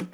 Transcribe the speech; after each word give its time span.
We 0.00 0.06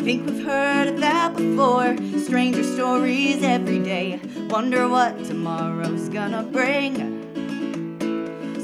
think 0.00 0.26
we've 0.26 0.44
heard 0.44 0.88
of 0.88 1.00
that 1.00 1.36
before. 1.36 1.96
Stranger 2.18 2.64
stories 2.64 3.42
every 3.44 3.78
day. 3.78 4.20
Wonder 4.50 4.88
what 4.88 5.24
tomorrow's 5.24 6.08
gonna 6.08 6.42
bring. 6.42 6.96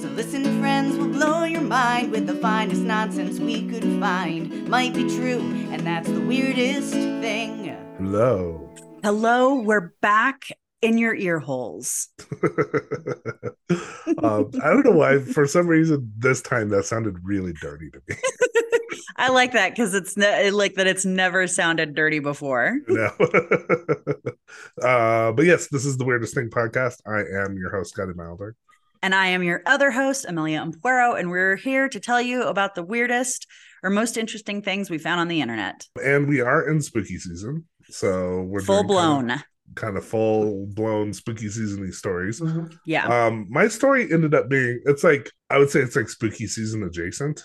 So 0.01 0.09
listen, 0.09 0.59
friends, 0.61 0.97
we'll 0.97 1.11
blow 1.11 1.45
your 1.45 1.61
mind 1.61 2.11
with 2.11 2.27
the 2.27 2.35
finest 2.35 2.83
nonsense 2.83 3.39
we 3.39 3.69
could 3.69 3.85
find. 4.01 4.69
Might 4.69 4.95
be 4.95 5.05
true, 5.05 5.41
and 5.71 5.87
that's 5.87 6.09
the 6.09 6.21
weirdest 6.21 6.93
thing. 6.93 7.77
Hello. 7.99 8.75
Hello, 9.05 9.55
we're 9.55 9.93
back 10.01 10.49
in 10.83 10.99
your 10.99 11.15
ear 11.15 11.39
holes. 11.39 12.09
um, 14.23 14.51
I 14.63 14.69
don't 14.69 14.85
know 14.85 14.93
why. 14.93 15.19
For 15.19 15.47
some 15.47 15.67
reason, 15.67 16.13
this 16.19 16.43
time 16.43 16.69
that 16.71 16.85
sounded 16.85 17.17
really 17.23 17.53
dirty 17.55 17.91
to 17.91 18.01
me. 18.09 18.17
I 19.17 19.31
like 19.31 19.53
that 19.53 19.71
because 19.71 19.95
it's 19.95 20.17
ne- 20.17 20.51
like 20.53 20.75
that. 20.75 20.87
It's 20.87 21.05
never 21.05 21.47
sounded 21.47 21.95
dirty 21.95 22.21
before. 22.21 22.79
no. 22.89 23.07
uh, 24.83 25.33
but 25.33 25.45
yes, 25.45 25.69
this 25.69 25.85
is 25.85 25.97
the 25.97 26.05
weirdest 26.05 26.35
thing 26.35 26.51
podcast. 26.51 27.01
I 27.07 27.43
am 27.43 27.57
your 27.57 27.71
host, 27.71 27.91
Scotty 27.91 28.13
Milder. 28.15 28.55
And 29.03 29.15
I 29.15 29.29
am 29.29 29.43
your 29.43 29.63
other 29.67 29.91
host, 29.91 30.25
Amelia 30.29 30.61
Ampuero, 30.61 31.19
and 31.19 31.31
we're 31.31 31.57
here 31.57 31.89
to 31.89 32.01
tell 32.01 32.21
you 32.21 32.45
about 32.45 32.75
the 32.75 32.83
weirdest 32.83 33.47
or 33.83 33.91
most 33.91 34.17
interesting 34.17 34.63
things 34.63 34.91
we 34.91 34.99
found 34.99 35.21
on 35.21 35.29
the 35.29 35.41
internet. 35.41 35.87
And 36.03 36.29
we 36.29 36.41
are 36.41 36.69
in 36.69 36.81
spooky 36.81 37.19
season. 37.19 37.65
So 37.91 38.43
we're 38.43 38.61
Full 38.61 38.83
doing 38.83 38.99
kind 38.99 39.27
blown. 39.27 39.31
of, 39.31 39.43
kind 39.75 39.97
of 39.97 40.05
full 40.05 40.67
blown 40.67 41.13
spooky 41.13 41.47
seasony 41.47 41.93
stories. 41.93 42.43
Yeah. 42.87 43.07
Um, 43.27 43.47
my 43.51 43.69
story 43.69 44.13
ended 44.13 44.35
up 44.35 44.49
being 44.49 44.81
it's 44.87 45.05
like 45.05 45.31
I 45.51 45.59
would 45.59 45.71
say 45.71 45.81
it's 45.81 45.97
like 45.97 46.09
spooky 46.09 46.47
season 46.47 46.83
adjacent. 46.83 47.43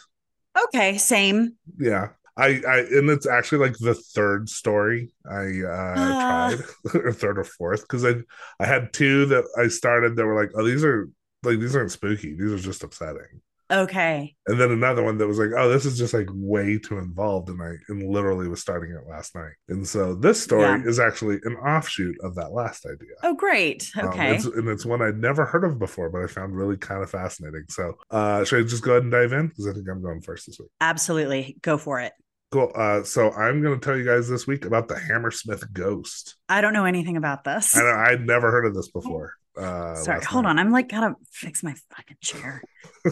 Okay. 0.66 0.98
Same. 0.98 1.56
Yeah. 1.80 2.10
I, 2.36 2.62
I 2.68 2.78
and 2.80 3.12
it's 3.12 3.28
actually 3.28 3.60
like 3.60 3.78
the 3.78 3.94
third 3.94 4.50
story 4.50 5.14
I 5.30 5.62
uh 5.68 5.94
Ah. 5.98 6.56
tried 6.92 6.96
or 7.06 7.14
third 7.14 7.38
or 7.38 7.44
fourth 7.44 7.82
because 7.84 8.04
I 8.04 8.16
I 8.60 8.66
had 8.66 8.92
two 8.92 9.28
that 9.28 9.44
I 9.56 9.68
started 9.68 10.16
that 10.16 10.26
were 10.26 10.42
like 10.42 10.50
oh 10.56 10.64
these 10.66 10.84
are 10.84 11.10
like 11.44 11.60
these 11.60 11.76
aren't 11.76 11.92
spooky 11.92 12.34
these 12.36 12.52
are 12.52 12.58
just 12.58 12.84
upsetting 12.84 13.42
Okay. 13.72 14.36
and 14.48 14.60
then 14.60 14.72
another 14.72 15.04
one 15.04 15.18
that 15.18 15.28
was 15.28 15.40
like 15.40 15.50
oh 15.58 15.70
this 15.70 15.86
is 15.86 15.98
just 15.98 16.14
like 16.14 16.28
way 16.32 16.78
too 16.78 16.98
involved 16.98 17.50
and 17.50 17.62
I 17.62 17.72
and 17.90 18.08
literally 18.12 18.48
was 18.48 18.62
starting 18.62 18.92
it 18.92 19.10
last 19.10 19.36
night 19.36 19.54
and 19.70 19.88
so 19.88 20.16
this 20.16 20.42
story 20.44 20.64
Yeah. 20.64 20.84
is 20.86 21.00
actually 21.00 21.40
an 21.44 21.56
offshoot 21.56 22.16
of 22.22 22.36
that 22.36 22.52
last 22.52 22.86
idea 22.86 23.16
Oh, 23.24 23.34
great. 23.36 23.90
um, 24.00 24.10
Okay. 24.10 24.36
it's, 24.36 24.46
and 24.46 24.68
it's 24.68 24.86
one 24.86 25.02
I'd 25.02 25.18
never 25.18 25.46
heard 25.46 25.64
of 25.64 25.80
before, 25.80 26.10
but 26.10 26.24
I 26.24 26.28
found 26.28 26.56
really 26.56 26.78
kind 26.78 27.02
of 27.02 27.10
fascinating. 27.10 27.64
So, 27.70 27.94
uh, 28.12 28.44
should 28.44 28.60
I 28.60 28.68
just 28.68 28.84
go 28.84 28.92
ahead 28.92 29.04
and 29.04 29.12
dive 29.12 29.32
in? 29.34 29.48
Because 29.48 29.68
I 29.68 29.74
think 29.74 29.88
I'm 29.90 30.02
going 30.02 30.22
first 30.22 30.46
this 30.48 30.60
week. 30.60 30.70
Absolutely. 30.82 31.58
Go 31.62 31.78
for 31.78 32.00
it. 32.02 32.12
Cool. 32.52 32.72
Uh, 32.76 33.04
so 33.04 33.32
I'm 33.32 33.62
going 33.62 33.80
to 33.80 33.84
tell 33.84 33.98
you 33.98 34.06
guys 34.06 34.30
this 34.30 34.46
week 34.46 34.66
about 34.66 34.88
the 34.88 35.00
Hammersmith 35.00 35.72
ghost. 35.74 36.36
I 36.50 36.62
don't 36.62 36.74
know 36.74 36.86
anything 36.86 37.18
about 37.18 37.44
this. 37.44 37.76
I 37.76 38.12
I'd 38.12 38.26
never 38.26 38.52
heard 38.52 38.66
of 38.66 38.76
this 38.76 38.90
before. 38.92 39.34
Uh, 39.58 39.96
Sorry, 39.96 40.24
hold 40.24 40.44
night. 40.46 40.52
on. 40.52 40.60
I'm 40.60 40.72
like 40.72 40.90
gotta 40.90 41.16
fix 41.32 41.64
my 41.64 41.74
fucking 41.96 42.18
chair. 42.22 42.62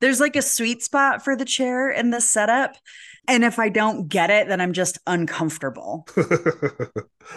There's 0.00 0.20
like 0.20 0.36
a 0.36 0.42
sweet 0.42 0.82
spot 0.82 1.22
for 1.24 1.36
the 1.36 1.44
chair 1.44 1.90
in 1.90 2.10
this 2.10 2.28
setup. 2.30 2.74
And 3.28 3.44
if 3.44 3.58
I 3.58 3.68
don't 3.68 4.08
get 4.08 4.30
it, 4.30 4.48
then 4.48 4.60
I'm 4.60 4.72
just 4.72 4.98
uncomfortable. 5.06 6.06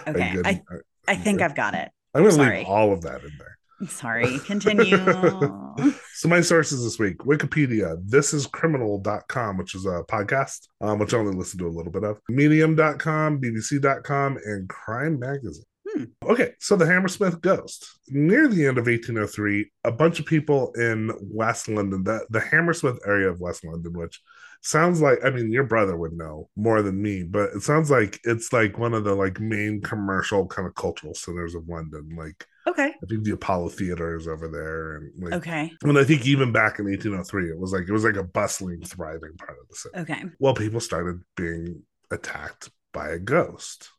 Okay. 0.07 0.35
I- 0.43 0.61
I 1.07 1.15
think. 1.15 1.41
I've 1.41 1.53
got 1.55 1.73
it. 1.75 1.89
I'm 2.15 2.23
to 2.23 2.31
sorry. 2.31 2.59
leave 2.59 2.67
all 2.67 2.93
of 2.93 3.01
that 3.01 3.21
in 3.23 3.31
there. 3.37 3.87
Sorry. 3.89 4.39
Continue. 4.39 4.97
So 6.15 6.29
my 6.29 6.39
sources 6.41 6.83
this 6.83 6.99
week: 6.99 7.17
Wikipedia, 7.19 7.97
thisiscriminal.com, 8.07 9.57
which 9.57 9.73
is 9.75 9.85
a 9.85 10.03
podcast, 10.07 10.67
um, 10.81 10.99
which 10.99 11.13
I 11.13 11.17
only 11.17 11.35
listen 11.35 11.57
to 11.59 11.67
a 11.67 11.69
little 11.75 11.91
bit 11.91 12.03
of, 12.03 12.19
medium.com, 12.29 13.41
bbc.com, 13.41 14.37
and 14.45 14.69
Crime 14.69 15.19
Magazine. 15.19 15.63
Hmm. 15.95 16.03
Okay, 16.23 16.51
so 16.59 16.75
the 16.75 16.85
Hammersmith 16.85 17.41
ghost. 17.41 17.99
Near 18.09 18.47
the 18.47 18.65
end 18.67 18.77
of 18.77 18.87
1803, 18.87 19.71
a 19.83 19.91
bunch 19.91 20.19
of 20.19 20.25
people 20.25 20.71
in 20.73 21.11
West 21.21 21.67
London, 21.69 22.03
the, 22.03 22.25
the 22.29 22.39
Hammersmith 22.39 22.99
area 23.05 23.29
of 23.29 23.39
West 23.39 23.63
London, 23.65 23.93
which 23.93 24.21
sounds 24.61 25.01
like 25.01 25.19
I 25.25 25.29
mean 25.29 25.51
your 25.51 25.65
brother 25.65 25.95
would 25.97 26.13
know 26.13 26.49
more 26.55 26.81
than 26.81 27.01
me, 27.01 27.23
but 27.23 27.49
it 27.53 27.61
sounds 27.61 27.91
like 27.91 28.19
it's 28.23 28.51
like 28.53 28.77
one 28.77 28.93
of 28.93 29.03
the 29.03 29.13
like 29.13 29.39
main 29.39 29.81
commercial 29.81 30.47
kind 30.47 30.67
of 30.67 30.73
cultural 30.75 31.13
centers 31.13 31.53
of 31.53 31.67
London. 31.67 32.09
Like 32.17 32.45
okay. 32.65 32.93
I 33.03 33.05
think 33.07 33.23
the 33.23 33.31
Apollo 33.31 33.69
Theater 33.69 34.15
is 34.15 34.27
over 34.27 34.47
there 34.47 34.95
and 34.95 35.11
like 35.23 35.33
Okay. 35.33 35.71
and 35.83 35.99
I 35.99 36.03
think 36.05 36.25
even 36.25 36.51
back 36.51 36.79
in 36.79 36.85
1803, 36.85 37.49
it 37.49 37.59
was 37.59 37.73
like 37.73 37.87
it 37.87 37.91
was 37.91 38.05
like 38.05 38.15
a 38.15 38.23
bustling, 38.23 38.81
thriving 38.83 39.35
part 39.37 39.57
of 39.61 39.67
the 39.69 39.75
city. 39.75 39.97
Okay. 39.99 40.23
Well, 40.39 40.53
people 40.53 40.79
started 40.79 41.21
being 41.35 41.83
attacked 42.09 42.69
by 42.93 43.09
a 43.09 43.19
ghost. 43.19 43.89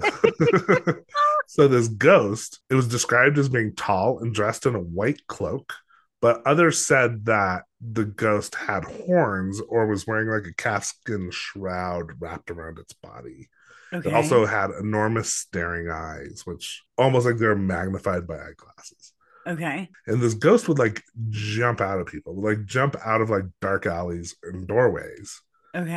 so 1.46 1.68
this 1.68 1.88
ghost, 1.88 2.60
it 2.70 2.74
was 2.74 2.88
described 2.88 3.38
as 3.38 3.48
being 3.48 3.74
tall 3.74 4.18
and 4.20 4.34
dressed 4.34 4.66
in 4.66 4.74
a 4.74 4.80
white 4.80 5.26
cloak, 5.26 5.72
but 6.20 6.42
others 6.46 6.84
said 6.84 7.24
that 7.26 7.64
the 7.80 8.04
ghost 8.04 8.54
had 8.54 8.84
horns 8.84 9.60
or 9.68 9.86
was 9.86 10.06
wearing 10.06 10.28
like 10.28 10.46
a 10.46 10.54
calfskin 10.54 11.30
shroud 11.32 12.12
wrapped 12.20 12.50
around 12.50 12.78
its 12.78 12.92
body. 12.92 13.48
Okay. 13.92 14.08
It 14.10 14.14
also 14.14 14.46
had 14.46 14.70
enormous 14.70 15.34
staring 15.34 15.90
eyes, 15.90 16.42
which 16.44 16.82
almost 16.98 17.26
like 17.26 17.38
they're 17.38 17.56
magnified 17.56 18.26
by 18.26 18.34
eyeglasses 18.36 19.12
okay. 19.46 19.88
and 20.06 20.20
this 20.20 20.34
ghost 20.34 20.68
would 20.68 20.78
like 20.78 21.02
jump 21.28 21.80
out 21.80 22.00
of 22.00 22.06
people 22.06 22.34
would 22.34 22.58
like 22.58 22.66
jump 22.66 22.96
out 23.04 23.20
of 23.20 23.30
like 23.30 23.44
dark 23.60 23.86
alleys 23.86 24.34
and 24.42 24.66
doorways 24.66 25.40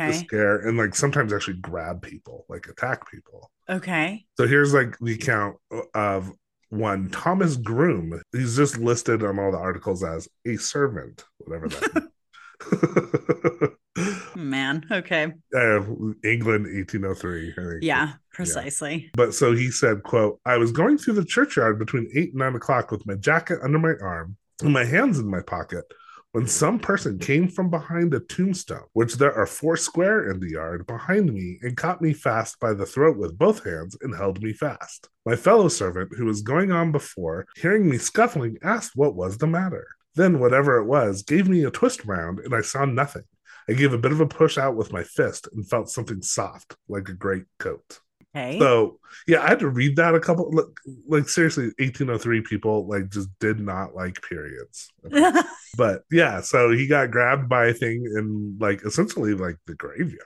to 0.04 0.12
Okay. 0.12 0.12
scare 0.12 0.58
and 0.66 0.78
like 0.78 0.94
sometimes 0.94 1.32
actually 1.32 1.56
grab 1.58 2.02
people 2.02 2.46
like 2.48 2.68
attack 2.68 3.10
people 3.10 3.50
Okay. 3.68 4.24
so 4.36 4.46
here's 4.46 4.74
like 4.74 4.98
the 5.00 5.14
account 5.14 5.56
of 5.94 6.32
one 6.70 7.08
thomas 7.10 7.56
groom 7.56 8.20
he's 8.32 8.56
just 8.56 8.78
listed 8.78 9.22
on 9.22 9.38
all 9.38 9.52
the 9.52 9.58
articles 9.58 10.02
as 10.02 10.28
a 10.46 10.56
servant 10.56 11.24
whatever 11.38 11.68
that 11.68 12.10
Man. 14.36 14.84
Okay. 14.90 15.32
uh, 15.54 15.80
england 16.24 16.66
1803 16.66 17.52
I 17.52 17.54
think. 17.54 17.82
Yeah. 17.82 18.12
Precisely. 18.32 19.10
But 19.14 19.32
so 19.34 19.54
he 19.54 19.70
said, 19.70 20.02
quote, 20.02 20.40
I 20.44 20.56
was 20.56 20.72
going 20.72 20.98
through 20.98 21.14
the 21.14 21.24
churchyard 21.24 21.78
between 21.78 22.10
eight 22.16 22.30
and 22.30 22.40
nine 22.40 22.56
o'clock 22.56 22.90
with 22.90 23.06
my 23.06 23.14
jacket 23.14 23.60
under 23.62 23.78
my 23.78 23.92
arm 24.02 24.36
and 24.60 24.72
my 24.72 24.84
hands 24.84 25.20
in 25.20 25.30
my 25.30 25.40
pocket 25.40 25.84
when 26.34 26.48
some 26.48 26.80
person 26.80 27.16
came 27.16 27.46
from 27.46 27.70
behind 27.70 28.12
a 28.12 28.18
tombstone, 28.18 28.82
which 28.92 29.14
there 29.14 29.32
are 29.32 29.46
four 29.46 29.76
square 29.76 30.28
in 30.28 30.40
the 30.40 30.50
yard 30.50 30.84
behind 30.84 31.32
me, 31.32 31.60
and 31.62 31.76
caught 31.76 32.02
me 32.02 32.12
fast 32.12 32.58
by 32.58 32.74
the 32.74 32.84
throat 32.84 33.16
with 33.16 33.38
both 33.38 33.62
hands 33.62 33.96
and 34.00 34.12
held 34.16 34.42
me 34.42 34.52
fast. 34.52 35.08
My 35.24 35.36
fellow 35.36 35.68
servant, 35.68 36.10
who 36.16 36.24
was 36.24 36.42
going 36.42 36.72
on 36.72 36.90
before, 36.90 37.46
hearing 37.54 37.88
me 37.88 37.98
scuffling, 37.98 38.58
asked 38.64 38.96
what 38.96 39.14
was 39.14 39.38
the 39.38 39.46
matter. 39.46 39.86
Then, 40.16 40.40
whatever 40.40 40.78
it 40.78 40.86
was, 40.86 41.22
gave 41.22 41.48
me 41.48 41.62
a 41.62 41.70
twist 41.70 42.04
round, 42.04 42.40
and 42.40 42.52
I 42.52 42.62
saw 42.62 42.84
nothing. 42.84 43.22
I 43.68 43.74
gave 43.74 43.92
a 43.92 43.98
bit 43.98 44.10
of 44.10 44.20
a 44.20 44.26
push 44.26 44.58
out 44.58 44.74
with 44.74 44.92
my 44.92 45.04
fist 45.04 45.46
and 45.52 45.64
felt 45.64 45.88
something 45.88 46.20
soft, 46.20 46.74
like 46.88 47.08
a 47.08 47.14
great 47.14 47.44
coat. 47.60 48.00
Okay. 48.34 48.58
So 48.58 48.98
yeah, 49.26 49.42
I 49.42 49.48
had 49.48 49.60
to 49.60 49.68
read 49.68 49.96
that 49.96 50.14
a 50.14 50.20
couple. 50.20 50.50
Like, 50.50 50.66
like 51.06 51.28
seriously, 51.28 51.66
1803 51.78 52.42
people 52.42 52.86
like 52.86 53.08
just 53.10 53.28
did 53.38 53.60
not 53.60 53.94
like 53.94 54.20
periods. 54.22 54.90
But 55.76 56.02
yeah, 56.10 56.40
so 56.40 56.70
he 56.70 56.86
got 56.86 57.10
grabbed 57.10 57.48
by 57.48 57.66
a 57.66 57.74
thing 57.74 58.04
in 58.16 58.56
like 58.60 58.84
essentially 58.84 59.34
like 59.34 59.56
the 59.66 59.74
graveyard, 59.74 60.20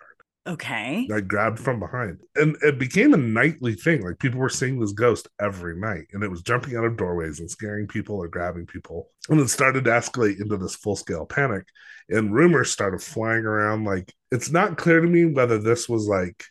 okay. 0.46 1.06
like 1.08 1.26
grabbed 1.26 1.58
from 1.58 1.80
behind, 1.80 2.18
and 2.36 2.54
it 2.60 2.78
became 2.78 3.14
a 3.14 3.16
nightly 3.16 3.74
thing. 3.74 4.02
Like 4.02 4.18
people 4.18 4.40
were 4.40 4.50
seeing 4.50 4.78
this 4.78 4.92
ghost 4.92 5.26
every 5.40 5.74
night, 5.80 6.08
and 6.12 6.22
it 6.22 6.30
was 6.30 6.42
jumping 6.42 6.76
out 6.76 6.84
of 6.84 6.98
doorways 6.98 7.40
and 7.40 7.50
scaring 7.50 7.86
people 7.86 8.16
or 8.16 8.28
grabbing 8.28 8.66
people, 8.66 9.08
and 9.30 9.40
it 9.40 9.48
started 9.48 9.84
to 9.84 9.90
escalate 9.90 10.38
into 10.38 10.58
this 10.58 10.76
full 10.76 10.96
scale 10.96 11.24
panic. 11.24 11.64
And 12.10 12.34
rumors 12.34 12.70
started 12.70 13.00
flying 13.00 13.46
around. 13.46 13.84
Like 13.84 14.12
it's 14.30 14.50
not 14.50 14.76
clear 14.76 15.00
to 15.00 15.06
me 15.06 15.24
whether 15.24 15.58
this 15.58 15.88
was 15.88 16.06
like 16.06 16.44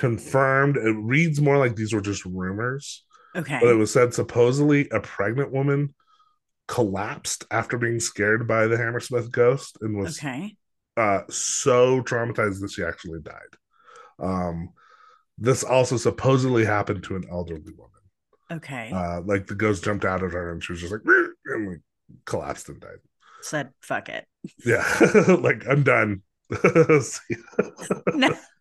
confirmed. 0.00 0.78
It 0.78 0.96
reads 0.96 1.40
more 1.42 1.58
like 1.58 1.76
these 1.76 1.92
were 1.92 2.00
just 2.00 2.24
rumors, 2.24 3.04
Okay. 3.36 3.58
but 3.60 3.68
it 3.68 3.74
was 3.74 3.92
said 3.92 4.14
supposedly 4.14 4.88
a 4.90 5.00
pregnant 5.00 5.52
woman 5.52 5.94
collapsed 6.66 7.44
after 7.50 7.76
being 7.76 8.00
scared 8.00 8.48
by 8.48 8.66
the 8.66 8.78
Hammersmith 8.78 9.30
ghost 9.30 9.76
and 9.82 9.98
was 9.98 10.18
Okay. 10.18 10.56
uh, 10.96 11.22
so 11.28 12.00
traumatized 12.02 12.60
that 12.62 12.70
she 12.72 12.82
actually 12.82 13.20
died. 13.20 13.52
Um, 14.18 14.70
this 15.36 15.64
also 15.64 15.98
supposedly 15.98 16.64
happened 16.64 17.02
to 17.04 17.16
an 17.16 17.24
elderly 17.30 17.72
woman. 17.76 18.00
Okay. 18.50 18.90
Uh, 18.90 19.20
like 19.20 19.46
the 19.46 19.54
ghost 19.54 19.84
jumped 19.84 20.06
out 20.06 20.22
at 20.22 20.32
her 20.32 20.52
and 20.52 20.64
she 20.64 20.72
was 20.72 20.80
just 20.80 20.92
like, 20.92 21.02
and 21.46 21.68
like 21.68 21.80
collapsed 22.24 22.70
and 22.70 22.80
died. 22.80 22.98
Said 23.42 23.70
fuck 23.82 24.08
it. 24.08 24.26
Yeah, 24.64 24.82
like 25.40 25.66
I'm 25.68 25.82
done. 25.82 26.22
Ya. 28.16 28.30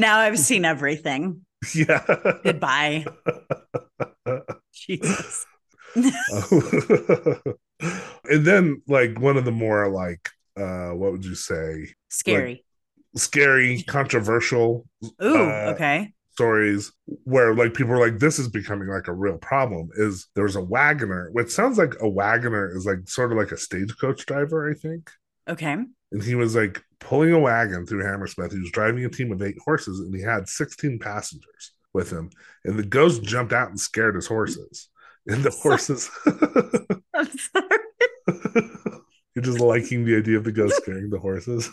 Now 0.00 0.18
I've 0.18 0.38
seen 0.38 0.64
everything. 0.64 1.44
yeah. 1.74 2.04
Goodbye. 2.42 3.04
Jesus. 4.72 5.46
and 5.96 6.14
then 8.46 8.80
like 8.86 9.18
one 9.18 9.36
of 9.36 9.44
the 9.44 9.50
more 9.50 9.88
like 9.90 10.30
uh 10.56 10.90
what 10.90 11.10
would 11.12 11.24
you 11.24 11.34
say 11.34 11.88
Scary. 12.10 12.64
scary 13.16 13.82
controversial 13.82 14.86
Ooh, 15.22 15.36
uh, 15.36 15.72
okay. 15.74 16.12
stories 16.32 16.92
where 17.24 17.54
like 17.54 17.74
people 17.74 17.92
are 17.92 17.98
like 18.00 18.20
this 18.20 18.38
is 18.38 18.48
becoming 18.48 18.86
like 18.88 19.08
a 19.08 19.12
real 19.12 19.36
problem 19.38 19.88
is 19.96 20.28
there's 20.36 20.54
a 20.54 20.62
wagoner 20.62 21.28
which 21.32 21.50
sounds 21.50 21.76
like 21.76 21.94
a 22.00 22.08
wagoner 22.08 22.70
is 22.76 22.86
like 22.86 23.08
sort 23.08 23.32
of 23.32 23.38
like 23.38 23.50
a 23.50 23.56
stagecoach 23.58 24.24
driver 24.26 24.70
i 24.70 24.74
think 24.74 25.10
Okay. 25.48 25.76
And 26.12 26.22
he 26.22 26.34
was 26.34 26.54
like 26.56 26.82
pulling 26.98 27.32
a 27.32 27.38
wagon 27.38 27.86
through 27.86 28.04
hammersmith 28.04 28.52
he 28.52 28.58
was 28.60 28.70
driving 28.70 29.04
a 29.04 29.08
team 29.08 29.32
of 29.32 29.42
eight 29.42 29.56
horses 29.64 30.00
and 30.00 30.14
he 30.14 30.20
had 30.22 30.48
16 30.48 30.98
passengers 30.98 31.72
with 31.94 32.10
him 32.10 32.30
and 32.64 32.78
the 32.78 32.82
ghost 32.84 33.22
jumped 33.22 33.52
out 33.52 33.68
and 33.68 33.80
scared 33.80 34.14
his 34.14 34.26
horses 34.26 34.88
and 35.26 35.42
the 35.42 35.50
horses 35.62 36.10
I'm 37.14 37.28
sorry. 37.38 37.78
you're 39.34 39.42
just 39.44 39.60
liking 39.60 40.04
the 40.04 40.16
idea 40.16 40.36
of 40.36 40.44
the 40.44 40.52
ghost 40.52 40.76
scaring 40.82 41.10
the 41.10 41.18
horses 41.18 41.68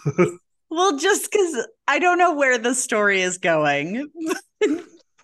Well, 0.70 0.98
just 0.98 1.32
because 1.32 1.66
I 1.88 1.98
don't 2.00 2.18
know 2.18 2.36
where 2.36 2.58
the 2.58 2.76
story 2.76 3.22
is 3.22 3.38
going. 3.38 4.10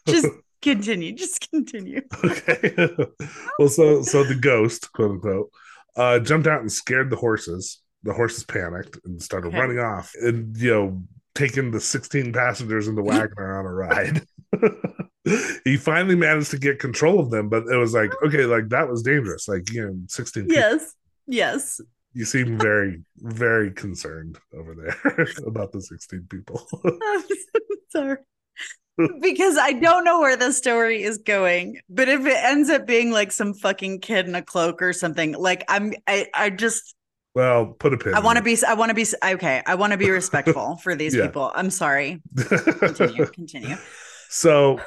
just 0.07 0.27
continue. 0.61 1.11
Just 1.13 1.49
continue. 1.51 2.01
okay 2.23 2.73
well 3.59 3.67
so 3.67 4.01
so 4.03 4.23
the 4.23 4.35
ghost 4.39 4.91
quote 4.93 5.11
unquote 5.11 5.49
uh 5.97 6.19
jumped 6.19 6.47
out 6.47 6.61
and 6.61 6.71
scared 6.71 7.09
the 7.09 7.17
horses 7.17 7.81
the 8.03 8.13
horses 8.13 8.43
panicked 8.43 8.99
and 9.05 9.21
started 9.21 9.49
Okay. 9.49 9.59
running 9.59 9.79
off 9.79 10.13
and 10.21 10.55
you 10.57 10.71
know 10.71 11.03
taking 11.35 11.71
the 11.71 11.79
16 11.79 12.31
passengers 12.31 12.87
in 12.87 12.95
the 12.95 13.03
wagoner 13.03 13.59
on 13.59 13.65
a 13.65 13.73
ride 13.73 14.21
he 15.63 15.77
finally 15.77 16.15
managed 16.15 16.51
to 16.51 16.59
get 16.59 16.79
control 16.79 17.19
of 17.19 17.31
them 17.31 17.49
but 17.49 17.63
it 17.67 17.77
was 17.77 17.93
like 17.93 18.11
oh. 18.21 18.27
okay 18.27 18.45
like 18.45 18.69
that 18.69 18.87
was 18.87 19.01
dangerous 19.01 19.47
like 19.47 19.71
you 19.71 19.85
know 19.85 19.95
16 20.07 20.43
people. 20.43 20.55
Yes. 20.55 20.93
Yes. 21.25 21.81
you 22.13 22.25
seem 22.25 22.57
very 22.59 23.01
very 23.17 23.71
concerned 23.71 24.37
over 24.53 24.75
there 24.75 25.27
about 25.47 25.71
the 25.71 25.81
16 25.81 26.27
people 26.29 26.67
sorry. 27.89 28.17
because 29.21 29.57
I 29.57 29.73
don't 29.73 30.03
know 30.03 30.19
where 30.19 30.35
the 30.37 30.51
story 30.51 31.01
is 31.01 31.17
going. 31.17 31.79
But 31.89 32.09
if 32.09 32.25
it 32.25 32.37
ends 32.37 32.69
up 32.69 32.85
being 32.85 33.11
like 33.11 33.31
some 33.31 33.53
fucking 33.55 34.01
kid 34.01 34.27
in 34.27 34.35
a 34.35 34.41
cloak 34.43 34.81
or 34.83 34.93
something, 34.93 35.33
like 35.33 35.63
I'm, 35.67 35.93
I, 36.05 36.27
I 36.33 36.49
just, 36.51 36.93
well 37.35 37.67
put 37.67 37.93
a 37.93 37.97
pin 37.97 38.13
I 38.13 38.19
want 38.19 38.37
to 38.37 38.43
be, 38.43 38.57
I 38.67 38.73
want 38.73 38.89
to 38.89 38.95
be, 38.95 39.05
okay, 39.23 39.61
I 39.65 39.75
want 39.75 39.91
to 39.91 39.97
be 39.97 40.09
respectful 40.09 40.77
for 40.83 40.95
these 40.95 41.15
Yeah. 41.15 41.25
people. 41.27 41.51
I'm 41.55 41.69
sorry. 41.69 42.21
Continue, 42.37 43.25
continue. 43.33 43.75
So 44.29 44.79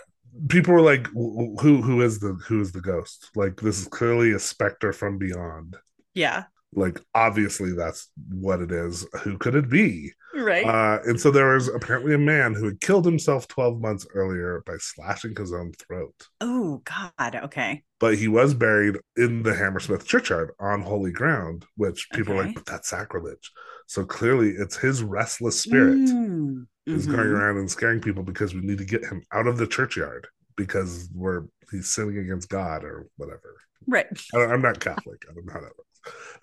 people 0.49 0.75
were 0.75 0.81
like, 0.83 1.07
"Who 1.09 1.83
who 1.83 2.03
is 2.03 2.19
the 2.21 2.35
who 2.47 2.61
is 2.61 2.73
the 2.73 2.81
ghost? 2.81 3.31
Like 3.35 3.61
this 3.61 3.79
is 3.81 3.89
clearly 3.89 4.33
a 4.33 4.39
specter 4.39 4.93
from 4.93 5.19
beyond. 5.19 5.77
Yeah. 6.15 6.45
Like 6.77 7.01
obviously 7.15 7.73
that's 7.73 8.09
what 8.31 8.61
it 8.61 8.71
is. 8.71 9.07
Who 9.23 9.39
could 9.39 9.55
it 9.55 9.69
be?" 9.69 10.13
Right. 10.35 10.65
Uh, 10.67 10.99
and 11.05 11.19
so 11.19 11.31
there 11.31 11.55
was 11.55 11.69
apparently 11.69 12.15
a 12.15 12.19
man 12.19 12.53
who 12.55 12.67
had 12.67 12.81
killed 12.81 13.07
himself 13.07 13.49
twelve 13.49 13.81
months 13.81 14.07
earlier 14.15 14.63
by 14.67 14.75
slashing 14.79 15.35
his 15.35 15.53
own 15.53 15.73
throat. 15.73 16.15
oh 16.41 16.83
God. 16.85 17.35
Okay. 17.45 17.83
But 17.99 18.17
he 18.19 18.29
was 18.29 18.53
buried 18.53 18.97
in 19.17 19.43
the 19.43 19.55
Hammersmith 19.55 20.07
churchyard 20.07 20.51
on 20.61 20.83
holy 20.83 21.13
ground, 21.13 21.65
which 21.77 22.09
people 22.13 22.35
are 22.35 22.45
like, 22.45 22.55
"But 22.55 22.67
that's 22.67 22.91
sacrilege." 22.91 23.51
So 23.89 24.05
clearly, 24.05 24.51
it's 24.51 24.77
his 24.77 25.03
restless 25.03 25.59
spirit. 25.59 25.99
Mm, 25.99 26.67
is 26.87 27.07
mhm. 27.07 27.17
going 27.17 27.29
around 27.29 27.57
and 27.57 27.71
scaring 27.71 28.01
people 28.01 28.23
because 28.23 28.55
we 28.55 28.61
need 28.61 28.79
to 28.79 28.85
get 28.85 29.05
him 29.05 29.23
out 29.33 29.47
of 29.47 29.59
the 29.59 29.67
churchyard 29.67 30.29
because 30.57 31.09
we're 31.13 31.45
he's 31.71 31.89
sinning 31.89 32.19
against 32.19 32.49
God 32.49 32.85
or 32.85 33.09
whatever. 33.17 33.57
Right. 33.87 34.07
I, 34.35 34.39
i'm 34.39 34.63
not 34.63 34.81
Catholic. 34.81 35.23
I 35.29 35.35
don't 35.35 35.47
know 35.47 35.53
how 35.53 35.61
that 35.61 35.77
works. 35.77 35.96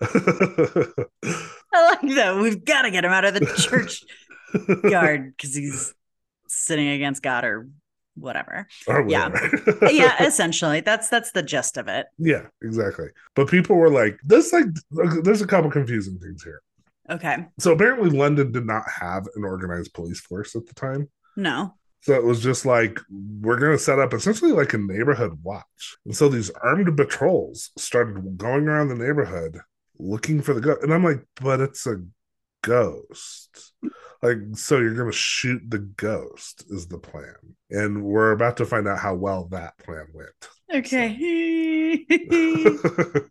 I 1.72 1.96
like 2.02 2.14
that. 2.14 2.38
We've 2.40 2.64
got 2.64 2.82
to 2.82 2.90
get 2.90 3.04
him 3.04 3.12
out 3.12 3.24
of 3.24 3.34
the 3.34 3.46
church 3.58 4.02
yard 4.90 5.34
because 5.36 5.54
he's 5.54 5.94
sitting 6.48 6.88
against 6.88 7.22
God 7.22 7.44
or 7.44 7.68
whatever. 8.16 8.66
or 8.86 9.08
Yeah. 9.08 9.30
Yeah, 9.90 10.22
essentially. 10.24 10.80
That's 10.80 11.08
that's 11.08 11.32
the 11.32 11.42
gist 11.42 11.76
of 11.76 11.88
it. 11.88 12.06
yeah, 12.18 12.46
exactly. 12.62 13.08
But 13.34 13.48
people 13.48 13.76
were 13.76 13.90
like, 13.90 14.18
"This 14.24 14.52
like 14.52 14.66
there's 15.22 15.42
a 15.42 15.46
couple 15.46 15.70
confusing 15.70 16.18
things 16.18 16.42
here." 16.44 16.60
Okay. 17.10 17.46
So 17.58 17.72
apparently, 17.72 18.10
London 18.10 18.52
did 18.52 18.66
not 18.66 18.84
have 18.88 19.26
an 19.34 19.44
organized 19.44 19.92
police 19.94 20.20
force 20.20 20.54
at 20.56 20.66
the 20.66 20.74
time. 20.74 21.08
No. 21.36 21.74
So 22.04 22.12
it 22.12 22.22
was 22.22 22.42
just 22.42 22.66
like, 22.66 23.00
we're 23.08 23.58
going 23.58 23.72
to 23.72 23.82
set 23.82 23.98
up 23.98 24.12
essentially 24.12 24.52
like 24.52 24.74
a 24.74 24.78
neighborhood 24.78 25.38
watch. 25.42 25.96
And 26.04 26.14
so 26.14 26.28
these 26.28 26.50
armed 26.50 26.94
patrols 26.98 27.70
started 27.78 28.36
going 28.36 28.68
around 28.68 28.88
the 28.88 28.94
neighborhood 28.94 29.58
looking 29.98 30.42
for 30.42 30.52
the 30.52 30.60
ghost. 30.60 30.82
And 30.82 30.92
I'm 30.92 31.02
like, 31.02 31.24
but 31.40 31.60
it's 31.60 31.86
a 31.86 32.02
ghost. 32.60 33.72
Like, 34.20 34.36
so 34.52 34.80
you're 34.80 34.92
going 34.92 35.10
to 35.10 35.16
shoot 35.16 35.62
the 35.66 35.78
ghost 35.78 36.66
is 36.68 36.88
the 36.88 36.98
plan. 36.98 37.36
And 37.70 38.04
we're 38.04 38.32
about 38.32 38.58
to 38.58 38.66
find 38.66 38.86
out 38.86 38.98
how 38.98 39.14
well 39.14 39.48
that 39.52 39.78
plan 39.78 40.04
went. 40.12 40.48
Okay. 40.72 42.04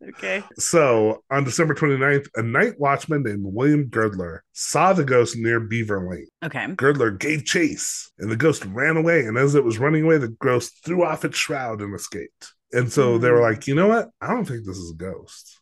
okay. 0.10 0.44
So 0.58 1.24
on 1.32 1.44
December 1.44 1.74
29th, 1.74 2.28
a 2.36 2.44
night 2.44 2.80
watchman 2.80 3.24
named 3.24 3.44
William 3.44 3.86
Girdler 3.86 4.44
saw 4.54 4.94
the 4.94 5.04
ghost 5.04 5.36
near 5.36 5.60
Beaver 5.60 6.10
Lane. 6.10 6.28
Okay. 6.44 6.68
Girdler 6.76 7.12
gave 7.12 7.46
chase, 7.46 8.12
and 8.20 8.32
the 8.32 8.36
ghost 8.36 8.66
ran 8.66 8.98
away. 8.98 9.26
And 9.26 9.38
as 9.38 9.56
it 9.56 9.64
was 9.64 9.80
running 9.80 10.04
away, 10.04 10.18
the 10.20 10.36
ghost 10.42 10.84
threw 10.86 11.04
off 11.04 11.26
its 11.26 11.38
shroud 11.38 11.82
and 11.82 11.94
escaped. 11.96 12.54
And 12.72 12.92
so 12.92 13.18
they 13.18 13.30
were 13.30 13.38
Hmm. 13.38 13.44
like, 13.44 13.68
you 13.68 13.76
know 13.76 13.88
what? 13.88 14.10
I 14.22 14.28
don't 14.34 14.46
think 14.46 14.66
this 14.66 14.78
is 14.78 14.92
a 14.92 14.96
ghost. 14.96 15.60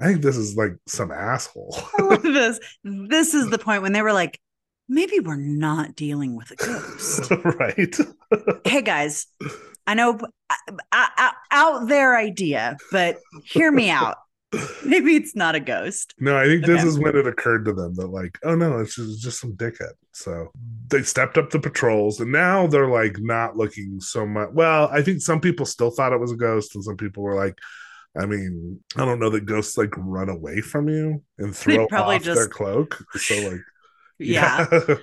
I 0.00 0.06
think 0.06 0.22
this 0.22 0.36
is 0.36 0.56
like 0.56 0.72
some 0.86 1.10
asshole. 1.12 1.76
I 1.98 2.02
love 2.02 2.22
this. 2.22 2.58
This 2.84 3.34
is 3.34 3.50
the 3.50 3.58
point 3.58 3.82
when 3.82 3.92
they 3.92 4.02
were 4.02 4.12
like, 4.12 4.40
maybe 4.88 5.20
we're 5.20 5.36
not 5.36 5.94
dealing 5.94 6.34
with 6.36 6.50
a 6.50 6.56
ghost. 6.56 7.30
right? 7.44 7.96
hey 8.64 8.82
guys, 8.82 9.26
I 9.86 9.94
know 9.94 10.18
out 10.92 11.88
there 11.88 12.16
idea, 12.16 12.76
but 12.90 13.18
hear 13.44 13.70
me 13.70 13.90
out. 13.90 14.18
Maybe 14.84 15.16
it's 15.16 15.34
not 15.34 15.54
a 15.54 15.60
ghost. 15.60 16.14
No, 16.18 16.36
I 16.36 16.44
think 16.44 16.66
this 16.66 16.84
is 16.84 16.98
when 16.98 17.16
it 17.16 17.26
occurred 17.26 17.64
to 17.64 17.72
them 17.72 17.94
that, 17.94 18.08
like, 18.08 18.38
oh 18.44 18.54
no, 18.54 18.80
it's 18.80 18.96
just, 18.96 19.10
it's 19.12 19.22
just 19.22 19.40
some 19.40 19.54
dickhead. 19.54 19.92
So 20.12 20.48
they 20.88 21.02
stepped 21.02 21.38
up 21.38 21.48
the 21.48 21.58
patrols, 21.58 22.20
and 22.20 22.30
now 22.30 22.66
they're 22.66 22.88
like 22.88 23.16
not 23.18 23.56
looking 23.56 23.98
so 23.98 24.26
much. 24.26 24.50
Well, 24.52 24.90
I 24.92 25.00
think 25.00 25.22
some 25.22 25.40
people 25.40 25.64
still 25.64 25.90
thought 25.90 26.12
it 26.12 26.20
was 26.20 26.32
a 26.32 26.36
ghost, 26.36 26.74
and 26.74 26.84
some 26.84 26.98
people 26.98 27.22
were 27.22 27.34
like, 27.34 27.58
I 28.14 28.26
mean, 28.26 28.80
I 28.96 29.06
don't 29.06 29.20
know 29.20 29.30
that 29.30 29.46
ghosts 29.46 29.78
like 29.78 29.94
run 29.96 30.28
away 30.28 30.60
from 30.60 30.90
you 30.90 31.22
and 31.38 31.56
throw 31.56 31.86
probably 31.86 32.16
off 32.16 32.24
their 32.24 32.48
cloak. 32.48 33.02
So 33.14 33.34
like, 33.48 33.60
Yeah. 34.18 34.66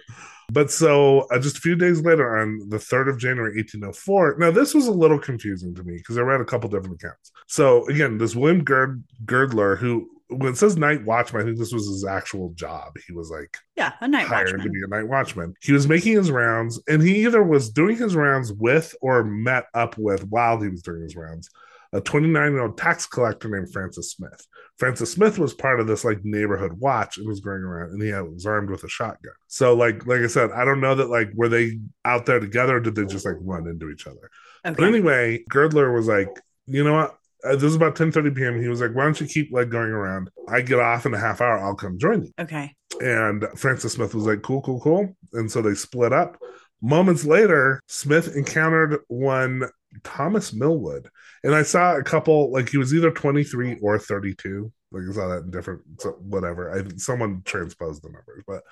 but 0.52 0.72
so 0.72 1.22
uh, 1.32 1.40
just 1.40 1.58
a 1.58 1.62
few 1.62 1.76
days 1.76 2.02
later, 2.02 2.38
on 2.38 2.60
the 2.70 2.78
3rd 2.78 3.10
of 3.10 3.18
January, 3.20 3.56
1804, 3.56 4.38
now 4.40 4.52
this 4.52 4.74
was 4.74 4.88
a 4.88 4.92
little 4.92 5.20
confusing 5.20 5.74
to 5.76 5.84
me 5.84 5.98
because 5.98 6.18
I 6.18 6.22
read 6.22 6.42
a 6.42 6.46
couple 6.46 6.70
different 6.70 7.02
accounts. 7.02 7.32
So 7.48 7.88
again, 7.88 8.18
this 8.18 8.36
William 8.36 8.64
Gerd- 8.64 9.04
Girdler, 9.26 9.76
who 9.76 10.10
when 10.32 10.52
it 10.52 10.58
says 10.58 10.78
night 10.78 11.04
watchman, 11.06 11.42
I 11.42 11.46
think 11.46 11.58
this 11.58 11.74
was 11.74 11.88
his 11.88 12.06
actual 12.06 12.52
job. 12.52 12.94
He 13.08 13.14
was 13.14 13.32
like 13.32 13.58
Yeah. 13.76 13.94
A 14.00 14.08
night 14.08 14.28
hired 14.28 14.62
to 14.62 14.70
be 14.70 14.82
a 14.84 14.88
night 14.88 15.08
watchman. 15.08 15.56
He 15.60 15.74
was 15.74 15.88
making 15.88 16.14
his 16.14 16.30
rounds, 16.30 16.80
and 16.88 17.02
he 17.02 17.26
either 17.26 17.42
was 17.42 17.72
doing 17.72 17.98
his 17.98 18.16
rounds 18.16 18.54
with 18.54 18.94
or 19.02 19.24
met 19.24 19.66
up 19.74 19.98
with 19.98 20.24
while 20.28 20.62
he 20.62 20.70
was 20.70 20.84
doing 20.84 21.02
his 21.02 21.16
rounds 21.16 21.50
a 21.94 22.02
29 22.02 22.52
year 22.52 22.62
old 22.62 22.78
tax 22.78 23.06
collector 23.06 23.50
named 23.50 23.72
Francis 23.72 24.12
Smith. 24.12 24.46
Francis 24.78 25.12
Smith 25.12 25.38
was 25.40 25.54
part 25.54 25.80
of 25.80 25.88
this 25.88 26.06
like 26.06 26.24
neighborhood 26.24 26.74
watch 26.74 27.18
and 27.18 27.28
was 27.28 27.42
going 27.42 27.62
around, 27.62 27.92
and 27.92 28.02
he 28.02 28.10
had, 28.10 28.22
was 28.22 28.46
armed 28.46 28.70
with 28.70 28.84
a 28.84 28.90
shotgun. 28.90 29.34
So 29.48 29.76
like 29.76 30.06
like 30.06 30.22
I 30.22 30.28
said, 30.28 30.52
I 30.52 30.66
don't 30.66 30.82
know 30.82 30.96
that 30.96 31.10
like 31.10 31.32
were 31.34 31.50
they 31.50 31.80
out 32.06 32.26
there 32.26 32.40
together? 32.40 32.78
Or 32.78 32.80
did 32.80 32.96
they 32.96 33.06
just 33.06 33.26
like 33.26 33.36
run 33.42 33.68
into 33.68 33.90
each 33.90 34.08
other? 34.08 34.30
But 34.64 34.84
anyway, 34.84 35.44
Girdler 35.50 35.92
was 35.92 36.08
like, 36.08 36.30
you 36.68 36.84
know 36.84 36.94
what? 36.94 37.16
Uh, 37.44 37.54
this 37.54 37.64
is 37.64 37.76
about 37.76 37.96
10 37.96 38.12
30 38.12 38.32
p.m. 38.32 38.62
He 38.62 38.68
was 38.68 38.82
like, 38.82 38.94
why 38.94 39.04
don't 39.04 39.20
you 39.20 39.28
keep 39.28 39.52
like 39.52 39.70
going 39.70 39.90
around? 39.90 40.30
I 40.48 40.62
get 40.62 40.80
off 40.80 41.06
in 41.06 41.14
a 41.14 41.20
half 41.20 41.42
hour. 41.42 41.58
I'll 41.58 41.76
come 41.76 41.98
join 41.98 42.24
you. 42.24 42.32
Okay. 42.40 42.74
And 43.00 43.46
Francis 43.56 43.94
Smith 43.94 44.14
was 44.14 44.26
like, 44.26 44.42
cool, 44.42 44.62
cool, 44.62 44.80
cool. 44.82 45.16
And 45.34 45.50
so 45.50 45.62
they 45.62 45.74
split 45.74 46.12
up. 46.12 46.38
Moments 46.82 47.26
later, 47.26 47.82
Smith 47.88 48.36
encountered 48.36 49.00
one 49.08 49.64
Thomas 50.04 50.54
Millwood. 50.54 51.10
And 51.44 51.56
I 51.56 51.64
saw 51.64 51.96
a 51.98 52.04
couple, 52.04 52.52
like 52.52 52.70
he 52.70 52.78
was 52.78 52.94
either 52.94 53.12
23 53.12 53.78
or 53.82 54.00
32. 54.00 54.72
Like 54.92 55.04
I 55.10 55.14
saw 55.14 55.28
that 55.28 55.44
in 55.44 55.52
different, 55.52 55.82
so 56.00 56.12
whatever. 56.14 56.72
I 56.76 56.84
Someone 56.98 57.42
transposed 57.46 58.04
the 58.04 58.10
numbers, 58.10 58.44
but 58.48 58.64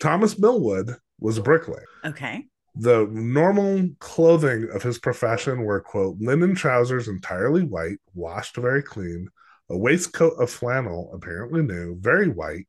Thomas 0.00 0.38
Millwood 0.38 0.96
was 1.20 1.38
a 1.38 1.42
bricklayer. 1.42 1.84
Okay. 2.04 2.44
The 2.76 3.06
normal 3.10 3.88
clothing 4.00 4.68
of 4.72 4.82
his 4.82 4.98
profession 4.98 5.62
were, 5.62 5.80
quote, 5.80 6.16
linen 6.20 6.54
trousers 6.54 7.08
entirely 7.08 7.62
white, 7.62 7.98
washed 8.14 8.56
very 8.56 8.82
clean, 8.82 9.28
a 9.70 9.76
waistcoat 9.76 10.34
of 10.40 10.50
flannel, 10.50 11.10
apparently 11.14 11.62
new, 11.62 11.96
very 12.00 12.28
white, 12.28 12.66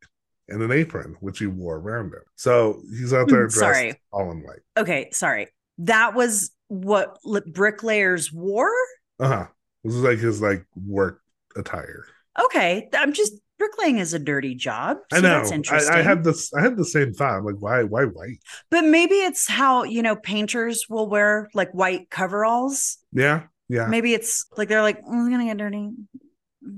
and 0.47 0.61
an 0.61 0.71
apron, 0.71 1.15
which 1.21 1.39
he 1.39 1.47
wore 1.47 1.77
around 1.77 2.13
him. 2.13 2.21
So 2.35 2.81
he's 2.89 3.13
out 3.13 3.29
there 3.29 3.47
Hmm, 3.47 3.53
dressed 3.53 3.59
sorry. 3.59 4.01
all 4.11 4.31
in 4.31 4.43
white. 4.43 4.59
Okay. 4.77 5.09
Sorry. 5.11 5.47
That 5.79 6.15
was 6.15 6.51
what 6.67 7.17
bricklayers 7.47 8.31
wore? 8.31 8.71
Uh 9.19 9.27
huh. 9.27 9.45
This 9.83 9.93
is 9.95 10.01
like 10.03 10.19
his 10.19 10.41
like 10.41 10.65
work 10.75 11.21
attire. 11.55 12.05
Okay. 12.43 12.89
I'm 12.93 13.13
just 13.13 13.33
bricklaying 13.57 13.99
is 13.99 14.13
a 14.13 14.19
dirty 14.19 14.55
job. 14.55 14.97
I 15.13 15.21
know. 15.21 15.29
That's 15.29 15.51
interesting. 15.51 15.95
I 15.95 16.01
had 16.01 16.23
this. 16.23 16.53
I 16.53 16.61
had 16.61 16.75
the 16.75 16.83
same 16.85 17.13
thought. 17.13 17.37
I'm 17.37 17.45
like, 17.45 17.55
why? 17.59 17.83
Why 17.83 18.03
white? 18.05 18.39
but 18.71 18.83
maybe 18.83 19.15
it's 19.15 19.47
how, 19.49 19.83
you 19.83 20.01
know, 20.01 20.15
painters 20.15 20.87
will 20.89 21.07
wear 21.09 21.49
like 21.53 21.71
white 21.71 22.09
coveralls. 22.09 22.97
Yeah, 23.13 23.43
yeah, 23.69 23.87
Maybe 23.87 24.13
it's 24.13 24.45
like 24.57 24.67
they're 24.69 24.81
like, 24.81 25.01
mm, 25.01 25.21
it's 25.21 25.29
gonna 25.29 25.45
get 25.45 25.57
dirty. 25.57 25.89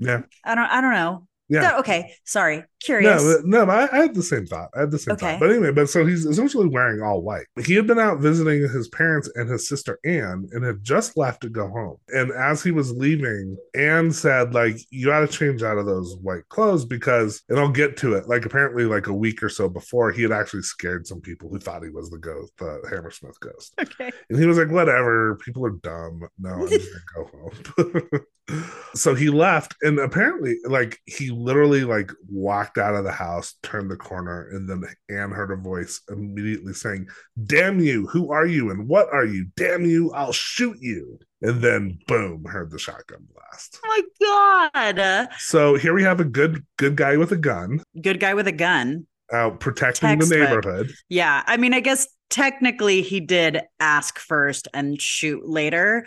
yeah, 0.00 0.22
I 0.44 0.54
don't 0.54 0.70
I 0.70 0.80
don't 0.80 0.92
know. 0.92 1.26
yeah. 1.48 1.70
So- 1.70 1.78
okay. 1.78 2.14
Sorry. 2.24 2.64
Curious. 2.80 3.22
No, 3.44 3.64
no, 3.64 3.70
I, 3.72 3.88
I 3.92 4.02
had 4.02 4.14
the 4.14 4.22
same 4.22 4.46
thought. 4.46 4.70
I 4.76 4.80
had 4.80 4.90
the 4.90 4.98
same 4.98 5.14
Okay. 5.14 5.32
thought. 5.32 5.40
But 5.40 5.50
anyway, 5.50 5.72
but 5.72 5.88
so 5.88 6.06
he's 6.06 6.24
essentially 6.24 6.68
wearing 6.68 7.02
all 7.02 7.22
white. 7.22 7.46
He 7.64 7.74
had 7.74 7.86
been 7.86 7.98
out 7.98 8.20
visiting 8.20 8.60
his 8.68 8.88
parents 8.88 9.28
and 9.34 9.48
his 9.50 9.68
sister 9.68 9.98
Anne 10.04 10.48
and 10.52 10.64
had 10.64 10.84
just 10.84 11.16
left 11.16 11.40
to 11.42 11.48
go 11.48 11.68
home. 11.68 11.96
And 12.08 12.30
as 12.32 12.62
he 12.62 12.70
was 12.70 12.92
leaving, 12.92 13.56
Anne 13.74 14.12
said, 14.12 14.54
like, 14.54 14.76
you 14.90 15.06
got 15.06 15.20
to 15.20 15.26
change 15.26 15.62
out 15.62 15.78
of 15.78 15.86
those 15.86 16.16
white 16.22 16.48
clothes 16.50 16.84
because, 16.84 17.42
and 17.48 17.58
I'll 17.58 17.68
get 17.68 17.96
to 17.98 18.14
it. 18.14 18.28
Like, 18.28 18.44
apparently, 18.46 18.84
like 18.84 19.08
a 19.08 19.12
week 19.14 19.42
or 19.42 19.48
so 19.48 19.68
before, 19.68 20.12
he 20.12 20.22
had 20.22 20.32
actually 20.32 20.62
scared 20.62 21.06
some 21.06 21.20
people 21.20 21.48
who 21.48 21.58
thought 21.58 21.82
he 21.82 21.90
was 21.90 22.10
the 22.10 22.18
ghost, 22.18 22.52
the 22.58 22.80
Hammersmith 22.90 23.40
ghost. 23.40 23.74
okay. 23.80 24.10
And 24.30 24.38
he 24.38 24.46
was 24.46 24.58
like, 24.58 24.70
whatever, 24.70 25.36
people 25.44 25.64
are 25.66 25.70
dumb. 25.82 26.28
No, 26.38 26.50
I'm 26.50 26.68
just 26.68 26.88
gonna 27.16 27.26
go 27.26 27.30
home. 27.38 28.24
so 28.94 29.14
he 29.14 29.30
left, 29.30 29.74
and 29.82 29.98
apparently, 29.98 30.56
like, 30.64 31.00
he 31.06 31.30
literally 31.30 31.84
like 31.84 32.10
walked 32.28 32.67
out 32.76 32.94
of 32.94 33.04
the 33.04 33.12
house, 33.12 33.54
turned 33.62 33.90
the 33.90 33.96
corner, 33.96 34.48
and 34.50 34.68
then 34.68 34.82
Anne 35.08 35.30
heard 35.30 35.50
a 35.50 35.56
voice 35.56 36.00
immediately 36.10 36.72
saying, 36.74 37.06
Damn 37.46 37.80
you, 37.80 38.06
who 38.08 38.32
are 38.32 38.46
you 38.46 38.70
and 38.70 38.86
what 38.88 39.08
are 39.12 39.24
you? 39.24 39.46
Damn 39.56 39.84
you, 39.86 40.10
I'll 40.12 40.32
shoot 40.32 40.76
you. 40.80 41.18
And 41.40 41.62
then 41.62 41.98
boom, 42.08 42.44
heard 42.44 42.70
the 42.70 42.78
shotgun 42.78 43.26
blast. 43.32 43.78
Oh 43.84 44.02
my 44.20 44.90
god. 44.96 45.28
So 45.38 45.76
here 45.76 45.94
we 45.94 46.02
have 46.02 46.18
a 46.20 46.24
good 46.24 46.64
good 46.76 46.96
guy 46.96 47.16
with 47.16 47.30
a 47.32 47.36
gun 47.36 47.80
Good 48.02 48.18
guy 48.20 48.34
with 48.34 48.48
a 48.48 48.52
gun. 48.52 49.06
out 49.32 49.60
protecting 49.60 50.18
the 50.18 50.26
neighborhood. 50.26 50.90
Yeah. 51.08 51.42
I 51.46 51.56
mean, 51.56 51.74
I 51.74 51.80
guess 51.80 52.08
technically 52.28 53.02
he 53.02 53.20
did 53.20 53.60
ask 53.78 54.18
first 54.18 54.66
and 54.74 55.00
shoot 55.00 55.48
later, 55.48 56.06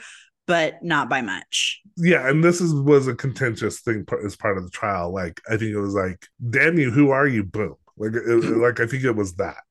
but 0.52 0.84
not 0.84 1.10
by 1.10 1.22
much. 1.22 1.82
yeah 1.98 2.28
and 2.30 2.44
this 2.44 2.60
is 2.62 2.74
was 2.74 3.08
a 3.08 3.16
contentious 3.16 3.80
thing 3.82 4.06
as 4.26 4.36
part 4.36 4.58
of 4.58 4.64
the 4.64 4.70
trial. 4.70 5.14
Like 5.14 5.40
i 5.48 5.52
think 5.58 5.72
it 5.72 5.80
was 5.80 5.94
like 5.94 6.20
damn 6.50 6.78
you 6.78 6.92
who 6.92 7.12
are 7.12 7.28
you? 7.28 7.44
Boom. 7.44 7.76
Like 7.98 8.14
it, 8.14 8.28
like 8.66 8.80
i 8.80 8.86
think 8.86 9.04
it 9.04 9.16
was 9.16 9.36
that. 9.36 9.64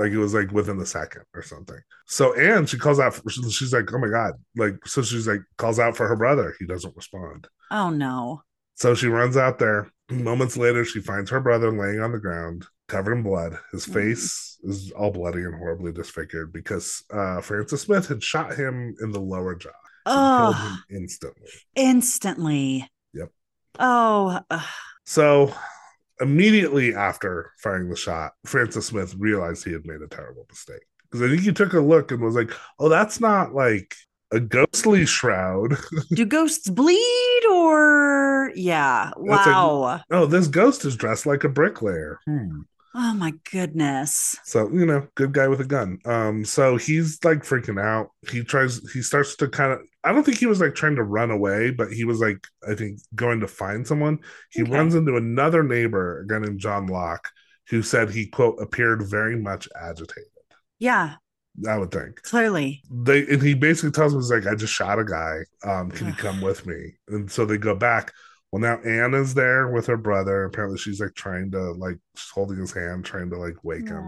Like 0.00 0.12
it 0.12 0.18
was 0.18 0.34
like 0.34 0.50
within 0.52 0.78
the 0.78 0.84
second 0.86 1.22
or 1.34 1.42
something. 1.42 1.78
So 2.06 2.34
Anne, 2.34 2.66
she 2.66 2.76
calls 2.78 3.00
out 3.00 3.14
for, 3.14 3.22
she's 3.30 3.72
like 3.72 3.90
oh 3.94 3.98
my 3.98 4.08
god. 4.08 4.32
Like 4.56 4.76
so 4.86 5.02
she's 5.02 5.26
like 5.28 5.40
calls 5.58 5.78
out 5.78 5.96
for 5.96 6.06
her 6.08 6.16
brother. 6.16 6.54
He 6.58 6.66
doesn't 6.66 6.96
respond. 6.96 7.48
Oh 7.70 7.90
no. 7.90 8.42
so 8.74 8.94
she 8.94 9.06
runs 9.08 9.36
out 9.36 9.58
there. 9.58 9.90
Moments 10.10 10.56
later 10.56 10.84
she 10.84 11.00
finds 11.00 11.30
her 11.30 11.40
brother 11.40 11.70
laying 11.70 12.00
on 12.00 12.12
the 12.12 12.18
ground 12.26 12.66
covered 12.88 13.14
in 13.16 13.22
blood. 13.22 13.58
His 13.72 13.86
Mhm. 13.86 13.94
face 13.94 14.58
is 14.62 14.92
all 14.92 15.10
bloody 15.10 15.42
and 15.48 15.54
horribly 15.54 15.92
disfigured 15.92 16.52
because 16.52 17.02
uh 17.12 17.40
francis 17.40 17.82
smith 17.82 18.06
had 18.08 18.22
shot 18.22 18.54
him 18.54 18.94
in 19.02 19.10
the 19.12 19.20
lower 19.20 19.54
jaw. 19.54 19.70
and 19.70 19.85
Oh, 20.06 20.78
instantly 20.90 21.50
instantly. 21.74 22.88
Yep. 23.14 23.30
Oh, 23.78 24.40
ugh. 24.50 24.62
So 25.04 25.54
immediately 26.20 26.94
after 26.94 27.52
firing 27.58 27.88
the 27.90 27.96
shot, 27.96 28.32
Francis 28.44 28.86
Smith 28.86 29.14
realized 29.18 29.64
he 29.64 29.72
had 29.72 29.86
made 29.86 30.00
a 30.02 30.08
terrible 30.08 30.46
mistake. 30.48 30.82
Because 31.10 31.22
I 31.22 31.28
think 31.30 31.42
he 31.42 31.52
took 31.52 31.72
a 31.74 31.80
look 31.80 32.10
and 32.10 32.20
was 32.22 32.34
like, 32.34 32.50
oh, 32.78 32.88
that's 32.88 33.20
not 33.20 33.54
like 33.54 33.94
a 34.32 34.40
ghostly 34.40 35.06
shroud. 35.06 35.76
do 36.10 36.24
ghosts 36.24 36.68
bleed 36.68 37.42
or 37.50 38.50
yeah? 38.54 39.10
That's 39.16 39.46
like- 39.46 39.46
Wow. 39.46 40.00
oh, 40.10 40.26
this 40.26 40.48
ghost 40.48 40.84
is 40.84 40.96
dressed 40.96 41.26
like 41.26 41.44
a 41.44 41.48
bricklayer. 41.48 42.18
Hmm. 42.26 42.60
oh 42.94 43.14
my 43.14 43.34
goodness. 43.52 44.36
So, 44.44 44.68
you 44.72 44.86
know, 44.86 45.06
good 45.14 45.32
guy 45.32 45.46
with 45.48 45.60
a 45.60 45.64
gun. 45.64 45.98
Um, 46.06 46.44
so 46.44 46.76
he's 46.76 47.22
like 47.24 47.40
freaking 47.44 47.80
out. 47.80 48.10
He 48.30 48.42
tries, 48.42 48.80
he 48.92 49.02
starts 49.02 49.36
to 49.36 49.48
kind 49.48 49.72
of, 49.72 49.80
I 50.06 50.12
don't 50.12 50.24
think 50.24 50.38
he 50.38 50.46
was 50.46 50.60
like 50.60 50.74
trying 50.74 50.96
to 50.96 51.02
run 51.02 51.30
away, 51.30 51.70
but 51.70 51.92
he 51.92 52.04
was 52.04 52.20
like, 52.20 52.46
I 52.68 52.74
think 52.74 53.00
going 53.14 53.40
to 53.40 53.48
find 53.48 53.86
someone. 53.86 54.20
He 54.50 54.62
Okay. 54.62 54.70
runs 54.72 54.94
into 54.94 55.16
another 55.16 55.62
neighbor, 55.62 56.20
a 56.20 56.26
guy 56.26 56.38
named 56.38 56.60
John 56.60 56.86
Locke, 56.86 57.28
who 57.68 57.82
said 57.82 58.10
he, 58.10 58.26
quote, 58.26 58.60
appeared 58.60 59.02
very 59.08 59.36
much 59.36 59.68
agitated. 59.80 60.24
Yeah, 60.78 61.16
I 61.68 61.78
would 61.78 61.90
think. 61.90 62.22
clearly. 62.22 62.82
They 62.90 63.26
and 63.26 63.42
he 63.42 63.54
basically 63.54 63.90
tells 63.92 64.12
him, 64.12 64.20
he's 64.20 64.30
like, 64.30 64.46
I 64.46 64.54
just 64.54 64.72
shot 64.72 64.98
a 64.98 65.04
guy. 65.04 65.38
Um, 65.64 65.90
can 65.90 66.06
you 66.08 66.12
come 66.14 66.40
with 66.40 66.66
me? 66.66 66.94
And 67.08 67.30
so 67.30 67.44
they 67.44 67.58
go 67.58 67.74
back. 67.74 68.12
Well, 68.52 68.62
now 68.62 68.78
Anna's 68.82 69.34
there 69.34 69.68
with 69.68 69.86
her 69.86 69.96
brother. 69.96 70.44
Apparently, 70.44 70.78
she's 70.78 71.00
like 71.00 71.14
trying 71.14 71.50
to 71.52 71.72
like 71.72 71.98
holding 72.32 72.58
his 72.58 72.72
hand, 72.72 73.04
trying 73.04 73.30
to 73.30 73.36
like 73.38 73.56
wake 73.64 73.88
him. 73.88 74.04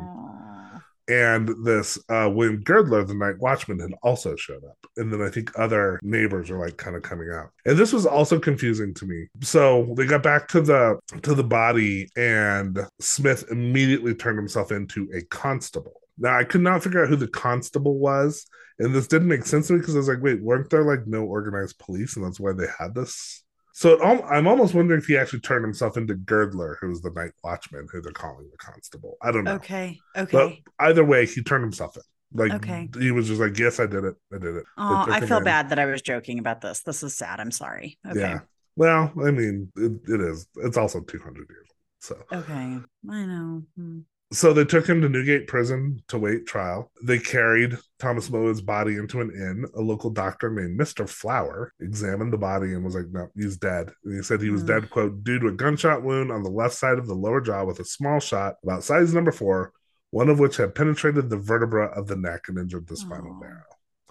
And 1.08 1.48
this 1.64 1.98
uh 2.08 2.30
William 2.32 2.62
Girdler, 2.62 3.04
the 3.04 3.14
night 3.14 3.38
watchman, 3.38 3.80
had 3.80 3.94
also 4.02 4.36
showed 4.36 4.64
up. 4.64 4.78
And 4.96 5.12
then 5.12 5.22
I 5.22 5.30
think 5.30 5.50
other 5.58 5.98
neighbors 6.02 6.50
are 6.50 6.58
like 6.58 6.76
kind 6.76 6.96
of 6.96 7.02
coming 7.02 7.30
out. 7.30 7.50
And 7.64 7.76
this 7.76 7.92
was 7.92 8.06
also 8.06 8.38
confusing 8.38 8.94
to 8.94 9.06
me. 9.06 9.26
So 9.42 9.92
they 9.96 10.06
got 10.06 10.22
back 10.22 10.48
to 10.48 10.60
the 10.60 10.98
to 11.22 11.34
the 11.34 11.44
body, 11.44 12.08
and 12.16 12.78
Smith 13.00 13.44
immediately 13.50 14.14
turned 14.14 14.38
himself 14.38 14.72
into 14.72 15.08
a 15.14 15.22
constable. 15.22 16.00
Now 16.18 16.38
I 16.38 16.44
could 16.44 16.60
not 16.62 16.82
figure 16.82 17.02
out 17.02 17.08
who 17.08 17.16
the 17.16 17.28
constable 17.28 17.98
was, 17.98 18.46
and 18.78 18.94
this 18.94 19.06
didn't 19.06 19.28
make 19.28 19.46
sense 19.46 19.68
to 19.68 19.74
me 19.74 19.80
because 19.80 19.94
I 19.94 19.98
was 19.98 20.08
like, 20.08 20.22
wait, 20.22 20.42
weren't 20.42 20.70
there 20.70 20.84
like 20.84 21.06
no 21.06 21.24
organized 21.24 21.78
police, 21.78 22.16
and 22.16 22.24
that's 22.24 22.40
why 22.40 22.52
they 22.52 22.66
had 22.78 22.94
this? 22.94 23.44
So 23.78 23.92
it, 23.92 24.24
I'm 24.28 24.48
almost 24.48 24.74
wondering 24.74 24.98
if 24.98 25.06
he 25.06 25.16
actually 25.16 25.38
turned 25.38 25.64
himself 25.64 25.96
into 25.96 26.16
Girdler, 26.16 26.78
who 26.80 26.88
was 26.88 27.00
the 27.00 27.12
night 27.12 27.30
watchman, 27.44 27.86
who 27.92 28.02
they're 28.02 28.10
calling 28.10 28.50
the 28.50 28.56
constable. 28.56 29.16
I 29.22 29.30
don't 29.30 29.44
know. 29.44 29.54
Okay. 29.54 30.00
Okay. 30.16 30.64
But 30.76 30.84
either 30.84 31.04
way, 31.04 31.26
he 31.26 31.44
turned 31.44 31.62
himself 31.62 31.96
in. 31.96 32.02
Like 32.34 32.52
Okay. 32.54 32.88
he 32.98 33.12
was 33.12 33.28
just 33.28 33.40
like, 33.40 33.56
"Yes, 33.56 33.78
I 33.78 33.86
did 33.86 34.02
it. 34.02 34.16
I 34.34 34.38
did 34.38 34.56
it." 34.56 34.64
Oh, 34.76 35.06
I 35.08 35.20
feel 35.20 35.38
in. 35.38 35.44
bad 35.44 35.68
that 35.68 35.78
I 35.78 35.84
was 35.84 36.02
joking 36.02 36.40
about 36.40 36.60
this. 36.60 36.82
This 36.82 37.04
is 37.04 37.16
sad. 37.16 37.38
I'm 37.38 37.52
sorry. 37.52 38.00
Okay. 38.04 38.18
Yeah. 38.18 38.40
Well, 38.74 39.12
I 39.24 39.30
mean, 39.30 39.70
it, 39.76 39.92
it 40.08 40.20
is. 40.22 40.48
It's 40.56 40.76
also 40.76 41.00
200 41.00 41.46
years 41.48 41.68
old. 41.70 41.76
So, 42.00 42.36
Okay. 42.36 42.78
I 43.10 43.26
know. 43.26 43.62
Hmm. 43.76 44.00
So 44.32 44.52
they 44.52 44.64
took 44.64 44.86
him 44.86 45.00
to 45.00 45.08
Newgate 45.08 45.46
Prison 45.46 46.02
to 46.08 46.18
wait 46.18 46.46
trial. 46.46 46.90
They 47.02 47.18
carried 47.18 47.78
Thomas 47.98 48.28
Moe's 48.30 48.60
body 48.60 48.96
into 48.96 49.20
an 49.20 49.30
inn. 49.30 49.64
A 49.74 49.80
local 49.80 50.10
doctor 50.10 50.50
named 50.50 50.76
Mister 50.76 51.06
Flower 51.06 51.72
examined 51.80 52.32
the 52.32 52.38
body 52.38 52.74
and 52.74 52.84
was 52.84 52.94
like, 52.94 53.08
"No, 53.10 53.28
he's 53.34 53.56
dead." 53.56 53.90
And 54.04 54.14
he 54.16 54.22
said 54.22 54.40
he 54.42 54.50
was 54.50 54.60
Hmm. 54.62 54.66
dead, 54.68 54.90
quote, 54.90 55.24
due 55.24 55.38
to 55.38 55.48
a 55.48 55.52
gunshot 55.52 56.02
wound 56.02 56.30
on 56.30 56.42
the 56.42 56.50
left 56.50 56.74
side 56.74 56.98
of 56.98 57.06
the 57.06 57.14
lower 57.14 57.40
jaw 57.40 57.64
with 57.64 57.80
a 57.80 57.84
small 57.84 58.20
shot 58.20 58.56
about 58.62 58.84
size 58.84 59.14
number 59.14 59.32
four, 59.32 59.72
one 60.10 60.28
of 60.28 60.38
which 60.38 60.56
had 60.58 60.74
penetrated 60.74 61.30
the 61.30 61.38
vertebra 61.38 61.86
of 61.86 62.06
the 62.06 62.16
neck 62.16 62.48
and 62.48 62.58
injured 62.58 62.86
the 62.86 62.96
spinal 62.96 63.32
Oh. 63.36 63.40
marrow. 63.40 63.62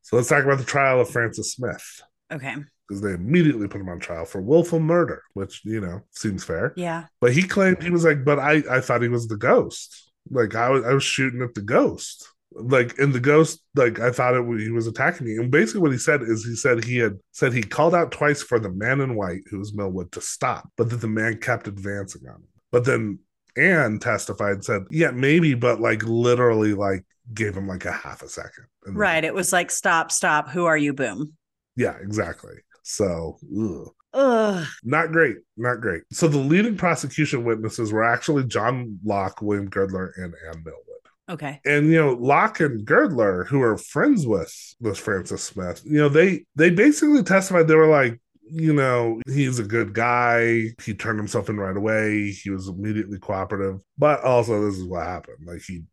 So 0.03 0.15
let's 0.15 0.29
talk 0.29 0.43
about 0.45 0.57
the 0.57 0.63
trial 0.63 1.01
of 1.01 1.09
Francis 1.09 1.53
Smith. 1.53 2.01
Okay. 2.31 2.55
because 2.89 3.01
they 3.01 3.11
immediately 3.11 3.67
put 3.67 3.81
him 3.81 3.89
on 3.89 3.99
trial 3.99 4.23
for 4.23 4.41
willful 4.41 4.79
murder, 4.79 5.21
which 5.33 5.61
you 5.65 5.81
know 5.81 6.01
seems 6.11 6.43
fair. 6.45 6.71
Yeah. 6.77 7.07
But 7.19 7.33
he 7.33 7.43
claimed 7.43 7.83
he 7.83 7.89
was 7.89 8.05
like, 8.05 8.23
but 8.23 8.39
I 8.39 8.63
I 8.69 8.79
thought 8.79 9.01
he 9.01 9.09
was 9.09 9.27
the 9.27 9.35
ghost. 9.35 10.06
Like 10.29 10.55
I 10.55 10.69
was 10.69 10.85
I 10.85 10.93
was 10.93 11.03
shooting 11.03 11.41
at 11.41 11.53
the 11.53 11.61
ghost. 11.61 12.29
Like 12.51 12.97
in 12.97 13.11
the 13.11 13.19
ghost, 13.19 13.61
like 13.75 13.99
I 13.99 14.11
thought 14.11 14.35
it 14.35 14.61
he 14.61 14.71
was 14.71 14.87
attacking 14.87 15.27
me. 15.27 15.35
And 15.35 15.51
basically 15.51 15.81
what 15.81 15.91
he 15.91 15.97
said 15.97 16.21
is 16.21 16.45
he 16.45 16.55
said 16.55 16.83
he 16.83 16.97
had 16.97 17.17
said 17.31 17.53
he 17.53 17.61
called 17.61 17.93
out 17.93 18.11
twice 18.11 18.41
for 18.41 18.59
the 18.59 18.71
man 18.71 19.01
in 19.01 19.15
white, 19.15 19.41
who 19.49 19.59
was 19.59 19.75
Millwood, 19.75 20.11
to 20.13 20.21
stop, 20.21 20.69
but 20.77 20.89
that 20.89 20.97
the 20.97 21.07
man 21.07 21.37
kept 21.39 21.67
advancing 21.67 22.27
on 22.27 22.35
him. 22.35 22.47
But 22.71 22.85
then 22.85 23.19
Anne 23.57 23.99
testified 23.99 24.53
and 24.53 24.65
said, 24.65 24.83
yeah, 24.89 25.11
maybe, 25.11 25.55
but 25.55 25.81
like 25.81 26.03
literally 26.03 26.73
like 26.73 27.05
gave 27.33 27.55
him 27.55 27.67
like 27.67 27.85
a 27.85 27.91
half 27.91 28.21
a 28.21 28.29
second. 28.29 28.65
Right. 28.85 29.23
It 29.23 29.33
was 29.33 29.51
like, 29.51 29.71
stop, 29.71 30.11
stop. 30.11 30.49
Who 30.49 30.65
are 30.65 30.77
you? 30.77 30.93
Boom. 30.93 31.33
Yeah, 31.75 31.95
exactly. 32.01 32.55
So 32.83 33.37
ugh. 33.59 33.93
Ugh. 34.13 34.65
Not 34.83 35.11
great, 35.11 35.37
not 35.57 35.81
great. 35.81 36.03
So 36.11 36.27
the 36.27 36.37
leading 36.37 36.77
prosecution 36.77 37.43
witnesses 37.43 37.91
were 37.91 38.03
actually 38.03 38.45
John 38.45 38.99
Locke, 39.03 39.41
William 39.41 39.69
Girdler, 39.69 40.13
and 40.17 40.33
Anne 40.47 40.63
Millwood. 40.63 40.83
Okay. 41.29 41.59
And 41.65 41.87
you 41.87 41.97
know, 41.97 42.13
Locke 42.13 42.61
and 42.61 42.85
Girdler, 42.85 43.43
who 43.45 43.61
are 43.61 43.77
friends 43.77 44.25
with 44.25 44.53
with 44.79 44.97
Francis 44.97 45.43
Smith, 45.43 45.81
you 45.85 45.97
know, 45.97 46.09
they 46.09 46.45
they 46.55 46.69
basically 46.69 47.23
testified. 47.23 47.67
They 47.67 47.75
were 47.75 47.89
like, 47.89 48.19
you 48.49 48.73
know, 48.73 49.19
he's 49.27 49.59
a 49.59 49.63
good 49.63 49.93
guy. 49.93 50.69
He 50.81 50.93
turned 50.93 51.19
himself 51.19 51.49
in 51.49 51.57
right 51.57 51.75
away. 51.75 52.31
He 52.31 52.49
was 52.49 52.69
immediately 52.69 53.19
cooperative. 53.19 53.81
But 53.97 54.23
also, 54.23 54.65
this 54.65 54.77
is 54.77 54.85
what 54.85 55.05
happened. 55.05 55.45
Like 55.45 55.61
he 55.61 55.83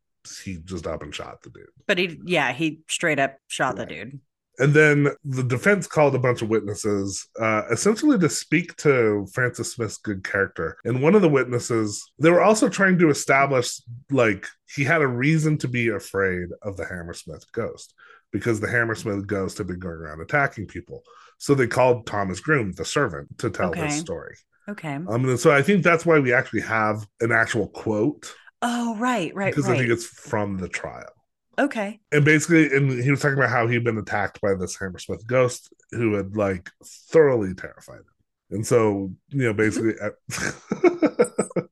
he 0.45 0.59
just 0.65 0.87
up 0.87 1.03
and 1.03 1.15
shot 1.15 1.43
the 1.43 1.51
dude. 1.51 1.67
But 1.87 1.99
he, 1.99 2.19
yeah, 2.25 2.53
he 2.53 2.81
straight 2.89 3.19
up 3.19 3.37
shot 3.49 3.77
the 3.77 3.87
dude. 3.87 4.21
And 4.59 4.73
then 4.73 5.09
the 5.25 5.43
defense 5.43 5.87
called 5.87 6.15
a 6.15 6.19
bunch 6.19 6.43
of 6.43 6.49
witnesses, 6.49 7.27
uh, 7.41 7.63
essentially 7.71 8.19
to 8.19 8.29
speak 8.29 8.77
to 8.79 9.27
Francis 9.33 9.73
Smith's 9.73 9.99
good 9.99 10.23
character. 10.23 10.77
And 10.85 11.03
one 11.03 11.15
of 11.15 11.23
the 11.23 11.29
witnesses, 11.29 12.13
they 12.19 12.31
were 12.31 12.43
also 12.43 12.69
trying 12.69 12.99
to 12.99 13.11
establish 13.11 13.81
like 14.11 14.47
he 14.73 14.85
had 14.85 15.03
a 15.03 15.07
reason 15.09 15.59
to 15.59 15.69
be 15.69 15.89
afraid 15.89 16.49
of 16.63 16.77
the 16.77 16.87
Hammersmith 16.87 17.51
ghost 17.53 17.95
because 18.33 18.61
the 18.61 18.71
Hammersmith 18.71 19.27
ghost 19.27 19.59
had 19.59 19.67
been 19.67 19.79
going 19.81 19.97
around 19.97 20.21
attacking 20.21 20.67
people. 20.67 21.03
So 21.39 21.55
they 21.55 21.67
called 21.67 22.07
Thomas 22.07 22.41
Groom, 22.41 22.73
the 22.73 22.85
servant, 22.85 23.39
to 23.39 23.51
tell 23.51 23.71
Okay. 23.71 23.83
this 23.87 23.99
story. 23.99 24.37
Okay. 24.69 24.95
Um, 24.95 25.29
and 25.29 25.39
so 25.39 25.51
I 25.51 25.63
think 25.63 25.83
that's 25.83 26.07
why 26.07 26.19
we 26.19 26.33
actually 26.33 26.63
have 26.63 27.07
an 27.21 27.33
actual 27.33 27.69
quote 27.69 28.33
Oh, 28.63 28.97
right, 28.97 29.35
right, 29.35 29.55
because 29.55 29.69
I 29.69 29.77
think 29.77 29.91
it's 29.91 30.07
from 30.07 30.57
the 30.57 30.69
trial. 30.69 31.13
Okay. 31.59 32.01
And 32.13 32.25
basically, 32.25 32.67
and 32.75 32.91
he 32.91 33.11
was 33.11 33.21
talking 33.21 33.39
about 33.39 33.51
how 33.51 33.67
he'd 33.67 33.85
been 33.85 33.99
attacked 33.99 34.41
by 34.41 34.55
this 34.55 34.77
Hammersmith 34.77 35.27
ghost 35.27 35.73
who 35.93 36.15
had 36.15 36.37
like 36.37 36.71
thoroughly 36.85 37.55
terrified 37.55 37.99
him. 37.99 38.05
And 38.51 38.67
so, 38.67 39.13
you 39.31 39.45
know, 39.45 39.55
basically, 39.55 39.95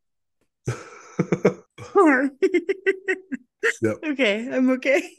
Yep. 3.82 3.96
Okay, 4.04 4.48
I'm 4.52 4.70
okay. 4.70 5.02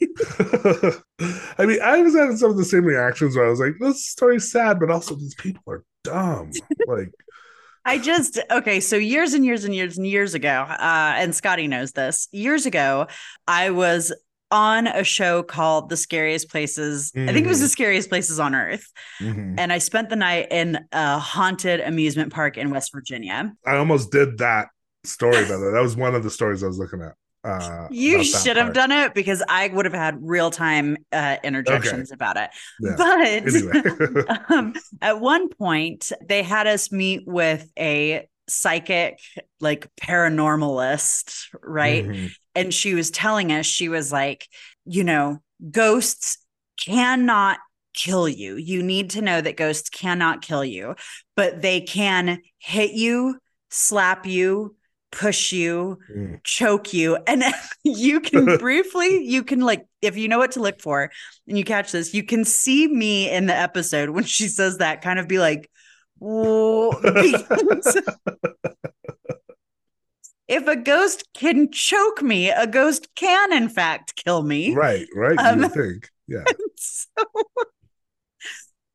I 1.58 1.66
mean, 1.66 1.80
I 1.82 2.00
was 2.00 2.16
having 2.16 2.36
some 2.36 2.50
of 2.50 2.56
the 2.56 2.64
same 2.64 2.84
reactions 2.84 3.36
where 3.36 3.46
I 3.46 3.50
was 3.50 3.60
like, 3.60 3.74
this 3.78 4.06
story's 4.06 4.50
sad, 4.50 4.80
but 4.80 4.90
also 4.90 5.14
these 5.16 5.34
people 5.34 5.62
are 5.68 5.84
dumb. 6.02 6.50
Like, 6.86 7.10
I 7.84 7.98
just 7.98 8.38
okay. 8.50 8.80
So 8.80 8.96
years 8.96 9.34
and 9.34 9.44
years 9.44 9.64
and 9.64 9.74
years 9.74 9.98
and 9.98 10.06
years 10.06 10.32
ago, 10.32 10.62
uh, 10.66 11.14
and 11.16 11.34
Scotty 11.34 11.66
knows 11.66 11.92
this. 11.92 12.28
Years 12.32 12.64
ago, 12.64 13.06
I 13.46 13.70
was 13.70 14.14
on 14.54 14.86
a 14.86 15.02
show 15.02 15.42
called 15.42 15.88
The 15.88 15.96
Scariest 15.96 16.48
Places. 16.48 17.12
I 17.16 17.32
think 17.32 17.44
it 17.44 17.48
was. 17.48 17.60
The 17.60 17.68
Scariest 17.68 18.08
Places 18.08 18.38
on 18.38 18.54
Earth, 18.54 18.86
mhm. 19.20 19.56
and 19.58 19.72
I 19.72 19.78
spent 19.78 20.10
the 20.10 20.16
night 20.16 20.48
in 20.52 20.78
a 20.92 21.18
haunted 21.18 21.80
amusement 21.80 22.32
park 22.32 22.56
in 22.56 22.70
West 22.70 22.92
Virginia. 22.94 23.52
I 23.66 23.76
almost 23.76 24.12
did 24.12 24.38
that 24.38 24.68
story, 25.02 25.42
by 25.42 25.56
the 25.56 25.66
way. 25.66 25.72
That 25.72 25.82
was 25.82 25.96
one 25.96 26.14
of 26.14 26.22
the 26.22 26.30
stories 26.30 26.62
I 26.62 26.68
was 26.68 26.78
looking 26.78 27.02
at. 27.02 27.14
Uh, 27.42 27.88
You 27.90 28.22
should 28.22 28.56
have 28.56 28.72
done 28.72 28.92
it 28.92 29.12
because 29.12 29.42
I 29.48 29.68
would 29.68 29.84
have 29.84 29.94
had 29.94 30.16
real 30.20 30.50
time 30.50 30.96
uh, 31.12 31.36
interjections 31.42 32.12
about 32.12 32.36
it. 32.36 32.50
Yeah. 32.80 32.94
But 32.96 33.26
Anyway. 33.26 34.24
um, 34.48 34.74
at 35.02 35.20
one 35.20 35.48
point, 35.48 36.12
they 36.26 36.42
had 36.42 36.66
us 36.66 36.92
meet 36.92 37.26
with 37.26 37.68
a 37.78 38.28
psychic, 38.48 39.18
like 39.60 39.90
paranormalist, 40.00 41.48
right? 41.62 42.06
Mhm. 42.06 42.34
And 42.54 42.72
she 42.72 42.94
was 42.94 43.10
telling 43.10 43.52
us, 43.52 43.66
she 43.66 43.88
was 43.88 44.12
like, 44.12 44.48
you 44.84 45.04
know, 45.04 45.38
ghosts 45.70 46.38
cannot 46.78 47.58
kill 47.94 48.28
you. 48.28 48.56
You 48.56 48.82
need 48.82 49.10
to 49.10 49.22
know 49.22 49.40
that 49.40 49.56
ghosts 49.56 49.88
cannot 49.88 50.42
kill 50.42 50.64
you, 50.64 50.94
but 51.36 51.62
they 51.62 51.80
can 51.80 52.40
hit 52.58 52.92
you, 52.92 53.38
slap 53.70 54.26
you, 54.26 54.76
push 55.10 55.52
you, 55.52 55.98
Mm. 56.14 56.40
choke 56.44 56.92
you 56.92 57.16
and 57.26 57.42
you 57.84 58.20
can 58.20 58.44
briefly 58.58 59.24
you 59.24 59.42
can 59.42 59.60
like 59.60 59.86
if 60.02 60.16
you 60.16 60.28
know 60.28 60.38
what 60.38 60.52
to 60.52 60.60
look 60.60 60.80
for 60.80 61.10
and 61.48 61.56
you 61.56 61.64
catch 61.64 61.92
this 61.92 62.12
you 62.12 62.22
can 62.22 62.44
see 62.44 62.86
me 62.86 63.30
in 63.30 63.46
the 63.46 63.54
episode 63.54 64.10
when 64.10 64.24
she 64.24 64.48
says 64.48 64.78
that 64.78 65.00
kind 65.00 65.18
of 65.18 65.26
be 65.26 65.38
like 65.38 65.70
if 70.48 70.66
a 70.66 70.76
ghost 70.76 71.28
can 71.34 71.70
choke 71.70 72.22
me 72.22 72.50
a 72.50 72.66
ghost 72.66 73.14
can 73.14 73.52
in 73.52 73.68
fact 73.68 74.16
kill 74.16 74.42
me 74.42 74.74
Right, 74.74 75.06
right. 75.14 75.38
Um, 75.38 75.62
you 75.62 75.68
think. 75.68 76.10
Yeah. 76.26 76.44
so 76.76 77.12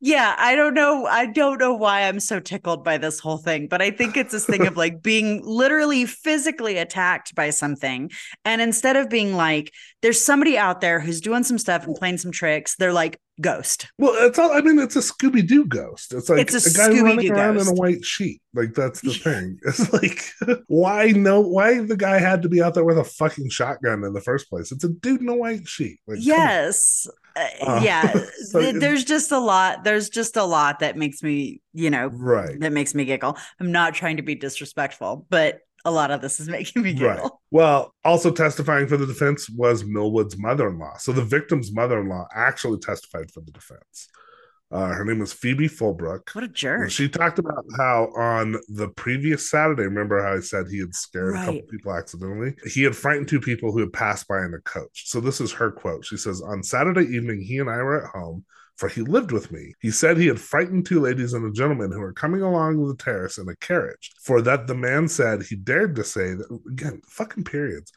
yeah 0.02 0.36
i 0.38 0.56
don't 0.56 0.74
know 0.74 1.06
i 1.06 1.26
don't 1.26 1.60
know 1.60 1.74
why 1.74 2.04
i'm 2.04 2.20
so 2.20 2.40
tickled 2.40 2.84
by 2.84 2.98
this 2.98 3.20
whole 3.20 3.38
thing 3.38 3.68
but 3.68 3.82
i 3.82 3.92
think 3.92 4.16
it's 4.16 4.32
this 4.32 4.46
thing 4.46 4.66
of 4.66 4.78
like 4.78 5.02
being 5.02 5.42
literally 5.44 6.06
physically 6.06 6.78
attacked 6.78 7.36
by 7.36 7.50
something 7.50 8.10
and 8.46 8.62
instead 8.62 8.96
of 8.96 9.10
being 9.10 9.36
like 9.36 9.74
there's 10.02 10.20
somebody 10.20 10.58
out 10.58 10.82
there 10.82 11.00
who's 11.00 11.22
doing 11.22 11.44
some 11.44 11.58
stuff 11.58 11.86
and 11.86 11.96
playing 11.96 12.18
some 12.18 12.32
tricks 12.32 12.76
they're 12.78 12.94
like 12.94 13.20
ghost 13.42 13.88
Well, 13.98 14.14
it's 14.28 14.38
all. 14.38 14.52
I 14.52 14.62
mean, 14.62 14.80
it's 14.80 14.96
a 14.96 15.00
Scooby 15.00 15.48
Doo 15.48 15.66
ghost. 15.66 16.14
It's 16.14 16.30
like 16.30 16.42
It's 16.42 16.66
a 16.66 16.78
guy 16.78 16.90
running 16.90 17.20
Scooby-Doo 17.20 17.34
around 17.34 17.58
in 17.58 17.68
a 17.68 17.74
white 17.74 18.04
sheet. 18.04 18.42
Like 18.54 18.74
that's 18.74 19.02
the 19.02 19.14
thing. 19.14 19.60
It's 19.66 19.94
like 19.94 20.62
why 20.68 21.12
no? 21.12 21.40
Why 21.42 21.80
the 21.80 21.96
guy 21.96 22.20
had 22.20 22.42
to 22.42 22.50
be 22.50 22.62
out 22.62 22.74
there 22.74 22.84
with 22.84 22.98
a 22.98 23.04
fucking 23.04 23.50
shotgun 23.50 24.04
in 24.04 24.14
the 24.14 24.22
first 24.22 24.50
place? 24.50 24.72
It's 24.72 24.84
a 24.84 24.90
dude 24.90 25.22
in 25.22 25.30
a 25.30 25.36
white 25.36 25.68
sheet. 25.68 26.00
Like, 26.08 26.20
yes 26.22 27.08
Uh, 27.36 27.46
Uh, 27.66 27.82
yeah 27.84 28.14
so 28.52 28.60
Th- 28.62 28.76
there's 28.76 29.04
just 29.04 29.32
a 29.32 29.40
lot 29.40 29.84
there's 29.84 30.10
just 30.10 30.36
a 30.38 30.44
lot 30.44 30.80
that 30.80 30.98
makes 30.98 31.22
me 31.24 31.62
you 31.74 31.90
know 31.90 32.08
right. 32.08 32.60
that 32.60 32.72
makes 32.74 32.94
me 32.96 33.06
giggle 33.06 33.38
i'm 33.60 33.72
not 33.72 33.94
trying 33.94 34.18
to 34.18 34.24
be 34.24 34.36
disrespectful 34.36 35.26
but 35.30 35.60
a 35.86 35.92
lot 35.92 36.12
of 36.12 36.22
this 36.22 36.40
is 36.40 36.50
making 36.58 36.82
me 36.82 36.90
Right. 36.92 37.16
giggle 37.18 37.42
Well, 37.52 37.94
also 38.04 38.32
testifying 38.32 38.88
for 38.88 38.98
the 38.98 39.06
defense 39.06 39.50
was 39.50 39.84
Millwood's 39.86 40.38
mother-in-law. 40.38 40.98
So 40.98 41.12
the 41.14 41.24
victim's 41.24 41.72
mother-in-law 41.74 42.28
actually 42.36 42.80
testified 42.80 43.32
for 43.32 43.42
the 43.42 43.52
defense. 43.52 44.10
Uh, 44.72 44.90
her 44.90 45.04
name 45.04 45.20
was 45.20 45.34
Phoebe 45.34 45.68
Fulbrook. 45.68 46.36
what 46.36 46.44
a 46.44 46.46
And 46.46 46.56
jerk 46.56 46.92
She 46.92 47.10
talked 47.10 47.40
about 47.40 47.66
how 47.78 48.12
on 48.16 48.56
the 48.70 48.90
previous 48.90 49.50
Saturday, 49.50 49.84
remember 49.84 50.22
how 50.22 50.36
I 50.36 50.42
said 50.42 50.68
he 50.70 50.80
had 50.80 50.94
scared 50.94 51.36
a 51.36 51.46
couple 51.46 51.62
people 51.64 51.94
accidentally? 51.94 52.54
He 52.72 52.84
had 52.84 52.96
frightened 52.96 53.28
two 53.28 53.40
people 53.40 53.72
who 53.72 53.80
had 53.80 53.94
passed 53.94 54.28
by 54.28 54.46
in 54.46 54.54
a 54.54 54.62
coach. 54.62 55.08
So 55.08 55.20
this 55.20 55.42
is 55.42 55.52
her 55.54 55.72
quote. 55.72 56.06
She 56.06 56.18
says, 56.18 56.42
On 56.42 56.62
Saturday 56.62 57.06
evening, 57.16 57.42
he 57.42 57.58
and 57.58 57.70
I 57.70 57.78
were 57.78 58.04
at 58.04 58.12
home, 58.12 58.46
for 58.78 58.90
he 58.90 59.02
lived 59.02 59.32
with 59.32 59.52
me. 59.52 59.74
He 59.82 59.90
said 59.90 60.18
he 60.18 60.28
had 60.28 60.40
frightened 60.40 60.86
two 60.86 61.02
ladies 61.02 61.34
and 61.34 61.46
a 61.46 61.52
gentleman 61.52 61.92
who 61.92 62.00
were 62.00 62.14
coming 62.14 62.44
along 62.44 62.86
the 62.88 62.96
terrace 62.96 63.40
in 63.40 63.50
a 63.50 63.56
carriage. 63.56 64.12
For 64.22 64.40
that, 64.44 64.68
the 64.68 64.76
man 64.76 65.08
said 65.08 65.42
he 65.42 65.56
dared 65.56 65.96
to 65.96 66.04
say 66.04 66.36
that, 66.36 66.60
again, 66.72 67.02
fucking 67.08 67.44
periods. 67.44 67.92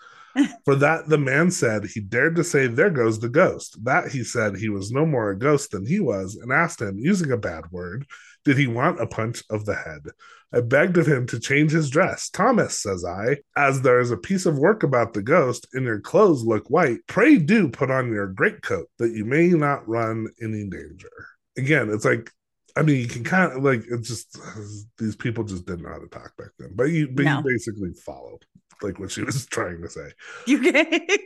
For 0.65 0.75
that, 0.77 1.09
the 1.09 1.19
man 1.19 1.51
said 1.51 1.85
he 1.85 2.01
dared 2.01 2.37
to 2.37 2.45
say, 2.45 2.67
There 2.67 2.91
goes 2.91 3.19
the 3.19 3.29
ghost. 3.29 3.77
That 3.85 4.11
he 4.11 4.25
said 4.25 4.57
he 4.57 4.69
was 4.69 4.91
no 4.91 5.05
more 5.05 5.31
a 5.31 5.39
ghost 5.39 5.73
than 5.73 5.87
he 5.87 6.01
was, 6.01 6.37
and 6.37 6.53
asked 6.53 6.81
him, 6.81 6.99
using 6.99 7.31
a 7.33 7.37
bad 7.37 7.71
word, 7.71 8.07
did 8.45 8.57
he 8.57 8.67
want 8.67 9.01
a 9.01 9.07
punch 9.07 9.43
of 9.51 9.65
the 9.65 9.75
head? 9.75 10.03
I 10.55 10.61
begged 10.61 10.99
of 10.99 11.07
him 11.07 11.27
to 11.29 11.41
change 11.41 11.73
his 11.73 11.89
dress. 11.89 12.29
Thomas, 12.29 12.81
says 12.83 13.05
I, 13.05 13.39
as 13.57 13.81
there 13.81 14.01
is 14.01 14.11
a 14.11 14.17
piece 14.17 14.45
of 14.45 14.59
work 14.59 14.83
about 14.83 15.15
the 15.15 15.23
ghost, 15.23 15.67
and 15.73 15.85
your 15.85 16.01
clothes 16.01 16.45
look 16.45 16.69
white, 16.69 16.99
pray 17.07 17.39
do 17.39 17.69
put 17.69 17.91
on 17.91 18.13
your 18.13 18.27
greatcoat, 18.27 18.89
that 18.99 19.13
you 19.13 19.25
may 19.25 19.49
not 19.49 19.89
run 19.89 20.29
any 20.43 20.69
danger. 20.69 21.11
Again, 21.57 21.91
it's 21.91 22.05
like, 22.05 22.31
I 22.77 22.83
mean, 22.83 22.97
you 23.01 23.07
can 23.09 23.25
kind 23.25 23.53
of 23.53 23.63
like 23.63 23.85
it's 23.91 24.09
just 24.09 24.39
these 24.99 25.17
people 25.17 25.45
just 25.45 25.67
didn't 25.67 25.83
know 25.83 25.91
how 25.91 25.99
to 25.99 26.09
talk 26.09 26.37
back 26.37 26.51
then, 26.59 26.71
but 26.75 26.85
you 26.85 27.09
but 27.09 27.25
No. 27.25 27.39
you 27.39 27.45
basically 27.45 27.93
followed 28.05 28.45
like 28.83 28.99
what 28.99 29.11
she 29.11 29.23
was 29.23 29.47
trying 29.51 29.81
to 29.83 29.89
say. 29.89 30.09
you 30.47 30.59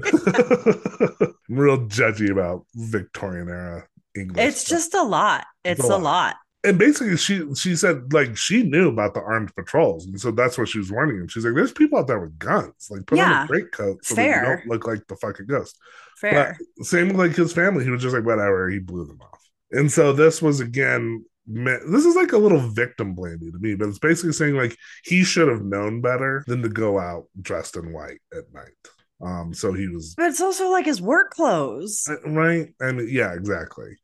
I'm 0.09 1.35
real 1.49 1.79
judgy 1.87 2.31
about 2.31 2.67
Victorian 2.75 3.49
era 3.49 3.87
English. 4.17 4.45
it's 4.45 4.61
stuff. 4.63 4.79
just 4.79 4.95
a 4.95 5.03
lot 5.03 5.45
it's, 5.65 5.81
It's 5.81 5.89
a 5.89 5.93
lot. 5.97 6.03
lot. 6.03 6.37
and 6.65 6.79
basically 6.79 7.17
she 7.17 7.45
she 7.55 7.77
said 7.77 8.13
like 8.13 8.37
she 8.37 8.63
knew 8.63 8.89
about 8.89 9.15
the 9.15 9.21
armed 9.21 9.55
patrols, 9.55 10.07
and 10.07 10.21
so 10.21 10.31
that's 10.31 10.59
what 10.59 10.69
she 10.69 10.79
was 10.79 10.91
warning 10.91 11.17
him. 11.17 11.29
She's 11.29 11.45
like, 11.45 11.55
"There's 11.55 11.73
people 11.73 11.99
out 11.99 12.07
there 12.07 12.21
with 12.21 12.39
guns. 12.39 12.89
Like, 12.91 13.07
put 13.07 13.19
on 13.21 13.45
a 13.45 13.47
great 13.47 13.73
coat 13.73 14.05
so 14.05 14.15
that 14.17 14.25
you 14.27 14.47
don't 14.47 14.67
look 14.67 14.87
like 14.87 15.07
the 15.07 15.17
fucking 15.17 15.47
ghost." 15.47 15.77
fair 16.19 16.57
But 16.79 16.87
same 16.87 17.09
with 17.09 17.17
like 17.19 17.37
his 17.37 17.53
family, 17.53 17.85
he 17.85 17.91
was 17.91 18.03
just 18.03 18.15
like, 18.15 18.25
"Whatever." 18.25 18.69
He 18.71 18.79
blew 18.79 19.07
them 19.07 19.21
off, 19.21 19.41
and 19.71 19.91
so 19.93 20.13
this 20.13 20.41
was 20.43 20.61
again. 20.61 21.25
This 21.47 22.05
is 22.05 22.17
like 22.17 22.33
a 22.33 22.39
little 22.39 22.59
victim 22.59 23.15
blaming 23.15 23.53
to 23.53 23.59
me, 23.59 23.75
but 23.75 23.89
it's 23.89 23.99
basically 23.99 24.33
saying 24.33 24.57
like 24.57 24.77
he 25.05 25.25
should 25.25 25.49
have 25.49 25.65
known 25.65 26.01
better 26.01 26.45
than 26.47 26.63
to 26.63 26.69
go 26.69 26.99
out 26.99 27.27
dressed 27.41 27.77
in 27.77 27.93
white 27.93 28.21
at 28.33 28.53
night. 28.53 28.73
Um, 29.21 29.55
so 29.55 29.73
he 29.73 29.89
was 29.89 30.15
but 30.15 30.27
it's 30.27 30.41
also 30.41 30.71
like 30.71 30.85
his 30.85 31.01
work 31.01 31.31
clothes. 31.31 32.07
Uh, 32.09 32.31
right? 32.31 32.69
And 32.81 33.09
yeah 33.09 33.33
exactly. 33.33 33.97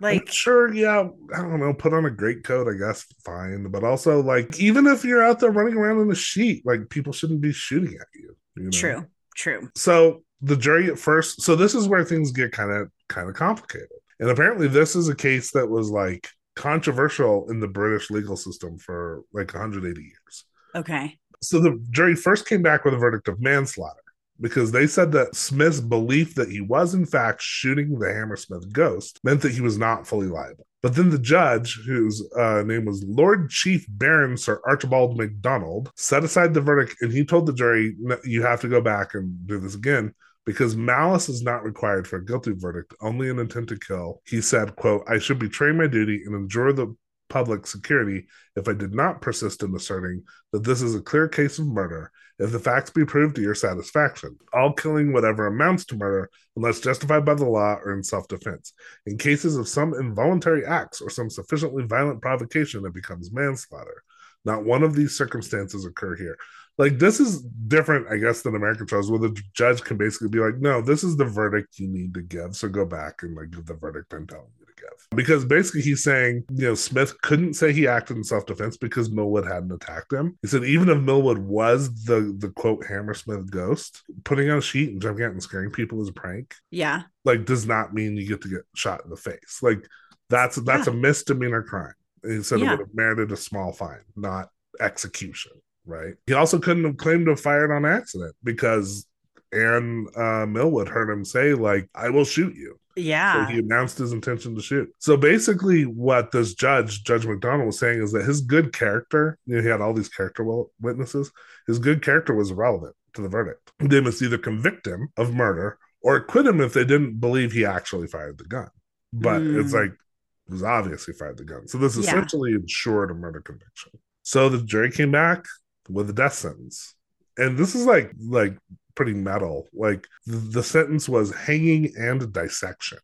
Like 0.00 0.20
like 0.20 0.32
sure 0.32 0.72
yeah 0.72 1.08
i 1.34 1.42
don't 1.42 1.58
know 1.58 1.74
put 1.74 1.92
on 1.92 2.04
a 2.04 2.10
great 2.10 2.44
coat 2.44 2.68
i 2.68 2.78
guess 2.78 3.04
fine. 3.24 3.68
But 3.70 3.82
also 3.82 4.22
like 4.22 4.60
even 4.60 4.86
if 4.86 5.04
you're 5.04 5.24
out 5.24 5.40
there 5.40 5.50
running 5.50 5.74
around 5.74 6.00
in 6.00 6.10
a 6.10 6.14
sheet 6.14 6.64
like 6.64 6.88
people 6.88 7.12
shouldn't 7.12 7.40
be 7.40 7.52
shooting 7.52 7.94
at 7.94 8.06
you, 8.14 8.36
you 8.56 8.62
know? 8.64 8.70
true 8.70 9.06
true. 9.34 9.70
So 9.74 10.22
the 10.42 10.56
jury 10.56 10.88
at 10.88 10.98
first 10.98 11.42
so 11.42 11.56
this 11.56 11.74
is 11.74 11.88
where 11.88 12.04
things 12.04 12.30
get 12.30 12.52
kind 12.52 12.70
of 12.70 12.90
kind 13.08 13.28
of 13.28 13.34
complicated. 13.34 13.88
And 14.20 14.30
apparently 14.30 14.68
this 14.68 14.94
is 14.96 15.08
a 15.08 15.14
case 15.14 15.52
that 15.52 15.68
was 15.68 15.90
like 15.90 16.28
controversial 16.58 17.48
in 17.50 17.60
the 17.60 17.68
british 17.68 18.10
legal 18.10 18.36
system 18.36 18.78
for 18.78 19.22
like 19.32 19.52
180 19.54 20.00
years 20.00 20.44
okay 20.74 21.16
so 21.40 21.60
the 21.60 21.80
jury 21.90 22.16
first 22.16 22.46
came 22.46 22.62
back 22.62 22.84
with 22.84 22.94
a 22.94 22.98
verdict 22.98 23.28
of 23.28 23.40
manslaughter 23.40 24.02
because 24.40 24.70
they 24.70 24.86
said 24.86 25.12
that 25.12 25.34
Smith's 25.34 25.80
belief 25.80 26.34
that 26.34 26.50
he 26.50 26.60
was 26.60 26.94
in 26.94 27.06
fact 27.06 27.42
shooting 27.42 27.98
the 27.98 28.12
Hammersmith 28.12 28.72
ghost 28.72 29.20
meant 29.24 29.42
that 29.42 29.52
he 29.52 29.60
was 29.60 29.78
not 29.78 30.06
fully 30.06 30.28
liable. 30.28 30.66
But 30.80 30.94
then 30.94 31.10
the 31.10 31.18
judge, 31.18 31.80
whose 31.84 32.24
uh, 32.38 32.62
name 32.62 32.84
was 32.84 33.04
Lord 33.04 33.50
Chief 33.50 33.84
Baron 33.88 34.36
Sir 34.36 34.60
Archibald 34.64 35.16
MacDonald, 35.16 35.90
set 35.96 36.22
aside 36.22 36.54
the 36.54 36.60
verdict 36.60 36.96
and 37.00 37.12
he 37.12 37.24
told 37.24 37.46
the 37.46 37.52
jury, 37.52 37.96
You 38.24 38.42
have 38.42 38.60
to 38.60 38.68
go 38.68 38.80
back 38.80 39.14
and 39.14 39.46
do 39.46 39.58
this 39.58 39.74
again. 39.74 40.14
Because 40.48 40.76
malice 40.76 41.28
is 41.28 41.42
not 41.42 41.62
required 41.62 42.08
for 42.08 42.16
a 42.16 42.24
guilty 42.24 42.52
verdict, 42.56 42.94
only 43.02 43.28
an 43.28 43.38
intent 43.38 43.68
to 43.68 43.78
kill. 43.78 44.22
He 44.26 44.40
said, 44.40 44.76
quote, 44.76 45.04
I 45.06 45.18
should 45.18 45.38
betray 45.38 45.72
my 45.72 45.86
duty 45.86 46.22
and 46.24 46.34
endure 46.34 46.72
the 46.72 46.96
public 47.28 47.66
security 47.66 48.26
if 48.56 48.66
I 48.66 48.72
did 48.72 48.94
not 48.94 49.20
persist 49.20 49.62
in 49.62 49.74
asserting 49.76 50.22
that 50.52 50.64
this 50.64 50.80
is 50.80 50.94
a 50.94 51.02
clear 51.02 51.28
case 51.28 51.58
of 51.58 51.66
murder 51.66 52.10
if 52.38 52.50
the 52.50 52.58
facts 52.58 52.88
be 52.88 53.04
proved 53.04 53.36
to 53.36 53.42
your 53.42 53.54
satisfaction. 53.54 54.38
All 54.54 54.72
killing 54.72 55.12
whatever 55.12 55.48
amounts 55.48 55.84
to 55.84 55.98
murder, 55.98 56.30
unless 56.56 56.80
justified 56.80 57.26
by 57.26 57.34
the 57.34 57.44
law 57.44 57.74
or 57.84 57.92
in 57.92 58.02
self 58.02 58.26
defense. 58.26 58.72
In 59.04 59.18
cases 59.18 59.54
of 59.54 59.68
some 59.68 59.92
involuntary 59.92 60.64
acts 60.64 61.02
or 61.02 61.10
some 61.10 61.28
sufficiently 61.28 61.84
violent 61.84 62.22
provocation, 62.22 62.86
it 62.86 62.94
becomes 62.94 63.30
manslaughter. 63.30 64.02
Not 64.46 64.64
one 64.64 64.82
of 64.82 64.94
these 64.94 65.14
circumstances 65.14 65.84
occur 65.84 66.16
here. 66.16 66.38
Like 66.78 66.98
this 66.98 67.18
is 67.18 67.42
different, 67.42 68.06
I 68.10 68.16
guess, 68.18 68.42
than 68.42 68.54
American 68.54 68.86
trials, 68.86 69.10
where 69.10 69.18
the 69.18 69.36
judge 69.52 69.82
can 69.82 69.96
basically 69.96 70.28
be 70.28 70.38
like, 70.38 70.58
"No, 70.58 70.80
this 70.80 71.02
is 71.02 71.16
the 71.16 71.24
verdict 71.24 71.78
you 71.80 71.88
need 71.88 72.14
to 72.14 72.22
give, 72.22 72.54
so 72.56 72.68
go 72.68 72.84
back 72.84 73.22
and 73.22 73.34
like 73.36 73.50
give 73.50 73.66
the 73.66 73.74
verdict 73.74 74.14
I'm 74.14 74.26
telling 74.28 74.46
you 74.60 74.66
to 74.66 74.72
give." 74.80 75.16
Because 75.16 75.44
basically, 75.44 75.80
he's 75.82 76.04
saying, 76.04 76.44
you 76.50 76.68
know, 76.68 76.74
Smith 76.76 77.20
couldn't 77.22 77.54
say 77.54 77.72
he 77.72 77.88
acted 77.88 78.16
in 78.16 78.22
self 78.22 78.46
defense 78.46 78.76
because 78.76 79.10
Millwood 79.10 79.44
hadn't 79.44 79.72
attacked 79.72 80.12
him. 80.12 80.38
He 80.40 80.46
said 80.48 80.62
even 80.64 80.88
if 80.88 80.98
Millwood 81.00 81.38
was 81.38 82.04
the 82.04 82.32
the 82.38 82.50
quote 82.50 82.86
Hammersmith 82.86 83.50
ghost, 83.50 84.04
putting 84.24 84.48
on 84.48 84.58
a 84.58 84.62
sheet 84.62 84.90
and 84.90 85.02
jumping 85.02 85.24
out 85.24 85.32
and 85.32 85.42
scaring 85.42 85.70
people 85.72 86.00
is 86.00 86.08
a 86.10 86.12
prank. 86.12 86.54
Yeah. 86.70 87.02
Like, 87.24 87.44
does 87.44 87.66
not 87.66 87.92
mean 87.92 88.16
you 88.16 88.26
get 88.28 88.42
to 88.42 88.48
get 88.48 88.62
shot 88.76 89.02
in 89.04 89.10
the 89.10 89.16
face. 89.16 89.58
Like, 89.62 89.84
that's 90.30 90.54
that's 90.56 90.86
Yeah. 90.86 90.92
a 90.92 90.96
misdemeanor 90.96 91.64
crime. 91.64 91.94
He 92.24 92.42
said 92.44 92.60
Yeah. 92.60 92.66
it 92.66 92.70
would 92.70 92.86
have 92.86 92.94
merited 92.94 93.32
a 93.32 93.36
small 93.36 93.72
fine, 93.72 94.02
not 94.14 94.50
execution. 94.78 95.52
Right. 95.88 96.14
He 96.26 96.34
also 96.34 96.58
couldn't 96.58 96.84
have 96.84 96.98
claimed 96.98 97.24
to 97.26 97.30
have 97.30 97.40
fired 97.40 97.72
on 97.72 97.86
accident 97.86 98.34
because 98.44 99.06
Aaron 99.54 100.06
uh, 100.14 100.44
Millwood 100.44 100.86
heard 100.88 101.08
him 101.10 101.24
say, 101.24 101.54
like, 101.54 101.88
I 101.94 102.10
will 102.10 102.26
shoot 102.26 102.54
you. 102.54 102.78
So 102.94 103.02
Yeah. 103.02 103.50
he 103.50 103.58
announced 103.58 103.96
his 103.96 104.12
intention 104.12 104.54
to 104.54 104.60
shoot. 104.60 104.92
So 104.98 105.16
basically, 105.16 105.84
what 105.84 106.30
this 106.30 106.52
judge, 106.52 107.04
Judge 107.04 107.24
McDonald, 107.26 107.66
was 107.66 107.78
saying 107.78 108.02
is 108.02 108.12
that 108.12 108.26
his 108.26 108.42
good 108.42 108.74
character, 108.74 109.38
you 109.46 109.56
know, 109.56 109.62
he 109.62 109.68
had 109.68 109.80
all 109.80 109.94
these 109.94 110.10
character 110.10 110.44
witnesses, 110.78 111.30
his 111.66 111.78
good 111.78 112.02
character 112.02 112.34
was 112.34 112.50
irrelevant 112.50 112.94
to 113.14 113.22
the 113.22 113.28
verdict. 113.30 113.72
They 113.78 114.00
must 114.02 114.20
either 114.20 114.36
convict 114.36 114.86
him 114.86 115.08
of 115.16 115.32
murder 115.32 115.78
or 116.02 116.16
acquit 116.16 116.46
him 116.46 116.60
if 116.60 116.74
they 116.74 116.84
didn't 116.84 117.18
believe 117.18 117.52
he 117.52 117.64
actually 117.64 118.08
fired 118.08 118.36
the 118.36 118.44
gun. 118.44 118.68
But 119.14 119.40
it's 119.40 119.72
Mm. 119.72 119.80
like, 119.80 119.92
it 119.92 120.52
was 120.52 120.62
obvious 120.62 121.06
he 121.06 121.12
fired 121.14 121.38
the 121.38 121.44
gun. 121.44 121.66
So 121.66 121.78
this 121.78 121.96
Yeah. 121.96 122.02
essentially 122.02 122.52
ensured 122.52 123.10
a 123.10 123.14
murder 123.14 123.40
conviction. 123.40 123.92
So 124.22 124.50
the 124.50 124.62
jury 124.62 124.90
came 124.90 125.10
back 125.12 125.46
with 125.88 126.10
a 126.10 126.12
death 126.12 126.34
sentence. 126.34 126.94
And 127.36 127.56
this 127.56 127.74
is 127.74 127.86
like, 127.86 128.12
like, 128.20 128.56
pretty 128.94 129.14
metal. 129.14 129.68
Like 129.72 130.08
the, 130.26 130.62
sentence 130.62 131.08
was 131.08 131.32
hanging 131.34 131.92
and 131.96 132.32
dissection. 132.32 132.98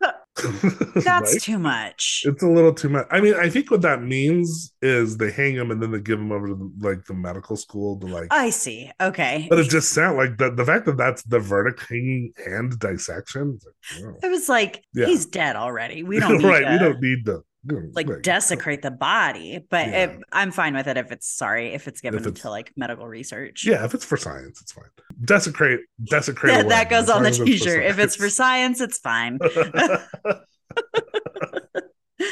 That's 0.04 1.32
Right? 1.32 1.40
too 1.42 1.58
much. 1.58 2.22
it's 2.24 2.42
a 2.44 2.48
little 2.48 2.72
too 2.72 2.88
much. 2.88 3.06
I 3.10 3.20
mean, 3.20 3.34
I 3.34 3.48
think 3.50 3.72
what 3.72 3.82
that 3.82 4.02
means 4.02 4.72
is 4.80 5.16
they 5.16 5.32
hang 5.32 5.54
him 5.56 5.72
and 5.72 5.82
then 5.82 5.90
they 5.90 5.98
give 6.00 6.20
him 6.20 6.30
over 6.30 6.46
to 6.46 6.54
the, 6.54 6.72
like 6.80 7.04
the 7.06 7.14
medical 7.14 7.56
school 7.56 7.98
to 8.00 8.06
like. 8.06 8.28
I 8.30 8.50
see. 8.50 8.90
Okay. 9.00 9.46
but 9.50 9.58
it 9.58 9.68
just 9.68 9.90
sounds 9.92 10.16
like 10.16 10.38
the 10.38 10.52
the 10.52 10.64
fact 10.64 10.86
that 10.86 10.96
that's 10.96 11.22
the 11.24 11.40
verdict, 11.40 11.84
hanging 11.88 12.32
and 12.46 12.78
dissection. 12.78 13.58
Like, 13.64 14.04
wow. 14.04 14.14
It 14.22 14.28
was 14.28 14.48
like 14.48 14.84
Yeah. 14.94 15.06
he's 15.06 15.26
dead 15.26 15.56
already. 15.56 16.04
We 16.04 16.20
don't 16.20 16.38
need 16.38 16.44
right. 16.46 16.64
to, 16.64 16.70
We 16.72 16.78
don't 16.78 17.00
need 17.02 17.24
to 17.26 17.42
like 17.66 18.08
right. 18.08 18.22
desecrate 18.22 18.82
the 18.82 18.90
body, 18.90 19.64
but 19.68 19.88
Yeah. 19.88 20.04
it, 20.04 20.20
I'm 20.32 20.50
fine 20.52 20.74
with 20.74 20.86
it 20.86 20.96
if 20.96 21.10
it's 21.12 21.26
sorry 21.28 21.74
if 21.74 21.88
it's 21.88 22.00
given 22.00 22.20
it's- 22.20 22.42
to 22.42 22.50
like 22.50 22.72
medical 22.76 23.06
research. 23.06 23.64
Yeah, 23.66 23.84
if 23.84 23.94
it's 23.94 24.04
for 24.04 24.16
science, 24.16 24.60
it's 24.62 24.72
fine. 24.72 24.84
Desecrate, 25.24 25.80
desecrate. 26.04 26.52
Yeah, 26.52 26.62
that 26.64 26.88
goes 26.90 27.08
on 27.10 27.22
the 27.22 27.30
long 27.30 27.32
as 27.32 27.38
it's 27.38 27.38
for 27.38 27.44
t-shirt. 27.46 27.84
If 27.84 27.98
it's 27.98 28.16
for 28.16 28.28
science. 28.30 28.80
it's 28.80 28.98
fine. 28.98 29.38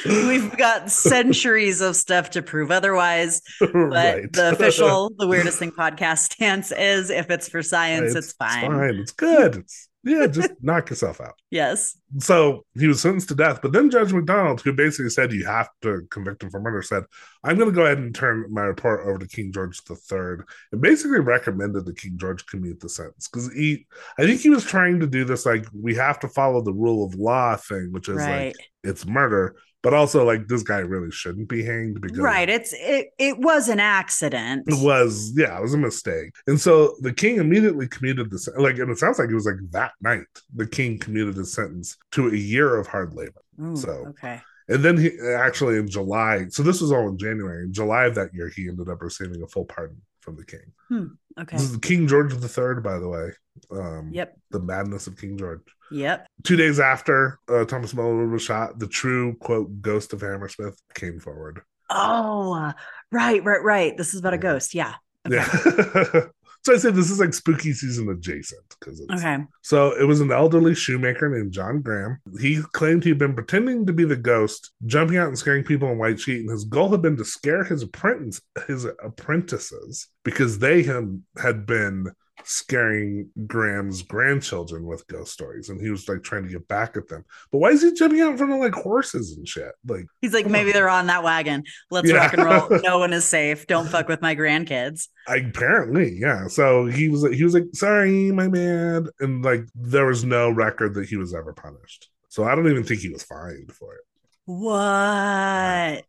We've 0.04 0.56
got 0.56 0.90
centuries 0.90 1.80
of 1.80 1.94
stuff 1.94 2.30
to 2.30 2.42
prove 2.42 2.70
otherwise. 2.72 3.40
But 3.60 3.72
Right. 3.74 4.32
the 4.32 4.50
official, 4.52 5.12
the 5.16 5.26
weirdest 5.28 5.58
thing 5.60 5.70
podcast 5.70 6.18
stance 6.32 6.72
is 6.72 7.10
if 7.10 7.30
it's 7.30 7.48
for 7.48 7.62
science, 7.62 8.14
it's, 8.16 8.32
fine. 8.32 8.64
It's 8.64 8.74
fine. 8.74 8.94
It's 8.96 9.12
good. 9.12 9.56
It's 9.66 9.88
yeah, 10.06 10.26
just 10.28 10.52
knock 10.62 10.88
yourself 10.88 11.20
out. 11.20 11.34
Yes. 11.50 11.96
So 12.18 12.64
he 12.78 12.86
was 12.86 13.00
sentenced 13.00 13.28
to 13.28 13.34
death, 13.34 13.60
but 13.60 13.72
then 13.72 13.90
Judge 13.90 14.12
McDonald, 14.12 14.60
who 14.60 14.72
basically 14.72 15.10
said 15.10 15.32
you 15.32 15.44
have 15.44 15.68
to 15.82 16.02
convict 16.10 16.42
him 16.44 16.50
for 16.50 16.60
murder, 16.60 16.80
said, 16.80 17.02
I'm 17.42 17.56
going 17.56 17.68
to 17.68 17.74
go 17.74 17.84
ahead 17.84 17.98
and 17.98 18.14
turn 18.14 18.46
my 18.50 18.62
report 18.62 19.06
over 19.06 19.18
to 19.18 19.26
King 19.26 19.52
George 19.52 19.80
III 19.90 20.44
and 20.70 20.80
basically 20.80 21.20
recommended 21.20 21.84
that 21.84 21.98
King 21.98 22.16
George 22.16 22.46
commute 22.46 22.78
the 22.80 22.88
sentence. 22.88 23.28
Because 23.28 23.52
he, 23.52 23.86
I 24.18 24.22
think 24.22 24.40
he 24.40 24.50
was 24.50 24.64
trying 24.64 25.00
to 25.00 25.06
do 25.06 25.24
this 25.24 25.44
like, 25.44 25.66
we 25.74 25.96
have 25.96 26.20
to 26.20 26.28
follow 26.28 26.62
the 26.62 26.72
rule 26.72 27.04
of 27.04 27.16
law 27.16 27.56
thing, 27.56 27.88
which 27.90 28.08
is 28.08 28.16
Right. 28.16 28.46
like, 28.46 28.56
it's 28.84 29.04
murder, 29.04 29.56
but 29.86 29.94
also 29.94 30.24
like, 30.24 30.48
this 30.48 30.64
guy 30.64 30.78
really 30.78 31.12
shouldn't 31.12 31.48
be 31.48 31.62
hanged 31.64 32.00
because 32.00 32.18
Right. 32.18 32.48
It's 32.48 32.74
it 32.76 33.10
it 33.18 33.38
was 33.38 33.68
an 33.68 33.78
accident. 33.78 34.64
it 34.66 34.84
was, 34.84 35.32
yeah, 35.36 35.56
it 35.56 35.62
was 35.62 35.74
a 35.74 35.78
mistake. 35.78 36.32
And 36.48 36.60
so 36.60 36.96
the 37.02 37.12
king 37.12 37.36
immediately 37.36 37.86
commuted 37.86 38.28
the 38.30 38.38
like, 38.58 38.78
and 38.80 38.90
it 38.90 38.98
sounds 38.98 39.20
like 39.20 39.30
it 39.30 39.34
was 39.34 39.46
like 39.46 39.60
that 39.70 39.92
night 40.02 40.26
the 40.52 40.66
king 40.66 40.98
commuted 40.98 41.36
his 41.36 41.52
sentence 41.52 41.96
to 42.12 42.28
a 42.28 42.36
year 42.36 42.74
of 42.76 42.88
hard 42.88 43.14
labor. 43.14 43.42
Ooh, 43.62 43.76
so- 43.76 44.06
okay. 44.08 44.40
And 44.68 44.84
then 44.84 44.96
he 44.98 45.10
actually 45.36 45.76
in 45.78 45.86
July, 45.88 46.46
so 46.48 46.64
this 46.64 46.80
was 46.80 46.90
all 46.90 47.08
in 47.08 47.16
January. 47.16 47.62
In 47.66 47.72
July 47.72 48.06
of 48.06 48.16
that 48.16 48.34
year, 48.34 48.48
he 48.48 48.68
ended 48.68 48.88
up 48.88 49.00
receiving 49.00 49.40
a 49.40 49.46
full 49.46 49.64
pardon 49.66 50.02
from 50.20 50.34
the 50.34 50.44
king. 50.44 50.66
Hmm, 50.88 51.06
okay. 51.42 51.56
This 51.56 51.70
is 51.70 51.76
King 51.76 52.08
George 52.08 52.32
III, 52.32 52.80
by 52.82 52.98
the 52.98 53.08
way. 53.08 53.28
Um, 53.70 54.10
Yep. 54.12 54.36
The 54.50 54.60
madness 54.60 55.06
of 55.06 55.16
King 55.18 55.36
George. 55.36 55.60
Yep. 55.90 56.26
Two 56.42 56.56
days 56.56 56.80
after 56.80 57.38
uh, 57.48 57.64
Thomas 57.64 57.94
Millwood 57.94 58.30
was 58.30 58.42
shot, 58.42 58.78
the 58.78 58.88
true 58.88 59.34
quote 59.36 59.80
ghost 59.80 60.12
of 60.12 60.20
Hammersmith 60.20 60.80
came 60.94 61.20
forward. 61.20 61.60
Oh, 61.90 62.52
uh, 62.54 62.72
right, 63.12 63.44
right, 63.44 63.62
right. 63.62 63.96
This 63.96 64.12
is 64.14 64.20
about 64.20 64.34
a 64.34 64.38
ghost. 64.38 64.74
Yeah. 64.74 64.94
Okay. 65.26 65.34
Yeah. 65.34 65.44
so 66.62 66.72
I 66.72 66.76
say 66.76 66.92
this 66.92 67.10
is 67.10 67.18
like 67.18 67.34
spooky 67.34 67.72
season 67.72 68.08
adjacent 68.08 68.62
because 68.78 69.04
Okay. 69.12 69.38
So 69.62 69.90
it 69.98 70.04
was 70.04 70.20
an 70.20 70.30
elderly 70.30 70.72
shoemaker 70.76 71.28
named 71.28 71.50
John 71.50 71.80
Graham. 71.82 72.20
He 72.40 72.62
claimed 72.74 73.02
he'd 73.02 73.18
been 73.18 73.34
pretending 73.34 73.86
to 73.86 73.92
be 73.92 74.04
the 74.04 74.14
ghost, 74.14 74.70
jumping 74.84 75.16
out 75.16 75.26
and 75.26 75.36
scaring 75.36 75.64
people 75.64 75.90
in 75.90 75.98
white 75.98 76.20
sheet, 76.20 76.42
and 76.42 76.50
his 76.50 76.64
goal 76.64 76.90
had 76.90 77.02
been 77.02 77.16
to 77.16 77.24
scare 77.24 77.64
his 77.64 77.82
apprentice 77.82 78.40
his 78.68 78.84
apprentices 78.84 80.06
because 80.24 80.60
they 80.60 80.84
had, 80.84 81.20
had 81.42 81.66
been 81.66 82.12
scaring 82.44 83.28
Graham's 83.46 84.02
grandchildren 84.02 84.84
with 84.84 85.06
ghost 85.08 85.32
stories, 85.32 85.68
and 85.68 85.80
he 85.80 85.90
was 85.90 86.08
like 86.08 86.22
trying 86.22 86.44
to 86.44 86.48
get 86.48 86.66
back 86.68 86.96
at 86.96 87.08
them. 87.08 87.24
But 87.50 87.58
why 87.58 87.70
is 87.70 87.82
he 87.82 87.92
jumping 87.92 88.20
out 88.20 88.32
in 88.32 88.38
front 88.38 88.52
of 88.52 88.58
like 88.58 88.74
horses 88.74 89.36
and 89.36 89.46
shit? 89.48 89.72
Like, 89.86 90.06
He's 90.20 90.32
like, 90.34 90.46
maybe 90.46 90.70
on. 90.70 90.74
they're 90.74 90.88
on 90.88 91.06
that 91.08 91.22
wagon. 91.24 91.64
Let's 91.90 92.08
Yeah. 92.08 92.16
rock 92.16 92.32
and 92.34 92.44
roll. 92.44 92.80
No 92.82 92.98
one 92.98 93.12
is 93.12 93.24
safe. 93.24 93.66
Don't 93.66 93.88
fuck 93.88 94.08
with 94.08 94.22
my 94.22 94.34
grandkids. 94.36 95.08
apparently, 95.28 96.12
yeah. 96.18 96.46
So 96.48 96.86
he 96.86 97.08
was 97.08 97.22
he 97.34 97.42
was 97.44 97.54
like, 97.54 97.64
sorry, 97.72 98.30
my 98.32 98.48
man, 98.48 99.08
and 99.20 99.44
like 99.44 99.64
there 99.74 100.06
was 100.06 100.24
no 100.24 100.50
record 100.50 100.94
that 100.94 101.08
he 101.08 101.16
was 101.16 101.34
ever 101.34 101.52
punished. 101.52 102.08
So 102.28 102.44
I 102.44 102.54
don't 102.54 102.68
even 102.70 102.84
think 102.84 103.00
he 103.00 103.08
was 103.10 103.22
fined 103.22 103.72
for 103.72 103.94
it. 103.94 104.00
What? 104.44 106.04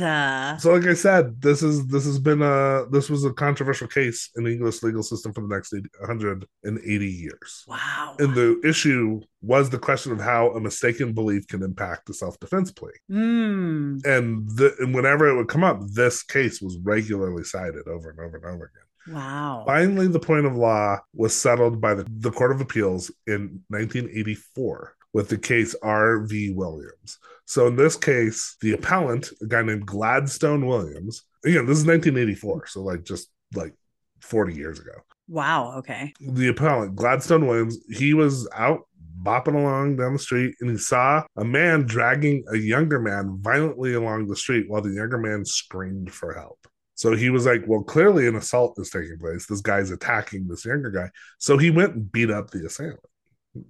Uh, 0.00 0.56
So, 0.58 0.72
like 0.72 0.86
I 0.86 0.94
said, 0.94 1.40
this 1.40 1.62
is 1.62 1.86
this 1.88 2.04
has 2.04 2.18
been 2.18 2.42
a 2.42 2.84
this 2.90 3.10
was 3.10 3.24
a 3.24 3.32
controversial 3.32 3.88
case 3.88 4.30
in 4.36 4.44
the 4.44 4.52
English 4.52 4.82
legal 4.82 5.02
system 5.02 5.32
for 5.32 5.40
the 5.40 5.48
next 5.48 5.72
80, 5.74 5.88
180 6.00 7.06
years. 7.06 7.64
wow. 7.66 8.14
And 8.18 8.34
the 8.34 8.60
issue 8.64 9.20
was 9.42 9.70
the 9.70 9.78
question 9.78 10.12
of 10.12 10.20
how 10.20 10.50
a 10.50 10.60
mistaken 10.60 11.12
belief 11.12 11.46
can 11.48 11.62
impact 11.62 12.06
the 12.06 12.14
self 12.14 12.38
defense 12.38 12.70
plea. 12.70 12.90
Mm, 13.10 14.04
And, 14.06 14.48
the, 14.56 14.74
and 14.80 14.94
whenever 14.94 15.28
it 15.28 15.36
would 15.36 15.48
come 15.48 15.64
up, 15.64 15.80
this 15.92 16.22
case 16.22 16.60
was 16.60 16.78
regularly 16.82 17.42
cited 17.44 17.88
over 17.88 18.10
and 18.10 18.20
over 18.20 18.36
and 18.36 18.46
over 18.46 18.70
again. 18.72 19.16
wow. 19.16 19.64
Finally, 19.66 20.08
the 20.08 20.20
point 20.20 20.46
of 20.46 20.56
law 20.56 20.98
was 21.14 21.34
settled 21.34 21.80
by 21.80 21.94
the, 21.94 22.06
the 22.18 22.30
Court 22.30 22.52
of 22.52 22.60
Appeals 22.60 23.10
in 23.26 23.62
1984 23.68 24.94
with 25.12 25.28
the 25.28 25.38
case 25.38 25.74
R.V. 25.82 26.52
Williams. 26.52 27.18
So 27.50 27.66
in 27.66 27.74
this 27.74 27.96
case, 27.96 28.56
the 28.60 28.74
appellant, 28.74 29.30
a 29.42 29.46
guy 29.46 29.62
named 29.62 29.84
Gladstone 29.84 30.66
Williams, 30.66 31.24
again, 31.44 31.66
this 31.66 31.78
is 31.78 31.84
1984, 31.84 32.68
so 32.68 32.82
like 32.82 33.02
just 33.02 33.28
like 33.56 33.74
40 34.20 34.54
years 34.54 34.78
ago. 34.78 34.92
Wow. 35.26 35.78
Okay. 35.78 36.12
The 36.20 36.46
appellant, 36.46 36.94
Gladstone 36.94 37.48
Williams, 37.48 37.76
he 37.90 38.14
was 38.14 38.48
out 38.54 38.82
bopping 39.20 39.56
along 39.56 39.96
down 39.96 40.12
the 40.12 40.18
street 40.20 40.54
and 40.60 40.70
he 40.70 40.76
saw 40.76 41.24
a 41.38 41.44
man 41.44 41.86
dragging 41.86 42.44
a 42.52 42.56
younger 42.56 43.00
man 43.00 43.38
violently 43.40 43.94
along 43.94 44.28
the 44.28 44.36
street 44.36 44.66
while 44.68 44.80
the 44.80 44.92
younger 44.92 45.18
man 45.18 45.44
screamed 45.44 46.12
for 46.12 46.32
help. 46.32 46.68
So 46.94 47.16
he 47.16 47.30
was 47.30 47.46
like, 47.46 47.64
Well, 47.66 47.82
clearly 47.82 48.28
an 48.28 48.36
assault 48.36 48.78
is 48.78 48.90
taking 48.90 49.18
place. 49.18 49.46
This 49.46 49.60
guy's 49.60 49.90
attacking 49.90 50.46
this 50.46 50.64
younger 50.64 50.90
guy. 50.90 51.10
So 51.38 51.58
he 51.58 51.70
went 51.70 51.96
and 51.96 52.12
beat 52.12 52.30
up 52.30 52.50
the 52.50 52.64
assailant, 52.64 53.00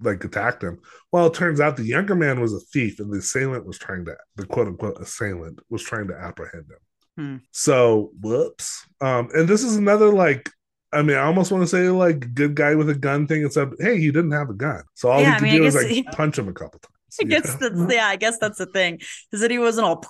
like 0.01 0.23
attacked 0.23 0.63
him. 0.63 0.79
Well, 1.11 1.27
it 1.27 1.33
turns 1.33 1.59
out 1.59 1.77
the 1.77 1.83
younger 1.83 2.15
man 2.15 2.39
was 2.39 2.53
a 2.53 2.59
thief 2.59 2.99
and 2.99 3.11
the 3.11 3.17
assailant 3.19 3.65
was 3.65 3.77
trying 3.77 4.05
to, 4.05 4.15
the 4.35 4.45
quote 4.45 4.67
unquote 4.67 5.01
assailant 5.01 5.59
was 5.69 5.83
trying 5.83 6.07
to 6.09 6.15
apprehend 6.15 6.65
him. 6.69 6.77
Hmm. 7.17 7.37
So, 7.51 8.11
whoops. 8.21 8.85
Um, 9.01 9.29
and 9.33 9.47
this 9.47 9.63
is 9.63 9.75
another 9.75 10.09
like, 10.11 10.49
I 10.93 11.01
mean, 11.01 11.17
I 11.17 11.21
almost 11.21 11.51
want 11.51 11.63
to 11.63 11.67
say 11.67 11.89
like 11.89 12.33
good 12.33 12.53
guy 12.55 12.75
with 12.75 12.89
a 12.89 12.95
gun 12.95 13.25
thing, 13.27 13.45
except 13.45 13.75
hey, 13.81 13.97
he 13.97 14.07
didn't 14.11 14.31
have 14.31 14.49
a 14.49 14.53
gun. 14.53 14.83
So 14.93 15.09
all 15.09 15.21
Yeah, 15.21 15.29
he 15.29 15.31
I 15.31 15.39
could 15.39 15.43
mean, 15.45 15.53
do 15.57 15.61
was 15.63 15.75
like 15.75 15.87
he- 15.87 16.03
punch 16.03 16.37
him 16.37 16.47
a 16.49 16.53
couple 16.53 16.79
times. 16.79 16.95
I 17.21 17.25
guess 17.25 17.59
know? 17.59 17.69
that's 17.69 17.93
yeah. 17.93 18.07
I 18.07 18.15
guess 18.15 18.37
that's 18.39 18.57
the 18.57 18.65
thing. 18.67 18.99
Is 19.33 19.41
that 19.41 19.51
he 19.51 19.57
wasn't 19.59 19.85
all 19.87 20.03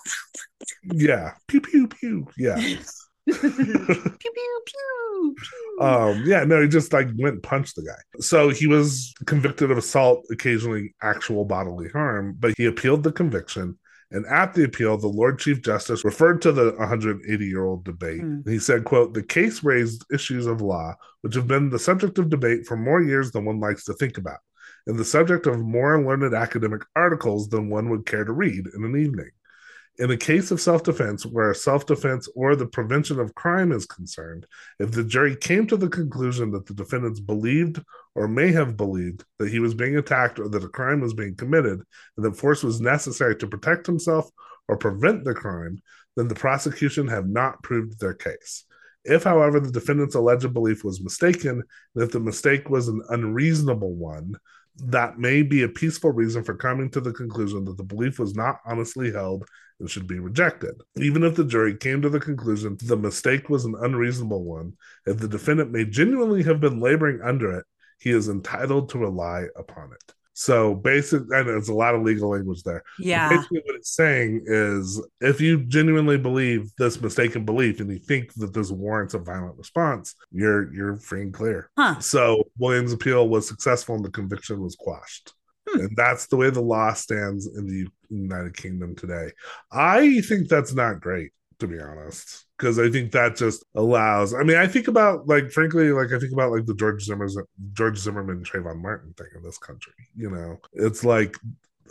yeah. 0.84 1.34
Pew 1.48 1.62
pew 1.62 1.88
pew. 1.88 2.28
Yeah. 2.38 2.60
pew 3.32 3.52
pew 3.52 4.62
pew. 4.66 5.36
um 5.80 6.24
yeah 6.26 6.44
no 6.44 6.62
he 6.62 6.68
just 6.68 6.92
like 6.92 7.08
went 7.18 7.36
and 7.36 7.44
punched 7.44 7.76
the 7.76 7.84
guy 7.84 8.20
so 8.20 8.50
he 8.50 8.68
was 8.68 9.14
convicted 9.28 9.70
of 9.70 9.78
assault 9.78 10.26
occasioning 10.32 10.92
actual 11.02 11.46
bodily 11.46 11.88
harm 11.90 12.36
but 12.40 12.54
he 12.58 12.66
appealed 12.66 13.04
the 13.04 13.12
conviction 13.12 13.78
And 14.14 14.26
at 14.26 14.54
the 14.54 14.66
appeal, 14.66 14.98
the 14.98 15.08
Lord 15.08 15.40
Chief 15.40 15.62
Justice 15.62 16.04
referred 16.04 16.42
to 16.42 16.52
the 16.52 16.74
180 16.78 17.46
year 17.46 17.64
old 17.64 17.86
debate. 17.86 18.20
Hmm. 18.22 18.42
He 18.46 18.60
said, 18.60 18.84
quote, 18.84 19.14
the 19.14 19.24
case 19.24 19.64
raised 19.64 20.04
issues 20.12 20.48
of 20.48 20.62
law, 20.62 20.96
which 21.22 21.36
have 21.36 21.48
been 21.48 21.70
the 21.70 21.80
subject 21.80 22.20
of 22.20 22.30
debate 22.30 22.66
for 22.68 22.76
more 22.76 23.02
years 23.02 23.32
than 23.32 23.46
one 23.46 23.60
likes 23.62 23.86
to 23.86 23.94
think 23.94 24.18
about, 24.18 24.40
and 24.86 25.00
the 25.00 25.06
subject 25.06 25.48
of 25.48 25.60
more 25.60 26.04
learned 26.04 26.34
academic 26.34 26.82
articles 26.96 27.48
than 27.50 27.70
one 27.70 27.90
would 27.90 28.06
care 28.06 28.26
to 28.26 28.34
read 28.34 28.66
in 28.76 28.84
an 28.84 28.98
evening. 28.98 29.32
In 29.98 30.10
a 30.10 30.18
case 30.18 30.52
of 30.52 30.62
self 30.62 30.84
defense, 30.84 31.26
where 31.26 31.54
self 31.54 31.86
defense 31.86 32.28
or 32.36 32.56
the 32.56 32.66
prevention 32.66 33.20
of 33.20 33.36
crime 33.36 33.72
is 33.72 33.86
concerned, 33.86 34.48
if 34.80 34.92
the 34.92 35.04
jury 35.04 35.36
came 35.36 35.68
to 35.68 35.78
the 35.78 35.90
conclusion 35.90 36.52
that 36.52 36.66
the 36.66 36.74
defendants 36.74 37.20
believed 37.20 37.84
or 38.16 38.28
may 38.28 38.52
have 38.52 38.78
believed 38.78 39.26
that 39.38 39.50
he 39.50 39.60
was 39.60 39.74
being 39.74 39.98
attacked 39.98 40.40
or 40.40 40.48
that 40.50 40.64
a 40.64 40.70
crime 40.70 41.02
was 41.02 41.14
being 41.14 41.36
committed 41.36 41.82
and 42.16 42.26
that 42.26 42.38
force 42.38 42.64
was 42.64 42.82
necessary 42.82 43.36
to 43.38 43.48
protect 43.48 43.86
himself 43.86 44.30
or 44.68 44.78
prevent 44.78 45.24
the 45.26 45.34
crime, 45.34 45.82
then 46.16 46.28
the 46.28 46.36
prosecution 46.36 47.08
have 47.08 47.28
not 47.28 47.62
proved 47.62 48.00
their 48.00 48.14
case. 48.14 48.66
If, 49.04 49.24
however, 49.24 49.60
the 49.60 49.72
defendant's 49.72 50.16
alleged 50.16 50.54
belief 50.54 50.84
was 50.84 51.04
mistaken, 51.04 51.64
and 51.96 52.04
if 52.04 52.12
the 52.12 52.20
mistake 52.20 52.70
was 52.70 52.88
an 52.88 53.02
unreasonable 53.10 53.94
one, 53.96 54.36
that 54.78 55.20
may 55.20 55.42
be 55.44 55.64
a 55.64 55.70
peaceful 55.70 56.12
reason 56.12 56.44
for 56.44 56.56
coming 56.56 56.90
to 56.92 57.02
the 57.02 57.14
conclusion 57.14 57.66
that 57.66 57.78
the 57.78 57.84
belief 57.84 58.20
was 58.20 58.36
not 58.36 58.60
honestly 58.66 59.12
held 59.12 59.46
and 59.80 59.90
should 59.90 60.08
be 60.08 60.20
rejected. 60.20 60.76
Even 60.98 61.24
if 61.24 61.36
the 61.36 61.44
jury 61.44 61.76
came 61.76 62.02
to 62.02 62.10
the 62.10 62.20
conclusion 62.20 62.78
the 62.84 62.98
mistake 62.98 63.50
was 63.50 63.66
an 63.66 63.76
unreasonable 63.82 64.44
one, 64.44 64.74
if 65.06 65.18
the 65.18 65.28
defendant 65.28 65.72
may 65.72 65.86
genuinely 65.86 66.44
have 66.44 66.60
been 66.62 66.80
laboring 66.80 67.22
under 67.22 67.52
it, 67.52 67.66
he 68.00 68.12
is 68.12 68.30
entitled 68.30 68.90
to 68.90 68.98
rely 68.98 69.46
upon 69.56 69.92
it. 69.94 70.14
So 70.34 70.76
basic, 70.76 71.22
and 71.22 71.48
there's 71.48 71.70
a 71.70 71.74
lot 71.74 71.94
of 71.94 72.04
legal 72.04 72.30
language 72.30 72.64
there. 72.64 72.84
Yeah. 72.98 73.30
Basically, 73.30 73.62
what 73.66 73.76
it's 73.76 73.94
saying 73.94 74.44
is 74.46 75.02
if 75.20 75.42
you 75.42 75.66
genuinely 75.66 76.18
believe 76.18 76.72
this 76.78 77.02
mistaken 77.02 77.44
belief 77.44 77.80
and 77.80 77.92
you 77.92 78.00
think 78.00 78.34
that 78.36 78.54
this 78.54 78.72
warrants 78.72 79.14
a 79.14 79.20
violent 79.20 79.58
response, 79.58 80.16
you're 80.32 80.74
you're 80.74 80.96
free 80.98 81.24
and 81.24 81.34
clear. 81.34 81.70
Huh. 81.78 82.00
So 82.00 82.44
Williams' 82.58 82.94
appeal 82.94 83.28
was 83.28 83.48
successful 83.48 83.96
and 83.96 84.06
the 84.06 84.12
conviction 84.12 84.62
was 84.62 84.76
quashed. 84.76 85.34
Hmm. 85.70 85.82
And 85.82 85.96
that's 85.98 86.28
the 86.28 86.38
way 86.38 86.50
the 86.50 86.62
law 86.62 86.94
stands 86.94 87.48
in 87.48 87.68
the 87.68 87.88
United 88.10 88.56
Kingdom 88.56 88.96
today. 88.96 89.32
I 89.72 90.22
think 90.22 90.48
that's 90.48 90.74
not 90.74 91.02
great, 91.02 91.32
to 91.62 91.68
be 91.68 91.80
honest, 91.80 92.46
because 92.58 92.78
I 92.80 92.90
think 92.90 93.12
that 93.12 93.36
just 93.36 93.64
allows. 93.76 94.34
I 94.34 94.44
mean, 94.44 94.58
I 94.58 94.68
think 94.68 94.88
about 94.88 95.28
like, 95.28 95.52
frankly, 95.52 95.92
like 95.92 96.12
I 96.12 96.20
think 96.20 96.34
about 96.34 96.52
like 96.52 96.66
the 96.66 96.74
George 96.74 97.04
Zimmer's 97.04 97.38
George 97.74 97.98
Zimmerman 97.98 98.44
Trayvon 98.44 98.82
Martin 98.82 99.14
thing 99.14 99.28
in 99.36 99.44
this 99.44 99.58
country. 99.58 99.94
You 100.16 100.32
know, 100.32 100.60
it's 100.74 101.04
like 101.04 101.38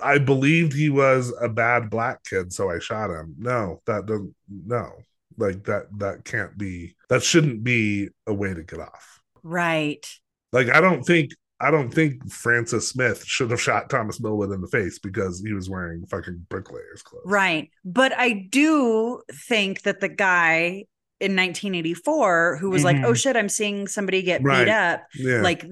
I 0.02 0.18
believed 0.18 0.72
he 0.72 0.90
was 0.90 1.33
a 1.40 1.48
bad 1.48 1.88
black 1.88 2.24
kid, 2.24 2.52
so 2.52 2.68
I 2.68 2.80
shot 2.80 3.11
him. 3.11 3.35
No, 3.38 3.80
that 3.87 4.06
doesn't. 4.06 4.35
No, 4.48 4.90
like 5.38 5.64
that. 5.64 5.87
That 5.98 6.24
can't 6.24 6.59
be. 6.59 6.96
That 7.09 7.22
shouldn't 7.22 7.64
be 7.64 8.09
a 8.26 8.35
way 8.35 8.52
to 8.52 8.62
get 8.62 8.80
off. 8.80 9.20
Right. 9.42 10.04
Like 10.52 10.68
I 10.68 10.80
don't 10.80 11.04
think 11.04 11.30
I 11.61 11.70
don't 11.70 11.92
think 11.92 12.31
Francis 12.31 12.88
Smith 12.88 13.23
should 13.25 13.51
have 13.51 13.61
shot 13.61 13.90
Thomas 13.90 14.20
Millwood 14.20 14.51
in 14.53 14.61
the 14.61 14.68
face 14.68 14.99
because 14.99 15.42
he 15.46 15.53
was 15.53 15.68
wearing 15.68 16.07
fucking 16.07 16.46
bricklayer's 16.49 17.03
clothes. 17.03 17.25
Right. 17.27 17.68
But 17.85 18.12
I 18.16 18.46
do 18.51 19.20
think 19.49 19.83
that 19.83 20.01
the 20.01 20.09
guy 20.09 20.85
in 21.20 21.37
1984 21.37 22.57
who 22.61 22.70
was 22.70 22.83
like, 22.83 22.96
Mhm. 22.96 23.05
oh 23.05 23.12
shit, 23.14 23.37
I'm 23.37 23.49
seeing 23.51 23.87
somebody 23.87 24.23
get 24.23 24.42
Right. 24.42 24.64
beat 24.64 24.70
up. 24.70 25.03
Yeah. 25.14 25.42
Like 25.42 25.66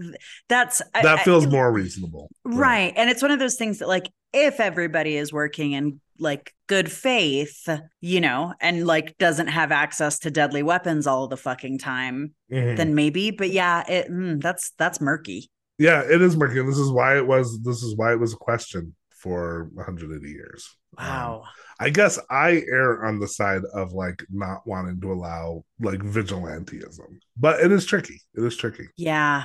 that's 0.49 0.83
that 0.93 1.07
I- 1.07 1.23
feels 1.25 1.47
more 1.47 1.73
reasonable. 1.73 2.29
right. 2.45 2.93
And 2.97 3.09
it's 3.09 3.23
one 3.23 3.31
of 3.31 3.39
those 3.39 3.57
things 3.57 3.79
that 3.79 3.89
like 3.89 4.11
if 4.35 4.61
everybody 4.61 5.17
is 5.17 5.33
working 5.33 5.73
in 5.73 6.01
like 6.19 6.53
good 6.67 6.91
faith, 6.93 7.67
you 8.03 8.21
know, 8.21 8.53
and 8.61 8.87
like 8.87 9.17
doesn't 9.17 9.47
have 9.47 9.73
access 9.73 10.19
to 10.19 10.31
deadly 10.31 10.63
weapons 10.63 11.07
all 11.07 11.29
the 11.29 11.37
fucking 11.37 11.79
time, 11.79 12.35
Mhm. 12.53 12.77
then 12.77 12.95
maybe. 12.95 13.31
But 13.31 13.51
yeah, 13.51 13.85
it 13.89 14.11
mm, 14.11 14.43
that's 14.43 14.73
that's 14.79 15.01
murky. 15.01 15.49
Yeah, 15.79 16.03
it 16.03 16.21
is 16.23 16.37
murky. 16.37 16.59
And 16.61 16.69
this 16.69 16.79
is 16.79 16.91
why 16.91 17.17
it 17.17 17.27
was 17.27 17.61
this 17.63 17.83
is 17.83 17.97
why 17.97 18.13
it 18.13 18.21
was 18.21 18.33
a 18.33 18.37
question 18.37 18.95
for 19.11 19.71
180 19.75 20.31
years. 20.31 20.69
Um, 20.97 21.07
Wow. 21.07 21.45
I 21.81 21.91
guess 21.91 22.19
I 22.29 22.63
err 22.69 23.05
on 23.05 23.21
the 23.21 23.29
side 23.29 23.63
of 23.73 23.93
like 23.93 24.25
not 24.31 24.67
wanting 24.67 25.01
to 25.01 25.13
allow 25.13 25.65
like 25.81 26.01
vigilantism, 26.01 27.19
but 27.37 27.61
it 27.61 27.71
is 27.73 27.87
tricky. 27.87 28.21
It 28.37 28.43
is 28.45 28.57
tricky. 28.57 28.89
yeah. 28.97 29.45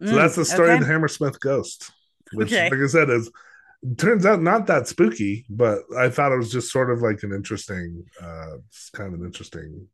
So 0.00 0.08
Mm, 0.08 0.14
that's 0.16 0.34
the 0.36 0.44
story 0.44 0.68
okay. 0.70 0.74
of 0.74 0.80
the 0.80 0.86
Hammersmith 0.86 1.38
ghost, 1.38 1.92
which, 2.32 2.52
Okay. 2.52 2.68
like 2.70 2.80
I 2.80 2.86
said, 2.88 3.08
is 3.08 3.30
turns 3.98 4.26
out 4.26 4.42
not 4.42 4.66
that 4.66 4.88
spooky, 4.88 5.44
but 5.48 5.78
I 5.96 6.08
thought 6.08 6.32
it 6.32 6.38
was 6.38 6.50
just 6.50 6.72
sort 6.72 6.90
of 6.90 7.02
like 7.02 7.22
an 7.22 7.32
interesting, 7.32 8.04
uh, 8.20 8.56
kind 8.94 9.14
of 9.14 9.20
an 9.20 9.26
interesting 9.26 9.86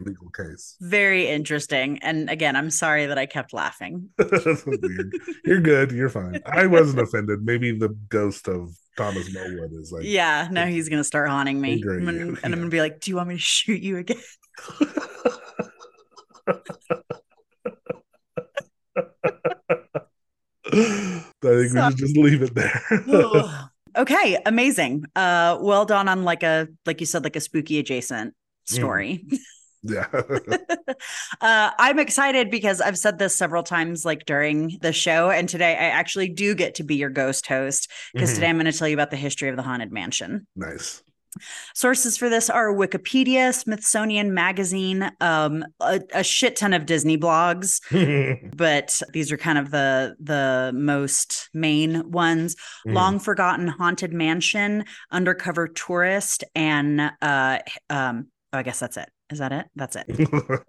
legal 0.00 0.30
case. 0.30 0.76
Very 0.80 1.26
interesting. 1.28 1.98
And 2.02 2.28
again, 2.30 2.56
I'm 2.56 2.70
sorry 2.70 3.06
that 3.06 3.18
I 3.18 3.26
kept 3.26 3.52
laughing. 3.52 4.10
That's 4.18 4.64
weird. 4.66 5.12
You're 5.44 5.60
good. 5.60 5.92
You're 5.92 6.08
fine. 6.08 6.40
I 6.46 6.66
wasn't 6.66 7.00
offended. 7.00 7.40
Maybe 7.44 7.72
the 7.72 7.90
ghost 8.08 8.48
of 8.48 8.74
Thomas 8.96 9.32
Millwood 9.32 9.72
is 9.72 9.90
like, 9.92 10.04
yeah, 10.04 10.48
now 10.50 10.66
he's 10.66 10.88
gonna 10.88 11.02
start 11.04 11.28
haunting 11.28 11.60
me, 11.60 11.82
I'm 11.84 12.04
gonna- 12.04 12.18
and 12.42 12.44
I'm 12.44 12.52
gonna 12.60 12.68
be 12.68 12.80
like, 12.80 13.00
"Do 13.00 13.10
you 13.10 13.16
want 13.16 13.28
me 13.28 13.34
to 13.34 13.40
shoot 13.40 13.82
you 13.82 13.96
again?" 13.98 14.18
I 20.66 21.22
think 21.42 21.74
we 21.74 21.80
should 21.80 21.96
just 21.96 22.16
leave 22.16 22.42
it 22.42 22.54
there. 22.54 22.82
Okay, 23.96 24.38
amazing. 24.44 25.04
Uh, 25.14 25.58
well 25.60 25.84
done 25.84 26.08
on 26.08 26.24
like 26.24 26.42
a 26.42 26.68
like 26.86 27.00
you 27.00 27.06
said, 27.06 27.22
like 27.24 27.36
a 27.36 27.40
spooky 27.40 27.78
adjacent 27.78 28.34
story. 28.64 29.24
yeah. 29.84 30.06
uh, 31.40 31.70
I'm 31.78 31.98
excited 31.98 32.50
because 32.50 32.80
I've 32.80 32.98
said 32.98 33.18
this 33.18 33.36
several 33.36 33.62
times, 33.62 34.04
like 34.04 34.24
during 34.26 34.78
the 34.80 34.92
show, 34.92 35.30
and 35.30 35.48
today 35.48 35.72
I 35.72 35.84
actually 35.86 36.28
do 36.28 36.54
get 36.54 36.74
to 36.76 36.82
be 36.84 36.96
your 36.96 37.10
ghost 37.10 37.46
host 37.46 37.90
because 38.12 38.30
Mhm. 38.30 38.34
today 38.34 38.48
I'm 38.48 38.56
going 38.56 38.70
to 38.70 38.72
tell 38.78 38.88
you 38.88 38.94
about 38.94 39.10
the 39.10 39.16
history 39.16 39.48
of 39.48 39.56
the 39.56 39.62
haunted 39.62 39.92
mansion. 39.92 40.46
Nice. 40.56 41.02
Sources 41.74 42.16
for 42.16 42.28
this 42.28 42.48
are 42.48 42.72
Wikipedia, 42.72 43.52
Smithsonian 43.52 44.34
Magazine, 44.34 45.10
um, 45.20 45.64
a, 45.80 46.00
a 46.14 46.22
shit 46.22 46.54
ton 46.54 46.72
of 46.72 46.86
Disney 46.86 47.18
blogs, 47.18 47.80
but 48.56 49.02
these 49.12 49.32
are 49.32 49.36
kind 49.36 49.58
of 49.58 49.72
the 49.72 50.14
the 50.20 50.70
most 50.76 51.50
main 51.52 52.08
ones. 52.12 52.54
Mm. 52.86 52.94
Long 52.94 53.18
Forgotten 53.18 53.66
Haunted 53.66 54.12
Mansion, 54.12 54.84
Undercover 55.10 55.66
Tourist, 55.66 56.44
and 56.54 57.00
uh, 57.20 57.58
um, 57.90 58.28
oh, 58.52 58.58
I 58.58 58.62
guess 58.62 58.78
that's 58.78 58.96
it. 58.96 59.08
Is 59.30 59.38
that 59.38 59.52
it? 59.52 59.66
That's 59.74 59.96
it. 59.96 60.06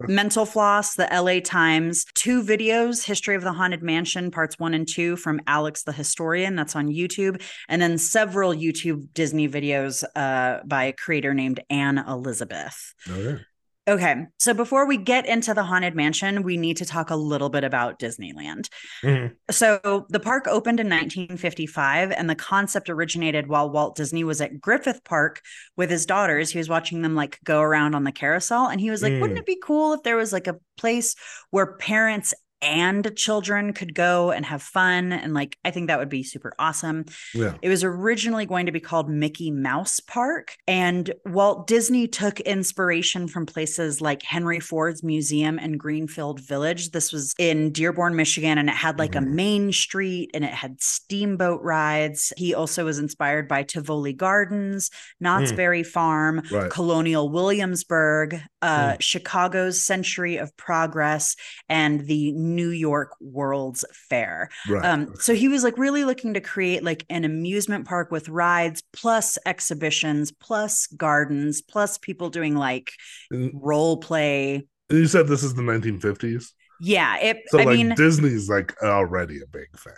Mental 0.08 0.46
Floss, 0.46 0.94
the 0.94 1.08
LA 1.12 1.40
Times, 1.40 2.06
two 2.14 2.42
videos, 2.42 3.04
History 3.04 3.34
of 3.34 3.42
the 3.42 3.52
Haunted 3.52 3.82
Mansion, 3.82 4.30
parts 4.30 4.58
one 4.58 4.72
and 4.72 4.88
two 4.88 5.16
from 5.16 5.40
Alex 5.46 5.82
the 5.82 5.92
Historian. 5.92 6.56
That's 6.56 6.74
on 6.74 6.88
YouTube. 6.88 7.42
And 7.68 7.82
then 7.82 7.98
several 7.98 8.54
YouTube 8.54 9.08
Disney 9.12 9.48
videos 9.48 10.04
uh, 10.14 10.62
by 10.64 10.84
a 10.84 10.92
creator 10.92 11.34
named 11.34 11.60
Anne 11.68 11.98
Elizabeth. 11.98 12.94
okay. 13.08 13.42
Okay. 13.88 14.16
So 14.38 14.52
before 14.52 14.84
we 14.84 14.96
get 14.96 15.26
into 15.26 15.54
the 15.54 15.62
Haunted 15.62 15.94
Mansion, 15.94 16.42
we 16.42 16.56
need 16.56 16.76
to 16.78 16.84
talk 16.84 17.10
a 17.10 17.14
little 17.16 17.48
bit 17.48 17.62
about 17.62 18.00
Disneyland. 18.00 18.68
Mhm. 19.04 19.36
So 19.50 20.06
the 20.08 20.18
park 20.18 20.48
opened 20.48 20.80
in 20.80 20.88
1955, 20.88 22.10
and 22.10 22.28
the 22.28 22.34
concept 22.34 22.90
originated 22.90 23.46
while 23.46 23.70
Walt 23.70 23.94
Disney 23.94 24.24
was 24.24 24.40
at 24.40 24.60
Griffith 24.60 25.04
Park 25.04 25.40
with 25.76 25.88
his 25.88 26.04
daughters. 26.04 26.50
He 26.50 26.58
was 26.58 26.68
watching 26.68 27.02
them 27.02 27.14
like 27.14 27.38
go 27.44 27.60
around 27.60 27.94
on 27.94 28.02
the 28.02 28.10
carousel, 28.10 28.66
and 28.66 28.80
he 28.80 28.90
was 28.90 29.02
like, 29.02 29.12
Mm. 29.12 29.20
"Wouldn't 29.20 29.38
it 29.38 29.46
be 29.46 29.60
cool 29.62 29.92
if 29.94 30.02
there 30.02 30.16
was 30.16 30.32
like 30.32 30.48
a 30.48 30.56
place 30.76 31.14
where 31.50 31.66
parents 31.76 32.34
and 32.62 33.14
children 33.16 33.72
could 33.72 33.94
go 33.94 34.30
and 34.30 34.44
have 34.46 34.62
fun?" 34.62 35.12
And 35.12 35.34
like, 35.34 35.56
I 35.64 35.70
think 35.70 35.88
that 35.88 35.98
would 35.98 36.08
be 36.08 36.22
super 36.22 36.52
awesome. 36.58 37.04
Yeah. 37.34 37.54
It 37.62 37.68
was 37.68 37.84
originally 37.84 38.46
going 38.46 38.66
to 38.66 38.72
be 38.72 38.80
called 38.80 39.08
Mickey 39.10 39.50
Mouse 39.50 40.00
Park, 40.00 40.56
and 40.66 41.12
Walt 41.24 41.66
Disney 41.66 42.08
took 42.08 42.40
inspiration 42.40 43.28
from 43.28 43.46
places 43.46 44.00
like 44.00 44.22
Henry 44.22 44.60
Ford's 44.60 45.02
Museum 45.02 45.58
and 45.58 45.78
Greenfield 45.78 46.40
Village. 46.40 46.90
This 46.90 47.12
was 47.12 47.34
in 47.38 47.72
Dearborn, 47.72 48.16
Michigan, 48.16 48.58
and 48.58 48.68
it 48.68 48.74
had 48.76 48.98
like 48.98 49.14
a 49.14 49.18
Mhm. 49.20 49.30
main 49.32 49.72
street 49.72 50.30
and 50.34 50.44
it 50.44 50.50
had 50.52 50.80
steamboat 50.80 51.62
rides. 51.62 52.32
He 52.36 52.54
also 52.54 52.84
was 52.84 52.98
inspired 52.98 53.48
by 53.48 53.62
Tivoli 53.62 54.12
Gardens, 54.12 54.90
Knott's 55.20 55.52
Mm. 55.52 55.56
Berry 55.56 55.82
Farm, 55.82 56.42
Right. 56.50 56.70
Colonial 56.70 57.30
Williamsburg, 57.30 58.40
uh, 58.62 58.96
Chicago's 59.00 59.82
Century 59.82 60.36
of 60.36 60.56
Progress, 60.56 61.36
and 61.68 62.06
the 62.06 62.32
New 62.54 62.70
York 62.70 63.14
World's 63.20 63.84
Fair. 63.92 64.48
Right. 64.64 64.84
Um, 64.84 65.08
so 65.18 65.34
he 65.34 65.48
was 65.48 65.64
like 65.64 65.78
really 65.78 66.04
looking 66.04 66.34
to 66.34 66.40
create 66.40 66.82
like 66.84 67.04
an 67.10 67.24
amusement 67.24 67.86
park 67.86 68.10
with 68.10 68.28
rides, 68.28 68.82
plus 68.92 69.38
exhibitions, 69.46 70.32
plus 70.32 70.86
gardens, 70.88 71.62
plus 71.62 71.98
people 71.98 72.30
doing 72.30 72.54
like 72.54 72.92
and 73.30 73.50
role 73.54 73.98
play. 73.98 74.66
you 74.90 75.06
said 75.06 75.26
this 75.28 75.42
is 75.42 75.54
the 75.54 75.62
1950s. 75.62 76.52
Yeah, 76.78 77.16
it. 77.18 77.38
So 77.46 77.58
I 77.58 77.64
like 77.64 77.68
mean, 77.68 77.94
Disney's 77.94 78.48
like 78.48 78.74
already 78.82 79.40
a 79.42 79.46
big 79.46 79.68
thing. 79.78 79.94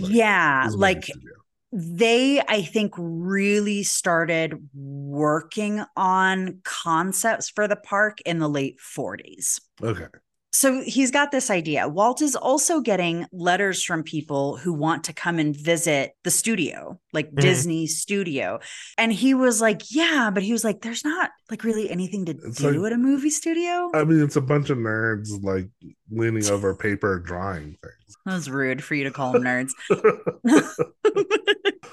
Like, 0.00 0.12
yeah, 0.12 0.70
like 0.72 0.98
it 1.08 1.08
used 1.08 1.12
to 1.12 1.18
do. 1.20 1.32
they 1.72 2.40
i 2.48 2.62
think 2.62 2.92
really 2.98 3.82
started 3.82 4.54
working 4.74 5.82
on 5.96 6.60
concepts 6.64 7.48
for 7.50 7.66
the 7.68 7.76
park 7.76 8.20
in 8.26 8.38
the 8.38 8.48
late 8.48 8.78
40s 8.80 9.60
Okay. 9.82 10.06
So 10.54 10.82
he's 10.82 11.10
got 11.10 11.30
this 11.32 11.50
idea 11.50 11.88
walt 11.88 12.20
is 12.20 12.36
also 12.36 12.80
getting 12.80 13.26
letters 13.32 13.82
from 13.82 14.02
people 14.02 14.56
who 14.58 14.72
want 14.72 15.04
to 15.04 15.12
come 15.12 15.38
and 15.38 15.56
visit 15.56 16.12
the 16.24 16.30
studio 16.30 16.98
like 17.12 17.30
Mhm. 17.32 17.40
disney 17.40 17.86
studio 17.86 18.60
and 18.98 19.12
he 19.12 19.32
was 19.34 19.60
like 19.62 19.80
yeah 19.90 20.30
but 20.32 20.42
he 20.42 20.52
was 20.52 20.62
like 20.64 20.82
there's 20.82 21.04
not 21.04 21.30
like 21.50 21.64
really 21.64 21.88
anything 21.90 22.24
to 22.26 22.32
It's 22.32 22.58
do 22.58 22.70
like- 22.70 22.92
at 22.92 22.92
a 22.92 22.98
movie 22.98 23.30
studio 23.30 23.90
I 23.94 24.04
mean, 24.04 24.22
it's 24.22 24.36
a 24.36 24.40
bunch 24.42 24.68
of 24.70 24.78
nerds 24.78 25.28
like 25.42 25.68
leaning 26.10 26.46
over 26.50 26.74
paper 26.86 27.18
drawing 27.18 27.76
things. 27.82 28.16
that 28.26 28.34
was 28.34 28.50
rude 28.50 28.84
for 28.84 28.94
you 28.94 29.04
to 29.04 29.10
call 29.10 29.32
them 29.32 29.42
nerds 29.44 29.72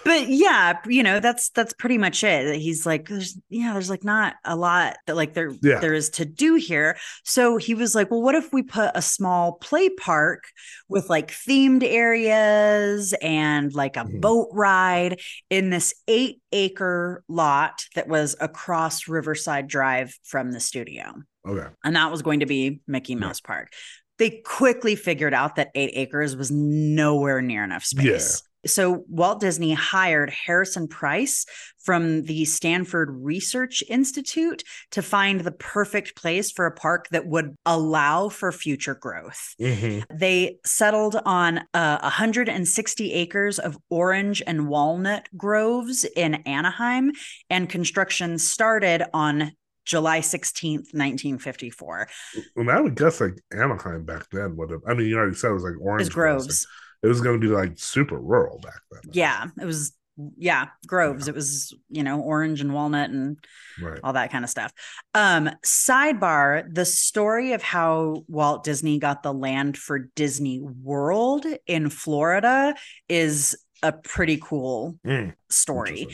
but 0.05 0.27
yeah, 0.29 0.79
you 0.87 1.03
know, 1.03 1.19
that's 1.19 1.49
that's 1.49 1.73
pretty 1.73 1.97
much 1.97 2.23
it. 2.23 2.59
He's 2.59 2.85
like, 2.85 3.07
there's 3.09 3.37
yeah, 3.49 3.73
there's 3.73 3.89
like 3.89 4.03
not 4.03 4.35
a 4.45 4.55
lot 4.55 4.97
that 5.07 5.15
like 5.15 5.33
there 5.33 5.51
Yeah. 5.61 5.79
there 5.79 5.93
is 5.93 6.09
to 6.11 6.25
do 6.25 6.55
here. 6.55 6.97
So 7.23 7.57
he 7.57 7.73
was 7.75 7.95
like, 7.95 8.09
well, 8.11 8.21
what 8.21 8.35
if 8.35 8.51
we 8.53 8.63
put 8.63 8.91
a 8.95 9.01
small 9.01 9.53
play 9.53 9.89
park 9.89 10.43
with 10.87 11.09
like 11.09 11.31
themed 11.31 11.83
areas 11.83 13.13
and 13.21 13.73
like 13.73 13.97
a 13.97 14.05
Mhm. 14.05 14.21
boat 14.21 14.49
ride 14.53 15.19
in 15.49 15.69
this 15.69 15.93
eight 16.07 16.41
acre 16.51 17.23
lot 17.27 17.85
that 17.95 18.07
was 18.07 18.35
across 18.39 19.07
Riverside 19.07 19.67
Drive 19.67 20.17
from 20.23 20.51
the 20.51 20.59
studio 20.59 21.13
okay. 21.47 21.67
and 21.83 21.95
that 21.95 22.11
was 22.11 22.21
going 22.21 22.39
to 22.41 22.45
be 22.45 22.81
Mickey 22.87 23.13
Yeah. 23.13 23.19
Mouse 23.19 23.39
Park. 23.41 23.71
They 24.17 24.41
quickly 24.45 24.95
figured 24.95 25.33
out 25.33 25.55
that 25.55 25.69
eight 25.75 25.91
acres 25.93 26.35
was 26.35 26.51
nowhere 26.51 27.41
near 27.41 27.63
enough 27.63 27.83
space. 27.85 28.43
So 28.65 29.05
Walt 29.07 29.39
Disney 29.39 29.73
hired 29.73 30.29
Harrison 30.29 30.87
Price 30.87 31.45
from 31.83 32.23
the 32.23 32.45
Stanford 32.45 33.09
Research 33.11 33.83
Institute 33.87 34.63
to 34.91 35.01
find 35.01 35.41
the 35.41 35.51
perfect 35.51 36.15
place 36.15 36.51
for 36.51 36.65
a 36.65 36.71
park 36.71 37.07
that 37.11 37.25
would 37.25 37.55
allow 37.65 38.29
for 38.29 38.51
future 38.51 38.95
growth. 38.95 39.55
hmm 39.59 39.99
They 40.13 40.59
settled 40.65 41.19
on 41.25 41.59
uh, 41.73 41.99
160 42.01 43.13
acres 43.13 43.59
of 43.59 43.77
orange 43.89 44.43
and 44.45 44.67
walnut 44.67 45.29
groves 45.37 46.03
in 46.15 46.35
Anaheim, 46.45 47.11
and 47.49 47.69
construction 47.69 48.37
started 48.37 49.03
on 49.13 49.53
July 49.85 50.21
16th, 50.21 50.93
1954. 50.93 52.07
And 52.55 52.69
I 52.69 52.79
would 52.79 52.95
guess 52.95 53.19
like 53.19 53.33
Anaheim 53.51 54.05
back 54.05 54.27
then 54.31 54.55
would 54.57 54.69
have. 54.69 54.81
I 54.87 54.93
mean, 54.93 55.07
you 55.07 55.17
already 55.17 55.35
said 55.35 55.49
it 55.49 55.53
was 55.53 55.63
like 55.63 55.81
orange 55.81 56.11
groves. 56.11 56.67
It 57.01 57.07
was 57.07 57.21
going 57.21 57.39
to 57.39 57.47
be 57.47 57.53
like 57.53 57.73
super 57.77 58.19
rural 58.19 58.59
back 58.59 58.81
then. 58.91 59.01
Yeah, 59.13 59.47
it 59.59 59.65
was 59.65 59.93
yeah, 60.37 60.67
groves. 60.85 61.29
It 61.29 61.35
was, 61.35 61.73
you 61.89 62.03
know, 62.03 62.19
orange 62.19 62.59
and 62.59 62.73
walnut 62.73 63.09
and 63.09 63.37
Right. 63.81 63.99
all 64.03 64.13
that 64.13 64.31
kind 64.31 64.43
of 64.43 64.49
stuff. 64.49 64.73
Um, 65.13 65.49
sidebar, 65.65 66.63
the 66.73 66.83
story 66.85 67.53
of 67.53 67.63
how 67.63 68.25
Walt 68.27 68.65
Disney 68.65 68.99
got 68.99 69.23
the 69.23 69.33
land 69.33 69.77
for 69.77 70.09
Disney 70.15 70.59
World 70.59 71.45
in 71.67 71.89
Florida 71.89 72.75
is 73.07 73.57
a 73.83 73.91
pretty 73.91 74.37
cool 74.37 74.97
Mm, 75.05 75.33
story. 75.49 76.07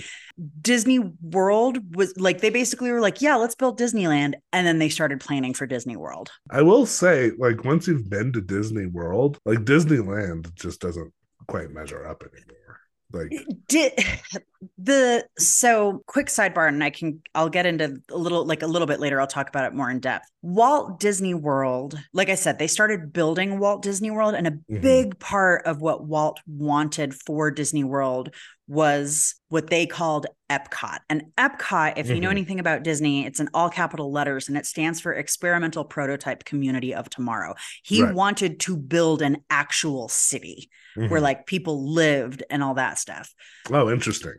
Disney 0.61 0.99
World 0.99 1.95
was 1.95 2.13
like 2.17 2.41
they 2.41 2.49
basically 2.49 2.91
were 2.91 3.01
like, 3.01 3.21
yeah, 3.21 3.35
let's 3.35 3.55
build 3.55 3.79
Disneyland 3.79 4.35
and 4.53 4.65
then 4.67 4.79
they 4.79 4.89
started 4.89 5.19
planning 5.19 5.53
for 5.53 5.65
Disney 5.67 5.95
World. 5.95 6.31
I 6.49 6.61
will 6.61 6.85
say, 6.85 7.31
like, 7.37 7.63
once 7.63 7.87
you've 7.87 8.09
been 8.09 8.31
to 8.33 8.41
Disney 8.41 8.85
World, 8.85 9.39
like 9.45 9.59
Disneyland 9.59 10.53
just 10.55 10.79
doesn't 10.79 11.13
quite 11.47 11.71
measure 11.71 12.05
up 12.07 12.23
anymore. 12.23 12.79
Like, 13.11 13.33
did 13.67 13.93
the 14.77 15.25
so 15.37 16.03
quick 16.07 16.27
sidebar 16.27 16.67
and 16.67 16.83
i 16.83 16.89
can 16.89 17.21
i'll 17.33 17.49
get 17.49 17.65
into 17.65 17.97
a 18.09 18.17
little 18.17 18.45
like 18.45 18.61
a 18.61 18.67
little 18.67 18.87
bit 18.87 18.99
later 18.99 19.19
i'll 19.19 19.27
talk 19.27 19.49
about 19.49 19.65
it 19.65 19.73
more 19.73 19.89
in 19.89 19.99
depth 19.99 20.29
walt 20.41 20.99
disney 20.99 21.33
world 21.33 21.97
like 22.13 22.29
i 22.29 22.35
said 22.35 22.59
they 22.59 22.67
started 22.67 23.11
building 23.11 23.59
walt 23.59 23.81
disney 23.81 24.11
world 24.11 24.35
and 24.35 24.47
a 24.47 24.51
Mhm. 24.51 24.81
big 24.81 25.19
part 25.19 25.65
of 25.65 25.81
what 25.81 26.05
walt 26.05 26.39
wanted 26.47 27.13
for 27.13 27.51
disney 27.51 27.83
world 27.83 28.33
was 28.67 29.35
what 29.49 29.69
they 29.69 29.85
called 29.85 30.25
epcot 30.49 30.99
and 31.09 31.23
epcot 31.37 31.93
if 31.97 32.09
you 32.09 32.19
know 32.19 32.27
Mhm. 32.29 32.31
anything 32.31 32.59
about 32.59 32.83
disney 32.83 33.25
it's 33.25 33.39
in 33.39 33.47
all 33.53 33.69
capital 33.69 34.11
letters 34.11 34.47
and 34.47 34.57
it 34.57 34.65
stands 34.65 34.99
for 34.99 35.13
experimental 35.13 35.83
prototype 35.85 36.45
community 36.45 36.93
of 36.93 37.09
tomorrow 37.09 37.53
he 37.83 38.01
Right. 38.03 38.13
wanted 38.13 38.59
to 38.61 38.75
build 38.77 39.21
an 39.21 39.37
actual 39.49 40.07
city 40.09 40.69
where 40.95 41.19
mhm. 41.19 41.21
like 41.23 41.45
people 41.45 41.91
lived 41.93 42.43
and 42.49 42.63
all 42.63 42.73
that 42.75 42.97
stuff 42.97 43.33
oh, 43.71 43.89
interesting. 43.91 44.33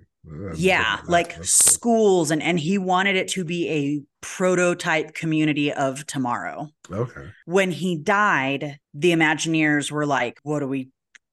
Yeah 0.56 1.00
like 1.06 1.34
cool. 1.36 1.44
schools 1.44 2.30
and 2.30 2.42
and 2.42 2.58
he 2.58 2.78
wanted 2.78 3.16
it 3.16 3.28
to 3.28 3.44
be 3.44 3.68
a 3.68 4.02
prototype 4.20 5.14
community 5.14 5.72
of 5.72 6.04
tomorrow 6.06 6.68
Okay. 6.90 7.28
when 7.44 7.70
he 7.70 7.96
died 7.96 8.78
the 8.94 9.12
imagineers 9.12 9.90
were 9.90 10.06
like 10.06 10.38
what 10.42 10.60
do 10.60 10.66
we 10.68 10.88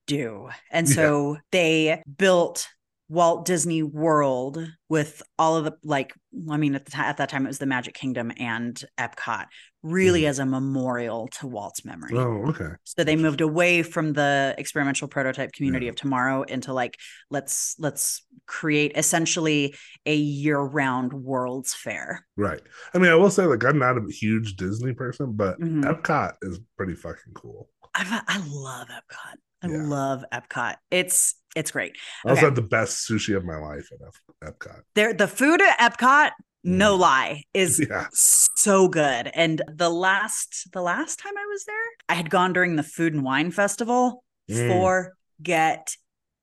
do 0.06 0.50
and 0.70 0.88
Yeah. 0.88 0.96
so 0.96 1.38
they 1.52 2.04
built 2.18 2.68
Walt 3.14 3.46
Disney 3.46 3.84
World 3.84 4.58
with 4.90 5.22
all 5.38 5.56
of 5.56 5.66
the 5.66 5.74
like 5.84 6.14
I 6.50 6.58
mean 6.58 6.74
at 6.74 6.86
the 6.86 6.92
time 6.92 7.06
at 7.06 7.18
that 7.18 7.30
time 7.30 7.46
it 7.46 7.50
was 7.50 7.60
the 7.60 7.68
Magic 7.68 7.94
Kingdom 7.94 8.32
and 8.40 8.84
Epcot 9.00 9.46
really 9.84 10.22
Mhm. 10.24 10.30
as 10.30 10.40
a 10.40 10.46
memorial 10.48 11.28
to 11.40 11.46
Walt's 11.46 11.86
memory. 11.86 12.10
Oh, 12.16 12.48
okay. 12.50 12.70
So 12.86 13.04
they 13.04 13.16
moved 13.16 13.42
away 13.42 13.84
from 13.84 14.14
the 14.14 14.56
experimental 14.58 15.08
prototype 15.08 15.52
community 15.52 15.86
Yeah. 15.86 15.92
of 15.92 15.96
tomorrow 15.96 16.42
into 16.44 16.74
like 16.74 16.98
let's 17.30 17.76
let's 17.78 18.26
create 18.48 18.94
essentially 18.96 19.76
a 20.08 20.16
year-round 20.16 21.14
World's 21.14 21.74
Fair. 21.76 22.26
Right. 22.36 22.62
I 22.96 22.98
mean, 22.98 23.12
I 23.12 23.16
will 23.16 23.30
say, 23.30 23.46
like, 23.46 23.64
I'm 23.64 23.78
not 23.80 23.98
a 23.98 24.12
huge 24.12 24.56
Disney 24.56 24.94
person, 24.94 25.34
but 25.34 25.60
Mhm. 25.60 25.84
Epcot 25.84 26.34
is 26.42 26.60
pretty 26.78 26.96
fucking 26.96 27.34
cool. 27.36 27.70
I, 27.94 28.22
I 28.28 28.44
love 28.48 28.88
Epcot. 28.88 29.36
I 29.62 29.68
Yeah. 29.68 29.84
love 29.84 30.26
Epcot. 30.34 30.76
It's 30.92 31.36
it's 31.56 31.72
great. 31.72 31.96
I 32.26 32.30
also 32.30 32.40
Okay. 32.40 32.46
had 32.48 32.56
the 32.56 32.62
best 32.64 33.08
sushi 33.10 33.36
of 33.36 33.46
my 33.46 33.58
life 33.58 33.90
at 33.92 34.00
Ep- 34.08 34.54
Epcot. 34.60 34.82
There 34.96 35.14
the 35.14 35.28
food 35.28 35.62
at 35.62 35.78
Epcot, 35.80 36.32
no 36.64 36.96
Mm. 36.96 37.00
lie, 37.00 37.44
is 37.54 37.80
Yeah. 37.90 38.08
so 38.14 38.88
good. 38.88 39.30
And 39.34 39.62
the 39.74 39.90
last 39.90 40.72
the 40.72 40.82
last 40.82 41.20
time 41.20 41.34
I 41.38 41.46
was 41.46 41.66
there, 41.66 41.76
I 42.10 42.14
had 42.16 42.30
gone 42.30 42.54
during 42.54 42.76
the 42.76 42.84
food 42.84 43.14
and 43.14 43.24
wine 43.24 43.52
festival. 43.52 44.24
Mm. 44.50 45.10
Forget 45.40 45.96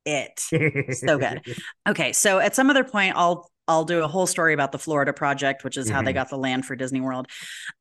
it. 0.05 0.41
So 0.95 1.19
good. 1.19 1.43
Okay, 1.89 2.13
so 2.13 2.39
at 2.39 2.55
some 2.55 2.71
other 2.71 2.85
point, 2.85 3.15
I'll 3.17 3.51
I'll 3.71 3.85
do 3.85 4.03
a 4.03 4.09
whole 4.09 4.27
story 4.27 4.53
about 4.53 4.73
the 4.73 4.79
Florida 4.81 5.13
project, 5.13 5.63
which 5.63 5.77
is 5.77 5.89
how 5.89 6.03
they 6.03 6.11
Mhm. 6.11 6.15
got 6.15 6.29
the 6.29 6.37
land 6.37 6.67
for 6.67 6.75
Disney 6.75 7.01
World. 7.01 7.29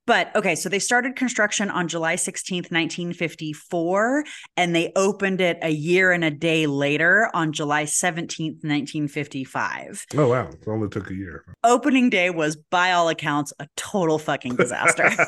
But 0.05 0.33
okay, 0.35 0.53
so 0.53 0.69
they 0.69 0.77
started 0.77 1.15
construction 1.15 1.71
on 1.71 1.87
July 1.87 2.15
16th, 2.15 2.69
1954, 2.71 4.23
and 4.55 4.75
they 4.75 4.91
opened 4.95 5.41
it 5.41 5.57
a 5.63 5.69
year 5.71 6.11
and 6.11 6.23
a 6.23 6.29
day 6.31 6.67
later 6.67 7.29
on 7.33 7.53
July 7.53 7.85
17th, 7.85 8.63
1955. 8.63 10.05
Oh, 10.15 10.27
wow. 10.29 10.47
It 10.49 10.67
only 10.67 10.89
took 10.89 11.09
a 11.09 11.15
year. 11.15 11.43
Opening 11.63 12.11
day 12.11 12.29
was, 12.29 12.55
by 12.55 12.91
all 12.91 13.09
accounts, 13.09 13.51
a 13.59 13.67
total 13.75 14.19
fucking 14.19 14.57
disaster. 14.57 15.09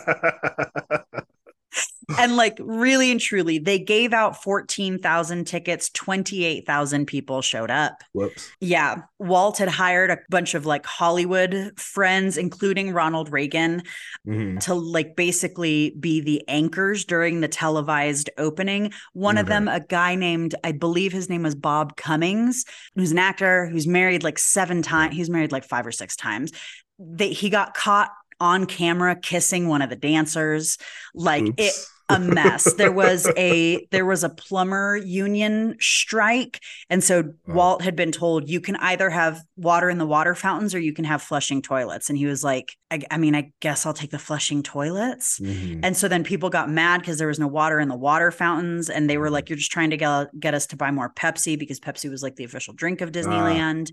and 2.18 2.36
like 2.36 2.58
really 2.60 3.12
and 3.12 3.20
truly, 3.20 3.58
they 3.58 3.80
gave 3.80 4.12
out 4.14 4.44
14,000 4.44 5.46
tickets, 5.46 5.90
28,000 5.92 7.06
people 7.06 7.42
showed 7.42 7.72
up. 7.72 8.02
Whoops. 8.14 8.50
Yeah, 8.60 9.04
Walt 9.20 9.58
had 9.60 9.70
hired 9.70 10.12
a 10.12 10.18
bunch 10.30 10.54
of 10.54 10.66
like 10.66 10.86
Hollywood 10.86 11.80
friends, 11.80 12.38
including 12.38 12.92
Ronald 12.92 13.32
Reagan, 13.32 13.84
Mhm. 14.28 14.60
to 14.62 14.74
like 14.74 15.16
basically 15.16 15.96
be 16.00 16.20
the 16.22 16.44
anchors 16.48 17.06
during 17.06 17.42
the 17.42 17.48
televised 17.48 18.30
opening. 18.38 18.92
One 19.14 19.38
of 19.38 19.46
them, 19.46 19.68
a 19.68 19.80
guy 19.80 20.16
named, 20.16 20.56
I 20.64 20.72
believe 20.74 21.12
his 21.12 21.30
name 21.30 21.44
was 21.44 21.56
Bob 21.56 21.96
Cummings, 21.96 22.66
who's 22.96 23.12
an 23.12 23.20
actor 23.20 23.68
who's 23.68 23.88
married 23.88 24.24
like 24.24 24.38
seven 24.40 24.82
times. 24.82 25.16
He's 25.16 25.30
married 25.30 25.52
like 25.52 25.64
five 25.64 25.88
or 25.88 25.92
six 25.92 26.16
times. 26.16 26.52
They, 27.00 27.30
he 27.32 27.50
got 27.50 27.74
caught 27.74 28.12
on 28.42 28.66
camera 28.66 29.16
kissing 29.16 29.70
one 29.70 29.82
of 29.82 29.90
the 29.90 29.96
dancers. 29.96 30.78
Like 31.14 31.54
it 31.58 31.74
a 32.10 32.20
mess. 32.20 32.74
There 32.74 32.92
was 32.92 33.26
a 33.38 33.88
there 33.92 34.06
was 34.06 34.24
a 34.24 34.30
plumber 34.30 34.98
union 34.98 35.78
strike, 35.80 36.60
and 36.90 37.02
so 37.04 37.24
Oh. 37.48 37.54
Walt 37.54 37.82
had 37.82 37.96
been 37.96 38.12
told 38.12 38.50
you 38.50 38.60
can 38.60 38.76
either 38.78 39.10
have 39.10 39.42
water 39.56 39.90
in 39.90 39.98
the 39.98 40.06
water 40.06 40.36
fountains 40.36 40.76
or 40.76 40.80
you 40.80 40.94
can 40.94 41.06
have 41.06 41.22
flushing 41.22 41.62
toilets. 41.62 42.10
And 42.10 42.18
he 42.18 42.26
was 42.26 42.44
like, 42.44 42.76
I, 42.90 43.02
I 43.10 43.18
mean, 43.18 43.36
I 43.36 43.52
guess 43.62 43.86
I'll 43.86 43.94
take 43.94 44.12
the 44.12 44.20
flushing 44.20 44.62
toilets. 44.64 45.40
Mhm. 45.40 45.80
And 45.84 45.96
so 45.96 46.08
then 46.08 46.24
people 46.24 46.50
got 46.50 46.70
mad 46.70 47.00
because 47.00 47.18
there 47.18 47.28
was 47.28 47.40
no 47.40 47.48
water 47.48 47.80
in 47.80 47.88
the 47.88 47.96
water 47.96 48.32
fountains, 48.32 48.90
and 48.90 49.10
they 49.10 49.18
were 49.18 49.30
like, 49.30 49.50
"You're 49.50 49.58
just 49.58 49.72
trying 49.72 49.92
to 49.92 49.98
get 49.98 50.28
get 50.40 50.54
us 50.54 50.66
to 50.68 50.76
buy 50.76 50.92
more 50.92 51.10
Pepsi 51.14 51.58
because 51.58 51.80
Pepsi 51.80 52.10
was 52.10 52.24
like 52.24 52.36
the 52.36 52.44
official 52.44 52.74
drink 52.74 53.00
of 53.02 53.12
Disneyland." 53.12 53.92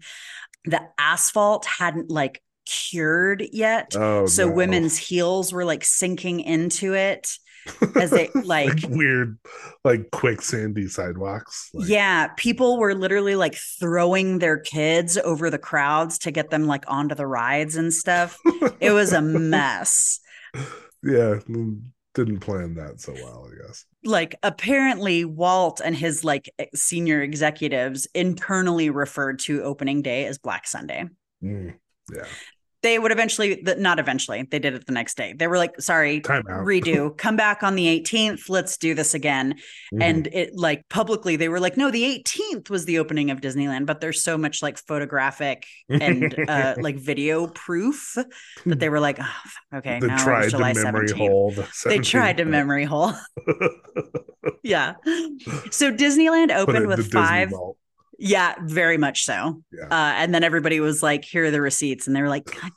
The 0.64 0.82
asphalt 0.98 1.66
hadn't 1.66 2.10
like 2.10 2.42
cured 2.68 3.44
yet, 3.52 3.96
Oh, 3.96 4.26
so 4.26 4.46
no. 4.48 4.54
women's 4.54 4.96
heels 4.96 5.52
were 5.52 5.64
like 5.64 5.84
sinking 5.84 6.40
into 6.40 6.94
it 6.94 7.32
as 7.96 8.10
they 8.10 8.28
like 8.44 8.78
weird, 8.88 9.38
like 9.84 10.10
quicksandy 10.10 10.88
sidewalks. 10.88 11.70
Like, 11.74 11.88
yeah, 11.88 12.28
people 12.36 12.78
were 12.78 12.94
literally 12.94 13.34
like 13.36 13.56
throwing 13.80 14.38
their 14.38 14.58
kids 14.58 15.16
over 15.18 15.50
the 15.50 15.58
crowds 15.58 16.18
to 16.20 16.30
get 16.30 16.50
them 16.50 16.66
like 16.66 16.84
onto 16.88 17.14
the 17.14 17.26
rides 17.26 17.76
and 17.76 17.92
stuff. 17.92 18.38
It 18.80 18.92
was 18.92 19.12
a 19.12 19.22
mess. 19.22 20.20
yeah, 21.02 21.40
mm, 21.48 21.82
didn't 22.14 22.40
plan 22.40 22.74
that 22.76 23.00
so 23.00 23.12
well, 23.14 23.48
I 23.52 23.66
guess. 23.66 23.84
Like 24.04 24.36
apparently 24.42 25.24
Walt 25.24 25.80
and 25.84 25.94
his 25.94 26.24
like 26.24 26.48
senior 26.74 27.20
executives 27.20 28.06
internally 28.14 28.90
referred 28.90 29.40
to 29.40 29.62
opening 29.62 30.02
day 30.02 30.24
as 30.26 30.38
Black 30.38 30.66
Sunday. 30.66 31.04
Mm, 31.42 31.74
yeah, 32.14 32.24
They 32.82 32.98
would 32.98 33.10
eventually 33.12 33.62
not 33.78 33.98
eventually, 33.98 34.42
they 34.50 34.58
did 34.58 34.74
it 34.74 34.86
the 34.86 34.92
next 34.92 35.16
day. 35.16 35.34
They 35.36 35.46
were 35.48 35.58
like, 35.58 35.80
sorry, 35.80 36.20
redo, 36.20 37.16
come 37.16 37.36
back 37.36 37.62
on 37.62 37.74
the 37.74 37.86
18th, 38.00 38.48
let's 38.48 38.76
do 38.76 38.94
this 38.94 39.14
again. 39.14 39.54
Mhm. 39.92 40.02
and 40.02 40.26
it 40.28 40.54
like 40.54 40.86
publicly 40.90 41.36
they 41.36 41.48
were 41.48 41.60
like 41.60 41.76
no 41.78 41.90
the 41.90 42.02
18th 42.04 42.68
was 42.68 42.84
the 42.84 42.98
opening 42.98 43.30
of 43.30 43.40
disneyland 43.40 43.86
but 43.86 44.00
there's 44.02 44.22
so 44.22 44.36
much 44.36 44.62
like 44.62 44.76
photographic 44.76 45.64
and 45.88 46.34
uh 46.48 46.74
like 46.78 46.96
video 46.96 47.46
proof 47.46 48.14
that 48.66 48.78
they 48.78 48.90
were 48.90 49.00
like 49.00 49.18
oh, 49.20 49.78
okay 49.78 49.98
they 50.00 50.06
now 50.08 50.22
tried 50.22 50.50
july 50.50 50.74
memory 50.74 51.08
17th 51.08 51.16
hole. 51.16 51.50
the 51.52 51.66
they 51.86 51.98
tried 51.98 52.36
to 52.36 52.44
memory 52.44 52.84
hole 52.84 53.12
yeah 54.62 54.94
so 55.70 55.90
disneyland 55.90 56.54
opened 56.54 56.86
with 56.86 57.10
five 57.10 57.50
vault. 57.50 57.76
Yeah 58.18 58.54
very 58.62 58.98
much 58.98 59.24
so 59.24 59.62
Yeah. 59.72 59.84
uh 59.90 60.12
and 60.16 60.34
then 60.34 60.42
everybody 60.44 60.80
was 60.80 61.02
like 61.02 61.24
here 61.24 61.44
are 61.44 61.50
the 61.50 61.60
receipts 61.60 62.06
and 62.06 62.16
they 62.16 62.22
were 62.22 62.28
like 62.28 62.44
God. 62.60 62.70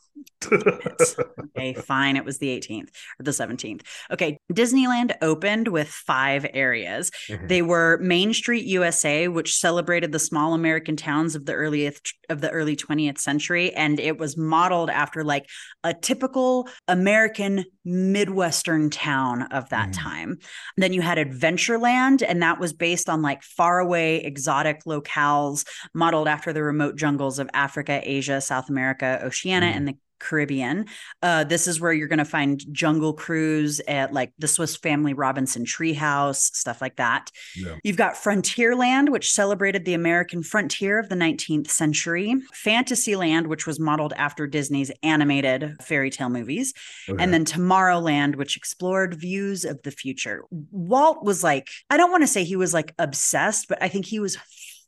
okay, 0.51 1.73
fine. 1.73 2.17
It 2.17 2.25
was 2.25 2.37
the 2.39 2.49
18th 2.49 2.89
or 3.19 3.23
the 3.23 3.31
17th. 3.31 3.81
Okay, 4.11 4.37
Disneyland 4.51 5.13
opened 5.21 5.67
with 5.67 5.87
five 5.87 6.45
areas. 6.53 7.11
Mhm. 7.29 7.47
They 7.47 7.61
were 7.61 7.97
Main 8.01 8.33
Street 8.33 8.65
USA, 8.65 9.27
which 9.27 9.55
celebrated 9.55 10.11
the 10.11 10.19
small 10.19 10.53
American 10.53 10.95
towns 10.95 11.35
of 11.35 11.45
the 11.45 11.53
earliest 11.53 12.13
of 12.29 12.41
the 12.41 12.49
early 12.49 12.75
20th 12.75 13.19
century, 13.19 13.73
and 13.73 13.99
it 13.99 14.17
was 14.17 14.37
modeled 14.37 14.89
after 14.89 15.23
like 15.23 15.45
a 15.83 15.93
typical 15.93 16.67
American 16.87 17.65
Midwestern 17.83 18.89
town 18.89 19.43
of 19.51 19.69
that 19.69 19.89
Mhm. 19.89 19.93
time. 20.03 20.37
Then 20.77 20.93
you 20.93 21.01
had 21.01 21.17
Adventureland, 21.17 22.23
and 22.27 22.41
that 22.41 22.59
was 22.59 22.73
based 22.73 23.09
on 23.09 23.21
like 23.21 23.43
faraway 23.43 24.17
exotic 24.23 24.83
locales 24.85 25.65
modeled 25.93 26.27
after 26.27 26.53
the 26.53 26.63
remote 26.63 26.95
jungles 26.95 27.39
of 27.39 27.49
Africa, 27.53 28.01
Asia, 28.03 28.39
South 28.41 28.69
America, 28.69 29.19
Oceania, 29.23 29.71
Mhm. 29.71 29.75
and 29.75 29.87
the 29.87 29.97
Caribbean. 30.21 30.85
Uh, 31.21 31.43
this 31.43 31.67
is 31.67 31.81
where 31.81 31.91
you're 31.91 32.07
going 32.07 32.19
to 32.19 32.25
find 32.25 32.63
Jungle 32.71 33.13
Cruise 33.13 33.81
at 33.87 34.13
like 34.13 34.31
the 34.37 34.47
Swiss 34.47 34.77
Family 34.77 35.13
Robinson 35.13 35.65
Treehouse, 35.65 36.37
stuff 36.37 36.81
like 36.81 36.97
that. 36.97 37.31
Yeah. 37.55 37.75
You've 37.83 37.97
got 37.97 38.13
Frontierland, 38.13 39.09
which 39.09 39.31
celebrated 39.31 39.83
the 39.83 39.95
American 39.95 40.43
frontier 40.43 40.99
of 40.99 41.09
the 41.09 41.15
19th 41.15 41.69
century. 41.69 42.35
Fantasyland, 42.53 43.47
which 43.47 43.65
was 43.65 43.79
modeled 43.79 44.13
after 44.15 44.47
Disney's 44.47 44.91
animated 45.03 45.75
fairy 45.81 46.09
tale 46.09 46.29
movies. 46.29 46.73
Okay. 47.09 47.21
And 47.21 47.33
then 47.33 47.43
Tomorrowland, 47.43 48.35
which 48.35 48.55
explored 48.55 49.15
views 49.15 49.65
of 49.65 49.81
the 49.81 49.91
future. 49.91 50.43
Walt 50.51 51.23
was 51.23 51.43
like, 51.43 51.67
I 51.89 51.97
don't 51.97 52.11
want 52.11 52.23
to 52.23 52.27
say 52.27 52.43
he 52.43 52.55
was 52.55 52.73
like 52.73 52.93
obsessed, 52.99 53.67
but 53.67 53.81
I 53.81 53.87
think 53.87 54.05
he 54.05 54.19
was 54.19 54.37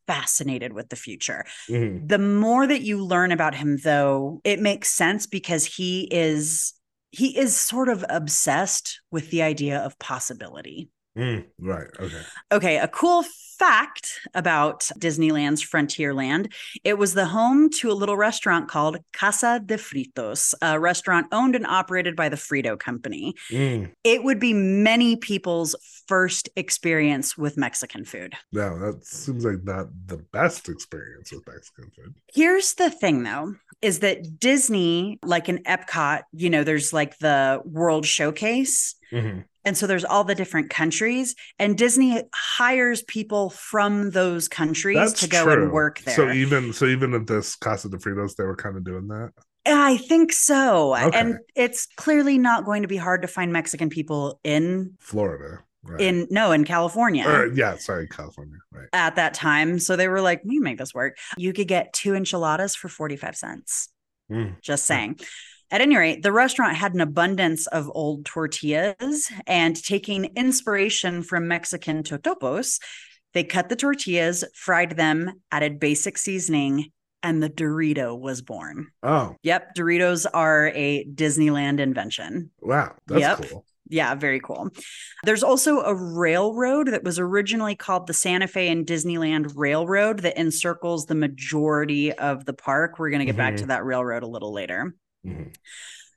fascinated 0.07 0.73
with 0.73 0.89
the 0.89 0.95
future. 0.95 1.45
Mhm. 1.69 2.07
The 2.07 2.19
more 2.19 2.67
that 2.67 2.81
you 2.81 3.03
learn 3.03 3.31
about 3.31 3.55
him, 3.55 3.77
though, 3.77 4.41
it 4.43 4.59
makes 4.59 4.89
sense 4.89 5.27
because 5.27 5.65
he 5.65 6.07
is. 6.11 6.73
He 7.11 7.37
is 7.37 7.55
sort 7.55 7.89
of 7.89 8.03
obsessed 8.09 8.99
with 9.11 9.29
the 9.29 9.43
idea 9.43 9.77
of 9.77 9.99
possibility. 9.99 10.89
Mm, 11.17 11.45
right. 11.59 11.87
Okay. 11.99 12.21
Okay, 12.51 12.77
a 12.77 12.87
cool 12.87 13.23
fact 13.59 14.19
about 14.33 14.81
Disneyland's 14.97 15.63
Frontierland 15.63 16.51
it 16.83 16.97
was 16.97 17.13
the 17.13 17.27
home 17.27 17.69
to 17.69 17.91
a 17.91 17.93
little 17.93 18.17
restaurant 18.17 18.67
called 18.67 18.97
Casa 19.13 19.61
de 19.63 19.77
Fritos, 19.77 20.55
a 20.61 20.79
restaurant 20.79 21.27
owned 21.31 21.55
and 21.55 21.67
operated 21.67 22.15
by 22.15 22.29
the 22.29 22.35
Frito 22.35 22.77
Company. 22.77 23.35
Mm, 23.51 23.91
It 24.03 24.23
would 24.23 24.39
be 24.39 24.53
many 24.53 25.15
people's 25.15 25.75
first 26.07 26.49
experience 26.55 27.37
with 27.37 27.57
Mexican 27.57 28.05
food. 28.05 28.33
no, 28.51 28.77
that 28.79 29.05
seems 29.05 29.45
like 29.45 29.63
not 29.63 29.87
the 30.07 30.17
best 30.17 30.67
experience 30.67 31.31
with 31.31 31.47
Mexican 31.47 31.91
food. 31.95 32.15
Here's 32.33 32.73
the 32.73 32.89
thing 32.89 33.21
though, 33.23 33.55
is 33.83 33.99
that 33.99 34.39
Disney, 34.39 35.19
like 35.23 35.47
in 35.47 35.59
Epcot, 35.59 36.23
you 36.33 36.49
know, 36.49 36.63
there's 36.63 36.91
like 36.91 37.19
the 37.19 37.61
World 37.65 38.05
Showcase. 38.05 38.95
Mhm. 39.11 39.45
And 39.65 39.77
so 39.77 39.87
there's 39.87 40.05
all 40.05 40.23
the 40.23 40.35
different 40.35 40.69
countries, 40.69 41.35
and 41.57 41.77
Disney 41.77 42.21
hires 42.33 43.01
people 43.03 43.49
from 43.49 44.11
those 44.11 44.47
countries 44.47 44.97
That's 44.97 45.21
to 45.21 45.27
go 45.29 45.43
true. 45.45 45.53
and 45.53 45.71
work 45.71 46.01
there. 46.01 46.15
So 46.15 46.31
even 46.31 46.73
so, 46.73 46.85
even 46.85 47.13
at 47.13 47.27
this 47.27 47.55
Casa 47.55 47.89
de 47.89 47.97
Fritos, 47.97 48.35
they 48.35 48.43
were 48.43 48.55
kind 48.55 48.75
of 48.75 48.83
doing 48.83 49.07
that. 49.07 49.31
I 49.65 49.97
think 49.97 50.33
so. 50.33 50.95
Okay. 50.95 51.17
And 51.17 51.39
it's 51.55 51.87
clearly 51.95 52.37
not 52.37 52.65
going 52.65 52.81
to 52.81 52.87
be 52.87 52.97
hard 52.97 53.21
to 53.21 53.27
find 53.27 53.53
Mexican 53.53 53.89
people 53.89 54.39
in 54.43 54.95
Florida. 54.99 55.59
Right. 55.85 55.99
in 55.99 56.27
no 56.29 56.53
in 56.53 56.63
California. 56.63 57.27
Or, 57.27 57.47
yeah, 57.47 57.75
sorry, 57.75 58.07
California. 58.07 58.55
Right. 58.71 58.87
At 58.93 59.17
that 59.17 59.33
time. 59.33 59.79
So 59.79 59.97
they 59.97 60.07
were 60.07 60.21
like, 60.21 60.41
we 60.45 60.55
can 60.55 60.63
make 60.63 60.77
this 60.77 60.93
work. 60.93 61.17
You 61.37 61.51
could 61.51 61.67
get 61.67 61.91
two 61.91 62.15
enchiladas 62.15 62.73
for 62.73 62.87
45 62.87 63.35
cents. 63.35 63.89
Mm. 64.31 64.61
Just 64.61 64.85
saying. 64.85 65.19
At 65.73 65.81
any 65.81 65.97
rate, 65.97 66.21
the 66.21 66.31
restaurant 66.31 66.77
had 66.77 66.93
an 66.93 67.01
abundance 67.01 67.65
of 67.65 67.89
old 67.95 68.25
tortillas 68.25 69.31
and 69.47 69.75
taking 69.75 70.25
inspiration 70.35 71.23
from 71.23 71.47
Mexican 71.47 72.03
totopos, 72.03 72.79
they 73.33 73.43
cut 73.43 73.69
the 73.69 73.75
tortillas, 73.75 74.43
fried 74.53 74.95
them, 74.95 75.41
added 75.51 75.79
basic 75.79 76.19
seasoning, 76.19 76.91
and 77.23 77.41
the 77.41 77.49
Dorito 77.49 78.15
was 78.15 78.43
born. 78.43 78.89
Oh, 79.01 79.35
Yep, 79.41 79.73
Doritos 79.75 80.27
are 80.31 80.71
a 80.75 81.05
Disneyland 81.05 81.79
invention. 81.79 82.51
wow. 82.61 82.93
That's 83.07 83.21
Yep. 83.21 83.49
cool. 83.49 83.65
Yeah, 83.89 84.13
very 84.13 84.39
cool. 84.39 84.69
There's 85.23 85.43
also 85.43 85.81
a 85.81 85.95
railroad 85.95 86.89
that 86.89 87.03
was 87.03 87.17
originally 87.17 87.75
called 87.75 88.05
the 88.05 88.13
Santa 88.13 88.47
Fe 88.47 88.69
and 88.69 88.85
Disneyland 88.85 89.53
Railroad 89.55 90.19
that 90.19 90.37
encircles 90.37 91.07
the 91.07 91.15
majority 91.15 92.13
of 92.13 92.45
the 92.45 92.53
park. 92.53 92.99
We're 92.99 93.09
going 93.09 93.19
to 93.19 93.25
get 93.25 93.37
back 93.37 93.55
to 93.55 93.63
mm-hmm. 93.63 93.69
that 93.69 93.83
railroad 93.85 94.23
a 94.23 94.27
little 94.27 94.53
later. 94.53 94.93
Mhm. 95.25 95.53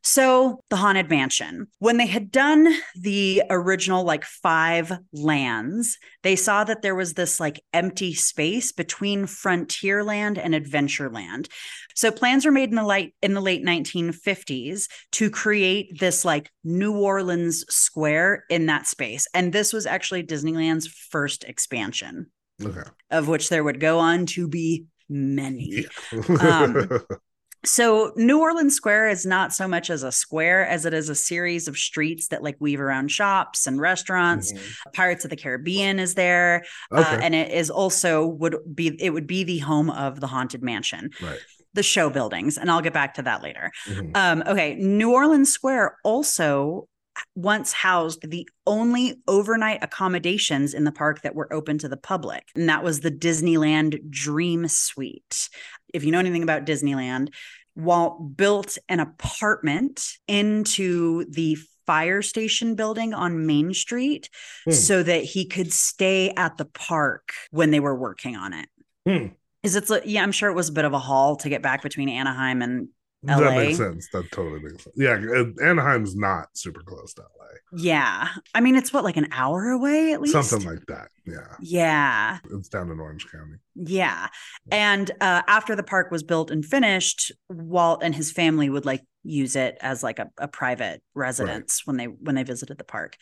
So, 0.08 0.62
the 0.70 0.76
Haunted 0.76 1.10
Mansion. 1.10 1.66
When 1.80 1.96
they 1.96 2.06
had 2.06 2.30
done 2.30 2.72
the 2.94 3.42
original 3.50 4.04
like 4.04 4.24
five 4.24 4.92
lands, 5.12 5.98
they 6.22 6.36
saw 6.36 6.62
that 6.62 6.82
there 6.82 6.94
was 6.94 7.14
this 7.14 7.40
like 7.40 7.60
empty 7.74 8.14
space 8.14 8.70
between 8.70 9.24
Frontierland 9.26 10.38
and 10.40 10.54
Adventureland. 10.54 11.48
So, 11.96 12.12
plans 12.12 12.44
were 12.44 12.52
made 12.52 12.68
in 12.68 12.76
the 12.76 12.84
late 12.84 13.14
in 13.20 13.34
the 13.34 13.40
late 13.40 13.64
1950s 13.64 14.86
to 15.12 15.28
create 15.28 15.98
this 15.98 16.24
like 16.24 16.52
New 16.62 16.96
Orleans 16.96 17.64
square 17.68 18.44
in 18.48 18.66
that 18.66 18.86
space. 18.86 19.26
And 19.34 19.52
this 19.52 19.72
was 19.72 19.86
actually 19.86 20.22
Disneyland's 20.22 20.86
first 20.86 21.42
expansion, 21.42 22.30
Okay. 22.62 22.88
of 23.10 23.26
which 23.26 23.48
there 23.48 23.64
would 23.64 23.80
go 23.80 23.98
on 23.98 24.26
to 24.26 24.46
be 24.46 24.84
many. 25.08 25.84
Yeah. 26.12 26.18
Um, 26.40 26.88
So 27.66 28.12
New 28.16 28.40
Orleans 28.40 28.74
Square 28.74 29.08
is 29.08 29.26
not 29.26 29.52
so 29.52 29.66
much 29.66 29.90
as 29.90 30.02
a 30.02 30.12
square 30.12 30.66
as 30.66 30.86
it 30.86 30.94
is 30.94 31.08
a 31.08 31.14
series 31.14 31.66
of 31.66 31.76
streets 31.76 32.28
that 32.28 32.42
like 32.42 32.56
weave 32.60 32.80
around 32.80 33.10
shops 33.10 33.66
and 33.66 33.80
restaurants. 33.80 34.52
Mhm. 34.52 34.92
Pirates 34.94 35.24
of 35.24 35.30
the 35.30 35.36
Caribbean 35.36 35.98
is 35.98 36.14
there, 36.14 36.64
uh, 36.92 37.18
and 37.20 37.34
it 37.34 37.50
is 37.50 37.68
also 37.68 38.24
would 38.26 38.56
be 38.74 38.96
it 39.00 39.10
would 39.10 39.26
be 39.26 39.42
the 39.44 39.58
home 39.58 39.90
of 39.90 40.20
the 40.20 40.28
haunted 40.28 40.62
mansion, 40.62 41.10
right. 41.20 41.38
the 41.74 41.82
show 41.82 42.08
buildings, 42.08 42.56
and 42.56 42.70
I'll 42.70 42.80
get 42.82 42.92
back 42.94 43.14
to 43.14 43.22
that 43.22 43.42
later. 43.42 43.72
Mhm. 43.86 44.16
Um, 44.16 44.42
okay, 44.46 44.76
New 44.76 45.12
Orleans 45.12 45.52
Square 45.52 45.96
also 46.04 46.88
once 47.34 47.72
housed 47.72 48.30
the 48.30 48.46
only 48.66 49.16
overnight 49.26 49.82
accommodations 49.82 50.74
in 50.74 50.84
the 50.84 50.92
park 50.92 51.22
that 51.22 51.34
were 51.34 51.52
open 51.52 51.78
to 51.78 51.88
the 51.88 51.96
public, 51.96 52.44
and 52.54 52.68
that 52.68 52.84
was 52.84 53.00
the 53.00 53.10
Disneyland 53.10 54.10
Dream 54.10 54.68
Suite. 54.68 55.48
If 55.96 56.04
you 56.04 56.12
know 56.12 56.18
anything 56.20 56.42
about 56.42 56.64
Disneyland, 56.66 57.32
Walt 57.74 58.36
built 58.36 58.78
an 58.88 59.00
apartment 59.00 60.06
into 60.28 61.24
the 61.30 61.58
fire 61.86 62.22
station 62.22 62.74
building 62.74 63.14
on 63.14 63.46
Main 63.46 63.72
Street 63.72 64.28
Hmm. 64.64 64.72
so 64.72 65.02
that 65.02 65.22
he 65.24 65.46
could 65.46 65.72
stay 65.72 66.32
at 66.36 66.56
the 66.56 66.64
park 66.64 67.32
when 67.50 67.70
they 67.70 67.80
were 67.80 67.94
working 67.94 68.36
on 68.36 68.52
it. 68.52 68.68
Hmm. 69.06 69.26
Is 69.62 69.76
it's 69.76 69.90
yeah, 70.04 70.22
I'm 70.22 70.32
sure 70.32 70.50
it 70.50 70.54
was 70.54 70.68
a 70.68 70.72
bit 70.72 70.84
of 70.84 70.92
a 70.92 70.98
haul 70.98 71.36
to 71.36 71.48
get 71.48 71.62
back 71.62 71.82
between 71.82 72.08
Anaheim 72.08 72.62
and 72.62 72.88
That 73.22 73.56
makes 73.56 73.78
sense. 73.78 74.08
That 74.12 74.30
totally 74.30 74.60
makes 74.60 74.84
sense. 74.84 74.96
Yeah, 74.96 75.16
Anaheim's 75.62 76.14
not 76.14 76.48
super 76.54 76.82
close 76.82 77.14
to 77.14 77.22
LA. 77.22 77.46
Yeah. 77.72 78.28
I 78.54 78.60
mean, 78.60 78.76
it's 78.76 78.92
what, 78.92 79.04
like 79.04 79.16
an 79.16 79.28
hour 79.32 79.70
away 79.70 80.12
at 80.12 80.20
least? 80.20 80.32
Something 80.32 80.68
like 80.68 80.86
that. 80.86 81.08
Yeah. 81.26 81.56
Yeah. 81.60 82.38
It's 82.52 82.68
down 82.68 82.90
in 82.90 83.00
Orange 83.00 83.26
County. 83.30 83.56
Yeah. 83.74 84.28
And 84.70 85.10
uh, 85.20 85.42
after 85.48 85.74
the 85.74 85.82
park 85.82 86.10
was 86.10 86.22
built 86.22 86.50
and 86.50 86.64
finished, 86.64 87.32
Walt 87.48 88.02
and 88.02 88.14
his 88.14 88.30
family 88.30 88.70
would 88.70 88.86
like 88.86 89.02
use 89.24 89.56
it 89.56 89.76
as 89.80 90.02
like 90.02 90.18
a, 90.20 90.30
a 90.38 90.46
private 90.46 91.02
residence 91.14 91.82
when 91.84 91.96
they 91.96 92.04
when 92.04 92.36
they 92.36 92.44
visited 92.44 92.78
the 92.78 92.84
park. 92.84 93.16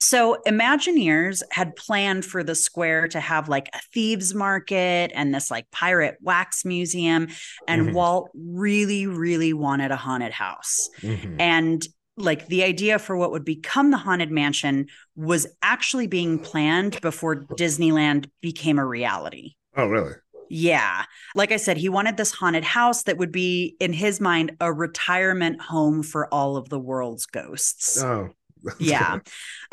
So 0.00 0.38
Imagineers 0.46 1.42
had 1.50 1.76
planned 1.76 2.24
for 2.24 2.42
the 2.42 2.54
square 2.54 3.06
to 3.08 3.20
have 3.20 3.48
like 3.48 3.68
a 3.74 3.80
thieves 3.92 4.34
market 4.34 5.12
and 5.14 5.34
this 5.34 5.50
like 5.50 5.70
pirate 5.70 6.16
wax 6.22 6.64
museum. 6.64 7.28
And 7.68 7.88
Mhm. 7.88 7.92
Walt 7.92 8.30
really, 8.34 9.06
really 9.06 9.52
wanted 9.52 9.90
a 9.90 9.96
haunted 9.96 10.32
house. 10.32 10.88
Mhm. 11.02 11.36
And 11.38 11.86
like 12.16 12.48
the 12.48 12.64
idea 12.64 12.98
for 12.98 13.16
what 13.16 13.30
would 13.30 13.44
become 13.44 13.90
the 13.90 13.96
haunted 13.96 14.30
mansion 14.30 14.86
was 15.16 15.46
actually 15.62 16.06
being 16.06 16.38
planned 16.38 17.00
before 17.00 17.36
Disneyland 17.36 18.30
became 18.40 18.78
a 18.78 18.86
reality. 18.86 19.54
Oh, 19.76 19.86
really? 19.86 20.14
Yeah. 20.48 21.04
Like 21.34 21.52
I 21.52 21.56
said, 21.56 21.76
he 21.76 21.88
wanted 21.88 22.16
this 22.16 22.32
haunted 22.32 22.64
house 22.64 23.04
that 23.04 23.18
would 23.18 23.30
be, 23.30 23.76
in 23.80 23.92
his 23.92 24.20
mind, 24.20 24.56
a 24.60 24.72
retirement 24.72 25.62
home 25.62 26.02
for 26.02 26.26
all 26.34 26.56
of 26.56 26.68
the 26.68 26.78
world's 26.78 27.24
ghosts. 27.24 28.02
Oh, 28.02 28.30
yeah. 28.78 29.18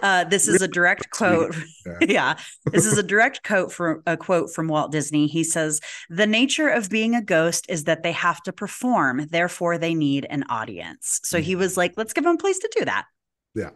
Uh, 0.01 0.23
this 0.23 0.47
is 0.47 0.61
a 0.61 0.67
direct 0.67 1.09
quote. 1.11 1.55
Yeah. 1.85 1.97
yeah. 2.01 2.37
This 2.71 2.85
is 2.85 2.97
a 2.97 3.03
direct 3.03 3.43
quote 3.43 3.71
from 3.71 4.03
a 4.05 4.17
quote 4.17 4.53
from 4.53 4.67
Walt 4.67 4.91
Disney. 4.91 5.27
He 5.27 5.43
says, 5.43 5.79
The 6.09 6.27
nature 6.27 6.67
of 6.67 6.89
being 6.89 7.15
a 7.15 7.21
ghost 7.21 7.65
is 7.69 7.85
that 7.85 8.03
they 8.03 8.11
have 8.11 8.41
to 8.43 8.51
perform, 8.53 9.27
therefore, 9.29 9.77
they 9.77 9.93
need 9.93 10.25
an 10.29 10.43
audience. 10.49 11.21
So 11.23 11.39
he 11.39 11.55
was 11.55 11.77
like, 11.77 11.93
let's 11.95 12.11
give 12.13 12.23
them 12.25 12.35
a 12.35 12.37
place 12.37 12.59
to 12.59 12.69
do 12.77 12.85
that. 12.85 13.05
Yeah. 13.55 13.69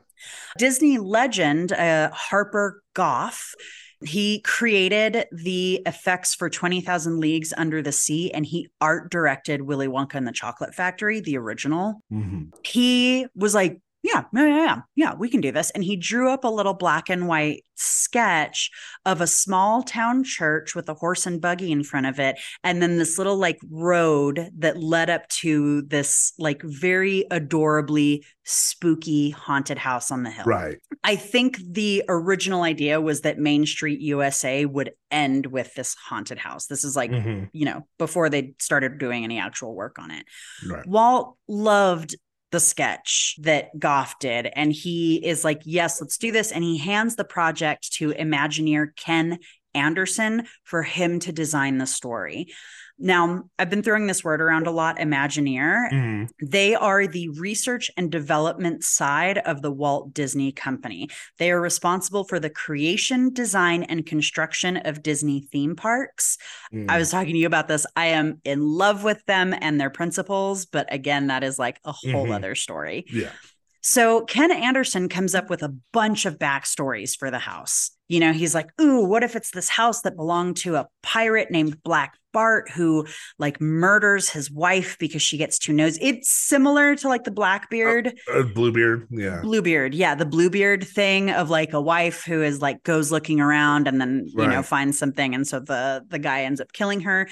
Disney 0.57 0.97
legend, 0.97 1.71
uh, 1.71 2.11
Harper 2.11 2.83
Goff, 2.93 3.55
he 4.03 4.41
created 4.41 5.25
the 5.31 5.81
effects 5.85 6.33
for 6.35 6.49
20,000 6.49 7.19
Leagues 7.19 7.53
Under 7.55 7.81
the 7.81 7.91
Sea 7.91 8.31
and 8.31 8.45
he 8.45 8.69
art 8.81 9.09
directed 9.11 9.61
Willy 9.61 9.87
Wonka 9.87 10.15
and 10.15 10.27
the 10.27 10.31
Chocolate 10.31 10.73
Factory, 10.75 11.19
the 11.21 11.37
original 11.37 12.01
Mhm. 12.11 12.51
he 12.63 13.27
was 13.35 13.53
like, 13.55 13.79
yeah, 14.03 14.23
yeah, 14.33 14.47
yeah, 14.47 14.55
yeah, 14.65 14.81
yeah, 14.95 15.13
we 15.15 15.29
can 15.29 15.41
do 15.41 15.51
this. 15.51 15.69
And 15.71 15.83
he 15.83 15.95
drew 15.95 16.29
up 16.31 16.43
a 16.43 16.47
little 16.47 16.73
black 16.73 17.09
and 17.09 17.27
white 17.27 17.63
sketch 17.75 18.69
of 19.05 19.21
a 19.21 19.27
small 19.27 19.81
town 19.83 20.23
church 20.23 20.75
with 20.75 20.87
a 20.89 20.93
horse 20.93 21.25
and 21.25 21.41
buggy 21.41 21.71
in 21.71 21.83
front 21.83 22.05
of 22.05 22.19
it. 22.19 22.39
And 22.63 22.81
then 22.81 22.97
this 22.97 23.17
little 23.17 23.37
like 23.37 23.59
road 23.69 24.49
that 24.57 24.77
led 24.77 25.09
up 25.09 25.27
to 25.29 25.81
this 25.83 26.33
like 26.37 26.61
very 26.63 27.25
adorably 27.31 28.23
spooky 28.43 29.31
haunted 29.31 29.77
house 29.77 30.11
on 30.11 30.23
the 30.23 30.29
hill. 30.31 30.45
Right. 30.45 30.77
I 31.03 31.15
think 31.15 31.57
the 31.63 32.03
original 32.09 32.63
idea 32.63 32.99
was 33.01 33.21
that 33.21 33.39
Main 33.39 33.65
Street 33.65 33.99
USA 34.01 34.65
would 34.65 34.91
end 35.09 35.47
with 35.47 35.73
this 35.75 35.95
haunted 35.95 36.37
house. 36.37 36.67
This 36.67 36.83
is 36.83 36.95
like, 36.95 37.11
Mhm. 37.11 37.49
you 37.53 37.65
know, 37.65 37.87
before 37.97 38.29
they 38.29 38.53
started 38.59 38.97
doing 38.97 39.23
any 39.23 39.39
actual 39.39 39.73
work 39.75 39.97
on 39.99 40.11
it. 40.11 40.25
Right. 40.67 40.85
Walt 40.87 41.37
loved 41.47 42.15
the 42.51 42.59
sketch 42.59 43.35
that 43.39 43.77
Goff 43.79 44.19
did. 44.19 44.47
And 44.55 44.71
he 44.71 45.15
is 45.25 45.43
like, 45.43 45.61
yes, 45.63 46.01
let's 46.01 46.17
do 46.17 46.31
this. 46.31 46.51
And 46.51 46.63
he 46.63 46.77
hands 46.77 47.15
the 47.15 47.23
project 47.23 47.93
to 47.93 48.11
Imagineer 48.11 48.95
Ken 48.95 49.39
Anderson 49.73 50.47
for 50.63 50.83
him 50.83 51.19
to 51.19 51.31
design 51.31 51.77
the 51.77 51.87
story. 51.87 52.47
Now, 53.01 53.43
I've 53.57 53.69
been 53.69 53.81
throwing 53.81 54.07
this 54.07 54.23
word 54.23 54.41
around 54.41 54.67
a 54.67 54.71
lot, 54.71 54.97
Imagineer. 54.97 55.91
Mhm. 55.91 56.29
They 56.41 56.75
are 56.75 57.07
the 57.07 57.29
research 57.29 57.89
and 57.97 58.11
development 58.11 58.83
side 58.83 59.39
of 59.39 59.61
the 59.61 59.71
Walt 59.71 60.13
Disney 60.13 60.51
Company. 60.51 61.09
They 61.39 61.51
are 61.51 61.59
responsible 61.59 62.23
for 62.25 62.39
the 62.39 62.49
creation, 62.49 63.33
design, 63.33 63.83
and 63.83 64.05
construction 64.05 64.77
of 64.77 65.01
Disney 65.01 65.47
theme 65.51 65.75
parks. 65.75 66.37
I 66.71 66.75
Mhm. 66.75 66.97
was 66.97 67.11
talking 67.11 67.33
to 67.33 67.39
you 67.39 67.47
about 67.47 67.67
this. 67.67 67.85
I 67.95 68.07
am 68.07 68.39
in 68.45 68.61
love 68.61 69.03
with 69.03 69.25
them 69.25 69.55
and 69.59 69.81
their 69.81 69.89
principles, 69.89 70.65
but 70.65 70.91
again, 70.93 71.27
that 71.27 71.43
is 71.43 71.57
like 71.57 71.79
a 71.83 71.91
whole 71.91 72.27
Mhm. 72.27 72.35
other 72.35 72.55
story. 72.55 73.05
Yeah. 73.11 73.31
So 73.83 74.21
Ken 74.25 74.51
Anderson 74.51 75.09
comes 75.09 75.33
up 75.33 75.49
with 75.49 75.63
a 75.63 75.75
bunch 75.91 76.27
of 76.27 76.37
backstories 76.37 77.17
for 77.17 77.31
the 77.31 77.39
house. 77.39 77.89
You 78.11 78.19
know, 78.19 78.33
he's 78.33 78.53
like, 78.53 78.69
"Ooh, 78.81 79.05
what 79.05 79.23
if 79.23 79.37
it's 79.37 79.51
this 79.51 79.69
house 79.69 80.01
that 80.01 80.17
belonged 80.17 80.57
to 80.57 80.75
a 80.75 80.85
pirate 81.01 81.49
named 81.49 81.81
Black 81.81 82.17
Bart 82.33 82.69
who 82.69 83.05
like 83.39 83.59
murders 83.61 84.29
his 84.29 84.49
wife 84.51 84.97
because 84.99 85.21
she 85.21 85.37
gets 85.37 85.57
too 85.57 85.71
nosy?" 85.71 86.01
It's 86.01 86.29
similar 86.29 86.93
to 86.97 87.07
like 87.07 87.23
the 87.23 87.31
Blackbeard. 87.31 88.13
Uh, 88.29 88.43
Bluebeard. 88.43 89.07
Yeah. 89.11 89.39
Bluebeard, 89.41 89.93
yeah, 89.93 90.13
the 90.13 90.25
Bluebeard 90.25 90.83
thing 90.85 91.29
of 91.31 91.49
like 91.49 91.71
a 91.71 91.79
wife 91.79 92.25
who 92.25 92.41
is 92.43 92.61
like 92.61 92.83
goes 92.83 93.13
looking 93.13 93.39
around 93.39 93.87
and 93.87 94.01
then 94.01 94.25
you 94.27 94.45
know 94.45 94.61
finds 94.61 94.99
something, 94.99 95.33
and 95.33 95.47
so 95.47 95.61
the 95.61 96.03
the 96.09 96.19
guy 96.19 96.41
ends 96.41 96.59
up 96.59 96.73
killing 96.73 96.99
her. 96.99 97.29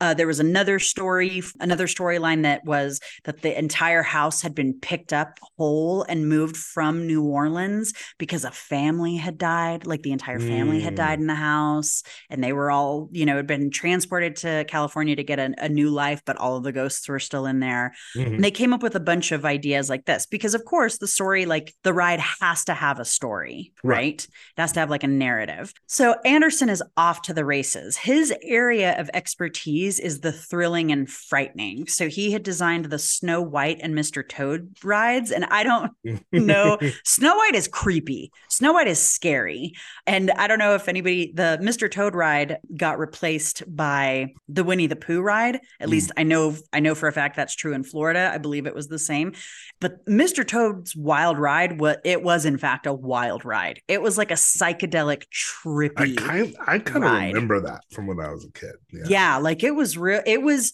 Uh, 0.00 0.14
there 0.14 0.26
was 0.26 0.40
another 0.40 0.78
story, 0.78 1.42
another 1.60 1.86
storyline 1.86 2.42
that 2.44 2.64
was 2.64 3.00
that 3.24 3.42
the 3.42 3.58
entire 3.58 4.02
house 4.02 4.40
had 4.40 4.54
been 4.54 4.72
picked 4.80 5.12
up 5.12 5.38
whole 5.58 6.04
and 6.04 6.26
moved 6.26 6.56
from 6.56 7.06
New 7.06 7.22
Orleans 7.22 7.92
because 8.16 8.46
a 8.46 8.50
family 8.50 9.16
had 9.16 9.36
died, 9.36 9.86
like 9.86 10.00
the 10.00 10.21
entire 10.22 10.38
family 10.38 10.80
had 10.80 10.92
Mm. 10.92 10.96
died 10.96 11.18
in 11.20 11.26
the 11.26 11.34
house, 11.34 12.02
and 12.30 12.42
they 12.44 12.52
were 12.52 12.70
all 12.70 13.08
you 13.12 13.26
know 13.26 13.36
had 13.36 13.46
been 13.46 13.70
transported 13.70 14.36
to 14.36 14.64
California 14.68 15.16
to 15.16 15.24
get 15.24 15.38
a, 15.40 15.52
a 15.58 15.68
new 15.68 15.90
life, 15.90 16.22
but 16.24 16.36
all 16.36 16.56
of 16.56 16.62
the 16.62 16.70
ghosts 16.72 17.08
were 17.08 17.18
still 17.18 17.44
in 17.46 17.58
there. 17.60 17.92
Mhm. 18.16 18.34
And 18.34 18.44
they 18.44 18.50
came 18.52 18.72
up 18.72 18.82
with 18.82 18.94
a 18.94 19.00
bunch 19.00 19.32
of 19.32 19.44
ideas 19.44 19.88
like 19.90 20.04
this 20.04 20.26
because, 20.26 20.54
of 20.54 20.64
course, 20.64 20.98
the 20.98 21.08
story, 21.08 21.44
like 21.46 21.74
the 21.82 21.92
ride 21.92 22.20
has 22.40 22.64
to 22.66 22.74
have 22.74 23.00
a 23.00 23.04
story, 23.04 23.72
Right. 23.82 23.96
right? 23.96 24.24
It 24.24 24.60
has 24.60 24.72
to 24.72 24.80
have 24.80 24.90
like 24.90 25.02
a 25.04 25.08
narrative. 25.08 25.72
So 25.86 26.14
Anderson 26.24 26.68
is 26.68 26.82
off 26.96 27.22
to 27.22 27.34
the 27.34 27.44
races. 27.44 27.96
His 27.96 28.32
area 28.42 28.98
of 29.00 29.10
expertise 29.14 29.98
is 29.98 30.20
the 30.20 30.32
thrilling 30.32 30.92
and 30.92 31.10
frightening. 31.10 31.86
So 31.88 32.08
he 32.08 32.32
had 32.32 32.42
designed 32.42 32.86
the 32.86 32.98
Snow 32.98 33.40
White 33.42 33.80
and 33.82 33.94
Mr. 33.94 34.26
Toad 34.26 34.76
rides. 34.84 35.30
And 35.32 35.44
I 35.46 35.62
don't 35.64 35.92
know, 36.32 36.78
Snow 37.04 37.36
White 37.36 37.54
is 37.54 37.66
creepy. 37.68 38.30
Snow 38.48 38.72
White 38.74 38.86
is 38.88 39.00
scary. 39.00 39.72
And 40.04 40.32
I 40.32 40.48
don't 40.48 40.58
know 40.58 40.74
if 40.74 40.88
anybody, 40.88 41.32
the 41.32 41.60
Mr. 41.62 41.88
Toad 41.88 42.16
ride 42.16 42.58
got 42.76 42.98
replaced 42.98 43.62
by 43.68 44.34
the 44.48 44.64
Winnie 44.64 44.88
the 44.88 44.96
Pooh 44.96 45.20
ride. 45.20 45.60
At 45.78 45.86
Mm. 45.88 45.90
least 45.92 46.12
I 46.16 46.24
know, 46.24 46.56
I 46.72 46.80
know 46.80 46.96
for 46.96 47.06
a 47.06 47.12
fact 47.12 47.36
that's 47.36 47.54
true 47.54 47.72
in 47.72 47.84
Florida. 47.84 48.30
I 48.34 48.38
believe 48.38 48.66
it 48.66 48.74
was 48.74 48.88
the 48.88 48.98
same. 48.98 49.32
But 49.80 50.04
Mr. 50.06 50.44
Toad's 50.46 50.96
wild 50.96 51.38
ride, 51.38 51.78
what 51.78 52.00
it 52.04 52.20
was 52.22 52.44
in 52.44 52.58
fact 52.58 52.86
a 52.86 52.92
wild 52.92 53.44
ride. 53.44 53.80
It 53.86 54.02
was 54.02 54.18
like 54.18 54.32
a 54.32 54.34
psychedelic 54.34 55.22
I 55.22 55.26
trippy. 55.68 56.16
kind 56.16 56.56
I 56.66 56.78
kind 56.80 57.04
of 57.04 57.12
remember 57.12 57.60
that 57.60 57.82
from 57.92 58.08
when 58.08 58.18
I 58.18 58.30
was 58.32 58.44
a 58.44 58.50
kid. 58.52 58.74
Yeah. 58.92 59.02
yeah, 59.06 59.36
like 59.36 59.62
it 59.62 59.72
was 59.76 59.96
real. 59.96 60.20
It 60.26 60.42
was, 60.42 60.72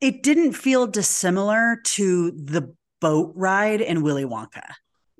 it 0.00 0.24
didn't 0.24 0.54
feel 0.54 0.88
dissimilar 0.88 1.78
to 1.84 2.32
the 2.32 2.74
boat 3.00 3.32
ride 3.36 3.80
in 3.80 4.02
Willy 4.02 4.24
Wonka. 4.24 4.64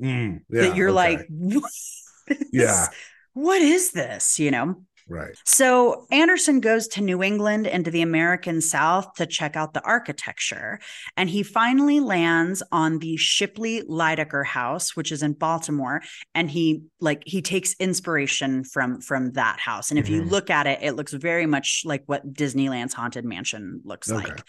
Mm, 0.03 0.41
yeah, 0.51 0.63
that 0.63 0.77
you're 0.77 0.89
okay. 0.91 1.19
like, 1.19 1.29
Yeah. 2.53 2.87
What 3.35 3.61
is 3.61 3.93
this? 3.93 4.39
You 4.39 4.51
know? 4.51 4.77
Right. 5.09 5.37
So 5.45 6.07
Anderson 6.11 6.61
goes 6.61 6.89
to 6.89 7.01
New 7.03 7.23
England 7.23 7.67
and 7.67 7.85
to 7.85 7.91
the 7.91 8.03
American 8.03 8.61
South 8.61 9.15
to 9.15 9.27
check 9.27 9.57
out 9.57 9.75
the 9.75 9.83
architecture. 9.85 10.79
And 11.17 11.29
he 11.29 11.43
finally 11.43 12.01
lands 12.01 12.63
on 12.73 12.99
the 12.99 13.17
Shipley 13.17 13.83
Lydecker 13.83 14.45
House, 14.47 14.97
which 14.97 15.13
is 15.13 15.23
in 15.23 15.35
Baltimore. 15.35 16.03
And 16.35 16.51
he 16.51 16.85
like 17.01 17.23
he 17.27 17.43
takes 17.43 17.75
inspiration 17.79 18.65
from 18.65 19.01
from 19.01 19.33
that 19.33 19.61
house. 19.61 19.91
And 19.91 19.99
if 19.99 20.09
you 20.09 20.23
Mhm. 20.23 20.31
look 20.31 20.51
at 20.51 20.67
it, 20.67 20.79
it 20.83 20.93
looks 20.93 21.13
very 21.13 21.47
much 21.47 21.83
like 21.85 22.03
what 22.07 22.33
Disneyland's 22.33 22.95
Haunted 22.95 23.25
Mansion 23.25 23.81
looks 23.85 24.11
Okay. 24.11 24.29
like. 24.29 24.43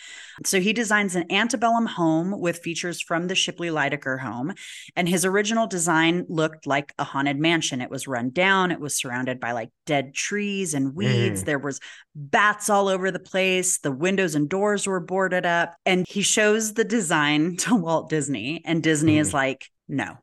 So 0.45 0.59
he 0.59 0.71
designs 0.73 1.15
an 1.15 1.31
antebellum 1.31 1.85
home 1.85 2.39
with 2.39 2.59
features 2.59 3.01
from 3.01 3.27
the 3.27 3.35
Shipley 3.35 3.69
Lydecker 3.69 4.19
home. 4.19 4.53
And 4.95 5.09
his 5.09 5.25
original 5.25 5.67
design 5.67 6.25
looked 6.29 6.65
like 6.67 6.93
a 6.97 7.03
haunted 7.03 7.39
mansion. 7.39 7.81
It 7.81 7.89
was 7.89 8.07
run 8.07 8.29
down, 8.29 8.71
it 8.71 8.79
was 8.79 8.95
surrounded 8.97 9.39
by 9.39 9.51
like 9.51 9.69
dead 9.85 10.13
trees 10.13 10.44
and 10.73 10.95
weeds. 10.95 11.43
Mm. 11.43 11.45
There 11.45 11.59
was 11.59 11.79
bats 12.15 12.69
all 12.69 12.87
over 12.87 13.11
the 13.11 13.19
place. 13.19 13.79
The 13.79 13.91
windows 13.91 14.35
and 14.35 14.49
doors 14.49 14.87
were 14.87 14.99
boarded 14.99 15.45
up. 15.45 15.75
And 15.85 16.05
he 16.07 16.21
shows 16.21 16.73
the 16.73 16.83
design 16.83 17.57
to 17.57 17.75
Walt 17.75 18.09
Disney, 18.09 18.61
and 18.65 18.81
Disney 18.81 19.17
is 19.17 19.33
like, 19.33 19.69
no. 19.87 20.17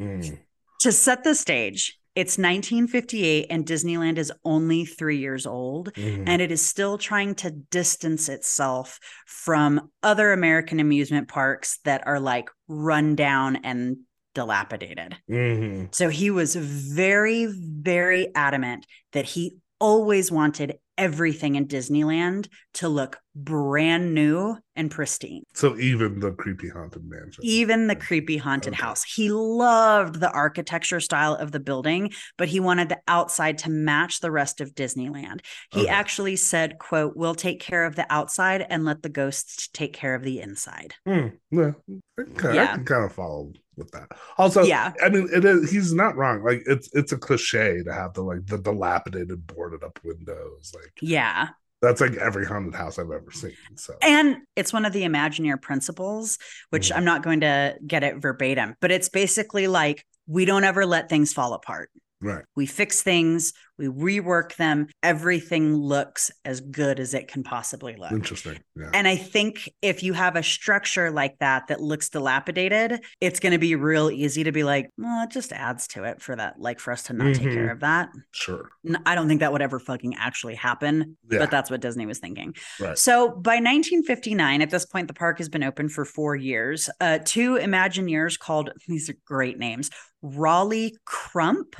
Mm, 0.00 0.38
To 0.80 0.92
set 0.92 1.24
the 1.24 1.34
stage, 1.34 1.98
it's 2.16 2.38
1958 2.38 3.46
and 3.50 3.66
Disneyland 3.66 4.16
is 4.16 4.32
only 4.42 4.86
three 4.86 5.18
years 5.18 5.46
old 5.46 5.92
mhm. 5.92 6.24
and 6.26 6.40
it 6.40 6.50
is 6.50 6.62
still 6.62 6.96
trying 6.96 7.34
to 7.36 7.50
distance 7.50 8.30
itself 8.30 8.98
from 9.26 9.90
other 10.02 10.32
American 10.32 10.80
amusement 10.80 11.28
parks 11.28 11.78
that 11.84 12.06
are 12.06 12.18
like 12.18 12.48
run 12.68 13.16
down 13.16 13.56
and 13.56 13.98
dilapidated. 14.36 15.16
Mhm. 15.30 15.94
So 15.94 16.10
he 16.10 16.30
was 16.30 16.54
very, 16.54 17.46
very 17.46 18.28
adamant 18.34 18.86
that 19.14 19.24
he 19.24 19.56
always 19.80 20.30
wanted 20.30 20.78
everything 20.98 21.54
in 21.54 21.66
Disneyland 21.66 22.48
to 22.74 22.88
look 22.88 23.18
brand 23.36 24.14
new 24.14 24.56
and 24.74 24.90
pristine. 24.90 25.44
So 25.54 25.78
even 25.78 26.20
the 26.20 26.32
creepy 26.32 26.68
haunted 26.68 27.04
mansion. 27.04 27.44
Even 27.44 27.86
the 27.86 27.96
creepy 27.96 28.38
haunted 28.38 28.72
Okay. 28.72 28.82
house. 28.82 29.04
He 29.04 29.30
loved 29.30 30.20
the 30.20 30.30
architecture 30.30 31.00
style 31.00 31.34
of 31.34 31.52
the 31.52 31.60
building, 31.60 32.12
but 32.38 32.48
he 32.48 32.60
wanted 32.60 32.88
the 32.88 33.00
outside 33.06 33.58
to 33.58 33.70
match 33.70 34.20
the 34.20 34.30
rest 34.30 34.60
of 34.60 34.74
Disneyland. 34.74 35.40
He 35.70 35.82
Okay. 35.82 35.92
actually 35.92 36.36
said, 36.36 36.78
quote, 36.78 37.16
we'll 37.16 37.34
take 37.34 37.60
care 37.60 37.84
of 37.84 37.94
the 37.94 38.06
outside 38.10 38.66
and 38.68 38.84
let 38.84 39.02
the 39.02 39.08
ghosts 39.10 39.68
take 39.68 39.92
care 39.92 40.14
of 40.14 40.22
the 40.22 40.40
inside. 40.40 40.94
Hmm, 41.06 41.28
yeah, 41.52 41.72
okay, 42.18 42.58
I 42.58 42.66
can 42.66 42.84
kind 42.84 43.04
of 43.04 43.12
follow 43.12 43.52
with 43.76 43.90
that. 43.92 44.08
Also, 44.38 44.66
Yeah. 44.66 44.94
I 45.02 45.08
mean, 45.08 45.28
it 45.32 45.44
is. 45.44 45.70
He's 45.70 45.92
not 45.92 46.16
wrong. 46.16 46.42
Like 46.42 46.62
it's 46.66 46.88
it's 46.94 47.12
a 47.12 47.18
cliche 47.18 47.82
to 47.84 47.92
have 47.92 48.14
the 48.14 48.22
like 48.22 48.46
the 48.46 48.58
dilapidated, 48.58 49.46
boarded 49.46 49.84
up 49.84 50.00
windows. 50.02 50.72
Like 50.74 50.92
Yeah. 51.00 51.48
That's 51.82 52.00
like 52.00 52.14
every 52.14 52.46
haunted 52.46 52.74
house 52.74 52.98
I've 52.98 53.10
ever 53.10 53.30
seen. 53.30 53.52
So 53.76 53.94
And 54.02 54.38
it's 54.56 54.72
one 54.72 54.84
of 54.84 54.92
the 54.92 55.02
Imagineer 55.02 55.60
principles, 55.60 56.38
which 56.70 56.90
Mhm. 56.90 56.96
I'm 56.96 57.04
not 57.04 57.22
going 57.22 57.40
to 57.40 57.76
get 57.86 58.02
it 58.02 58.16
verbatim, 58.16 58.74
but 58.80 58.90
it's 58.90 59.08
basically 59.08 59.66
like 59.68 60.04
we 60.26 60.44
don't 60.44 60.64
ever 60.64 60.86
let 60.86 61.08
things 61.08 61.32
fall 61.32 61.52
apart. 61.52 61.90
Right, 62.26 62.44
We 62.56 62.66
fix 62.66 63.02
things, 63.02 63.52
we 63.78 63.86
rework 63.86 64.56
them, 64.56 64.88
everything 65.02 65.74
looks 65.74 66.30
as 66.44 66.60
good 66.60 66.98
as 66.98 67.12
it 67.14 67.28
can 67.28 67.42
possibly 67.42 67.94
look. 67.96 68.10
interesting. 68.12 68.58
Yeah, 68.74 68.90
And 68.94 69.06
I 69.06 69.16
think 69.16 69.68
if 69.82 70.02
you 70.02 70.12
have 70.14 70.34
a 70.34 70.42
structure 70.42 71.10
like 71.10 71.38
that 71.40 71.68
that 71.68 71.80
looks 71.80 72.08
dilapidated, 72.08 73.00
it's 73.20 73.38
going 73.38 73.52
to 73.52 73.58
be 73.58 73.74
real 73.76 74.10
easy 74.10 74.44
to 74.44 74.52
be 74.52 74.64
like, 74.64 74.90
well, 74.96 75.24
it 75.24 75.30
just 75.30 75.52
adds 75.52 75.86
to 75.88 76.04
it 76.04 76.20
for 76.22 76.34
that, 76.36 76.58
like 76.58 76.80
for 76.80 76.90
us 76.92 77.02
to 77.04 77.12
not 77.12 77.34
take 77.34 77.48
Mhm. 77.48 77.54
care 77.54 77.70
of 77.70 77.80
that. 77.80 78.08
sure. 78.32 78.68
I 79.04 79.14
don't 79.14 79.28
think 79.28 79.40
that 79.40 79.52
would 79.52 79.62
ever 79.62 79.78
fucking 79.78 80.14
actually 80.18 80.54
happen, 80.54 81.16
Yeah. 81.30 81.38
but 81.40 81.50
that's 81.50 81.70
what 81.70 81.80
Disney 81.80 82.06
was 82.06 82.18
thinking. 82.18 82.54
Right. 82.80 82.96
So 82.98 83.30
by 83.30 83.58
1959, 83.60 84.62
at 84.62 84.70
this 84.70 84.86
point, 84.86 85.08
the 85.08 85.14
park 85.14 85.38
has 85.38 85.48
been 85.48 85.62
open 85.62 85.88
for 85.88 86.04
four 86.04 86.34
years. 86.36 86.88
Uh, 87.00 87.18
two 87.24 87.54
Imagineers 87.54 88.38
called, 88.38 88.70
these 88.88 89.08
are 89.10 89.14
great 89.26 89.58
names, 89.58 89.90
Rolly 90.22 90.96
Crump 91.04 91.76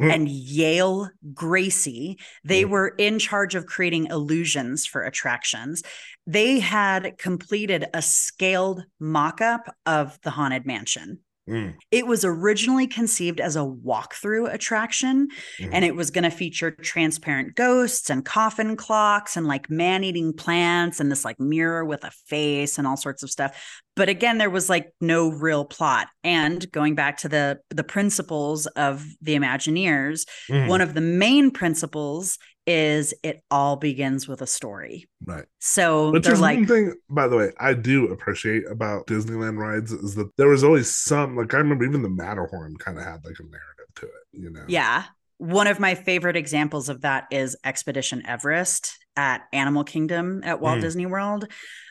Mm. 0.00 0.14
and 0.14 0.28
Yale 0.28 1.10
Gracey. 1.34 2.20
They 2.44 2.62
Mm. 2.62 2.68
were 2.70 2.88
in 2.98 3.18
charge 3.18 3.54
of 3.54 3.66
creating 3.66 4.06
illusions 4.06 4.86
for 4.86 5.02
attractions. 5.02 5.82
They 6.26 6.60
had 6.60 7.18
completed 7.18 7.86
a 7.92 8.02
scaled 8.02 8.84
mock 9.00 9.40
up 9.40 9.74
of 9.86 10.18
the 10.22 10.30
Haunted 10.30 10.66
Mansion. 10.66 11.20
Mm, 11.48 11.74
It 11.90 12.06
was 12.06 12.24
originally 12.24 12.86
conceived 12.86 13.40
as 13.40 13.56
a 13.56 13.60
walkthrough 13.60 14.52
attraction, 14.52 15.28
mhm. 15.58 15.70
and 15.72 15.84
it 15.84 15.94
was 15.96 16.10
going 16.10 16.24
to 16.24 16.30
feature 16.30 16.70
transparent 16.70 17.54
ghosts 17.54 18.10
and 18.10 18.24
coffin 18.24 18.76
clocks 18.76 19.36
and 19.36 19.46
like 19.46 19.70
man 19.70 20.04
eating 20.04 20.32
plants 20.32 21.00
and 21.00 21.10
this 21.10 21.24
like 21.24 21.40
mirror 21.40 21.84
with 21.84 22.04
a 22.04 22.10
face 22.26 22.76
and 22.78 22.86
all 22.86 22.96
sorts 22.96 23.22
of 23.22 23.30
stuff. 23.30 23.56
But 23.96 24.08
again, 24.08 24.38
there 24.38 24.50
was 24.50 24.68
like 24.68 24.92
no 25.00 25.28
real 25.30 25.64
plot. 25.64 26.08
And 26.22 26.70
going 26.70 26.94
back 26.94 27.16
to 27.18 27.28
the 27.28 27.58
the 27.70 27.84
principles 27.84 28.66
of 28.66 29.04
the 29.22 29.34
Imagineers, 29.34 30.26
Mhm. 30.50 30.68
one 30.68 30.80
of 30.80 30.94
the 30.94 31.00
main 31.00 31.50
principles 31.50 32.38
is 32.68 33.14
it 33.22 33.42
all 33.50 33.76
begins 33.76 34.28
with 34.28 34.42
a 34.42 34.46
story. 34.46 35.08
right. 35.24 35.46
So 35.58 36.10
Which 36.10 36.24
they're 36.24 36.34
is 36.34 36.40
like, 36.40 36.58
one 36.58 36.66
thing, 36.66 36.94
by 37.08 37.26
the 37.26 37.36
way, 37.36 37.50
I 37.58 37.72
do 37.72 38.08
appreciate 38.08 38.64
about 38.70 39.06
Disneyland 39.06 39.58
rides 39.58 39.90
is 39.90 40.14
that 40.16 40.36
there 40.36 40.48
was 40.48 40.62
always 40.62 40.94
some. 40.94 41.34
Like 41.34 41.54
I 41.54 41.58
remember, 41.58 41.84
even 41.84 42.02
the 42.02 42.10
Matterhorn 42.10 42.76
kind 42.76 42.98
of 42.98 43.04
had 43.04 43.24
like 43.24 43.38
a 43.38 43.42
narrative 43.42 43.94
to 43.96 44.06
it. 44.06 44.12
You 44.32 44.50
know. 44.50 44.64
Yeah. 44.68 45.04
One 45.38 45.66
of 45.66 45.80
my 45.80 45.94
favorite 45.94 46.36
examples 46.36 46.88
of 46.88 47.02
that 47.02 47.28
is 47.30 47.56
Expedition 47.64 48.26
Everest 48.26 48.98
at 49.16 49.42
Animal 49.52 49.84
Kingdom 49.84 50.42
at 50.44 50.60
Walt 50.60 50.78
Mm. 50.78 50.82
Disney 50.82 51.06
World 51.06 51.46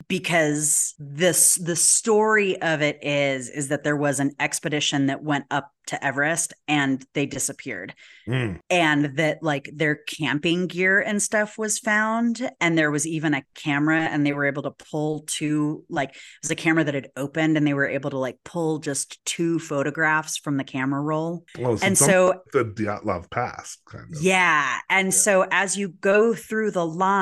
because 0.08 0.94
this 0.98 1.54
the 1.56 1.76
story 1.76 2.60
of 2.62 2.80
it 2.82 2.98
is 3.02 3.48
is 3.50 3.68
that 3.68 3.84
there 3.84 3.96
was 3.96 4.20
an 4.20 4.32
expedition 4.40 5.06
that 5.06 5.22
went 5.22 5.44
up 5.50 5.70
to 5.88 6.04
Everest 6.04 6.52
and 6.66 7.04
they 7.14 7.24
disappeared 7.26 7.94
Mm, 8.26 8.60
and 8.68 9.16
that 9.16 9.42
like 9.42 9.70
their 9.74 9.94
camping 9.94 10.66
gear 10.66 11.00
and 11.00 11.22
stuff 11.22 11.56
was 11.56 11.78
found 11.78 12.50
and 12.60 12.76
there 12.76 12.90
was 12.90 13.06
even 13.06 13.32
a 13.32 13.42
camera 13.54 14.00
and 14.02 14.26
they 14.26 14.34
were 14.34 14.44
able 14.44 14.64
to 14.64 14.70
pull 14.90 15.20
two 15.26 15.82
like 15.88 16.10
it 16.10 16.16
was 16.42 16.50
a 16.50 16.54
camera 16.54 16.84
that 16.84 16.92
had 16.92 17.08
opened 17.16 17.56
and 17.56 17.66
they 17.66 17.72
were 17.72 17.88
able 17.88 18.10
to 18.10 18.18
like 18.18 18.36
pull 18.44 18.80
just 18.80 19.18
two 19.24 19.58
photographs 19.58 20.36
from 20.36 20.58
the 20.58 20.64
camera 20.64 21.00
roll 21.00 21.44
well, 21.58 21.78
and 21.80 21.96
so 21.96 22.42
the 22.52 22.64
Dyatlov 22.66 23.30
Pass 23.30 23.78
kind 23.86 24.14
of. 24.14 24.22
yeah. 24.22 24.78
And 24.90 25.14
so 25.14 25.46
as 25.50 25.78
you 25.78 25.88
go 25.88 26.34
through 26.34 26.72
the 26.72 26.84
line, 26.86 27.17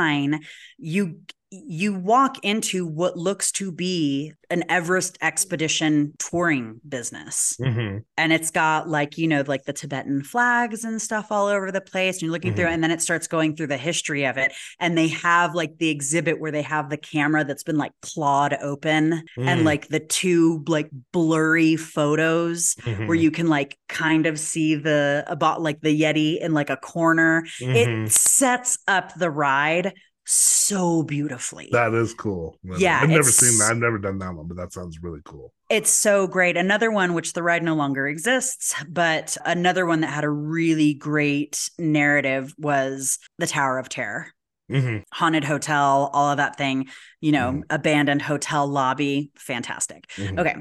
you 0.78 1.20
you 1.50 1.94
walk 1.94 2.44
into 2.44 2.84
what 2.86 3.16
looks 3.16 3.52
to 3.52 3.70
be 3.70 4.32
an 4.50 4.64
Everest 4.68 5.16
expedition 5.22 6.12
touring 6.18 6.80
business. 6.88 7.56
Mhm. 7.60 8.02
And 8.16 8.32
it's 8.32 8.50
got 8.50 8.88
like, 8.88 9.16
you 9.16 9.26
know, 9.28 9.42
like 9.46 9.64
the 9.64 9.72
Tibetan 9.72 10.22
flags 10.22 10.84
and 10.84 11.00
stuff 11.02 11.28
all 11.30 11.46
over 11.46 11.70
the 11.72 11.80
place. 11.80 12.16
And 12.16 12.22
you're 12.22 12.32
looking 12.32 12.54
through 12.54 12.66
it, 12.66 12.68
Mhm. 12.70 12.74
and 12.74 12.84
then 12.84 12.90
it 12.90 13.00
starts 13.00 13.26
going 13.26 13.56
through 13.56 13.68
the 13.68 13.76
history 13.76 14.24
of 14.24 14.36
it. 14.38 14.52
And 14.80 14.96
they 14.98 15.08
have 15.08 15.54
like 15.54 15.78
the 15.78 15.88
exhibit 15.88 16.40
where 16.40 16.52
they 16.52 16.62
have 16.62 16.90
the 16.90 16.96
camera 16.96 17.44
that's 17.44 17.64
been 17.64 17.78
like 17.78 17.92
clawed 18.02 18.56
open 18.60 19.24
and 19.36 19.60
Mm. 19.60 19.64
like 19.64 19.88
the 19.88 20.00
two 20.00 20.64
like 20.68 20.88
blurry 21.12 21.76
photos 21.76 22.74
where 23.06 23.16
you 23.16 23.30
can 23.30 23.48
like 23.48 23.78
kind 23.88 24.26
of 24.26 24.38
see 24.38 24.74
the 24.74 25.24
about 25.28 25.62
like 25.62 25.80
the 25.80 26.00
Yeti 26.00 26.40
in 26.40 26.54
like 26.54 26.70
a 26.70 26.76
corner. 26.76 27.44
It 27.60 28.10
sets 28.12 28.78
up 28.88 29.14
the 29.14 29.30
ride 29.30 29.92
so 30.26 31.02
beautifully. 31.02 31.68
That 31.72 31.94
is 31.94 32.12
cool. 32.14 32.58
Yeah, 32.76 33.00
I've 33.00 33.08
never 33.08 33.22
seen 33.24 33.56
that. 33.58 33.70
I've 33.70 33.78
never 33.78 33.98
done 33.98 34.18
that 34.18 34.34
one, 34.34 34.46
but 34.48 34.56
that 34.56 34.72
sounds 34.72 35.02
really 35.02 35.20
cool. 35.24 35.52
it's 35.70 35.90
so 35.90 36.26
great. 36.26 36.56
Another 36.56 36.90
one, 36.92 37.14
which 37.14 37.32
the 37.32 37.42
ride 37.42 37.62
no 37.62 37.74
longer 37.74 38.06
exists, 38.06 38.74
but 38.88 39.36
another 39.44 39.84
one 39.86 40.00
that 40.02 40.08
had 40.10 40.22
a 40.24 40.30
really 40.30 40.94
great 40.94 41.70
narrative 41.78 42.54
was 42.58 43.18
the 43.38 43.46
Tower 43.46 43.78
of 43.78 43.88
Terror. 43.88 44.28
Mhm. 44.70 45.02
Haunted 45.12 45.44
hotel, 45.44 46.10
all 46.12 46.30
of 46.30 46.36
that 46.38 46.56
thing, 46.56 46.88
you 47.20 47.32
know, 47.32 47.52
Mhm. 47.52 47.62
abandoned 47.70 48.22
hotel 48.22 48.66
lobby. 48.66 49.30
Fantastic. 49.36 50.06
Mhm. 50.16 50.38
Okay. 50.40 50.56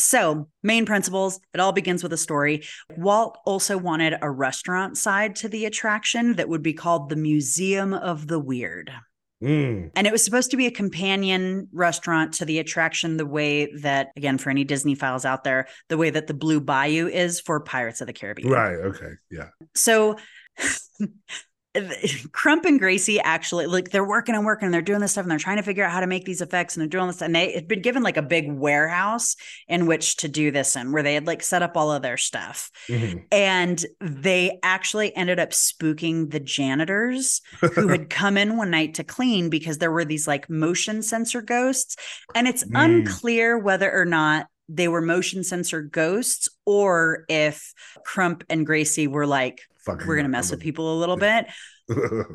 So, 0.00 0.48
main 0.62 0.86
principles, 0.86 1.40
it 1.52 1.58
all 1.58 1.72
begins 1.72 2.04
with 2.04 2.12
a 2.12 2.16
story. 2.16 2.64
Walt 2.96 3.36
also 3.44 3.76
wanted 3.76 4.14
a 4.22 4.30
restaurant 4.30 4.96
side 4.96 5.34
to 5.36 5.48
the 5.48 5.64
attraction 5.64 6.34
that 6.36 6.48
would 6.48 6.62
be 6.62 6.72
called 6.72 7.08
the 7.08 7.16
Museum 7.16 7.92
of 7.92 8.28
the 8.28 8.38
Weird. 8.38 8.92
Mm. 9.42 9.90
And 9.94 10.06
it 10.06 10.12
was 10.12 10.24
supposed 10.24 10.50
to 10.50 10.56
be 10.56 10.66
a 10.66 10.70
companion 10.70 11.68
restaurant 11.72 12.34
to 12.34 12.44
the 12.44 12.58
attraction, 12.58 13.16
the 13.16 13.26
way 13.26 13.72
that, 13.82 14.08
again, 14.16 14.38
for 14.38 14.50
any 14.50 14.64
Disney 14.64 14.94
files 14.94 15.24
out 15.24 15.44
there, 15.44 15.68
the 15.88 15.96
way 15.96 16.10
that 16.10 16.26
the 16.26 16.34
Blue 16.34 16.60
Bayou 16.60 17.06
is 17.06 17.40
for 17.40 17.60
Pirates 17.60 18.00
of 18.00 18.06
the 18.06 18.12
Caribbean. 18.12 18.50
Right. 18.50 18.74
Okay. 18.74 19.12
Yeah. 19.30 19.48
So 19.74 20.16
Crump 22.32 22.64
and 22.64 22.80
Gracey 22.80 23.18
actually 23.22 23.66
like 23.66 23.90
they're 23.90 24.04
working 24.06 24.34
and 24.34 24.44
working 24.44 24.66
and 24.66 24.74
they're 24.74 24.82
doing 24.82 25.00
this 25.00 25.12
stuff 25.12 25.22
and 25.24 25.30
they're 25.30 25.38
trying 25.38 25.56
to 25.58 25.62
figure 25.62 25.84
out 25.84 25.92
how 25.92 26.00
to 26.00 26.06
make 26.06 26.24
these 26.24 26.40
effects 26.40 26.76
and 26.76 26.80
they're 26.80 26.88
doing 26.88 27.06
this 27.06 27.22
and 27.22 27.34
they 27.34 27.52
had 27.52 27.68
been 27.68 27.82
given 27.82 28.02
like 28.02 28.16
a 28.16 28.22
big 28.22 28.50
warehouse 28.52 29.36
in 29.68 29.86
which 29.86 30.16
to 30.16 30.28
do 30.28 30.50
this 30.50 30.76
in 30.76 30.92
where 30.92 31.02
they 31.02 31.14
had 31.14 31.26
like 31.26 31.42
set 31.42 31.62
up 31.62 31.76
all 31.76 31.92
of 31.92 32.02
their 32.02 32.16
stuff 32.16 32.70
Mhm. 32.88 33.24
and 33.32 33.84
they 34.00 34.58
actually 34.62 35.14
ended 35.16 35.38
up 35.38 35.50
spooking 35.50 36.30
the 36.30 36.40
janitors 36.40 37.40
who 37.74 37.88
had 37.88 38.10
come 38.10 38.36
in 38.36 38.56
one 38.56 38.70
night 38.70 38.94
to 38.94 39.04
clean 39.04 39.50
because 39.50 39.78
there 39.78 39.92
were 39.92 40.04
these 40.04 40.26
like 40.26 40.48
motion 40.50 41.02
sensor 41.02 41.42
ghosts 41.42 41.96
and 42.34 42.46
it's 42.48 42.64
Mm. 42.64 42.84
unclear 42.84 43.56
whether 43.58 43.90
or 43.92 44.04
not 44.04 44.46
they 44.68 44.88
were 44.88 45.00
motion 45.00 45.42
sensor 45.42 45.80
ghosts 45.80 46.48
or 46.66 47.24
if 47.28 47.72
Crump 48.04 48.44
and 48.50 48.66
Gracey 48.66 49.06
were 49.08 49.26
like 49.26 49.62
Fucking 49.88 50.06
we're 50.06 50.16
gonna 50.16 50.28
mess 50.28 50.50
with 50.50 50.60
people 50.60 50.96
a 50.96 50.98
little 50.98 51.16
bit. 51.28 51.46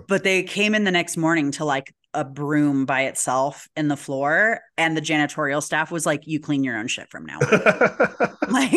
But 0.08 0.24
they 0.24 0.43
came 0.43 0.74
in 0.74 0.84
the 0.84 0.91
next 0.91 1.18
morning 1.18 1.51
to 1.51 1.66
like 1.66 1.93
a 2.14 2.24
broom 2.24 2.86
by 2.86 3.04
itself 3.04 3.68
in 3.76 3.88
the 3.88 3.97
floor, 3.97 4.62
and 4.78 4.95
the 4.97 5.01
janitorial 5.01 5.62
staff 5.62 5.91
was 5.91 6.06
like, 6.06 6.26
"You 6.26 6.39
clean 6.39 6.64
your 6.64 6.78
own 6.78 6.88
shit 6.88 7.10
from 7.10 7.26
now 7.26 7.39
on." 7.39 8.38
like, 8.49 8.72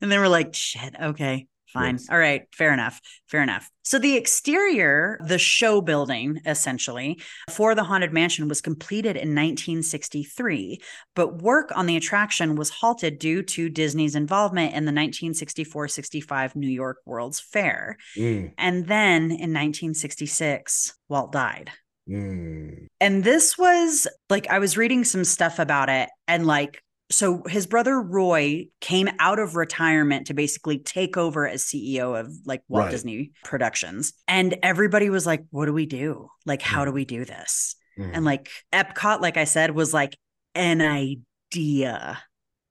and 0.00 0.10
they 0.10 0.18
were 0.18 0.28
like, 0.28 0.54
"Shit, 0.54 0.94
okay." 1.00 1.46
Fine. 1.72 1.94
Yes. 1.94 2.06
All 2.10 2.18
right. 2.18 2.42
Fair 2.52 2.72
enough. 2.72 3.00
Fair 3.28 3.42
enough. 3.42 3.70
So, 3.82 3.98
the 3.98 4.16
exterior, 4.16 5.18
the 5.26 5.38
show 5.38 5.80
building 5.80 6.40
essentially 6.46 7.20
for 7.50 7.74
the 7.74 7.82
Haunted 7.84 8.12
Mansion 8.12 8.46
was 8.48 8.60
completed 8.60 9.16
in 9.16 9.34
1963, 9.34 10.80
but 11.16 11.42
work 11.42 11.70
on 11.74 11.86
the 11.86 11.96
attraction 11.96 12.54
was 12.56 12.70
halted 12.70 13.18
due 13.18 13.42
to 13.42 13.68
Disney's 13.68 14.14
involvement 14.14 14.68
in 14.70 14.84
the 14.84 14.92
1964 14.92 15.88
65 15.88 16.56
New 16.56 16.68
York 16.68 16.98
World's 17.06 17.40
Fair. 17.40 17.96
Mm, 18.16 18.52
And 18.58 18.86
then 18.86 19.22
in 19.30 19.52
1966, 19.52 20.94
Walt 21.08 21.32
died. 21.32 21.70
mm. 22.08 22.86
And 23.00 23.24
this 23.24 23.56
was 23.56 24.06
like, 24.28 24.48
I 24.48 24.58
was 24.58 24.76
reading 24.76 25.04
some 25.04 25.24
stuff 25.24 25.58
about 25.58 25.88
it, 25.88 26.08
and 26.28 26.46
like, 26.46 26.82
so 27.10 27.42
his 27.48 27.66
brother 27.66 28.00
Roy 28.00 28.66
came 28.80 29.08
out 29.18 29.38
of 29.38 29.56
retirement 29.56 30.28
to 30.28 30.34
basically 30.34 30.78
take 30.78 31.16
over 31.16 31.46
as 31.48 31.64
CEO 31.64 32.18
of 32.18 32.32
like 32.46 32.62
Walt 32.68 32.84
Right. 32.84 32.90
Disney 32.90 33.32
Productions. 33.44 34.12
And 34.28 34.56
everybody 34.62 35.10
was 35.10 35.26
like, 35.26 35.44
what 35.50 35.66
do 35.66 35.72
we 35.72 35.86
do? 35.86 36.28
Like, 36.46 36.62
how 36.62 36.84
do 36.84 36.92
we 36.92 37.04
do 37.04 37.24
this? 37.24 37.74
Mhm. 37.98 38.10
And 38.14 38.24
like 38.24 38.48
Epcot, 38.72 39.20
like 39.20 39.36
I 39.36 39.44
said, 39.44 39.72
was 39.72 39.92
like 39.92 40.16
an 40.54 40.80
idea 40.80 42.18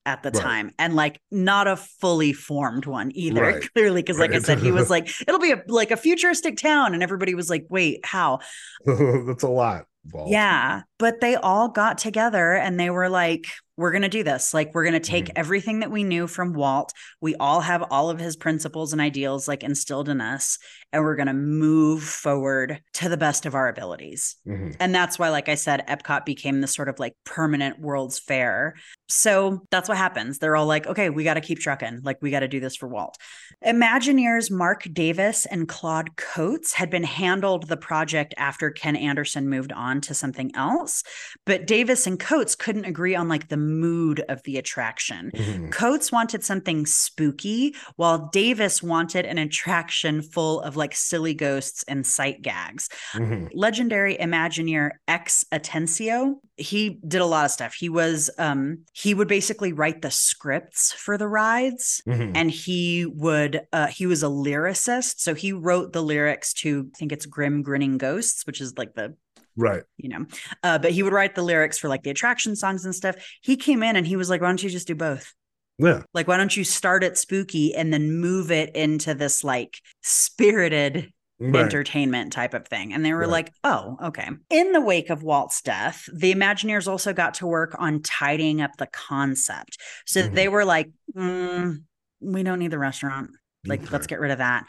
at 0.05 0.23
the 0.23 0.31
Right. 0.31 0.41
time 0.41 0.71
and 0.79 0.95
like 0.95 1.19
not 1.29 1.67
a 1.67 1.75
fully 1.75 2.31
formed 2.33 2.85
one 2.85 3.11
either 3.13 3.41
Right. 3.41 3.69
clearly 3.73 4.01
because 4.01 4.17
like 4.17 4.31
i 4.33 4.39
said 4.39 4.57
he 4.59 4.71
was 4.71 4.89
like 4.95 5.09
it'll 5.27 5.39
be 5.41 5.51
a 5.51 5.61
like 5.67 5.91
a 5.91 5.97
futuristic 5.97 6.57
town 6.57 6.93
and 6.93 7.03
everybody 7.03 7.35
was 7.35 7.49
like 7.49 7.65
wait 7.69 7.99
how 8.05 8.39
That's 8.85 9.43
a 9.43 9.49
lot. 9.49 9.85
Walt. 10.13 10.29
yeah, 10.29 10.83
but 10.97 11.19
they 11.19 11.35
all 11.35 11.67
got 11.67 11.97
together 11.97 12.53
and 12.53 12.79
they 12.79 12.89
were 12.89 13.09
like, 13.09 13.47
we're 13.79 13.91
going 13.91 14.01
to 14.01 14.09
do 14.09 14.23
this. 14.23 14.53
Like, 14.53 14.73
we're 14.73 14.83
going 14.83 14.93
to 14.93 14.99
take 14.99 15.25
Mhm. 15.25 15.33
everything 15.37 15.79
that 15.79 15.89
we 15.89 16.03
knew 16.03 16.27
from 16.27 16.53
Walt. 16.53 16.91
We 17.21 17.35
all 17.35 17.61
have 17.61 17.83
all 17.89 18.09
of 18.09 18.19
his 18.19 18.35
principles 18.35 18.91
and 18.91 19.01
ideals 19.01 19.47
like 19.47 19.63
instilled 19.63 20.09
in 20.09 20.19
us, 20.19 20.57
and 20.91 21.03
we're 21.03 21.15
going 21.15 21.27
to 21.27 21.33
move 21.33 22.03
forward 22.03 22.81
to 22.95 23.07
the 23.09 23.17
best 23.17 23.45
of 23.45 23.55
our 23.55 23.69
abilities. 23.69 24.35
Mhm. 24.45 24.75
And 24.79 24.93
that's 24.93 25.17
why, 25.17 25.29
like 25.29 25.47
I 25.47 25.55
said, 25.55 25.85
Epcot 25.87 26.25
became 26.25 26.59
this 26.59 26.73
sort 26.75 26.89
of 26.89 26.99
like 26.99 27.13
permanent 27.25 27.79
World's 27.79 28.19
Fair. 28.19 28.75
So 29.07 29.65
that's 29.71 29.87
what 29.87 29.97
happens. 29.97 30.39
They're 30.39 30.55
all 30.55 30.65
like, 30.65 30.85
okay, 30.85 31.09
we 31.09 31.23
got 31.23 31.35
to 31.35 31.41
keep 31.41 31.59
trucking. 31.59 32.01
Like, 32.03 32.17
we 32.21 32.31
got 32.31 32.41
to 32.41 32.47
do 32.47 32.59
this 32.59 32.75
for 32.75 32.87
Walt. 32.87 33.17
Imagineers 33.65 34.51
Marc 34.51 34.87
Davis 34.93 35.45
and 35.45 35.67
Claude 35.67 36.15
Coats 36.17 36.73
had 36.73 36.89
been 36.89 37.03
handled 37.03 37.67
the 37.67 37.77
project 37.77 38.33
after 38.37 38.69
Ken 38.71 38.95
Anderson 38.95 39.49
moved 39.49 39.71
on 39.71 40.01
to 40.01 40.13
something 40.13 40.51
else. 40.55 41.03
But 41.45 41.65
Davis 41.65 42.05
and 42.07 42.19
Coats 42.19 42.55
couldn't 42.55 42.85
agree 42.85 43.15
on 43.15 43.27
like 43.27 43.47
the 43.47 43.68
mood 43.69 44.23
of 44.29 44.41
the 44.43 44.57
attraction. 44.57 45.31
Mhm. 45.35 45.71
Coats 45.71 46.11
wanted 46.11 46.43
something 46.43 46.85
spooky, 46.85 47.75
while 47.95 48.29
Davis 48.31 48.81
wanted 48.83 49.25
an 49.25 49.37
attraction 49.37 50.21
full 50.21 50.61
of 50.61 50.75
like 50.75 50.95
silly 50.95 51.33
ghosts 51.33 51.83
and 51.87 52.05
sight 52.05 52.41
gags 52.41 52.89
Mhm. 53.13 53.49
legendary 53.53 54.17
imagineer 54.17 54.91
X 55.07 55.43
Atencio 55.51 56.35
he 56.57 56.99
did 57.07 57.21
a 57.21 57.25
lot 57.25 57.45
of 57.45 57.51
stuff 57.51 57.73
he 57.73 57.87
was 57.87 58.29
um 58.37 58.79
he 58.93 59.13
would 59.13 59.29
basically 59.29 59.71
write 59.71 60.01
the 60.01 60.11
scripts 60.11 60.91
for 60.91 61.17
the 61.17 61.27
rides 61.27 62.01
Mhm. 62.07 62.31
and 62.35 62.51
he 62.51 63.05
would 63.05 63.61
uh 63.71 63.87
he 63.87 64.05
was 64.05 64.23
a 64.23 64.27
lyricist 64.27 65.19
so 65.19 65.33
he 65.33 65.53
wrote 65.53 65.93
the 65.93 66.03
lyrics 66.03 66.53
to 66.53 66.89
i 66.93 66.97
think 66.97 67.11
it's 67.13 67.25
grim 67.25 67.61
grinning 67.61 67.97
ghosts 67.97 68.45
which 68.45 68.59
is 68.59 68.77
like 68.77 68.93
the 68.95 69.15
Right. 69.55 69.83
you 69.97 70.09
know 70.09 70.25
uh 70.63 70.77
but 70.79 70.91
he 70.91 71.03
would 71.03 71.13
write 71.13 71.35
the 71.35 71.41
lyrics 71.43 71.77
for 71.77 71.89
like 71.89 72.03
the 72.03 72.09
attraction 72.09 72.55
songs 72.55 72.85
and 72.85 72.95
stuff 72.95 73.15
he 73.41 73.55
came 73.57 73.83
in 73.83 73.95
and 73.95 74.07
he 74.07 74.15
was 74.15 74.29
like 74.29 74.41
why 74.41 74.47
don't 74.47 74.63
you 74.63 74.69
just 74.69 74.87
do 74.87 74.95
both 74.95 75.33
Yeah. 75.77 76.03
like 76.13 76.27
why 76.27 76.37
don't 76.37 76.55
you 76.55 76.63
start 76.63 77.03
it 77.03 77.17
spooky 77.17 77.73
and 77.75 77.93
then 77.93 78.13
move 78.19 78.51
it 78.51 78.75
into 78.75 79.13
this 79.13 79.43
like 79.43 79.79
spirited 80.01 81.11
Right. 81.41 81.63
entertainment 81.63 82.33
type 82.33 82.53
of 82.53 82.67
thing. 82.67 82.91
And 82.93 83.05
they 83.05 83.13
were 83.13 83.19
Right. 83.21 83.29
like, 83.29 83.53
oh, 83.63 83.95
okay. 84.07 84.27
In 84.49 84.73
the 84.73 84.81
wake 84.81 85.09
of 85.09 85.23
Walt's 85.23 85.61
death, 85.61 86.03
the 86.13 86.33
Imagineers 86.35 86.85
also 86.85 87.13
got 87.13 87.35
to 87.35 87.47
work 87.47 87.77
on 87.79 88.01
tidying 88.01 88.59
up 88.61 88.71
the 88.77 88.87
concept. 88.87 89.77
So 90.05 90.23
Mhm. 90.27 90.33
they 90.35 90.49
were 90.49 90.65
like, 90.65 90.89
mm, 91.15 91.77
we 92.19 92.43
don't 92.43 92.59
need 92.59 92.71
the 92.71 92.77
restaurant. 92.77 93.29
Like, 93.65 93.83
Okay. 93.83 93.89
let's 93.93 94.05
get 94.07 94.19
rid 94.19 94.31
of 94.31 94.39
that. 94.39 94.65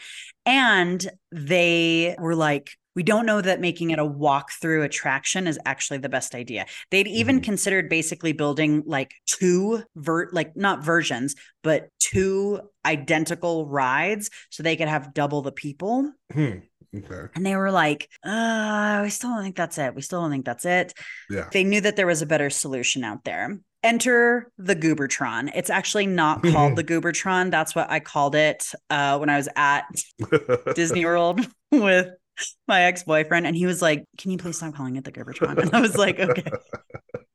And 0.46 1.10
they 1.32 2.14
were 2.20 2.36
like, 2.36 2.70
we 2.96 3.02
don't 3.02 3.26
know 3.26 3.40
that 3.40 3.60
making 3.60 3.90
it 3.90 3.98
a 3.98 4.04
walk-through 4.04 4.82
attraction 4.82 5.46
is 5.46 5.58
actually 5.64 5.98
the 5.98 6.08
best 6.08 6.34
idea. 6.34 6.66
They'd 6.90 7.06
even 7.06 7.40
Mhm. 7.40 7.44
considered 7.44 7.88
basically 7.88 8.32
building 8.32 8.82
like 8.86 9.12
two 9.26 9.82
vert 9.96 10.34
like 10.34 10.56
not 10.56 10.84
versions, 10.84 11.34
but 11.62 11.88
two 11.98 12.60
identical 12.84 13.66
rides 13.66 14.30
so 14.50 14.62
they 14.62 14.76
could 14.76 14.88
have 14.88 15.14
double 15.14 15.42
the 15.42 15.52
people. 15.52 16.12
Hmm. 16.32 16.50
Okay. 16.96 17.28
And 17.36 17.46
they 17.46 17.54
were 17.54 17.70
like, 17.70 18.08
uh, 18.24 19.00
we 19.04 19.10
still 19.10 19.30
don't 19.30 19.44
think 19.44 19.54
that's 19.54 19.78
it. 19.78 19.94
We 19.94 20.02
still 20.02 20.22
don't 20.22 20.30
think 20.32 20.44
that's 20.44 20.64
it. 20.64 20.92
Yeah. 21.30 21.48
They 21.52 21.62
knew 21.62 21.80
that 21.82 21.94
there 21.94 22.06
was 22.08 22.20
a 22.20 22.26
better 22.26 22.50
solution 22.50 23.04
out 23.04 23.22
there. 23.22 23.58
Enter 23.84 24.50
the 24.58 24.74
Goobertron. 24.74 25.52
It's 25.54 25.70
actually 25.70 26.06
not 26.06 26.42
called 26.42 26.74
the 26.76 26.82
Goobertron. 26.90 27.52
That's 27.52 27.74
what 27.76 27.88
I 27.90 28.00
called 28.00 28.34
it 28.34 28.66
uh, 28.90 29.18
when 29.18 29.30
I 29.30 29.36
was 29.36 29.48
at 29.54 29.84
Disney 30.74 31.04
World 31.04 31.46
with 31.72 32.08
my 32.68 32.82
ex 32.82 33.02
boyfriend. 33.04 33.46
And 33.46 33.56
he 33.56 33.66
was 33.66 33.80
like, 33.82 34.04
Can 34.18 34.30
you 34.30 34.38
please 34.38 34.56
stop 34.56 34.74
calling 34.74 34.96
it 34.96 35.04
the 35.04 35.12
Goobertron? 35.12 35.58
And 35.58 35.74
I 35.74 35.80
was 35.80 35.96
like, 35.96 36.18
Okay. 36.20 36.44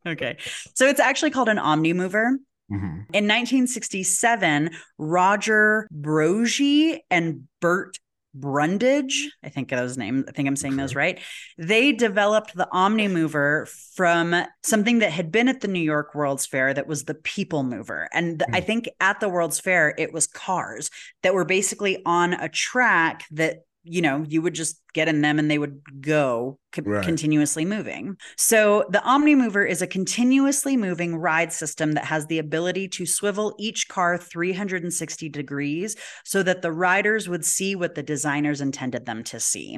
Okay. 0.07 0.37
So 0.75 0.85
it's 0.87 0.99
actually 0.99 1.31
called 1.31 1.49
an 1.49 1.57
Omni 1.57 1.93
Mover. 1.93 2.37
Mhm. 2.71 3.05
In 3.13 3.27
1967, 3.27 4.69
Roger 4.99 5.87
Broggie 5.91 6.99
and 7.09 7.47
Bert 7.59 7.97
Brundage, 8.35 9.31
I 9.43 9.49
think 9.49 9.69
those 9.69 9.97
names, 9.97 10.25
I 10.27 10.31
think 10.31 10.47
I'm 10.47 10.55
saying 10.55 10.75
those 10.75 10.93
right. 10.93 11.19
They 11.57 11.91
developed 11.93 12.53
the 12.55 12.67
Omni 12.71 13.07
Mover 13.07 13.67
from 13.95 14.35
something 14.63 14.99
that 14.99 15.11
had 15.11 15.31
been 15.31 15.47
at 15.47 15.61
the 15.61 15.67
New 15.69 15.79
York 15.79 16.13
World's 16.13 16.45
Fair 16.45 16.73
that 16.73 16.85
was 16.85 17.05
the 17.05 17.15
People 17.15 17.63
Mover. 17.63 18.09
And 18.13 18.39
th- 18.39 18.49
I 18.53 18.59
Hmm. 18.59 18.65
think 18.67 18.89
at 18.99 19.19
the 19.21 19.29
World's 19.29 19.59
Fair, 19.59 19.95
it 19.97 20.11
was 20.13 20.27
cars 20.27 20.89
that 21.23 21.33
were 21.33 21.45
basically 21.45 22.01
on 22.05 22.33
a 22.33 22.49
track 22.49 23.23
that 23.31 23.59
you 23.85 24.01
know, 24.01 24.25
you 24.27 24.41
would 24.41 24.55
just 24.55 24.81
get 24.93 25.07
in 25.07 25.21
them 25.21 25.37
and 25.39 25.49
they 25.49 25.57
would 25.59 25.79
go 26.01 26.57
co- 26.71 26.81
Right. 26.83 27.05
continuously 27.05 27.63
moving. 27.65 28.17
So 28.35 28.85
the 28.89 29.01
Omni 29.03 29.35
Mover 29.35 29.63
is 29.63 29.81
a 29.81 29.87
continuously 29.87 30.75
moving 30.75 31.15
ride 31.15 31.53
system 31.53 31.91
that 31.93 32.05
has 32.05 32.25
the 32.25 32.39
ability 32.39 32.87
to 32.89 33.05
swivel 33.05 33.55
each 33.59 33.87
car 33.87 34.17
360 34.17 35.29
degrees 35.29 35.95
so 36.23 36.41
that 36.43 36.61
the 36.61 36.71
riders 36.71 37.29
would 37.29 37.45
see 37.45 37.75
what 37.75 37.95
the 37.95 38.03
designers 38.03 38.59
intended 38.59 39.05
them 39.05 39.23
to 39.25 39.39
see. 39.39 39.77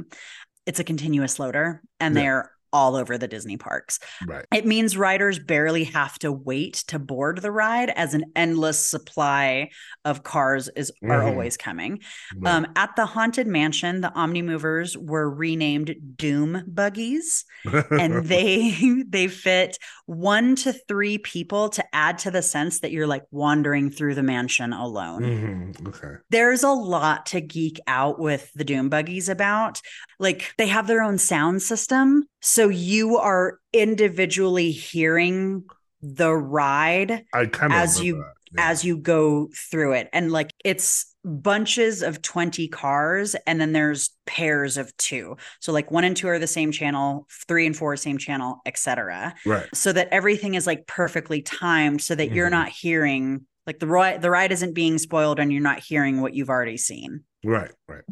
It's 0.65 0.79
a 0.79 0.83
continuous 0.83 1.37
loader 1.37 1.81
and 1.99 2.15
Yeah. 2.15 2.21
they're 2.21 2.51
all 2.73 2.95
over 2.95 3.17
the 3.17 3.27
Disney 3.27 3.57
parks. 3.57 3.99
Right. 4.27 4.45
It 4.53 4.65
means 4.65 4.97
riders 4.97 5.39
barely 5.39 5.85
have 5.85 6.17
to 6.19 6.31
wait 6.31 6.83
to 6.87 6.99
board 6.99 7.41
the 7.41 7.51
ride 7.51 7.89
as 7.91 8.13
an 8.13 8.25
endless 8.35 8.85
supply 8.85 9.69
of 10.05 10.23
cars 10.23 10.69
is 10.75 10.91
are 11.03 11.21
Mhm. 11.21 11.27
always 11.27 11.57
coming. 11.57 11.99
Right. 12.35 12.53
Um, 12.53 12.67
at 12.75 12.95
the 12.95 13.05
Haunted 13.05 13.47
Mansion, 13.47 14.01
the 14.01 14.11
Omni 14.13 14.41
Movers 14.41 14.97
were 14.97 15.29
renamed 15.29 15.95
Doom 16.15 16.63
Buggies, 16.67 17.43
and 17.91 18.25
they 18.25 18.71
they 19.09 19.27
fit 19.27 19.77
one 20.05 20.55
to 20.55 20.73
three 20.73 21.17
people 21.17 21.69
to 21.69 21.83
add 21.93 22.17
to 22.19 22.31
the 22.31 22.41
sense 22.41 22.79
that 22.79 22.91
you're 22.91 23.07
like 23.07 23.23
wandering 23.31 23.89
through 23.91 24.15
the 24.15 24.23
mansion 24.23 24.73
alone. 24.73 25.21
Mhm. 25.75 25.87
Okay. 25.89 26.15
There's 26.29 26.63
a 26.63 26.71
lot 26.71 27.25
to 27.27 27.41
geek 27.41 27.79
out 27.87 28.19
with 28.19 28.51
the 28.55 28.63
Doom 28.63 28.89
Buggies 28.89 29.29
about. 29.29 29.81
Like 30.19 30.53
they 30.57 30.67
have 30.67 30.87
their 30.87 31.03
own 31.03 31.17
sound 31.17 31.61
system, 31.61 32.23
so 32.41 32.56
you 32.67 33.17
are 33.17 33.59
individually 33.73 34.71
hearing 34.71 35.63
the 36.01 36.33
ride 36.33 37.25
I 37.33 37.45
kind 37.45 37.73
of 37.73 37.79
As 37.79 38.01
you- 38.01 38.23
as 38.57 38.85
you 38.85 38.97
go 38.97 39.49
through 39.53 39.91
it 39.91 40.07
and 40.13 40.31
like 40.31 40.51
it's 40.63 41.13
bunches 41.25 42.01
of 42.01 42.21
20 42.21 42.69
cars 42.69 43.35
and 43.45 43.59
then 43.59 43.73
there's 43.73 44.11
pairs 44.25 44.77
of 44.77 44.95
two 44.95 45.35
so 45.59 45.73
like 45.73 45.91
one 45.91 46.05
and 46.05 46.15
two 46.15 46.29
are 46.29 46.39
the 46.39 46.47
same 46.47 46.71
channel 46.71 47.27
three 47.49 47.65
and 47.65 47.75
four 47.75 47.97
same 47.97 48.17
channel 48.17 48.61
etc 48.65 49.35
right. 49.45 49.67
so 49.73 49.91
that 49.91 50.07
everything 50.13 50.55
is 50.55 50.65
like 50.65 50.87
perfectly 50.87 51.41
timed 51.41 52.01
so 52.01 52.15
that 52.15 52.31
you're 52.31 52.47
Mhm. 52.47 52.51
not 52.51 52.69
hearing 52.69 53.45
like 53.67 53.79
the 53.79 53.87
ride 53.87 54.21
the 54.21 54.31
ride 54.31 54.53
isn't 54.53 54.73
being 54.73 54.97
spoiled 54.97 55.39
and 55.41 55.51
you're 55.51 55.61
not 55.61 55.81
hearing 55.81 56.21
what 56.21 56.33
you've 56.33 56.49
already 56.49 56.77
seen 56.77 57.25
Right. 57.43 57.71
Right. 57.89 58.03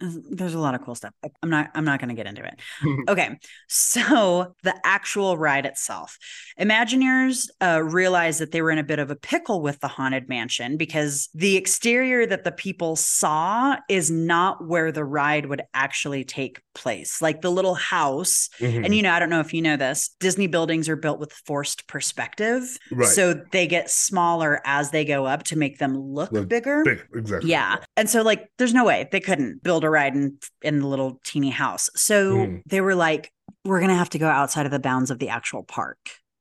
There's 0.00 0.54
a 0.54 0.58
lot 0.58 0.74
of 0.74 0.82
cool 0.84 0.94
stuff 0.94 1.12
i'm 1.42 1.50
not 1.50 1.70
i'm 1.74 1.84
not 1.84 1.98
going 2.00 2.08
to 2.08 2.14
get 2.14 2.26
into 2.26 2.44
it 2.44 2.60
Okay, 3.08 3.38
so 3.68 4.54
the 4.62 4.74
actual 4.84 5.36
ride 5.38 5.66
itself. 5.66 6.18
Imagineers 6.60 7.48
uh, 7.60 7.82
realized 7.82 8.40
that 8.40 8.52
they 8.52 8.62
were 8.62 8.70
in 8.70 8.78
a 8.78 8.84
bit 8.84 8.98
of 8.98 9.10
a 9.10 9.16
pickle 9.16 9.62
with 9.62 9.80
the 9.80 9.88
Haunted 9.88 10.28
Mansion 10.28 10.76
because 10.76 11.28
the 11.34 11.56
exterior 11.56 12.26
that 12.26 12.44
the 12.44 12.52
people 12.52 12.96
saw 12.96 13.76
is 13.88 14.10
not 14.10 14.66
where 14.66 14.92
the 14.92 15.04
ride 15.04 15.46
would 15.46 15.62
actually 15.74 16.24
take 16.24 16.60
place. 16.74 17.20
Like 17.22 17.40
the 17.40 17.50
little 17.50 17.74
house, 17.74 18.48
Mhm. 18.60 18.84
and 18.84 18.94
you 18.94 19.02
know, 19.02 19.12
I 19.12 19.18
don't 19.18 19.30
know 19.30 19.40
if 19.40 19.52
you 19.54 19.62
know 19.62 19.76
this, 19.76 20.10
Disney 20.20 20.46
buildings 20.46 20.88
are 20.88 20.96
built 20.96 21.18
with 21.18 21.32
forced 21.32 21.86
perspective. 21.88 22.62
Right. 22.92 23.08
So 23.08 23.34
they 23.52 23.66
get 23.66 23.90
smaller 23.90 24.60
as 24.64 24.90
they 24.90 25.04
go 25.04 25.26
up 25.26 25.44
to 25.44 25.56
make 25.56 25.78
them 25.78 25.96
look 25.96 26.30
Look 26.32 26.48
bigger. 26.48 26.82
Big, 26.84 27.04
exactly. 27.14 27.50
Yeah. 27.50 27.76
And 27.96 28.08
so 28.08 28.22
like 28.22 28.50
there's 28.58 28.74
no 28.74 28.84
way 28.84 29.08
they 29.10 29.20
couldn't 29.20 29.62
build 29.62 29.79
a 29.84 29.90
ride 29.90 30.14
in 30.14 30.38
in 30.62 30.80
the 30.80 30.86
little 30.86 31.20
teeny 31.24 31.50
house. 31.50 31.90
So 31.96 32.36
Mm. 32.36 32.62
they 32.66 32.80
were 32.80 32.94
like 32.94 33.32
we're 33.64 33.80
going 33.80 33.90
to 33.90 33.96
have 33.96 34.10
to 34.10 34.18
go 34.18 34.28
outside 34.28 34.64
of 34.64 34.72
the 34.72 34.78
bounds 34.78 35.10
of 35.10 35.18
the 35.18 35.28
actual 35.28 35.62
park 35.62 35.98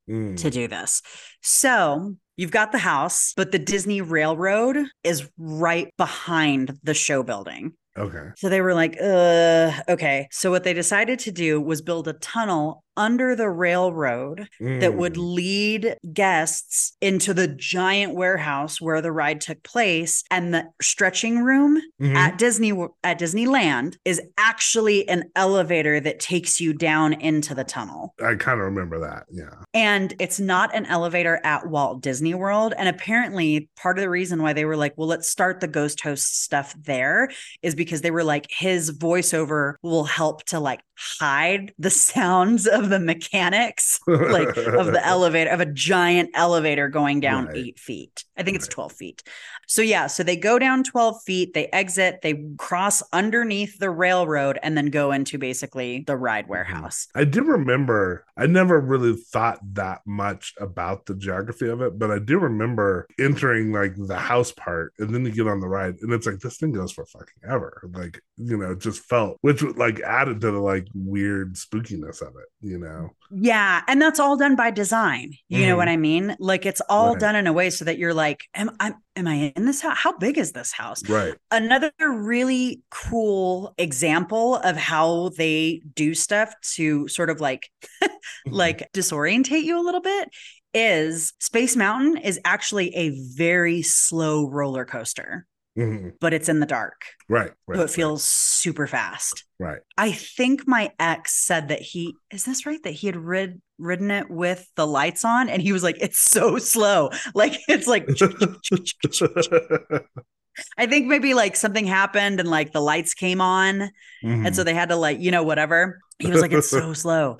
Mm. 0.10 0.38
to 0.38 0.50
do 0.50 0.68
this. 0.68 1.02
So 1.42 2.16
You've 2.38 2.52
got 2.52 2.72
the 2.72 2.78
house, 2.78 3.34
but 3.36 3.52
the 3.52 3.60
Disney 3.60 4.00
Railroad 4.00 4.78
is 5.04 5.30
right 5.38 5.94
behind 5.98 6.80
the 6.84 6.94
show 6.94 7.22
building. 7.22 7.74
Okay. 7.98 8.30
So 8.38 8.48
they 8.48 8.62
were 8.62 8.74
like, 8.74 8.96
uh, 9.02 9.74
okay. 9.90 10.30
So 10.32 10.50
what 10.50 10.64
they 10.64 10.74
decided 10.74 11.20
to 11.20 11.32
do 11.34 11.60
was 11.60 11.82
build 11.82 12.08
a 12.08 12.14
tunnel 12.14 12.86
under 13.00 13.36
the 13.36 13.50
railroad 13.50 14.48
that 14.60 14.94
would 14.96 15.14
Mm. 15.16 15.36
lead 15.36 15.98
guests 16.14 16.96
into 17.02 17.34
the 17.34 17.48
giant 17.48 18.14
warehouse 18.14 18.80
where 18.82 19.02
the 19.02 19.12
ride 19.12 19.40
took 19.42 19.64
place 19.64 20.24
and 20.30 20.54
the 20.54 20.66
stretching 20.82 21.40
room 21.44 21.82
Mhm. 22.02 22.16
at 22.16 22.38
Disney 22.38 22.74
at 23.04 23.18
Disneyland 23.20 23.96
is 24.06 24.22
actually 24.38 25.08
an 25.08 25.24
elevator 25.36 26.00
that 26.02 26.20
takes 26.20 26.60
you 26.60 26.74
down 26.74 27.14
into 27.14 27.56
the 27.56 27.64
tunnel. 27.64 28.14
I 28.22 28.36
kind 28.36 28.60
of 28.60 28.66
remember 28.66 29.00
that. 29.00 29.24
Yeah. 29.32 29.46
And 29.74 30.14
it's 30.20 30.40
not 30.40 30.76
an 30.76 30.86
elevator 30.86 31.40
at 31.46 31.68
Walt 31.68 32.02
Disney 32.02 32.34
World. 32.34 32.74
And 32.78 32.90
apparently, 32.90 33.70
part 33.78 33.98
of 33.98 34.02
the 34.02 34.10
reason 34.10 34.42
why 34.44 34.52
they 34.54 34.66
were 34.66 34.76
like, 34.78 34.94
well, 34.98 35.08
let's 35.08 35.30
start 35.30 35.62
the 35.62 35.68
ghost 35.68 36.02
host 36.02 36.44
stuff 36.44 36.76
there 36.84 37.30
is 37.64 37.76
because 37.76 38.02
they 38.02 38.12
were 38.12 38.24
like, 38.26 38.48
his 38.50 38.92
voiceover 38.92 39.76
will 39.82 40.04
help 40.04 40.44
to 40.48 40.60
like 40.60 40.82
hide 40.98 41.72
the 41.80 41.90
sounds 42.10 42.68
of 42.68 42.89
the 42.90 43.00
mechanics, 43.00 44.00
like 44.08 44.56
of 44.58 44.88
the 44.88 45.02
elevator, 45.06 45.50
of 45.52 45.60
a 45.60 45.66
giant 45.66 46.30
elevator 46.34 46.88
going 46.90 47.20
down 47.20 47.46
Right. 47.48 47.58
eight 47.58 47.80
feet. 47.80 48.24
I 48.38 48.44
think 48.44 48.56
it's 48.56 48.68
12 48.68 48.92
feet. 48.94 49.24
So, 49.68 49.82
yeah, 49.82 50.08
so 50.08 50.24
they 50.24 50.36
go 50.36 50.58
down 50.58 50.84
12 50.84 51.22
feet, 51.24 51.54
they 51.54 51.68
exit, 51.68 52.22
they 52.24 52.44
cross 52.58 53.04
underneath 53.14 53.78
the 53.78 53.90
railroad, 53.92 54.58
and 54.64 54.76
then 54.78 54.88
go 54.88 55.12
into 55.12 55.38
basically 55.38 56.04
the 56.08 56.16
ride 56.18 56.46
Mm-hmm. 56.46 56.52
warehouse. 56.52 57.08
I 57.14 57.26
do 57.26 57.44
remember, 57.44 58.26
I 58.38 58.48
never 58.48 58.80
really 58.80 59.16
thought 59.16 59.60
that 59.74 60.02
much 60.06 60.54
about 60.60 61.06
the 61.06 61.16
geography 61.16 61.68
of 61.68 61.82
it, 61.82 62.00
but 62.00 62.10
I 62.12 62.18
do 62.20 62.40
remember 62.40 63.08
entering 63.20 63.72
like 63.74 63.94
the 63.96 64.16
house 64.18 64.52
part 64.54 64.94
and 65.00 65.14
then 65.14 65.26
you 65.26 65.32
get 65.32 65.48
on 65.48 65.60
the 65.60 65.68
ride 65.68 65.98
and 66.02 66.12
it's 66.14 66.26
like, 66.26 66.40
this 66.40 66.58
thing 66.58 66.72
goes 66.72 66.92
for 66.92 67.06
fucking 67.06 67.28
ever. 67.48 67.82
Like, 67.94 68.22
you 68.38 68.58
know, 68.58 68.74
just 68.74 69.02
felt, 69.02 69.38
which 69.42 69.62
like 69.62 70.00
added 70.00 70.42
to 70.42 70.52
the 70.52 70.60
like 70.60 70.88
weird 70.96 71.56
spookiness 71.56 72.22
of 72.22 72.30
it, 72.30 72.48
you 72.62 72.79
know? 72.80 73.10
Yeah, 73.32 73.84
and 73.88 74.02
that's 74.02 74.20
all 74.20 74.38
done 74.38 74.56
by 74.56 74.72
design. 74.72 75.34
You 75.50 75.68
know 75.68 75.76
Mhm. 75.76 75.78
what 75.78 75.88
I 75.90 75.98
mean? 75.98 76.36
Like 76.40 76.66
it's 76.66 76.82
all 76.90 77.14
Right. 77.14 77.20
done 77.20 77.36
in 77.36 77.46
a 77.46 77.54
way 77.54 77.70
so 77.70 77.86
that 77.86 78.00
you're 78.00 78.14
like, 78.14 78.42
am 78.56 78.72
I 78.80 78.94
am 79.16 79.28
I 79.28 79.54
in 79.56 79.66
this 79.66 79.82
house? 79.82 79.98
How 79.98 80.18
big 80.18 80.38
is 80.38 80.52
this 80.54 80.72
house? 80.72 81.08
Right. 81.08 81.36
Another 81.52 81.92
really 82.00 82.82
cool 82.90 83.76
example 83.78 84.56
of 84.56 84.78
how 84.78 85.30
they 85.38 85.82
do 85.94 86.16
stuff 86.16 86.54
to 86.76 87.08
sort 87.08 87.30
of 87.30 87.40
like 87.40 87.70
like 88.48 88.90
disorientate 88.94 89.64
you 89.64 89.80
a 89.80 89.84
little 89.86 90.02
bit 90.02 90.30
is 90.74 91.34
Space 91.40 91.76
Mountain 91.76 92.18
is 92.18 92.40
actually 92.46 92.96
a 92.96 93.10
very 93.36 93.82
slow 93.82 94.48
roller 94.50 94.86
coaster, 94.86 95.46
Mhm. 95.80 96.14
but 96.20 96.34
it's 96.34 96.50
in 96.50 96.60
the 96.60 96.66
dark. 96.66 97.06
Right. 97.28 97.52
Right. 97.68 97.78
so 97.78 97.84
it 97.84 97.90
feels 97.92 98.24
super 98.24 98.88
fast. 98.88 99.44
right. 99.60 99.80
I 99.98 100.12
think 100.12 100.68
my 100.68 100.92
ex 101.00 101.36
said 101.36 101.70
that 101.70 101.82
he 101.82 102.16
is 102.32 102.46
this 102.46 102.66
right 102.66 102.82
that 102.84 102.92
he 102.92 103.08
had 103.08 103.16
rid, 103.16 103.62
ridden 103.78 104.12
it 104.12 104.30
with 104.30 104.68
the 104.76 104.86
lights 104.86 105.24
on 105.24 105.50
and 105.50 105.62
he 105.62 105.72
was 105.72 105.84
like 105.84 105.98
it's 106.02 106.20
so 106.20 106.58
slow 106.58 107.10
like 107.34 107.54
it's 107.68 107.88
like 107.88 108.08
I 110.78 110.86
think 110.86 111.08
maybe 111.08 111.34
like 111.34 111.56
something 111.56 111.86
happened 111.86 112.40
and 112.40 112.50
like 112.50 112.72
the 112.72 112.82
lights 112.82 113.14
came 113.14 113.42
on 113.42 113.92
Mhm. 114.24 114.46
and 114.48 114.56
so 114.56 114.64
they 114.64 114.74
had 114.74 114.90
to 114.90 114.96
like 114.96 115.20
you 115.20 115.32
know 115.32 115.44
whatever 115.44 116.00
he 116.20 116.28
was 116.30 116.42
like 116.42 116.52
it's 116.52 116.70
so 116.70 116.94
slow 117.06 117.38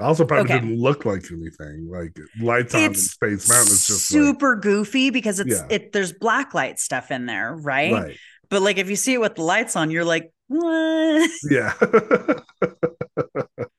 also 0.00 0.24
probably 0.24 0.50
Okay. 0.52 0.60
didn't 0.64 0.80
look 0.80 1.04
like 1.04 1.24
anything. 1.30 1.88
Like 1.90 2.16
lights 2.40 2.74
on 2.74 2.80
in 2.80 2.94
Space 2.94 3.48
Mountain 3.48 3.72
is 3.72 3.86
just 3.86 4.12
like, 4.12 4.20
super 4.24 4.56
goofy 4.56 5.10
because 5.10 5.38
it's 5.38 5.60
Yeah. 5.60 5.66
it 5.70 5.92
there's 5.92 6.12
black 6.12 6.54
light 6.54 6.78
stuff 6.78 7.10
in 7.10 7.26
there 7.26 7.54
right? 7.54 7.92
right. 7.92 8.16
but 8.48 8.62
like 8.62 8.78
if 8.78 8.90
you 8.90 8.96
see 8.96 9.14
it 9.14 9.20
with 9.20 9.36
the 9.36 9.42
lights 9.42 9.76
on 9.76 9.90
you're 9.90 10.04
like 10.04 10.32
what 10.48 11.30
Yeah. 11.50 11.72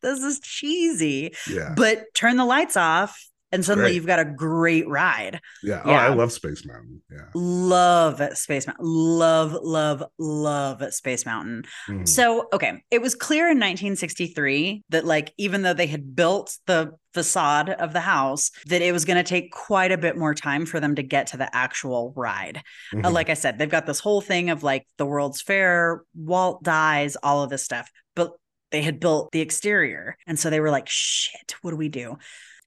this 0.02 0.20
is 0.20 0.40
cheesy 0.40 1.34
yeah. 1.50 1.74
but 1.76 2.06
turn 2.14 2.38
the 2.38 2.46
lights 2.46 2.78
off 2.78 3.20
and 3.54 3.64
suddenly 3.64 3.92
Great. 3.92 3.96
you've 3.96 4.06
got 4.08 4.20
a 4.20 4.26
great 4.26 4.88
ride 4.90 5.40
Yeah. 5.64 5.82
Oh, 5.86 5.92
I 5.92 6.10
love 6.14 6.32
Space 6.34 6.66
Mountain. 6.66 7.02
Yeah. 7.10 7.28
love 7.34 8.22
Space 8.38 8.68
Mountain. 8.68 8.86
Love, 8.86 9.54
love, 9.62 10.04
love 10.18 10.94
Space 10.94 11.26
Mountain. 11.26 11.64
Mhm. 11.88 12.08
So, 12.08 12.48
okay, 12.52 12.84
it 12.92 13.02
was 13.02 13.16
clear 13.16 13.50
in 13.50 13.60
1963 13.60 14.84
that, 14.90 15.06
like, 15.06 15.34
even 15.38 15.62
though 15.62 15.74
they 15.74 15.88
had 15.88 16.16
built 16.16 16.58
the 16.66 16.92
facade 17.14 17.70
of 17.70 17.94
the 17.94 18.00
house, 18.02 18.50
that 18.66 18.82
it 18.82 18.92
was 18.92 19.06
going 19.06 19.18
to 19.18 19.24
take 19.24 19.52
quite 19.52 19.92
a 19.92 19.98
bit 19.98 20.18
more 20.18 20.34
time 20.34 20.66
for 20.66 20.80
them 20.80 20.96
to 20.96 21.04
get 21.04 21.28
to 21.28 21.38
the 21.38 21.56
actual 21.56 22.12
ride. 22.16 22.62
Uh, 22.92 22.98
Mhm. 22.98 23.14
like 23.14 23.30
I 23.30 23.36
said, 23.36 23.58
they've 23.60 23.70
got 23.70 23.86
this 23.86 24.00
whole 24.00 24.20
thing 24.22 24.50
of 24.50 24.64
like 24.64 24.88
the 24.98 25.06
World's 25.06 25.42
Fair, 25.42 26.02
Walt 26.16 26.64
dies, 26.64 27.16
all 27.22 27.44
of 27.44 27.50
this 27.52 27.64
stuff, 27.64 27.90
but 28.16 28.32
they 28.72 28.82
had 28.82 29.00
built 29.00 29.32
the 29.32 29.42
exterior. 29.42 30.18
And 30.26 30.40
so 30.40 30.50
they 30.50 30.60
were 30.60 30.72
like, 30.72 30.90
shit, 30.90 31.56
what 31.62 31.70
do 31.72 31.78
we 31.78 31.90
do? 31.90 32.18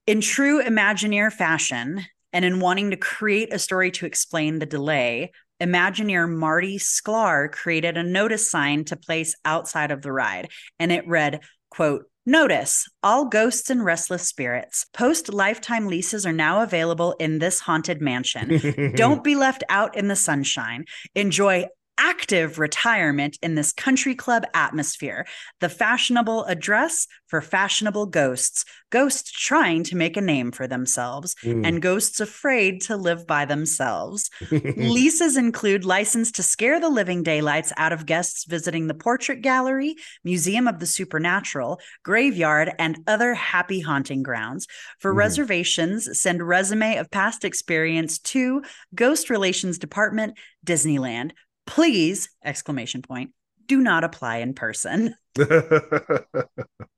In 0.07 0.21
true 0.21 0.63
Imagineer 0.63 1.33
fashion, 1.33 2.05
and 2.31 2.45
in 2.45 2.61
wanting 2.61 2.91
to 2.91 2.97
create 2.97 3.53
a 3.53 3.59
story 3.59 3.91
to 3.91 4.05
explain 4.05 4.59
the 4.59 4.65
delay, 4.65 5.33
Imagineer 5.61 6.33
Marty 6.33 6.77
Sklar 6.77 7.51
created 7.51 7.97
a 7.97 8.03
notice 8.03 8.49
sign 8.49 8.85
to 8.85 8.95
place 8.95 9.35
outside 9.43 9.91
of 9.91 10.01
the 10.01 10.13
ride, 10.13 10.49
and 10.79 10.93
it 10.93 11.05
read, 11.09 11.41
quote, 11.69 12.05
Notice 12.25 12.87
all 13.03 13.25
ghosts 13.25 13.69
and 13.69 13.83
restless 13.83 14.27
spirits. 14.27 14.85
Post 14.93 15.33
lifetime 15.33 15.87
leases 15.87 16.25
are 16.25 16.33
now 16.33 16.61
available 16.61 17.15
in 17.19 17.39
this 17.39 17.61
haunted 17.61 18.01
mansion. 18.01 18.93
Don't 18.95 19.23
be 19.23 19.35
left 19.35 19.63
out 19.69 19.97
in 19.97 20.09
the 20.09 20.15
sunshine. 20.15 20.83
Enjoy 21.15 21.67
active 21.97 22.59
retirement 22.59 23.37
in 23.41 23.55
this 23.55 23.71
country 23.73 24.15
club 24.15 24.43
atmosphere. 24.53 25.25
The 25.59 25.69
fashionable 25.69 26.45
address 26.45 27.07
for 27.27 27.41
fashionable 27.41 28.07
ghosts. 28.07 28.63
Ghosts 28.89 29.31
trying 29.31 29.83
to 29.85 29.95
make 29.97 30.15
a 30.15 30.21
name 30.21 30.51
for 30.51 30.67
themselves 30.67 31.35
Mm. 31.43 31.67
and 31.67 31.81
ghosts 31.81 32.19
afraid 32.19 32.81
to 32.83 32.95
live 32.95 33.27
by 33.27 33.45
themselves. 33.45 34.29
Leases 34.51 35.35
include 35.37 35.83
license 35.85 36.31
to 36.33 36.43
scare 36.43 36.79
the 36.79 36.89
living 36.89 37.23
daylights 37.23 37.73
out 37.77 37.91
of 37.91 38.05
guests 38.05 38.45
visiting 38.45 38.87
the 38.87 38.93
Portrait 38.93 39.41
Gallery, 39.41 39.95
Museum 40.23 40.67
of 40.67 40.79
the 40.79 40.85
Supernatural, 40.85 41.79
Graveyard, 42.03 42.71
and 42.79 42.99
other 43.07 43.33
happy 43.33 43.81
haunting 43.81 44.23
grounds. 44.23 44.67
For 44.99 45.13
Mhm. 45.13 45.17
reservations, 45.17 46.21
send 46.21 46.41
resume 46.47 46.97
of 46.97 47.11
past 47.11 47.43
experience 47.43 48.19
to 48.19 48.61
Ghost 48.95 49.29
Relations 49.29 49.77
Department, 49.77 50.37
Disneyland. 50.65 51.31
Please! 51.67 52.29
Exclamation 52.43 53.01
point. 53.03 53.31
Do 53.67 53.79
not 53.81 54.03
apply 54.03 54.37
in 54.37 54.53
person. 54.55 55.13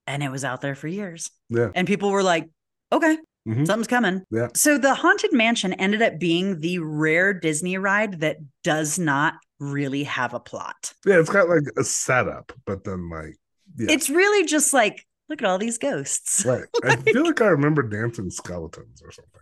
And 0.07 0.23
it 0.23 0.31
was 0.31 0.43
out 0.43 0.61
there 0.61 0.73
for 0.73 0.87
years. 0.87 1.29
yeah. 1.49 1.69
And 1.75 1.85
people 1.87 2.09
were 2.09 2.23
like, 2.23 2.49
okay, 2.91 3.15
Mhm. 3.47 3.67
something's 3.67 3.87
coming. 3.87 4.23
Yeah. 4.31 4.47
So 4.55 4.79
the 4.79 4.95
Haunted 4.95 5.31
Mansion 5.33 5.73
ended 5.73 6.01
up 6.01 6.17
being 6.19 6.61
the 6.61 6.79
rare 6.79 7.31
Disney 7.31 7.77
ride 7.77 8.19
that 8.21 8.37
does 8.63 8.97
not 8.97 9.35
really 9.59 10.03
have 10.05 10.33
a 10.33 10.39
plot. 10.39 10.93
Yeah. 11.05 11.19
It's 11.19 11.29
got 11.29 11.47
like 11.47 11.61
a 11.77 11.83
setup, 11.83 12.51
but 12.65 12.83
then 12.85 13.07
like, 13.09 13.35
yeah. 13.77 13.91
It's 13.91 14.09
really 14.09 14.45
just 14.47 14.73
like, 14.73 15.05
look 15.29 15.43
at 15.43 15.47
all 15.47 15.59
these 15.59 15.77
ghosts. 15.77 16.43
right. 16.43 16.65
I 16.83 16.95
feel 17.11 17.23
like 17.25 17.41
I 17.41 17.47
remember 17.49 17.83
dancing 17.83 18.31
skeletons 18.31 19.03
or 19.03 19.11
something. 19.11 19.41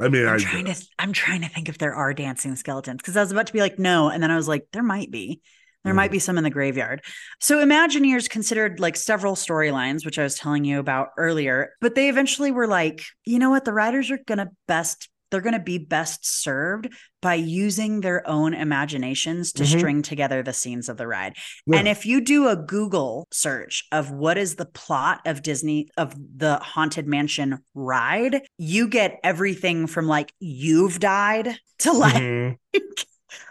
I 0.00 0.08
mean, 0.08 0.26
I'm 0.26 0.34
I 0.34 0.38
trying 0.38 0.64
to 0.66 0.86
I'm 0.98 1.12
trying 1.12 1.42
to 1.42 1.48
think 1.48 1.68
if 1.68 1.78
there 1.78 1.94
are 1.94 2.12
dancing 2.14 2.56
skeletons 2.56 2.98
because 2.98 3.16
I 3.16 3.20
was 3.20 3.30
about 3.32 3.46
to 3.46 3.52
be 3.52 3.60
like 3.60 3.78
no 3.78 4.08
and 4.08 4.22
then 4.22 4.30
I 4.30 4.36
was 4.36 4.48
like 4.48 4.66
there 4.72 4.82
might 4.82 5.10
be. 5.10 5.40
There 5.84 5.92
might 5.92 6.08
Mhm. 6.08 6.12
be 6.12 6.18
some 6.18 6.38
in 6.38 6.44
the 6.44 6.50
graveyard. 6.50 7.02
So 7.40 7.58
Imagineers 7.58 8.28
considered 8.30 8.80
like 8.80 8.96
several 8.96 9.34
storylines 9.34 10.04
which 10.06 10.18
I 10.18 10.22
was 10.22 10.34
telling 10.34 10.64
you 10.64 10.78
about 10.78 11.10
earlier, 11.18 11.74
but 11.82 11.94
they 11.94 12.08
eventually 12.08 12.50
were 12.50 12.66
like, 12.66 13.02
you 13.26 13.38
know 13.38 13.50
what, 13.50 13.66
the 13.66 13.72
writers 13.74 14.10
are 14.10 14.18
going 14.26 14.38
to 14.38 14.48
best 14.66 15.10
they're 15.34 15.40
going 15.42 15.52
to 15.54 15.58
be 15.58 15.78
best 15.78 16.24
served 16.24 16.88
by 17.20 17.34
using 17.34 18.00
their 18.02 18.26
own 18.28 18.54
imaginations 18.54 19.52
to 19.54 19.64
Mhm. 19.64 19.78
string 19.78 20.02
together 20.02 20.42
the 20.44 20.52
scenes 20.52 20.88
of 20.88 20.96
the 20.96 21.06
ride. 21.08 21.34
Yeah. 21.66 21.78
And 21.78 21.88
if 21.88 22.06
you 22.06 22.20
do 22.20 22.46
a 22.48 22.54
Google 22.54 23.26
search 23.32 23.84
of 23.90 24.10
what 24.12 24.38
is 24.38 24.54
the 24.54 24.66
plot 24.66 25.20
of 25.26 25.42
Disney 25.42 25.88
of 25.96 26.14
the 26.36 26.58
Haunted 26.58 27.08
Mansion 27.08 27.58
ride, 27.74 28.42
you 28.58 28.86
get 28.86 29.18
everything 29.24 29.86
from 29.88 30.06
like 30.06 30.32
you've 30.38 31.00
died 31.00 31.58
to 31.80 31.92
like 31.92 32.14
Mhm. 32.22 32.56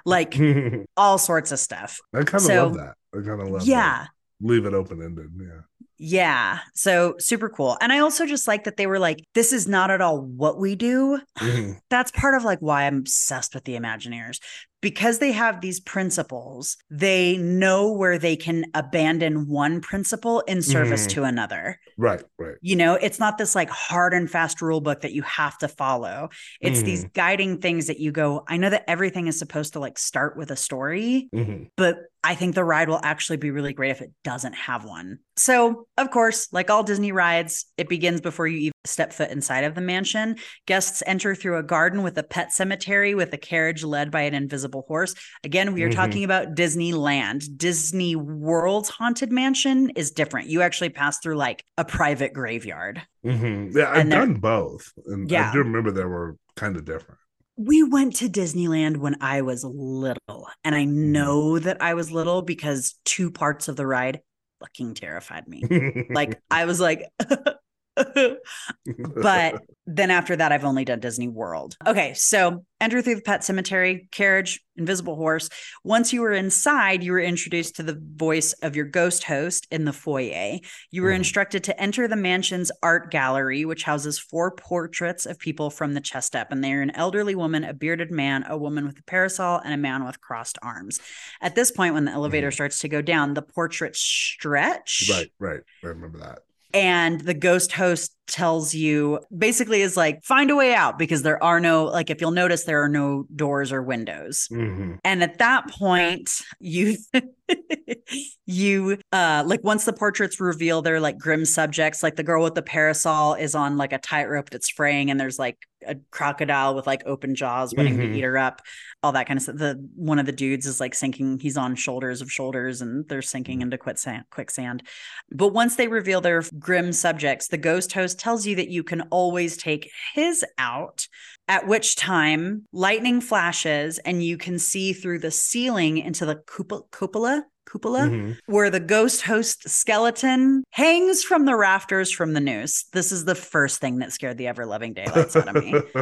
like 0.06 0.34
all 0.98 1.18
sorts 1.18 1.52
of 1.52 1.60
stuff. 1.60 2.00
I 2.14 2.20
kind 2.24 2.36
of 2.36 2.42
So, 2.42 2.64
love 2.64 2.74
that. 2.76 2.96
I 3.14 3.18
kind 3.28 3.42
of 3.42 3.50
love 3.50 3.64
Yeah. 3.68 4.04
that. 4.04 4.10
Leave 4.42 4.66
it 4.66 4.74
open 4.74 5.02
ended. 5.02 5.32
Yeah. 5.38 5.62
Yeah. 5.98 6.60
So 6.74 7.16
super 7.20 7.50
cool. 7.50 7.78
And 7.82 7.92
I 7.94 8.00
also 8.00 8.26
just 8.26 8.48
like 8.48 8.64
that 8.66 8.78
they 8.78 8.88
were 8.88 9.00
like, 9.00 9.24
this 9.36 9.54
is 9.54 9.68
not 9.68 9.92
at 9.92 10.02
all 10.02 10.22
what 10.22 10.60
we 10.60 10.76
do. 10.76 11.20
Mhm. 11.40 11.80
That's 11.90 12.12
part 12.12 12.36
of 12.36 12.44
like 12.44 12.60
why 12.60 12.84
I'm 12.86 12.98
obsessed 13.00 13.54
with 13.54 13.64
the 13.66 13.76
Imagineers. 13.76 14.40
Because 14.82 15.20
they 15.20 15.32
have 15.32 15.62
these 15.62 15.80
principles, 15.80 16.76
they 16.90 17.38
know 17.38 17.90
where 17.94 18.18
they 18.18 18.36
can 18.36 18.66
abandon 18.74 19.48
one 19.48 19.80
principle 19.80 20.42
in 20.42 20.62
service 20.62 21.06
Mhm. 21.08 21.10
to 21.12 21.24
another. 21.24 21.80
Right. 21.98 22.22
Right. 22.38 22.56
You 22.62 22.76
know, 22.76 22.96
it's 22.96 23.18
not 23.20 23.38
this 23.38 23.56
like 23.56 23.70
hard 23.70 24.14
and 24.14 24.30
fast 24.30 24.62
rule 24.62 24.82
book 24.82 25.00
that 25.02 25.14
you 25.14 25.22
have 25.22 25.58
to 25.60 25.70
follow. 25.70 26.30
It's 26.60 26.82
these 26.82 27.06
guiding 27.14 27.60
things 27.60 27.88
that 27.88 28.00
you 28.02 28.12
go, 28.12 28.44
I 28.50 28.58
know 28.58 28.70
that 28.72 28.84
everything 28.90 29.28
is 29.28 29.40
supposed 29.40 29.72
to 29.74 29.80
like 29.80 29.98
start 29.98 30.36
with 30.36 30.52
a 30.52 30.58
story, 30.58 31.30
Mhm. 31.34 31.70
but 31.78 32.00
I 32.24 32.36
think 32.36 32.56
the 32.56 32.64
ride 32.64 32.88
will 32.88 33.02
actually 33.04 33.38
be 33.38 33.52
really 33.52 33.74
great 33.74 33.92
if 33.92 34.02
it 34.02 34.12
doesn't 34.24 34.54
have 34.54 34.86
one. 34.86 35.20
So 35.36 35.88
of 35.98 36.10
course, 36.12 36.48
like 36.54 36.70
all 36.70 36.84
Disney 36.84 37.12
rides, 37.12 37.66
it 37.78 37.90
begins 37.90 38.22
before 38.22 38.48
you 38.48 38.58
even 38.58 38.72
step 38.86 39.12
foot 39.12 39.30
inside 39.32 39.64
of 39.64 39.76
the 39.76 39.82
mansion. 39.82 40.38
Guests 40.66 41.04
enter 41.06 41.36
through 41.36 41.58
a 41.58 41.64
garden 41.64 42.04
with 42.04 42.18
a 42.18 42.24
pet 42.24 42.54
cemetery 42.54 43.14
with 43.16 43.34
a 43.34 43.38
carriage 43.38 43.84
led 43.84 44.12
by 44.12 44.22
an 44.22 44.34
invisible 44.34 44.86
horse. 44.88 45.16
Again, 45.44 45.74
we 45.74 45.84
are 45.84 45.90
Mhm. 45.90 45.96
talking 45.96 46.24
about 46.24 46.56
Disneyland. 46.56 47.58
Disney 47.58 48.16
World's 48.16 48.90
haunted 48.90 49.32
mansion 49.32 49.90
is 49.92 50.12
different. 50.12 50.48
You 50.48 50.62
actually 50.62 50.90
pass 50.90 51.20
through 51.20 51.36
like 51.36 51.64
a 51.78 51.86
private 51.86 52.34
graveyard. 52.34 53.02
Mhm. 53.26 53.76
Yeah, 53.76 53.92
I've 53.92 54.10
done 54.10 54.36
both. 54.36 54.92
And 55.08 55.30
Yeah. 55.30 55.50
I 55.50 55.54
do 55.54 55.60
remember 55.60 55.92
they 55.92 56.06
were 56.06 56.38
kind 56.56 56.76
of 56.76 56.86
different. 56.86 57.20
We 57.56 57.84
went 57.84 58.16
to 58.18 58.30
Disneyland 58.30 58.98
when 58.98 59.18
I 59.22 59.42
was 59.42 59.64
little, 59.64 60.48
and 60.64 60.74
I 60.76 60.86
mm-hmm. 60.86 61.12
know 61.12 61.60
that 61.60 61.82
I 61.82 61.94
was 61.94 62.12
little 62.12 62.42
because 62.42 62.96
two 63.06 63.32
parts 63.32 63.68
of 63.68 63.76
the 63.76 63.86
ride 63.86 64.22
fucking 64.60 64.96
terrified 64.96 65.48
me. 65.48 66.06
Like 66.10 66.42
I 66.52 66.66
was 66.66 66.80
like, 66.80 67.04
but 67.96 69.62
then 69.86 70.12
after 70.12 70.36
that, 70.36 70.52
I've 70.52 70.64
only 70.64 70.86
done 70.86 71.00
Disney 71.00 71.28
World. 71.28 71.76
Okay, 71.86 72.14
so 72.14 72.66
enter 72.80 73.02
through 73.02 73.16
the 73.16 73.22
pet 73.22 73.44
cemetery, 73.44 74.08
carriage, 74.12 74.62
invisible 74.76 75.16
horse. 75.16 75.50
Once 75.84 76.12
you 76.12 76.22
were 76.22 76.32
inside, 76.32 77.04
you 77.04 77.12
were 77.12 77.20
introduced 77.20 77.76
to 77.76 77.84
the 77.84 78.02
voice 78.16 78.54
of 78.64 78.76
your 78.76 78.86
ghost 78.86 79.24
host 79.26 79.68
in 79.72 79.86
the 79.86 79.94
foyer. 79.94 80.60
You 80.92 81.02
were 81.02 81.12
Mhm. 81.12 81.18
instructed 81.18 81.64
to 81.66 81.80
enter 81.80 82.08
the 82.08 82.16
mansion's 82.16 82.72
art 82.82 83.12
gallery, 83.12 83.66
which 83.66 83.84
houses 83.84 84.18
four 84.18 84.52
portraits 84.56 85.26
of 85.26 85.38
people 85.38 85.70
from 85.70 85.94
the 85.94 86.02
chest 86.02 86.36
up. 86.36 86.52
And 86.52 86.64
they're 86.64 86.82
an 86.82 86.92
elderly 86.96 87.36
woman, 87.36 87.64
a 87.64 87.74
bearded 87.74 88.12
man, 88.12 88.46
a 88.48 88.58
woman 88.58 88.86
with 88.86 89.00
a 89.00 89.04
parasol, 89.04 89.60
and 89.64 89.74
a 89.74 89.78
man 89.78 90.06
with 90.06 90.22
crossed 90.22 90.58
arms. 90.62 91.00
At 91.42 91.56
this 91.56 91.72
point, 91.72 91.94
when 91.94 92.06
the 92.06 92.12
elevator 92.12 92.52
starts 92.52 92.80
to 92.80 92.88
go 92.88 93.02
down, 93.02 93.34
the 93.34 93.42
portraits 93.42 94.00
stretch 94.00 95.10
right, 95.12 95.32
right. 95.40 95.62
I 95.84 95.88
remember 95.88 96.20
that. 96.20 96.40
And 96.74 97.22
the 97.22 97.34
ghost 97.34 97.72
host 97.74 98.12
tells 98.28 98.74
you 98.74 99.20
basically 99.38 99.82
is 99.82 99.98
like 99.98 100.24
find 100.24 100.50
a 100.50 100.56
way 100.56 100.74
out 100.74 100.98
because 100.98 101.24
there 101.24 101.44
are 101.44 101.60
no 101.60 101.84
like 101.86 102.10
if 102.10 102.22
you'll 102.22 102.32
notice 102.32 102.64
there 102.64 102.82
are 102.82 102.88
no 102.90 103.26
doors 103.36 103.72
or 103.72 103.82
windows 103.84 104.48
Mhm. 104.52 104.98
and 105.04 105.22
at 105.22 105.40
that 105.40 105.68
point 105.70 106.30
you 106.60 106.96
you 108.46 108.98
uh 109.12 109.44
like 109.46 109.64
once 109.64 109.86
the 109.86 109.94
portraits 109.94 110.40
reveal 110.40 110.82
they're 110.82 111.00
like 111.00 111.18
grim 111.18 111.46
subjects 111.46 112.02
like 112.04 112.16
the 112.16 112.24
girl 112.24 112.44
with 112.44 112.56
the 112.56 112.62
parasol 112.62 113.34
is 113.34 113.56
on 113.56 113.78
like 113.78 113.94
a 113.94 113.98
tightrope 113.98 114.50
that's 114.50 114.70
fraying 114.70 115.10
and 115.12 115.20
there's 115.20 115.40
like 115.40 115.58
a 115.86 115.96
crocodile 116.12 116.76
with 116.76 116.88
like 116.88 117.04
open 117.06 117.36
jaws 117.36 117.74
waiting 117.76 117.98
Mhm. 117.98 118.14
to 118.14 118.18
eat 118.18 118.22
her 118.22 118.38
up 118.38 118.62
all 119.04 119.12
that 119.12 119.28
kind 119.28 119.38
of 119.38 119.44
stuff 119.44 119.58
the 119.58 119.86
one 119.96 120.18
of 120.18 120.26
the 120.26 120.32
dudes 120.32 120.66
is 120.66 120.80
like 120.80 120.96
sinking 120.96 121.40
he's 121.40 121.58
on 121.58 121.76
shoulders 121.76 122.22
of 122.22 122.32
shoulders 122.32 122.82
and 122.82 123.08
they're 123.10 123.22
sinking 123.22 123.62
into 123.62 123.78
quicksand 123.78 124.24
quicksand 124.32 124.82
but 125.30 125.50
once 125.50 125.76
they 125.76 125.90
reveal 125.90 126.22
their 126.22 126.42
grim 126.58 126.94
subjects 126.94 127.50
the 127.50 127.58
ghost 127.58 127.92
host 127.92 128.13
tells 128.16 128.46
you 128.46 128.56
that 128.56 128.70
you 128.70 128.84
can 128.84 129.02
always 129.12 129.58
take 129.58 129.92
his 130.14 130.46
out 130.58 131.08
at 131.48 131.68
which 131.68 131.96
time 131.96 132.66
lightning 132.72 133.22
flashes 133.22 134.00
and 134.00 134.24
you 134.24 134.38
can 134.38 134.58
see 134.60 134.94
through 134.94 135.20
the 135.20 135.32
ceiling 135.32 135.98
into 135.98 136.26
the 136.26 136.42
cupola 136.48 136.84
cupola 136.92 137.44
cupola 137.70 138.02
Mhm. 138.08 138.38
where 138.46 138.70
the 138.70 138.80
ghost 138.80 139.22
host 139.22 139.68
skeleton 139.70 140.64
hangs 140.72 141.24
from 141.24 141.46
the 141.46 141.56
rafters 141.56 142.12
from 142.12 142.34
the 142.34 142.40
noose 142.40 142.86
this 142.94 143.12
is 143.12 143.26
the 143.26 143.36
first 143.36 143.80
thing 143.80 144.00
that 144.00 144.12
scared 144.12 144.38
the 144.38 144.48
ever 144.48 144.66
loving 144.66 144.94
daylights 144.94 145.36
out 145.36 145.48
of 145.56 145.64
me 145.64 145.74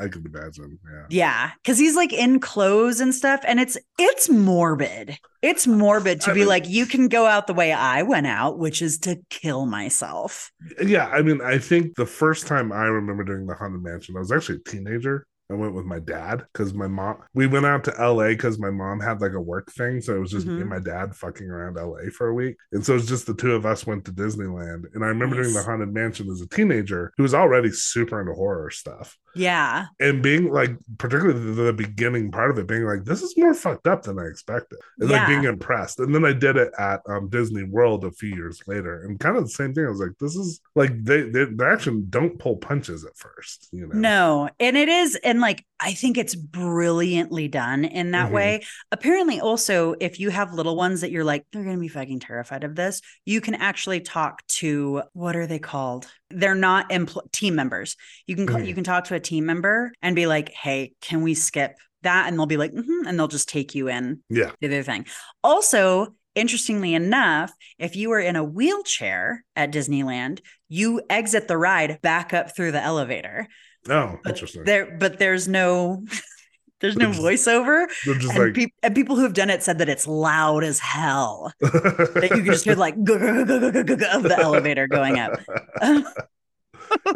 I 0.00 0.08
can 0.08 0.24
imagine. 0.26 0.78
Yeah. 0.84 1.06
yeah 1.10 1.50
because 1.62 1.78
he's 1.78 1.96
like 1.96 2.12
in 2.12 2.40
clothes 2.40 3.00
and 3.00 3.14
stuff 3.14 3.40
and 3.46 3.58
it's 3.60 3.76
it's 3.98 4.28
morbid 4.30 5.18
it's 5.42 5.66
morbid 5.66 6.20
to 6.22 6.30
I 6.30 6.34
be 6.34 6.40
mean- 6.40 6.48
like 6.48 6.68
you 6.68 6.86
can 6.86 7.08
go 7.08 7.26
out 7.26 7.46
the 7.46 7.54
way 7.54 7.72
i 7.72 8.02
went 8.02 8.26
out 8.26 8.58
which 8.58 8.82
is 8.82 8.98
to 9.00 9.18
kill 9.30 9.66
myself 9.66 10.50
Yeah, 10.82 11.06
I 11.08 11.22
mean, 11.22 11.40
I 11.40 11.58
think 11.58 11.94
the 11.96 12.06
first 12.06 12.46
time 12.46 12.72
I 12.72 12.84
remember 12.86 13.24
doing 13.24 13.46
the 13.46 13.54
Haunted 13.54 13.82
Mansion, 13.82 14.16
I 14.16 14.20
was 14.20 14.30
actually 14.32 14.58
a 14.66 14.70
teenager. 14.70 15.26
I 15.50 15.54
went 15.54 15.74
with 15.74 15.86
my 15.86 15.98
dad 15.98 16.44
because 16.52 16.74
my 16.74 16.88
mom, 16.88 17.18
we 17.34 17.46
went 17.46 17.64
out 17.66 17.84
to 17.84 17.90
LA 17.98 18.28
because 18.28 18.58
my 18.58 18.70
mom 18.70 19.00
had 19.00 19.20
like 19.20 19.32
a 19.32 19.40
work 19.40 19.72
thing. 19.72 20.00
So 20.00 20.14
it 20.16 20.20
was 20.20 20.30
just 20.30 20.46
me 20.46 20.54
Mhm. 20.56 20.60
and 20.62 20.70
my 20.70 20.78
dad 20.78 21.14
fucking 21.16 21.46
around 21.48 21.76
LA 21.76 22.10
for 22.10 22.28
a 22.28 22.34
week. 22.34 22.56
And 22.72 22.84
so 22.84 22.92
it 22.92 22.96
was 22.96 23.06
just 23.08 23.26
the 23.26 23.34
two 23.34 23.52
of 23.54 23.64
us 23.64 23.86
went 23.86 24.04
to 24.06 24.12
Disneyland. 24.12 24.84
And 24.94 25.04
I 25.04 25.08
remember 25.08 25.36
doing 25.42 25.54
the 25.54 25.62
Haunted 25.62 25.92
Mansion 25.92 26.28
as 26.30 26.40
a 26.42 26.48
teenager 26.48 27.12
who 27.16 27.22
was 27.22 27.34
already 27.34 27.70
super 27.70 28.20
into 28.20 28.34
horror 28.34 28.70
stuff. 28.70 29.16
yeah 29.34 29.86
And 30.00 30.22
being 30.22 30.52
like, 30.52 30.70
particularly 30.98 31.38
the, 31.54 31.62
the 31.62 31.72
beginning 31.72 32.30
part 32.30 32.50
of 32.50 32.58
it, 32.58 32.66
being 32.66 32.84
like, 32.84 33.04
this 33.04 33.22
is 33.22 33.34
more 33.36 33.54
fucked 33.54 33.86
up 33.86 34.02
than 34.02 34.18
I 34.18 34.24
expected. 34.24 34.78
And 34.98 35.08
Yeah. 35.08 35.18
like 35.18 35.28
being 35.28 35.44
impressed. 35.44 36.00
And 36.00 36.14
then 36.14 36.24
I 36.24 36.32
did 36.32 36.56
it 36.56 36.72
at 36.78 37.00
um, 37.08 37.28
Disney 37.28 37.62
World 37.62 38.04
a 38.04 38.10
few 38.10 38.34
years 38.34 38.60
later. 38.66 39.02
And 39.02 39.18
kind 39.18 39.36
of 39.36 39.44
the 39.44 39.50
same 39.50 39.72
thing. 39.74 39.86
I 39.86 39.90
was 39.90 40.00
like, 40.00 40.18
this 40.20 40.34
is 40.36 40.60
like, 40.74 40.90
they, 41.04 41.22
they, 41.22 41.44
they 41.44 41.64
actually 41.64 42.02
don't 42.10 42.38
pull 42.38 42.56
punches 42.56 43.04
at 43.04 43.16
first, 43.16 43.68
you 43.72 43.86
know? 43.86 43.94
No, 43.94 44.50
and 44.60 44.76
it 44.76 44.88
is, 44.88 45.14
and 45.24 45.37
like 45.40 45.64
I 45.80 45.92
think 45.92 46.18
it's 46.18 46.34
brilliantly 46.34 47.48
done 47.48 47.84
in 47.84 48.10
that 48.12 48.30
Mhm. 48.30 48.32
way. 48.34 48.62
Apparently, 48.90 49.40
also, 49.40 49.94
if 50.00 50.18
you 50.18 50.30
have 50.30 50.52
little 50.52 50.76
ones 50.76 51.02
that 51.02 51.10
you're 51.10 51.24
like, 51.24 51.44
they're 51.52 51.64
gonna 51.64 51.78
be 51.78 51.88
fucking 51.88 52.20
terrified 52.20 52.64
of 52.64 52.74
this, 52.74 53.00
you 53.24 53.40
can 53.40 53.54
actually 53.54 54.00
talk 54.00 54.46
to 54.48 55.02
what 55.12 55.36
are 55.36 55.46
they 55.46 55.58
called? 55.58 56.06
They're 56.30 56.54
not 56.54 56.90
empl- 56.90 57.30
team 57.32 57.54
members. 57.54 57.96
You 58.26 58.36
can 58.36 58.46
call, 58.46 58.58
Mhm. 58.58 58.66
you 58.66 58.74
can 58.74 58.84
talk 58.84 59.04
to 59.04 59.14
a 59.14 59.20
team 59.20 59.46
member 59.46 59.92
and 60.02 60.16
be 60.16 60.26
like, 60.26 60.50
hey, 60.50 60.92
can 61.00 61.22
we 61.22 61.34
skip 61.34 61.76
that? 62.02 62.26
And 62.28 62.38
they'll 62.38 62.46
be 62.46 62.56
like, 62.56 62.72
"Mhm," 62.72 63.06
and 63.06 63.18
they'll 63.18 63.28
just 63.28 63.48
take 63.48 63.74
you 63.74 63.88
in 63.88 64.22
Yeah. 64.28 64.52
the 64.60 64.68
other 64.68 64.82
thing. 64.82 65.06
Also, 65.42 66.14
interestingly 66.34 66.94
enough, 66.94 67.52
if 67.78 67.96
you 67.96 68.08
were 68.10 68.20
in 68.20 68.36
a 68.36 68.44
wheelchair 68.44 69.44
at 69.56 69.72
Disneyland, 69.72 70.40
you 70.68 71.02
exit 71.10 71.48
the 71.48 71.56
ride 71.56 72.00
back 72.00 72.32
up 72.32 72.54
through 72.54 72.70
the 72.72 72.82
elevator. 72.82 73.48
Oh, 73.88 74.18
But 74.24 74.30
interesting. 74.34 74.64
There, 74.64 74.96
but 74.98 75.18
there's 75.18 75.48
no, 75.48 76.04
there's 76.80 76.96
no 76.96 77.10
voiceover, 77.10 77.86
and, 78.06 78.24
like, 78.38 78.54
peop- 78.54 78.74
and 78.82 78.94
people 78.94 79.16
who've 79.16 79.32
done 79.34 79.50
it 79.50 79.62
said 79.62 79.78
that 79.78 79.88
it's 79.88 80.06
loud 80.06 80.62
as 80.64 80.78
hell. 80.78 81.52
That 81.60 82.28
you 82.30 82.36
can 82.36 82.44
just 82.44 82.64
hear 82.64 82.74
like 82.76 82.94
of 82.98 83.04
the 83.06 84.36
elevator 84.38 84.86
going 84.88 85.18
up. 85.18 85.40
At 85.80 86.04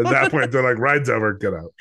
that 0.04 0.30
point, 0.30 0.50
they're 0.52 0.62
like, 0.62 0.78
ride's 0.78 1.08
over, 1.08 1.32
get 1.34 1.54
out. 1.54 1.72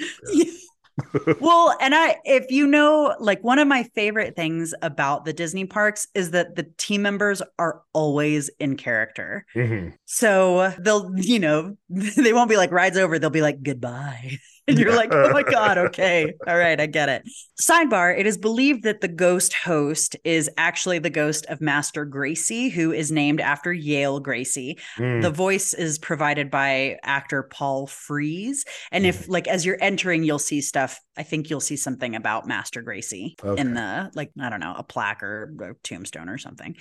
well, 1.40 1.76
and 1.82 1.96
I, 1.96 2.18
if 2.26 2.50
you 2.52 2.68
know, 2.68 3.16
like 3.20 3.44
one 3.44 3.60
of 3.60 3.68
my 3.68 3.84
favorite 3.96 4.36
things 4.36 4.74
about 4.82 5.26
the 5.26 5.34
Disney 5.34 5.66
parks 5.66 6.08
is 6.14 6.32
that 6.32 6.56
the 6.56 6.68
team 6.78 7.02
members 7.02 7.42
are 7.58 7.82
always 7.94 8.50
in 8.60 8.78
character. 8.78 9.46
Mhm. 9.56 9.94
So 10.06 10.74
they'll, 10.80 11.12
you 11.18 11.40
know, 11.40 11.76
they 12.16 12.34
won't 12.34 12.50
be 12.50 12.58
like 12.58 12.72
rides 12.72 12.98
over. 12.98 13.20
They'll 13.20 13.30
be 13.30 13.42
like 13.42 13.62
goodbye. 13.64 14.38
And 14.68 14.78
you're 14.78 14.96
like, 14.96 15.12
oh 15.12 15.32
my 15.32 15.42
God, 15.42 15.80
okay. 15.80 16.34
All 16.48 16.56
right, 16.56 16.80
I 16.80 16.86
get 16.86 17.10
it. 17.10 17.24
Sidebar 17.60 18.18
It 18.18 18.28
is 18.28 18.38
believed 18.38 18.84
that 18.84 19.02
the 19.02 19.08
ghost 19.08 19.54
host 19.54 20.16
is 20.24 20.52
actually 20.56 21.00
the 21.00 21.10
ghost 21.10 21.48
of 21.48 21.62
Master 21.62 22.06
Gracey, 22.06 22.72
who 22.72 22.92
is 22.94 23.12
named 23.12 23.42
after 23.42 23.74
Yale 23.74 24.22
Gracey. 24.22 24.80
Mm. 25.00 25.24
The 25.24 25.32
voice 25.32 25.74
is 25.74 25.98
provided 25.98 26.52
by 26.52 26.98
actor 27.04 27.42
Paul 27.42 27.88
Frees. 27.88 28.64
And 28.92 29.06
if, 29.08 29.24
Mm-hmm. 29.24 29.32
like, 29.32 29.48
as 29.48 29.66
you're 29.66 29.80
entering, 29.82 30.24
you'll 30.24 30.38
see 30.40 30.62
stuff. 30.62 31.02
I 31.18 31.24
think 31.24 31.50
you'll 31.50 31.60
see 31.60 31.76
something 31.76 32.16
about 32.16 32.48
Master 32.48 32.84
Gracey 32.84 33.34
Okay. 33.44 33.60
in 33.60 33.74
the, 33.74 34.12
like, 34.14 34.32
I 34.40 34.50
don't 34.50 34.60
know, 34.62 34.76
a 34.78 34.84
plaque 34.84 35.24
or 35.24 35.54
a 35.60 35.74
tombstone 35.84 36.30
or 36.30 36.38
something. 36.38 36.78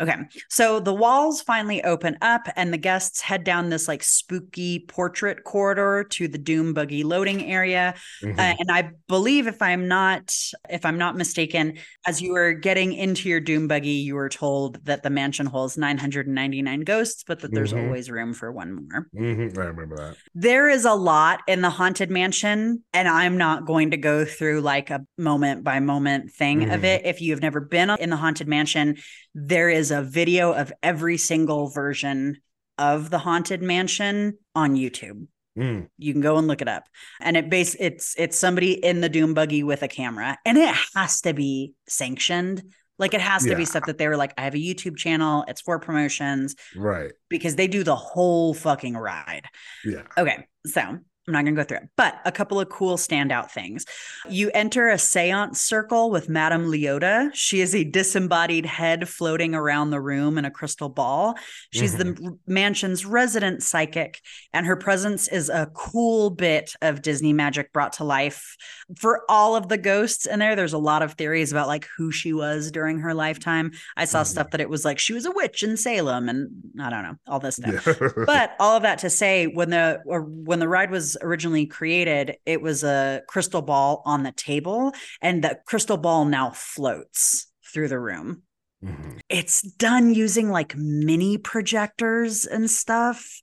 Okay. 0.00 0.16
So 0.48 0.80
the 0.80 0.92
walls 0.92 1.42
finally 1.42 1.82
open 1.84 2.18
up 2.20 2.48
and 2.56 2.72
the 2.72 2.76
guests 2.78 3.20
head 3.20 3.44
down 3.44 3.70
this, 3.70 3.86
like, 3.86 4.02
spooky 4.50 4.80
portrait 4.80 5.44
corridor 5.44 6.04
to 6.10 6.28
the 6.28 6.38
Doom 6.38 6.74
Buggy 6.74 7.04
loading 7.04 7.44
area. 7.44 7.94
Mhm. 8.22 8.38
Uh, 8.38 8.54
and 8.58 8.70
I 8.70 8.90
believe, 9.08 9.46
if 9.46 9.62
I'm 9.62 9.86
not, 9.88 10.34
if 10.68 10.84
I'm 10.84 10.98
not 10.98 11.16
mistaken, 11.16 11.78
as 12.06 12.20
you 12.20 12.32
were 12.32 12.52
getting 12.52 12.92
into 12.92 13.28
your 13.28 13.40
doom 13.40 13.68
buggy, 13.68 13.90
you 13.90 14.14
were 14.14 14.28
told 14.28 14.84
that 14.86 15.02
the 15.02 15.10
mansion 15.10 15.46
holds 15.46 15.78
999 15.78 16.80
ghosts, 16.80 17.24
but 17.26 17.40
that 17.40 17.52
there's 17.52 17.72
Mhm. 17.72 17.84
always 17.84 18.10
room 18.10 18.34
for 18.34 18.50
one 18.50 18.74
more. 18.74 19.06
Mhm. 19.14 19.56
I 19.56 19.66
remember 19.66 19.96
that. 19.96 20.16
There 20.34 20.68
is 20.68 20.84
a 20.84 20.94
lot 20.94 21.42
in 21.46 21.60
the 21.60 21.70
haunted 21.70 22.10
mansion, 22.10 22.82
and 22.92 23.08
I'm 23.08 23.36
not 23.36 23.66
going 23.66 23.92
to 23.92 23.96
go 23.96 24.24
through 24.24 24.60
like 24.62 24.90
a 24.90 25.00
moment 25.16 25.62
by 25.62 25.80
moment 25.80 26.32
thing 26.32 26.70
of 26.70 26.80
Mhm. 26.80 26.84
it. 26.84 27.02
If 27.04 27.20
you've 27.20 27.42
never 27.42 27.60
been 27.60 27.90
in 27.90 28.10
the 28.10 28.16
haunted 28.16 28.48
mansion, 28.48 28.96
there 29.34 29.70
is 29.70 29.90
a 29.90 30.02
video 30.02 30.52
of 30.52 30.72
every 30.82 31.16
single 31.16 31.68
version 31.68 32.38
of 32.80 33.10
the 33.10 33.18
haunted 33.18 33.62
mansion 33.62 34.38
on 34.56 34.74
YouTube. 34.74 35.26
Mm. 35.58 35.88
you 35.98 36.12
can 36.12 36.22
go 36.22 36.38
and 36.38 36.46
look 36.46 36.62
it 36.62 36.68
up. 36.68 36.84
And 37.20 37.36
it 37.36 37.50
base 37.50 37.76
it's 37.78 38.14
it's 38.16 38.38
somebody 38.38 38.72
in 38.72 39.00
the 39.00 39.08
doom 39.08 39.34
buggy 39.34 39.64
with 39.64 39.82
a 39.82 39.88
camera 39.88 40.38
and 40.46 40.56
it 40.56 40.74
has 40.94 41.20
to 41.22 41.34
be 41.34 41.74
sanctioned. 41.88 42.62
Like 43.00 43.14
it 43.14 43.20
has 43.20 43.44
to 43.44 43.56
be 43.56 43.64
stuff 43.64 43.86
that 43.86 43.98
they 43.98 44.08
were 44.08 44.16
like 44.16 44.32
i 44.38 44.42
have 44.42 44.54
a 44.54 44.58
youtube 44.58 44.96
channel. 44.96 45.44
It's 45.48 45.60
for 45.60 45.78
promotions. 45.80 46.54
Right. 46.76 47.12
because 47.28 47.56
they 47.56 47.66
do 47.66 47.82
the 47.82 47.96
whole 47.96 48.54
fucking 48.54 48.96
ride. 48.96 49.46
Yeah. 49.84 50.02
okay 50.16 50.46
so 50.66 50.98
I'm 51.30 51.32
not 51.34 51.44
going 51.44 51.54
to 51.54 51.60
go 51.62 51.64
through 51.66 51.78
it, 51.84 51.88
but 51.96 52.20
a 52.24 52.32
couple 52.32 52.58
of 52.58 52.68
cool 52.70 52.96
standout 52.96 53.52
things. 53.52 53.86
You 54.28 54.50
enter 54.52 54.88
a 54.88 54.98
seance 54.98 55.60
circle 55.60 56.10
with 56.10 56.28
Madame 56.28 56.66
Leota. 56.66 57.30
She 57.32 57.60
is 57.60 57.72
a 57.72 57.84
disembodied 57.84 58.66
head 58.66 59.08
floating 59.08 59.54
around 59.54 59.90
the 59.90 60.00
room 60.00 60.38
in 60.38 60.44
a 60.44 60.50
crystal 60.50 60.88
ball. 60.88 61.36
She's 61.72 61.96
the 61.96 62.00
Mm-hmm. 62.10 62.26
r- 62.26 62.32
mansion's 62.48 63.06
resident 63.06 63.62
psychic, 63.62 64.20
and 64.52 64.66
her 64.66 64.74
presence 64.74 65.28
is 65.28 65.48
a 65.48 65.70
cool 65.74 66.30
bit 66.30 66.74
of 66.82 67.02
Disney 67.02 67.32
magic 67.32 67.72
brought 67.72 67.92
to 67.94 68.04
life. 68.04 68.56
For 68.98 69.22
all 69.28 69.54
of 69.54 69.68
the 69.68 69.78
ghosts 69.78 70.26
in 70.26 70.40
there, 70.40 70.56
there's 70.56 70.72
a 70.72 70.78
lot 70.78 71.02
of 71.02 71.12
theories 71.12 71.52
about 71.52 71.68
like 71.68 71.86
who 71.96 72.10
she 72.10 72.32
was 72.32 72.72
during 72.72 72.98
her 73.00 73.14
lifetime. 73.14 73.70
I 73.96 74.06
saw 74.06 74.22
Mhm. 74.22 74.26
stuff 74.26 74.50
that 74.50 74.60
it 74.60 74.68
was 74.68 74.84
like 74.84 74.98
she 74.98 75.12
was 75.12 75.26
a 75.26 75.30
witch 75.30 75.62
in 75.62 75.76
Salem, 75.76 76.28
and 76.28 76.48
I 76.80 76.90
don't 76.90 77.04
know, 77.04 77.14
all 77.28 77.38
this 77.38 77.56
stuff 77.56 77.86
Yeah. 77.86 78.08
but 78.26 78.56
all 78.58 78.76
of 78.76 78.82
that 78.82 78.98
to 79.00 79.10
say 79.10 79.46
when 79.46 79.70
the 79.70 80.00
when 80.04 80.58
the 80.58 80.66
ride 80.68 80.90
was 80.90 81.16
originally 81.22 81.66
created 81.66 82.36
it 82.46 82.60
was 82.60 82.84
a 82.84 83.22
crystal 83.28 83.62
ball 83.62 84.02
on 84.04 84.22
the 84.22 84.32
table 84.32 84.92
and 85.20 85.42
the 85.44 85.58
crystal 85.66 85.96
ball 85.96 86.24
now 86.24 86.50
floats 86.50 87.52
through 87.72 87.88
the 87.88 87.98
room 87.98 88.42
Mhm. 88.82 89.20
it's 89.28 89.60
done 89.62 90.14
using 90.14 90.48
like 90.50 90.74
mini 90.76 91.36
projectors 91.36 92.46
and 92.46 92.70
stuff 92.70 93.40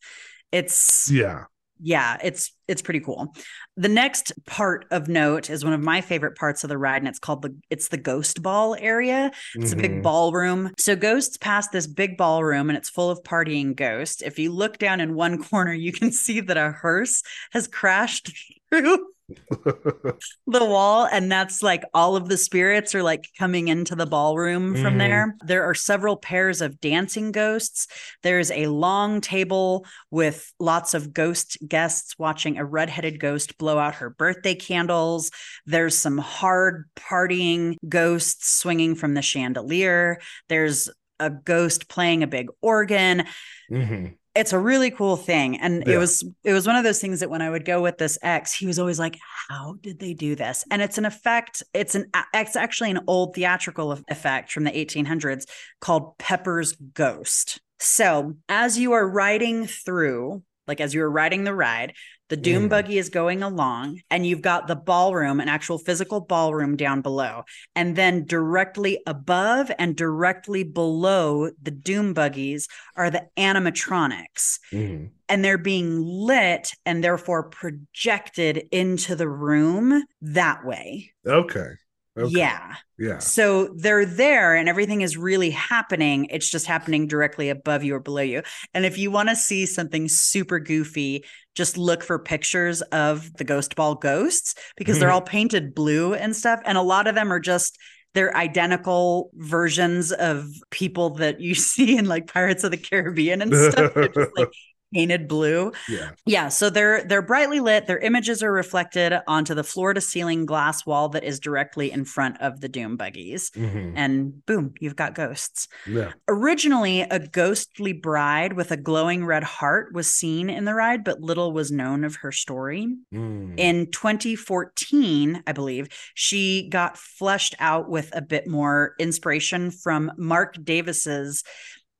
it's 0.52 1.12
yeah. 1.12 1.44
Yeah 1.80 2.18
it's 2.24 2.52
it's 2.68 2.82
pretty 2.82 3.00
cool 3.00 3.34
the 3.76 3.88
next 3.90 4.34
part 4.46 4.86
of 4.92 5.08
note 5.08 5.50
is 5.50 5.64
one 5.64 5.74
of 5.74 5.82
my 5.82 6.02
favorite 6.02 6.36
parts 6.36 6.64
of 6.64 6.70
the 6.70 6.78
ride 6.78 6.98
and 7.02 7.08
it's 7.08 7.20
called 7.20 7.42
the 7.42 7.56
it's 7.70 7.90
the 7.90 7.98
ghost 7.98 8.42
ball 8.42 8.76
area 8.80 9.32
it's 9.56 9.72
a 9.72 9.76
big 9.76 9.92
Mhm. 9.92 10.04
ballroom. 10.04 10.72
So 10.78 10.96
ghosts 10.96 11.38
pass 11.38 11.68
this 11.70 11.88
big 11.88 12.18
ballroom 12.18 12.70
and 12.70 12.78
it's 12.78 12.90
full 12.90 13.10
of 13.10 13.22
partying 13.24 13.76
ghosts. 13.76 14.22
If 14.22 14.38
you 14.40 14.52
look 14.52 14.78
down 14.78 15.00
in 15.00 15.16
one 15.16 15.42
corner, 15.44 15.74
you 15.74 15.92
can 15.92 16.12
see 16.12 16.40
that 16.42 16.58
a 16.58 16.72
hearse 16.72 17.24
has 17.52 17.68
crashed 17.68 18.32
through 18.72 19.06
the 19.50 20.18
wall 20.66 21.06
and 21.12 21.32
that's 21.32 21.62
like 21.62 21.84
all 21.94 22.16
of 22.16 22.30
the 22.30 22.38
spirits 22.38 22.96
are 22.96 23.04
like 23.04 23.28
coming 23.38 23.68
into 23.68 23.96
the 23.96 24.06
ballroom 24.06 24.74
from 24.76 24.96
Mhm. 24.96 24.98
there. 25.00 25.36
There 25.46 25.64
are 25.64 25.74
several 25.76 26.16
pairs 26.16 26.62
of 26.62 26.80
dancing 26.80 27.32
ghosts. 27.32 27.88
There's 28.24 28.52
a 28.52 28.68
long 28.68 29.20
table 29.22 29.86
with 30.12 30.54
lots 30.60 30.94
of 30.94 31.14
ghost 31.14 31.58
guests 31.68 32.16
watching 32.18 32.58
a 32.58 32.66
redheaded 32.66 33.20
ghost 33.20 33.58
blow 33.58 33.78
out 33.78 33.96
her 33.96 34.10
birthday 34.10 34.56
candles. 34.56 35.30
There's 35.66 35.98
some 35.98 36.18
hard 36.18 36.86
partying 36.96 37.76
ghosts 37.88 38.50
swinging 38.54 38.96
from 38.96 39.14
the 39.14 39.22
chandelier. 39.22 40.20
There's 40.48 40.90
a 41.20 41.30
ghost 41.30 41.90
playing 41.90 42.24
a 42.24 42.28
big 42.28 42.48
organ 42.62 43.26
Mhm. 43.72 44.16
It's 44.38 44.54
a 44.54 44.60
really 44.60 44.92
cool 44.92 45.18
thing. 45.18 45.60
And 45.60 45.84
Yeah. 45.86 45.96
it 45.96 45.98
was 45.98 46.24
it 46.44 46.54
was 46.54 46.68
one 46.68 46.76
of 46.76 46.84
those 46.84 47.00
things 47.02 47.20
that 47.20 47.30
when 47.30 47.42
i 47.42 47.50
would 47.50 47.66
go 47.66 47.82
with 47.82 47.98
this 47.98 48.18
ex 48.22 48.54
he 48.54 48.66
was 48.66 48.80
always 48.80 49.00
like 49.00 49.18
how 49.50 49.76
did 49.82 50.00
they 50.00 50.14
do 50.14 50.36
this? 50.36 50.64
And 50.72 50.82
it's 50.82 50.98
an 50.98 51.06
effect 51.06 51.64
it's 51.74 51.96
an 51.96 52.10
it's 52.34 52.56
actually 52.56 52.92
an 52.92 53.00
old 53.08 53.36
theatrical 53.36 53.98
effect 54.10 54.52
from 54.52 54.64
the 54.64 54.72
1800s 54.72 55.46
called 55.82 56.18
pepper's 56.18 56.74
ghost. 56.94 57.60
So 57.80 58.36
as 58.50 58.78
you 58.78 58.94
are 58.94 59.08
riding 59.08 59.66
through 59.68 60.44
like 60.68 60.82
as 60.82 60.94
you 60.94 61.02
are 61.02 61.10
riding 61.12 61.44
the 61.44 61.54
ride 61.56 61.94
the 62.30 62.38
doom 62.38 62.66
Mhm. 62.66 62.70
buggy 62.70 62.98
is 62.98 63.10
going 63.10 63.42
along 63.42 64.02
and 64.10 64.26
you've 64.26 64.42
got 64.42 64.68
the 64.68 64.76
ballroom 64.76 65.40
an 65.40 65.48
actual 65.50 65.78
physical 65.78 66.20
ballroom 66.20 66.76
down 66.76 67.02
below 67.02 67.44
and 67.76 67.96
then 67.96 68.26
directly 68.26 69.00
above 69.08 69.72
and 69.80 69.96
directly 69.96 70.64
below 70.64 71.50
the 71.62 71.72
doom 71.72 72.14
buggies 72.14 72.68
are 72.96 73.10
the 73.10 73.28
animatronics 73.38 74.60
Mhm. 74.72 75.10
and 75.30 75.44
they're 75.44 75.58
being 75.58 76.02
lit 76.02 76.72
and 76.86 77.04
therefore 77.04 77.44
projected 77.44 78.68
into 78.72 79.16
the 79.16 79.28
room 79.30 80.04
that 80.22 80.66
way. 80.66 81.12
Okay. 81.26 81.72
Okay. 82.18 82.32
Yeah. 82.40 82.76
Yeah. 82.98 83.20
So 83.20 83.68
they're 83.76 84.06
there 84.06 84.56
and 84.56 84.68
everything 84.68 85.02
is 85.02 85.18
really 85.18 85.52
happening. 85.52 86.26
It's 86.32 86.50
just 86.50 86.66
happening 86.66 87.08
directly 87.08 87.50
above 87.50 87.84
you 87.84 87.96
or 87.96 88.00
below 88.00 88.22
you. 88.24 88.42
And 88.74 88.86
if 88.86 88.98
you 88.98 89.12
want 89.12 89.30
to 89.30 89.36
see 89.36 89.66
something 89.66 90.08
super 90.08 90.60
goofy, 90.60 91.24
just 91.56 91.78
look 91.78 92.04
for 92.04 92.18
pictures 92.20 92.82
of 92.84 93.32
the 93.34 93.44
ghost 93.44 93.76
ball 93.76 93.96
ghosts 93.96 94.56
because 94.78 95.00
they're 95.00 95.10
Mhm. 95.10 95.14
all 95.14 95.22
painted 95.22 95.76
blue 95.76 96.14
and 96.16 96.36
stuff. 96.36 96.60
And 96.66 96.78
a 96.78 96.82
lot 96.82 97.08
of 97.08 97.16
them 97.16 97.32
are 97.32 97.40
just 97.40 97.78
they're 98.14 98.36
identical 98.36 99.30
versions 99.36 100.12
of 100.12 100.48
people 100.72 101.12
that 101.16 101.40
you 101.40 101.54
see 101.56 101.98
in 101.98 102.06
like 102.06 102.32
Pirates 102.34 102.64
of 102.64 102.72
the 102.72 102.78
Caribbean 102.78 103.44
and 103.44 103.54
stuff. 103.54 103.94
They're 103.94 104.08
just 104.10 104.32
like 104.36 104.50
painted 104.94 105.28
blue. 105.28 105.72
Yeah. 105.90 106.12
Yeah, 106.26 106.50
so 106.50 106.70
they're 106.70 107.04
they're 107.04 107.22
brightly 107.22 107.60
lit. 107.60 107.88
Their 107.88 108.00
images 108.00 108.42
are 108.42 108.52
reflected 108.52 109.14
onto 109.28 109.54
the 109.54 109.64
floor 109.64 109.94
to 109.94 110.02
ceiling 110.02 110.46
glass 110.46 110.86
wall 110.86 111.10
that 111.10 111.24
is 111.24 111.40
directly 111.40 111.92
in 111.92 112.06
front 112.06 112.40
of 112.42 112.62
the 112.62 112.70
doom 112.70 112.98
buggies. 112.98 113.52
Mhm. 113.52 113.94
And 113.96 114.46
boom, 114.46 114.74
you've 114.80 114.96
got 114.96 115.16
ghosts. 115.16 115.68
Yeah. 115.86 116.14
Originally, 116.28 117.02
a 117.02 117.20
ghostly 117.20 117.94
bride 117.94 118.54
with 118.54 118.72
a 118.72 118.78
glowing 118.78 119.26
red 119.26 119.44
heart 119.44 119.94
was 119.94 120.10
seen 120.10 120.50
in 120.50 120.66
the 120.66 120.74
ride, 120.74 121.04
but 121.04 121.22
little 121.22 121.52
was 121.52 121.72
known 121.72 122.04
of 122.04 122.16
her 122.18 122.32
story. 122.32 122.88
Mm. 123.14 123.56
In 123.58 123.92
2014, 123.92 125.44
I 125.46 125.52
believe, 125.52 125.88
she 126.14 126.70
got 126.70 126.98
fleshed 126.98 127.56
out 127.60 127.90
with 127.90 128.10
a 128.16 128.22
bit 128.22 128.48
more 128.48 128.94
inspiration 129.00 129.72
from 129.72 130.12
Marc 130.18 130.64
Davis's. 130.64 131.44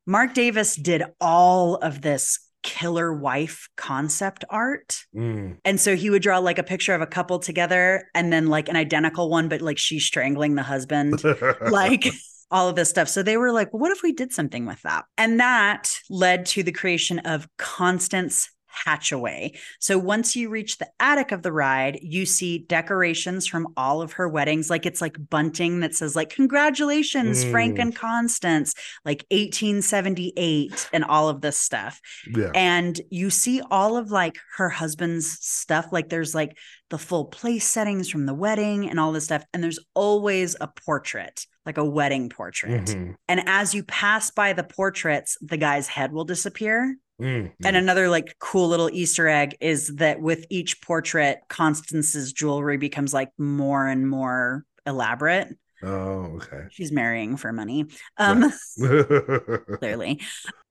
Marc 0.06 0.32
Davis 0.32 0.74
did 0.74 1.02
all 1.20 1.76
of 1.76 2.00
this 2.00 2.38
killer 2.62 3.12
wife 3.14 3.68
concept 3.76 4.44
art. 4.50 5.04
Mm. 5.14 5.58
And 5.64 5.80
so 5.80 5.96
he 5.96 6.10
would 6.10 6.22
draw 6.22 6.38
like 6.38 6.58
a 6.58 6.62
picture 6.62 6.94
of 6.94 7.00
a 7.00 7.06
couple 7.06 7.38
together 7.38 8.08
and 8.14 8.32
then 8.32 8.46
like 8.46 8.68
an 8.68 8.76
identical 8.76 9.30
one, 9.30 9.48
but 9.48 9.62
like 9.62 9.78
she's 9.78 10.04
strangling 10.04 10.54
the 10.54 10.62
husband 10.62 11.22
like 11.70 12.08
all 12.50 12.68
of 12.68 12.76
this 12.76 12.90
stuff. 12.90 13.08
So 13.08 13.22
they 13.22 13.36
were 13.36 13.52
like, 13.52 13.72
what 13.72 13.92
if 13.92 14.02
we 14.02 14.12
did 14.12 14.32
something 14.32 14.66
with 14.66 14.80
that? 14.82 15.04
And 15.16 15.40
that 15.40 15.90
led 16.10 16.46
to 16.46 16.62
the 16.62 16.72
creation 16.72 17.20
of 17.20 17.48
Constance 17.58 18.50
Hatcheway. 18.84 19.52
So 19.80 19.98
once 19.98 20.36
you 20.36 20.48
reach 20.50 20.78
the 20.78 20.88
attic 21.00 21.32
of 21.32 21.42
the 21.42 21.52
ride, 21.52 21.98
you 22.02 22.26
see 22.26 22.58
decorations 22.58 23.46
from 23.46 23.68
all 23.76 24.02
of 24.02 24.12
her 24.12 24.28
weddings. 24.28 24.70
Like 24.70 24.86
it's 24.86 25.00
like 25.00 25.16
bunting 25.30 25.80
that 25.80 25.94
says 25.94 26.14
like 26.16 26.30
congratulations, 26.30 27.44
Frank 27.44 27.76
Mm. 27.78 27.82
and 27.82 27.96
Constance, 27.96 28.74
like 29.04 29.24
1878 29.30 30.88
and 30.92 31.04
all 31.04 31.28
of 31.28 31.40
this 31.40 31.58
stuff 31.58 32.00
yeah. 32.34 32.50
and 32.54 33.00
you 33.10 33.30
see 33.30 33.60
all 33.70 33.96
of 33.96 34.10
like 34.10 34.36
her 34.56 34.68
husband's 34.68 35.38
stuff 35.40 35.86
like 35.92 36.08
there's 36.08 36.34
like 36.34 36.56
the 36.90 36.98
full 36.98 37.26
place 37.26 37.66
settings 37.66 38.08
from 38.08 38.26
the 38.26 38.34
wedding 38.34 38.88
and 38.88 38.98
all 38.98 39.12
this 39.12 39.24
stuff 39.24 39.44
and 39.52 39.62
there's 39.62 39.78
always 39.94 40.56
a 40.60 40.68
portrait 40.68 41.46
like 41.66 41.78
a 41.78 41.84
wedding 41.84 42.28
portrait 42.28 42.84
Mhm. 42.86 43.14
and 43.28 43.42
as 43.46 43.74
you 43.74 43.82
pass 43.84 44.30
by 44.30 44.52
the 44.52 44.64
portraits 44.64 45.36
the 45.40 45.56
guy's 45.56 45.88
head 45.88 46.12
will 46.12 46.24
disappear 46.24 46.96
Mm. 47.20 47.52
and 47.64 47.76
another 47.76 48.08
like 48.08 48.36
cool 48.38 48.68
little 48.68 48.88
easter 48.92 49.26
egg 49.26 49.56
is 49.60 49.96
that 49.96 50.20
with 50.20 50.46
each 50.50 50.80
portrait 50.80 51.40
constance's 51.48 52.32
jewelry 52.32 52.76
becomes 52.76 53.12
like 53.12 53.30
more 53.36 53.88
and 53.88 54.08
more 54.08 54.64
elaborate 54.86 55.48
oh, 55.82 56.36
okay. 56.36 56.66
she's 56.70 56.92
marrying 56.92 57.36
for 57.36 57.52
money 57.52 57.86
um 58.18 58.52
clearly. 59.78 60.20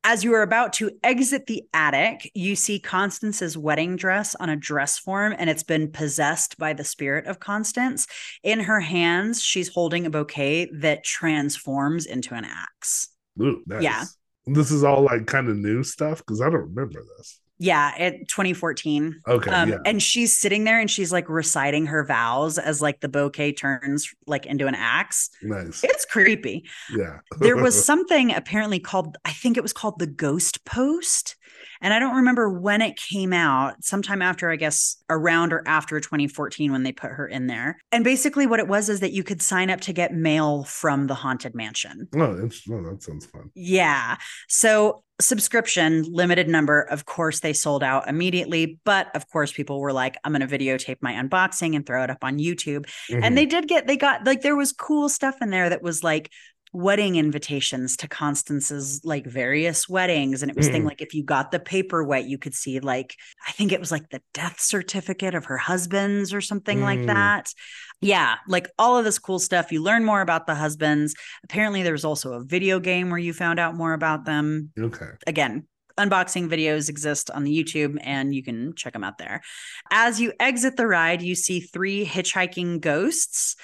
As 0.10 0.24
you 0.24 0.34
are 0.36 0.42
about 0.42 0.72
to 0.74 0.92
exit 1.04 1.48
the 1.48 1.64
attic, 1.74 2.32
you 2.34 2.56
see 2.56 2.80
Constance's 2.80 3.58
wedding 3.58 3.98
dress 3.98 4.36
on 4.36 4.48
a 4.48 4.56
dress 4.56 4.98
form, 4.98 5.36
and 5.38 5.50
it's 5.50 5.64
been 5.64 5.92
possessed 5.92 6.58
by 6.58 6.72
the 6.72 6.86
spirit 6.86 7.26
of 7.26 7.42
Constance. 7.42 8.08
In 8.42 8.62
her 8.62 8.80
hands, 8.80 9.44
she's 9.44 9.68
holding 9.68 10.06
a 10.06 10.10
bouquet 10.10 10.70
that 10.76 11.04
transforms 11.04 12.06
into 12.06 12.36
an 12.36 12.46
axe. 12.46 13.10
Ooh, 13.42 13.62
nice. 13.66 13.84
Yeah. 13.84 14.06
This 14.48 14.72
is 14.72 14.84
all 14.84 15.04
like 15.04 15.26
kind 15.28 15.50
of 15.50 15.58
new 15.58 15.84
stuff 15.84 16.20
because 16.20 16.42
I 16.42 16.46
don't 16.50 16.74
remember 16.74 17.04
this. 17.18 17.40
Yeah, 17.60 17.96
it 17.98 18.28
2014. 18.28 19.22
Okay. 19.28 19.52
Um, 19.52 19.70
yeah. 19.70 19.78
and 19.84 20.02
she's 20.02 20.38
sitting 20.38 20.64
there 20.64 20.80
and 20.80 20.92
she's 20.92 21.12
like 21.12 21.28
reciting 21.28 21.88
her 21.88 22.06
vows 22.06 22.60
as 22.60 22.82
like 22.84 23.00
the 23.00 23.10
bouquet 23.10 23.52
turns 23.52 24.14
like 24.28 24.46
into 24.46 24.68
an 24.68 24.76
axe. 24.76 25.32
Nice. 25.42 25.84
It's 25.84 26.06
creepy. 26.06 26.66
Yeah. 26.96 27.20
there 27.40 27.58
was 27.58 27.84
something 27.92 28.32
apparently 28.34 28.80
called 28.80 29.18
i 29.26 29.32
think 29.32 29.58
it 29.58 29.62
was 29.62 29.74
called 29.74 30.00
the 30.00 30.08
ghost 30.08 30.64
post 30.66 31.36
and 31.82 31.94
i 31.94 32.00
don't 32.00 32.16
remember 32.16 32.50
when 32.50 32.82
it 32.82 32.96
came 32.98 33.34
out 33.34 33.76
sometime 33.84 34.22
after 34.22 34.50
i 34.50 34.56
guess 34.56 34.98
around 35.10 35.54
or 35.54 35.64
after 35.68 36.00
2014 36.00 36.72
when 36.72 36.84
they 36.84 36.92
put 36.92 37.12
her 37.12 37.28
in 37.28 37.48
there 37.48 37.78
and 37.92 38.04
basically 38.04 38.46
what 38.48 38.60
it 38.60 38.68
was 38.68 38.90
is 38.90 39.00
that 39.00 39.12
you 39.14 39.24
could 39.24 39.42
sign 39.42 39.70
up 39.70 39.82
to 39.82 39.94
get 39.94 40.14
mail 40.14 40.64
from 40.64 41.08
the 41.08 41.16
haunted 41.16 41.54
mansion 41.56 42.08
oh. 42.16 42.22
Oh, 42.22 42.82
that 42.84 43.00
sounds 43.02 43.26
fun. 43.26 43.50
yeah 43.56 44.18
so 44.48 45.04
subscription 45.20 46.04
limited 46.12 46.48
number 46.48 46.82
of 46.82 47.06
course 47.06 47.40
they 47.40 47.54
sold 47.54 47.84
out 47.84 48.08
immediately 48.08 48.80
but 48.86 49.08
of 49.16 49.28
course 49.32 49.52
people 49.52 49.80
were 49.80 49.92
like 49.94 50.16
i'm 50.24 50.32
going 50.34 50.48
to 50.48 50.58
videotape 50.58 50.98
my 51.02 51.14
unboxing 51.14 51.76
and 51.76 51.86
throw 51.88 52.04
it 52.04 52.10
up 52.12 52.24
on 52.24 52.38
youtube 52.38 52.86
Mhm. 53.10 53.24
and 53.24 53.38
they 53.38 53.46
did 53.48 53.68
get 53.68 53.88
they 53.88 53.98
got 53.98 54.26
like 54.26 54.42
there 54.42 54.56
was 54.56 54.72
cool 54.72 55.10
stuff 55.10 55.36
in 55.42 55.50
there 55.50 55.70
that 55.70 55.82
was 55.82 56.04
like 56.04 56.32
wedding 56.74 57.16
invitations 57.16 57.98
to 57.98 58.08
Constance's 58.08 59.02
like 59.04 59.26
various 59.26 59.88
weddings. 59.88 60.42
And 60.42 60.52
it 60.52 60.58
was 60.58 60.70
Mm. 60.70 60.86
like 60.86 61.02
if 61.02 61.14
you 61.14 61.24
got 61.24 61.52
the 61.52 61.60
paper 61.60 62.04
wet, 62.04 62.26
you 62.26 62.38
could 62.38 62.54
see 62.54 62.80
like 62.80 63.16
I 63.48 63.52
think 63.52 63.72
it 63.72 63.80
was 63.80 63.92
like 63.92 64.10
the 64.10 64.22
death 64.34 64.60
certificate 64.60 65.34
of 65.36 65.46
her 65.46 65.58
husband's 65.58 66.34
or 66.34 66.42
something 66.42 66.82
like 66.82 67.00
Mm. 67.00 67.08
that. 67.08 67.54
Yeah, 68.02 68.36
like 68.48 68.70
all 68.78 68.98
of 68.98 69.06
this 69.06 69.18
cool 69.20 69.40
stuff. 69.40 69.72
You 69.72 69.82
learn 69.82 70.04
more 70.06 70.22
about 70.22 70.46
the 70.46 70.56
husbands. 70.56 71.16
Apparently, 71.44 71.84
there 71.84 71.94
was 71.94 72.06
also 72.06 72.34
a 72.34 72.44
video 72.44 72.80
game 72.80 73.10
where 73.10 73.18
you 73.18 73.34
found 73.34 73.60
out 73.60 73.76
more 73.76 73.94
about 73.94 74.26
them. 74.26 74.72
Okay. 74.78 75.08
Again, 75.26 75.68
unboxing 75.98 76.48
videos 76.48 76.90
exist 76.90 77.32
on 77.32 77.44
the 77.44 77.52
YouTube 77.64 77.98
and 78.04 78.36
you 78.36 78.44
can 78.44 78.72
check 78.76 78.94
them 78.94 79.04
out 79.04 79.18
there. 79.18 79.42
As 79.90 80.22
you 80.22 80.32
exit 80.40 80.78
the 80.78 80.86
ride, 80.86 81.24
you 81.24 81.34
see 81.34 81.60
three 81.60 82.06
hitchhiking 82.06 82.82
ghosts 82.82 83.56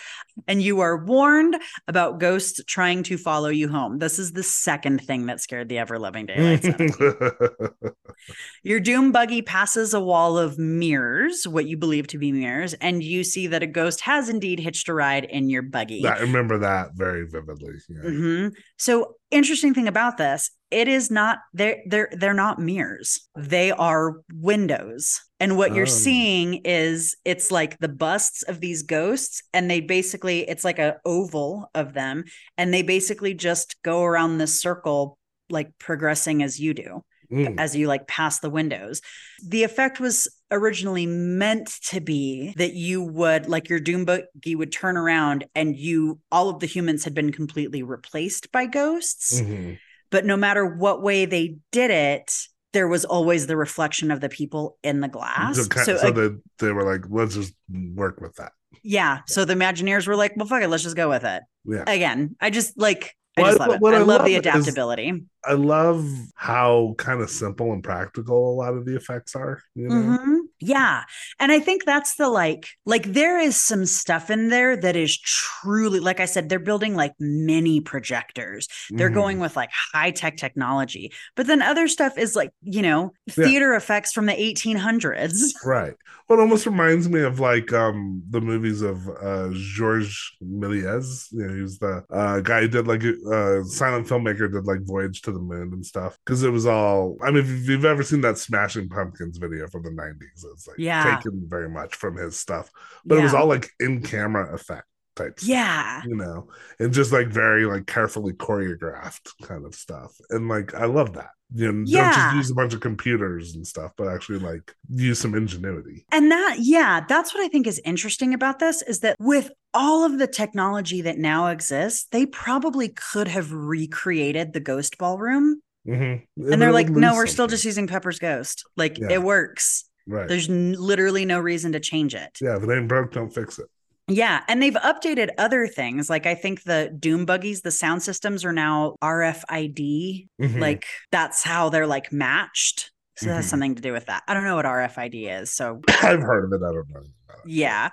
and 0.47 0.61
you 0.61 0.80
are 0.81 0.97
warned 0.97 1.55
about 1.88 2.19
ghosts 2.19 2.61
trying 2.68 3.03
to 3.03 3.18
follow 3.18 3.49
you 3.49 3.68
home. 3.68 3.99
This 3.99 4.19
is 4.19 4.31
the 4.31 4.43
second 4.43 5.01
thing 5.01 5.27
that 5.27 5.39
scared 5.39 5.69
the 5.69 5.77
ever 5.77 5.99
loving 5.99 6.26
daylights 6.26 6.68
out. 6.68 7.73
Your 8.64 8.80
doom 8.80 9.11
buggy 9.11 9.41
passes 9.41 9.93
a 9.93 9.99
wall 9.99 10.38
of 10.38 10.57
mirrors, 10.57 11.47
what 11.47 11.65
you 11.65 11.77
believe 11.77 12.07
to 12.07 12.18
be 12.18 12.31
mirrors, 12.31 12.73
and 12.76 13.03
you 13.03 13.23
see 13.23 13.47
that 13.47 13.64
a 13.64 13.68
ghost 13.68 14.01
has 14.01 14.30
indeed 14.30 14.60
hitched 14.60 14.88
a 14.88 14.93
ride 14.93 15.26
in 15.26 15.49
your 15.49 15.61
buggy. 15.61 16.07
I 16.07 16.19
remember 16.19 16.60
that 16.60 16.91
very 16.95 17.27
vividly. 17.27 17.73
Yeah. 17.89 18.10
hmm 18.10 18.47
So 18.77 19.15
interesting 19.31 19.73
thing 19.73 19.88
about 19.88 20.18
this, 20.18 20.51
it 20.72 20.88
is 20.88 21.11
not 21.11 21.39
they're 21.53 21.77
they're 21.88 22.10
they're 22.14 22.34
not 22.34 22.60
mirrors. 22.60 23.19
They 23.38 23.72
are 23.72 24.22
windows. 24.34 25.22
And 25.43 25.57
what 25.57 25.75
you're 25.75 25.83
Oh. 25.83 25.99
seeing 26.05 26.61
is 26.63 27.17
it's 27.25 27.51
like 27.51 27.77
the 27.79 27.89
busts 27.89 28.43
of 28.43 28.61
these 28.61 28.81
ghosts, 28.81 29.43
and 29.53 29.69
they 29.69 29.81
basically 29.81 30.47
it's 30.49 30.63
like 30.63 30.79
a 30.79 30.99
oval 31.03 31.69
of 31.75 31.93
them, 31.93 32.23
and 32.57 32.73
they 32.73 32.81
basically 32.81 33.33
just 33.33 33.75
go 33.83 34.03
around 34.03 34.37
this 34.37 34.61
circle, 34.61 35.17
like 35.49 35.77
progressing 35.79 36.41
as 36.41 36.59
you 36.61 36.73
do 36.73 37.03
Mm. 37.31 37.59
as 37.59 37.75
you 37.75 37.87
like 37.87 38.07
pass 38.07 38.39
the 38.39 38.49
windows. 38.49 39.01
The 39.45 39.63
effect 39.63 39.99
was 39.99 40.27
originally 40.51 41.05
meant 41.07 41.67
to 41.89 41.99
be 41.99 42.53
that 42.57 42.73
you 42.73 43.01
would 43.01 43.47
like 43.49 43.67
your 43.69 43.79
doom 43.79 44.05
buggy 44.05 44.55
would 44.55 44.71
turn 44.71 44.95
around 44.97 45.45
and 45.55 45.75
you 45.75 46.19
all 46.31 46.47
of 46.49 46.59
the 46.59 46.67
humans 46.67 47.03
had 47.03 47.13
been 47.13 47.31
completely 47.33 47.81
replaced 47.83 48.51
by 48.51 48.65
ghosts. 48.67 49.41
Mhm. 49.41 49.77
But 50.09 50.25
no 50.25 50.37
matter 50.37 50.63
what 50.65 51.01
way 51.01 51.25
they 51.25 51.57
did 51.71 51.89
it, 51.91 52.31
there 52.73 52.87
was 52.87 53.05
always 53.05 53.47
the 53.47 53.55
reflection 53.55 54.11
of 54.11 54.19
the 54.19 54.29
people 54.29 54.77
in 54.83 54.99
the 54.99 55.07
glass. 55.07 55.55
So, 55.55 55.63
So, 55.83 55.97
so 55.97 56.11
they, 56.11 56.35
they 56.59 56.71
were 56.71 56.83
like, 56.83 57.05
let's 57.09 57.35
just 57.35 57.53
work 57.69 58.19
with 58.19 58.35
that. 58.35 58.51
yeah, 58.83 59.19
so 59.27 59.45
the 59.45 59.53
Imagineers 59.53 60.07
were 60.07 60.15
like, 60.15 60.33
"Well, 60.35 60.47
fuck 60.47 60.61
it, 60.63 60.67
let's 60.67 60.83
just 60.83 60.95
go 60.95 61.07
with 61.09 61.23
it." 61.23 61.43
Yeah. 61.65 61.83
Again, 61.87 62.35
I 62.41 62.49
just 62.49 62.77
like 62.77 63.15
I 63.37 63.41
Well, 63.41 63.51
just 63.51 63.59
love 63.59 63.69
it. 63.69 63.71
I, 63.71 63.75
I 63.75 63.79
love, 63.79 63.99
the 63.99 64.05
love 64.05 64.27
is- 64.27 64.37
adaptability. 64.37 65.23
I 65.45 65.53
love 65.53 66.05
how 66.35 66.95
kind 66.97 67.21
of 67.21 67.29
simple 67.29 67.71
and 67.73 67.83
practical 67.83 68.53
a 68.53 68.55
lot 68.55 68.73
of 68.75 68.85
the 68.85 68.95
effects 68.95 69.35
are. 69.35 69.61
You 69.75 69.89
know? 69.89 69.95
Mhm. 69.95 70.39
Yeah. 70.65 71.03
And 71.40 71.52
I 71.52 71.60
think 71.60 71.84
that's 71.85 72.15
the 72.15 72.30
like, 72.30 72.68
like 72.85 73.03
there 73.11 73.38
is 73.38 73.60
some 73.60 73.85
stuff 73.85 74.30
in 74.30 74.49
there 74.49 74.77
that 74.77 74.95
is 74.95 75.18
truly, 75.19 75.99
like 75.99 76.19
I 76.19 76.26
said, 76.26 76.48
they're 76.48 76.60
building 76.60 76.95
like 76.95 77.14
mini 77.19 77.81
projectors. 77.81 78.68
They're 78.90 79.10
Mhm. 79.10 79.14
going 79.14 79.40
with 79.40 79.56
like 79.56 79.69
high 79.94 80.11
tech 80.11 80.38
technology. 80.38 81.11
But 81.35 81.48
then 81.48 81.61
other 81.61 81.88
stuff 81.88 82.18
is 82.18 82.35
like, 82.35 82.52
you 82.61 82.81
know, 82.81 83.11
Yeah. 83.35 83.45
theater 83.45 83.73
effects 83.73 84.14
from 84.14 84.26
the 84.27 84.40
1800s. 84.41 85.53
Right. 85.65 85.94
Well, 86.30 86.40
it 86.40 86.41
almost 86.41 86.65
reminds 86.65 87.10
me 87.10 87.22
of 87.22 87.40
like 87.40 87.73
um 87.73 88.23
the 88.30 88.40
movies 88.41 88.81
of 88.81 89.07
uh 89.10 89.49
Georges 89.53 90.31
Méliès. 90.41 91.27
You 91.31 91.45
know, 91.48 91.53
he 91.56 91.61
was 91.61 91.80
the 91.80 92.03
uh 92.10 92.40
guy 92.40 92.61
who 92.61 92.68
did 92.69 92.88
like 92.88 93.03
uh 93.03 93.64
silent 93.65 94.07
filmmaker 94.07 94.52
did 94.52 94.65
like 94.65 94.80
Voyage 94.84 95.22
to 95.23 95.31
the 95.31 95.40
Moon 95.40 95.73
and 95.73 95.85
stuff. 95.85 96.18
Because 96.26 96.44
it 96.44 96.49
was 96.52 96.65
all 96.65 97.18
I 97.22 97.31
mean, 97.31 97.44
if 97.44 97.68
you've 97.68 97.85
ever 97.85 98.03
seen 98.03 98.22
that 98.22 98.38
Smashing 98.38 98.88
Pumpkins 98.90 99.38
video 99.38 99.68
from 99.68 99.84
the 99.84 99.90
90s, 99.91 100.45
like 100.67 100.77
Yeah. 100.80 101.15
taken 101.15 101.45
very 101.47 101.69
much 101.69 101.95
from 101.95 102.15
his 102.17 102.35
stuff. 102.38 102.69
But 103.05 103.17
it 103.19 103.23
was 103.23 103.34
all 103.34 103.47
like 103.47 103.69
in 103.80 104.01
camera 104.01 104.53
effect 104.53 104.88
type 105.15 105.39
stuff. 105.39 105.47
Yeah. 105.49 106.01
you 106.05 106.15
know, 106.15 106.47
and 106.80 106.91
just 106.91 107.11
like 107.13 107.27
very 107.27 107.65
like 107.65 107.85
carefully 107.85 108.34
choreographed 108.34 109.30
kind 109.43 109.65
of 109.65 109.75
stuff. 109.75 110.11
And 110.31 110.47
like 110.49 110.73
I 110.73 110.85
love 110.85 111.13
that. 111.13 111.30
You 111.55 111.67
know, 111.67 111.71
don't 111.73 111.85
Yeah. 111.88 112.13
just 112.13 112.35
use 112.35 112.51
a 112.51 112.55
bunch 112.55 112.73
of 112.73 112.80
computers 112.80 113.53
and 113.55 113.65
stuff, 113.67 113.91
but 113.95 114.07
actually 114.07 114.39
like 114.39 114.73
use 114.89 115.19
some 115.19 115.35
ingenuity. 115.35 116.05
And 116.11 116.31
that, 116.31 116.55
yeah, 116.59 117.05
that's 117.07 117.31
what 117.34 117.43
I 117.43 117.47
think 117.47 117.67
is 117.67 117.80
interesting 117.85 118.34
about 118.34 118.57
this 118.57 118.81
is 118.81 119.01
that 119.01 119.15
with 119.19 119.51
all 119.75 120.03
of 120.03 120.17
the 120.17 120.25
technology 120.25 121.01
that 121.03 121.19
now 121.19 121.47
exists, 121.47 122.07
they 122.11 122.25
probably 122.25 122.89
could 122.89 123.27
have 123.27 123.51
recreated 123.51 124.53
the 124.53 124.59
ghost 124.59 124.97
ballroom. 124.97 125.61
Mm-hmm. 125.88 126.51
And 126.51 126.61
they're 126.61 126.71
like, 126.71 126.89
no, 126.89 127.13
we're 127.13 127.27
still 127.27 127.47
just 127.47 127.65
using 127.65 127.85
Pepper's 127.88 128.17
ghost. 128.17 128.63
Like 128.75 128.97
Yeah. 128.97 129.11
it 129.11 129.21
works. 129.21 129.88
Right. 130.07 130.27
There's 130.27 130.49
n- 130.49 130.73
literally 130.73 131.25
no 131.25 131.39
reason 131.39 131.71
to 131.73 131.80
change 131.80 132.13
it. 132.15 132.38
yeah, 132.41 132.57
if 132.57 132.63
it 132.63 132.69
ain't 132.71 132.88
broke, 132.88 133.11
don't 133.13 133.34
fix 133.34 133.59
it. 133.59 133.67
Yeah. 134.09 134.41
And 134.49 134.61
they've 134.61 134.73
updated 134.73 135.30
other 135.38 135.65
things. 135.65 136.09
Like 136.09 136.25
I 136.25 136.35
think 136.35 136.63
the 136.63 136.93
Doom 136.99 137.25
buggies, 137.25 137.61
the 137.61 137.71
sound 137.71 138.03
systems 138.03 138.43
are 138.43 138.51
now 138.51 138.95
RFID. 139.01 140.27
Mhm. 140.41 140.59
Like 140.59 140.85
that's 141.11 141.43
how 141.43 141.69
they're 141.69 141.88
like 141.88 142.11
matched. 142.11 142.91
So 143.15 143.27
that 143.27 143.35
has 143.35 143.45
Mhm. 143.45 143.49
something 143.49 143.75
to 143.75 143.81
do 143.81 143.93
with 143.93 144.07
that. 144.07 144.23
I 144.27 144.34
don't 144.34 144.43
know 144.43 144.55
what 144.55 144.65
RFID 144.65 145.30
is. 145.41 145.53
So 145.53 145.80
I've 146.01 146.21
heard 146.21 146.45
of 146.45 146.51
it. 146.61 146.65
I 146.65 146.71
don't 146.73 146.89
know. 146.89 147.03
yeah. 147.45 147.89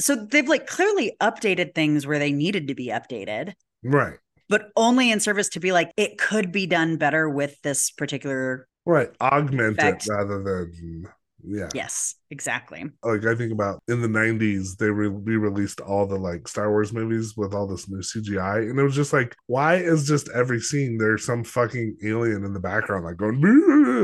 So 0.00 0.14
they've 0.14 0.48
like 0.48 0.66
clearly 0.68 1.16
updated 1.20 1.74
things 1.74 2.06
where 2.06 2.18
they 2.20 2.30
needed 2.32 2.68
to 2.68 2.74
be 2.74 2.88
updated. 2.88 3.54
Right. 3.82 4.18
But 4.48 4.70
only 4.76 5.10
in 5.10 5.18
service 5.20 5.48
to 5.50 5.60
be 5.60 5.72
like, 5.72 5.90
it 5.96 6.18
could 6.18 6.52
be 6.52 6.66
done 6.66 6.96
better 6.98 7.28
with 7.28 7.60
this 7.62 7.90
particular. 7.90 8.66
Right. 8.86 9.10
Augment 9.20 9.78
Effect. 9.78 10.06
it 10.06 10.10
rather 10.12 10.42
than 10.42 11.08
yeah. 11.46 11.68
Yes, 11.74 12.14
exactly. 12.30 12.84
Like 13.02 13.24
I 13.26 13.34
think 13.34 13.52
about 13.52 13.80
in 13.88 14.00
the 14.02 14.08
nineties, 14.08 14.76
they 14.76 14.90
re- 14.90 15.08
re-released 15.08 15.80
all 15.80 16.06
the 16.06 16.16
like 16.16 16.48
Star 16.48 16.70
Wars 16.70 16.92
movies 16.92 17.36
with 17.36 17.54
all 17.54 17.66
this 17.66 17.88
new 17.88 17.98
CGI, 18.00 18.68
and 18.70 18.78
it 18.78 18.82
was 18.82 18.94
just 18.94 19.12
like, 19.12 19.36
why 19.46 19.76
is 19.76 20.06
just 20.06 20.28
every 20.34 20.60
scene 20.60 20.98
there's 20.98 21.24
some 21.24 21.44
fucking 21.44 21.98
alien 22.02 22.44
in 22.44 22.52
the 22.52 22.60
background 22.60 23.04
like 23.04 23.16
going 23.16 23.40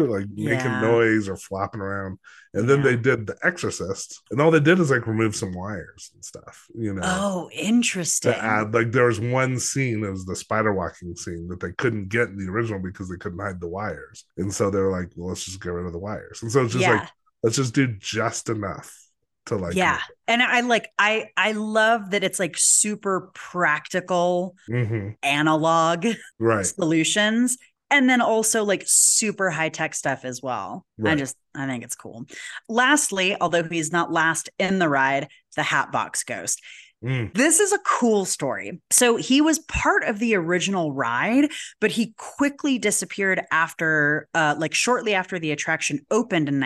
like 0.08 0.26
Yeah. 0.34 0.56
making 0.56 0.80
noise 0.80 1.28
or 1.28 1.36
flopping 1.36 1.80
around, 1.80 2.18
and 2.52 2.68
then 2.68 2.78
Yeah. 2.78 2.84
they 2.84 2.96
did 2.96 3.26
The 3.26 3.36
Exorcist, 3.42 4.22
and 4.30 4.40
all 4.40 4.50
they 4.50 4.60
did 4.60 4.78
is 4.78 4.90
like 4.90 5.06
remove 5.06 5.34
some 5.34 5.52
wires 5.54 6.10
and 6.14 6.24
stuff, 6.24 6.66
you 6.74 6.94
know. 6.94 7.02
Oh, 7.04 7.50
interesting. 7.52 8.32
To 8.32 8.44
add, 8.44 8.72
like 8.74 8.92
there 8.92 9.06
was 9.06 9.20
one 9.20 9.58
scene, 9.58 10.04
it 10.04 10.10
was 10.10 10.24
the 10.24 10.36
spider 10.36 10.72
walking 10.72 11.16
scene 11.16 11.48
that 11.48 11.60
they 11.60 11.72
couldn't 11.72 12.08
get 12.08 12.28
in 12.28 12.36
the 12.38 12.50
original 12.50 12.80
because 12.80 13.08
they 13.08 13.16
couldn't 13.16 13.40
hide 13.40 13.60
the 13.60 13.68
wires, 13.68 14.24
and 14.36 14.52
so 14.52 14.70
they 14.70 14.78
were 14.80 14.92
like, 14.92 15.10
"Well, 15.16 15.28
let's 15.28 15.44
just 15.44 15.60
get 15.62 15.70
rid 15.72 15.86
of 15.86 15.92
the 15.92 15.98
wires." 15.98 16.40
And 16.42 16.50
so 16.52 16.62
it's 16.64 16.72
just 16.72 16.82
yeah. 16.82 16.92
like, 16.92 17.08
let's 17.44 17.56
just 17.56 17.74
do 17.74 17.86
just 17.86 18.48
enough 18.48 18.98
to 19.46 19.56
like, 19.56 19.74
yeah. 19.74 20.00
And 20.26 20.42
I 20.42 20.60
like, 20.62 20.88
I, 20.98 21.26
I 21.36 21.52
love 21.52 22.12
that 22.12 22.24
it's 22.24 22.38
like 22.38 22.56
super 22.56 23.30
practical 23.34 24.56
hmm 24.66 25.10
analog 25.22 26.06
right, 26.38 26.64
solutions. 26.64 27.58
And 27.90 28.08
then 28.08 28.22
also 28.22 28.64
like 28.64 28.82
super 28.86 29.50
high 29.50 29.68
tech 29.68 29.94
stuff 29.94 30.24
as 30.24 30.40
well. 30.42 30.86
I 31.04 31.14
just, 31.16 31.36
I 31.54 31.66
think 31.66 31.84
it's 31.84 31.94
cool. 31.94 32.24
Lastly, 32.66 33.36
although 33.38 33.62
he's 33.62 33.92
not 33.92 34.10
last 34.10 34.48
in 34.58 34.78
the 34.78 34.88
ride, 34.88 35.28
the 35.54 35.62
Hatbox 35.62 36.24
Ghost. 36.24 36.62
Mm. 37.04 37.34
This 37.34 37.60
is 37.60 37.72
a 37.72 37.78
cool 37.86 38.24
story. 38.24 38.80
So 38.90 39.16
he 39.16 39.42
was 39.42 39.58
part 39.58 40.04
of 40.04 40.18
the 40.18 40.34
original 40.34 40.92
ride, 40.92 41.50
but 41.78 41.90
he 41.92 42.14
quickly 42.16 42.78
disappeared 42.78 43.42
after, 43.52 44.28
uh, 44.32 44.56
like 44.58 44.72
shortly 44.72 45.12
after 45.14 45.38
the 45.38 45.52
attraction 45.52 46.00
opened 46.10 46.48
in 46.48 46.58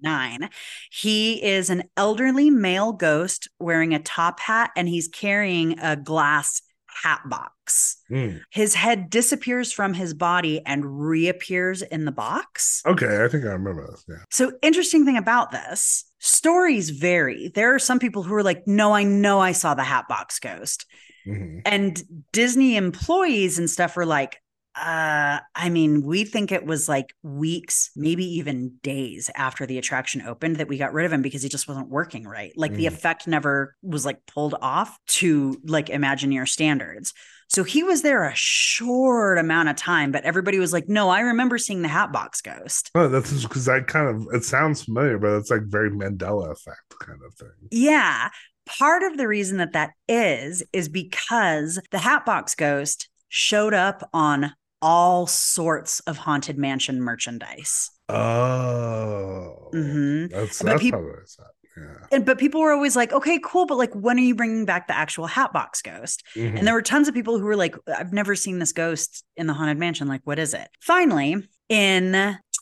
1969. 0.00 0.50
He 0.90 1.42
is 1.42 1.70
an 1.70 1.84
elderly 1.96 2.50
male 2.50 2.92
ghost 2.92 3.48
wearing 3.58 3.94
a 3.94 3.98
top 3.98 4.40
hat 4.40 4.70
and 4.76 4.88
he's 4.88 5.08
carrying 5.08 5.78
a 5.78 5.96
glass 5.96 6.62
hat 7.02 7.20
box. 7.28 7.96
Mm. 8.10 8.40
His 8.50 8.74
head 8.74 9.10
disappears 9.10 9.72
from 9.72 9.94
his 9.94 10.14
body 10.14 10.64
and 10.64 11.00
reappears 11.00 11.82
in 11.82 12.04
the 12.04 12.12
box. 12.12 12.82
Okay, 12.86 13.24
I 13.24 13.28
think 13.28 13.44
I 13.44 13.48
remember 13.48 13.86
this. 13.90 14.04
Yeah. 14.08 14.24
So, 14.30 14.52
interesting 14.62 15.04
thing 15.04 15.16
about 15.16 15.50
this 15.50 16.04
stories 16.18 16.90
vary. 16.90 17.50
There 17.54 17.74
are 17.74 17.78
some 17.78 17.98
people 17.98 18.22
who 18.22 18.34
are 18.34 18.42
like, 18.42 18.66
no, 18.66 18.92
I 18.92 19.04
know 19.04 19.40
I 19.40 19.52
saw 19.52 19.74
the 19.74 19.84
Hatbox 19.84 20.38
Ghost. 20.38 20.86
hmm 21.24 21.58
And 21.64 22.02
Disney 22.32 22.76
employees 22.76 23.58
and 23.58 23.68
stuff 23.68 23.96
are 23.96 24.06
like, 24.06 24.40
uh, 24.76 25.38
I 25.54 25.68
mean, 25.70 26.02
we 26.02 26.24
think 26.24 26.50
it 26.50 26.66
was 26.66 26.88
like 26.88 27.14
weeks, 27.22 27.90
maybe 27.94 28.24
even 28.38 28.76
days 28.82 29.30
after 29.36 29.66
the 29.66 29.78
attraction 29.78 30.22
opened 30.22 30.56
that 30.56 30.68
we 30.68 30.78
got 30.78 30.92
rid 30.92 31.06
of 31.06 31.12
him 31.12 31.22
because 31.22 31.42
he 31.42 31.48
just 31.48 31.68
wasn't 31.68 31.88
working 31.88 32.24
right. 32.26 32.52
Like 32.56 32.74
the 32.74 32.84
Mm. 32.84 32.88
effect 32.88 33.26
never 33.28 33.76
was 33.82 34.04
like 34.04 34.24
pulled 34.26 34.54
off 34.60 34.98
to 35.08 35.60
like 35.64 35.86
Imagineer 35.86 36.48
standards. 36.48 37.12
So 37.48 37.62
he 37.62 37.82
was 37.84 38.02
there 38.02 38.24
a 38.24 38.32
short 38.34 39.38
amount 39.38 39.68
of 39.68 39.76
time, 39.76 40.10
but 40.10 40.24
everybody 40.24 40.58
was 40.58 40.72
like, 40.72 40.88
no, 40.88 41.08
I 41.08 41.20
remember 41.20 41.58
seeing 41.58 41.82
the 41.82 41.88
Hatbox 41.88 42.40
Ghost. 42.40 42.90
Oh, 42.94 43.06
that's 43.08 43.42
because 43.42 43.68
I 43.68 43.80
kind 43.80 44.08
of 44.08 44.26
it 44.32 44.44
sounds 44.44 44.82
familiar, 44.82 45.18
but 45.18 45.36
it's 45.36 45.50
like 45.50 45.62
very 45.66 45.90
Mandela 45.90 46.50
effect 46.50 46.94
kind 47.00 47.20
of 47.24 47.34
thing. 47.34 47.50
Yeah. 47.70 48.30
part 48.66 49.02
of 49.02 49.18
the 49.18 49.28
reason 49.28 49.58
that 49.58 49.72
that 49.74 49.90
is, 50.08 50.62
is 50.72 50.88
because 50.88 51.78
the 51.90 51.98
Hatbox 51.98 52.54
Ghost 52.54 53.08
showed 53.28 53.74
up 53.74 54.08
on 54.14 54.52
all 54.84 55.26
sorts 55.26 56.00
of 56.00 56.18
Haunted 56.18 56.58
Mansion 56.58 57.00
merchandise. 57.00 57.90
Oh, 58.08 59.70
Mhm. 59.74 60.30
that's 60.30 60.58
But 60.62 60.66
that's 60.68 60.82
peop- 60.82 60.92
probably 60.92 61.10
what 61.10 61.36
I. 61.40 61.44
Yeah. 61.76 62.06
And 62.12 62.24
but 62.24 62.38
people 62.38 62.60
were 62.60 62.72
always 62.72 62.94
like, 62.94 63.12
okay, 63.12 63.40
cool, 63.42 63.66
but 63.66 63.76
like 63.78 63.92
when 63.94 64.16
are 64.16 64.22
you 64.22 64.36
bringing 64.36 64.64
back 64.64 64.86
the 64.86 64.96
actual 64.96 65.26
Hatbox 65.26 65.82
Ghost? 65.82 66.22
Mhm. 66.36 66.58
And 66.58 66.66
there 66.66 66.74
were 66.74 66.82
tons 66.82 67.08
of 67.08 67.14
people 67.14 67.36
who 67.38 67.44
were 67.46 67.56
like, 67.56 67.74
I've 67.88 68.12
never 68.12 68.36
seen 68.36 68.60
this 68.60 68.72
ghost 68.72 69.24
in 69.36 69.48
the 69.48 69.54
Haunted 69.54 69.78
Mansion. 69.78 70.06
Like, 70.06 70.20
what 70.24 70.38
is 70.38 70.54
it? 70.54 70.68
Finally, 70.80 71.48
in 71.68 72.12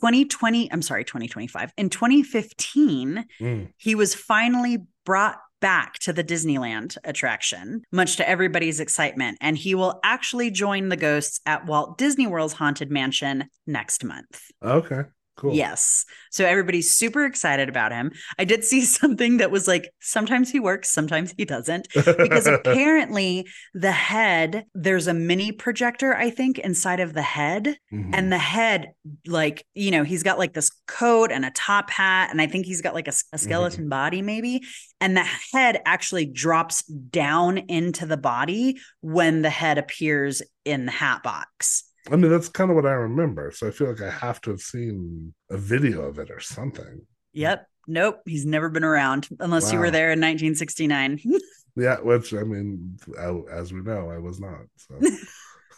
2020, 0.01 0.73
I'm 0.73 0.81
sorry, 0.81 1.05
2025, 1.05 1.73
in 1.77 1.90
2015, 1.90 3.27
Mm. 3.40 3.69
he 3.77 3.94
was 3.94 4.15
finally 4.15 4.78
brought 5.05 5.39
back 5.63 5.99
to 6.01 6.13
the 6.13 6.23
Disneyland 6.23 6.99
attraction, 7.05 7.85
much 7.91 8.17
to 8.17 8.29
everybody's 8.29 8.81
excitement. 8.81 9.39
And 9.41 9.57
he 9.57 9.75
will 9.75 9.99
actually 10.05 10.51
join 10.51 10.91
the 10.91 10.97
ghosts 10.97 11.41
at 11.47 11.65
Walt 11.65 11.97
Disney 11.97 12.27
World's 12.27 12.53
Haunted 12.53 12.91
Mansion 12.91 13.49
next 13.67 14.05
month. 14.05 14.43
Okay. 14.63 15.05
Cool. 15.37 15.55
Yes. 15.55 16.05
So 16.31 16.45
everybody's 16.45 16.95
super 16.95 17.25
excited 17.25 17.69
about 17.69 17.91
him. 17.93 18.13
I 18.39 18.45
did 18.45 18.65
see 18.65 18.81
something 18.85 19.39
that 19.39 19.51
was 19.51 19.67
like, 19.67 19.91
sometimes 20.01 20.51
he 20.51 20.61
works, 20.61 20.93
sometimes 20.93 21.35
he 21.37 21.45
doesn't. 21.45 21.89
Because 21.95 22.47
apparently, 22.47 23.47
the 23.75 23.93
head, 23.93 24.67
there's 24.75 25.07
a 25.07 25.15
mini 25.15 25.51
projector, 25.53 26.15
I 26.15 26.31
think, 26.31 26.59
inside 26.59 27.01
of 27.01 27.15
the 27.15 27.23
head. 27.23 27.77
Mhm. 27.93 28.11
And 28.13 28.31
the 28.33 28.39
head, 28.39 28.93
like, 29.27 29.65
you 29.75 29.91
know, 29.91 30.05
he's 30.05 30.23
got 30.23 30.39
like 30.39 30.53
this 30.53 30.71
coat 30.87 31.33
and 31.33 31.45
a 31.45 31.51
top 31.51 31.91
hat. 31.91 32.31
And 32.31 32.41
I 32.41 32.47
think 32.47 32.67
he's 32.67 32.83
got 32.83 32.95
like 32.95 33.09
a 33.09 33.39
skeleton 33.39 33.89
body, 33.89 34.23
maybe. 34.23 34.63
And 35.01 35.17
the 35.17 35.27
head 35.53 35.81
actually 35.87 36.27
drops 36.27 36.83
down 36.85 37.59
into 37.59 38.07
the 38.07 38.17
body 38.17 38.79
when 39.01 39.43
the 39.43 39.51
head 39.51 39.79
appears 39.79 40.43
in 40.65 40.87
the 40.87 40.93
hat 40.93 41.23
box. 41.23 41.85
I 42.11 42.16
mean, 42.16 42.31
that's 42.31 42.49
kind 42.49 42.70
of 42.70 42.77
what 42.77 42.87
I 42.87 42.93
remember. 42.93 43.51
So 43.53 43.69
I 43.69 43.70
feel 43.70 43.89
like 43.89 44.03
I 44.03 44.11
have 44.11 44.41
to 44.43 44.51
have 44.51 44.61
seen 44.61 45.35
a 45.51 45.57
video 45.57 46.03
of 46.03 46.19
it 46.19 46.31
or 46.31 46.41
something. 46.41 47.07
Yep. 47.33 47.66
Nope. 47.87 48.20
He's 48.27 48.47
never 48.47 48.69
been 48.69 48.85
around 48.85 49.29
unless 49.41 49.73
you 49.73 49.79
were 49.79 49.91
there 49.91 50.12
in 50.12 50.20
1969. 50.20 51.20
Yeah, 51.74 52.01
which 52.01 52.35
I 52.35 52.43
mean, 52.43 52.99
I, 53.19 53.33
as 53.51 53.73
we 53.73 53.81
know, 53.81 54.11
I 54.11 54.19
was 54.19 54.39
not. 54.39 54.66
So. 54.77 55.01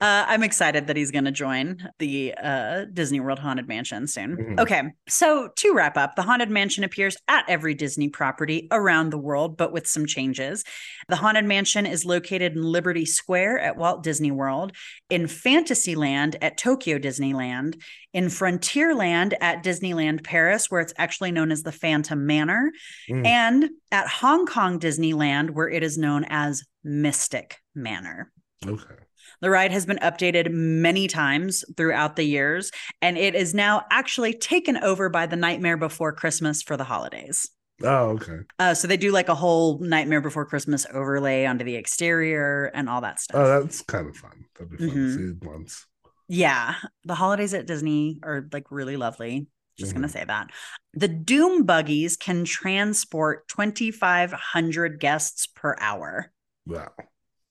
Uh, 0.02 0.26
I'm 0.28 0.44
excited 0.44 0.88
that 0.88 0.96
he's 0.98 1.12
going 1.12 1.26
to 1.26 1.32
join 1.32 1.90
the 2.00 2.34
uh, 2.42 2.86
Disney 2.94 3.20
World 3.20 3.40
Haunted 3.40 3.68
Mansion 3.68 4.08
soon. 4.08 4.38
Mhm. 4.38 4.60
Okay, 4.60 4.84
so 5.08 5.50
to 5.58 5.74
wrap 5.74 5.98
up, 5.98 6.16
the 6.16 6.22
Haunted 6.24 6.50
Mansion 6.50 6.84
appears 6.84 7.18
at 7.28 7.46
every 7.48 7.74
Disney 7.74 8.10
property 8.10 8.68
around 8.72 9.10
the 9.12 9.18
world, 9.18 9.58
but 9.58 9.72
with 9.72 9.88
some 9.88 10.06
changes. 10.06 10.64
The 11.08 11.16
Haunted 11.18 11.46
Mansion 11.46 11.86
is 11.86 12.06
located 12.06 12.54
in 12.56 12.64
Liberty 12.64 13.06
Square 13.06 13.60
at 13.60 13.78
Walt 13.78 14.04
Disney 14.04 14.32
World, 14.32 14.72
in 15.10 15.28
Fantasyland 15.28 16.36
at 16.42 16.58
Tokyo 16.58 16.98
Disneyland, 16.98 17.82
in 18.14 18.26
Frontierland 18.26 19.34
at 19.42 19.64
Disneyland 19.64 20.24
Paris, 20.24 20.72
where 20.72 20.82
it's 20.82 20.94
actually 20.98 21.32
known 21.32 21.52
as 21.52 21.64
the 21.64 21.72
Phantom 21.72 22.26
Manor, 22.26 22.72
Mm. 23.10 23.26
and 23.26 23.70
at 23.92 24.08
Hong 24.08 24.46
Kong 24.46 24.80
Disneyland, 24.80 25.52
where 25.52 25.70
it 25.70 25.84
is 25.84 25.98
known 25.98 26.26
as 26.30 26.64
Mystic 26.84 27.58
Manor. 27.76 28.32
okay. 28.66 28.96
The 29.42 29.50
ride 29.50 29.72
has 29.72 29.86
been 29.86 29.98
updated 30.00 30.52
many 30.52 31.08
times 31.08 31.64
throughout 31.78 32.16
the 32.16 32.24
years, 32.24 32.72
and 33.02 33.18
it 33.18 33.36
is 33.36 33.54
now 33.54 33.86
actually 33.92 34.34
taken 34.34 34.78
over 34.78 35.10
by 35.10 35.26
the 35.26 35.36
Nightmare 35.36 35.78
Before 35.78 36.12
Christmas 36.12 36.62
for 36.62 36.76
the 36.78 36.84
holidays. 36.84 37.50
Oh, 37.82 38.10
okay. 38.10 38.40
Uh, 38.60 38.74
so 38.74 38.88
they 38.88 38.98
do 38.98 39.12
like 39.12 39.30
a 39.30 39.36
whole 39.36 39.80
Nightmare 39.80 40.20
Before 40.20 40.46
Christmas 40.46 40.86
overlay 40.94 41.46
onto 41.46 41.64
the 41.64 41.76
exterior 41.76 42.66
and 42.74 42.90
all 42.90 43.00
that 43.02 43.22
stuff. 43.22 43.38
Oh, 43.40 43.62
that's 43.62 43.82
kind 43.82 44.08
of 44.10 44.18
fun. 44.18 44.44
That'd 44.58 44.72
be 44.72 44.78
fun 44.78 44.90
Mhm. 44.90 44.94
to 44.94 45.18
see 45.40 45.48
once. 45.48 45.86
yeah, 46.28 46.76
the 47.06 47.16
holidays 47.16 47.54
at 47.56 47.66
Disney 47.66 48.20
are 48.22 48.48
like 48.52 48.66
really 48.70 48.98
lovely. 48.98 49.48
Just 49.78 49.94
gonna 49.96 50.08
Mhm. 50.08 50.12
say 50.12 50.24
that. 50.26 50.50
The 50.94 51.08
Doom 51.08 51.64
buggies 51.64 52.18
can 52.18 52.44
transport 52.44 53.48
2,500 53.48 55.00
guests 55.00 55.48
per 55.48 55.76
hour. 55.80 56.32
Wow. 56.68 56.92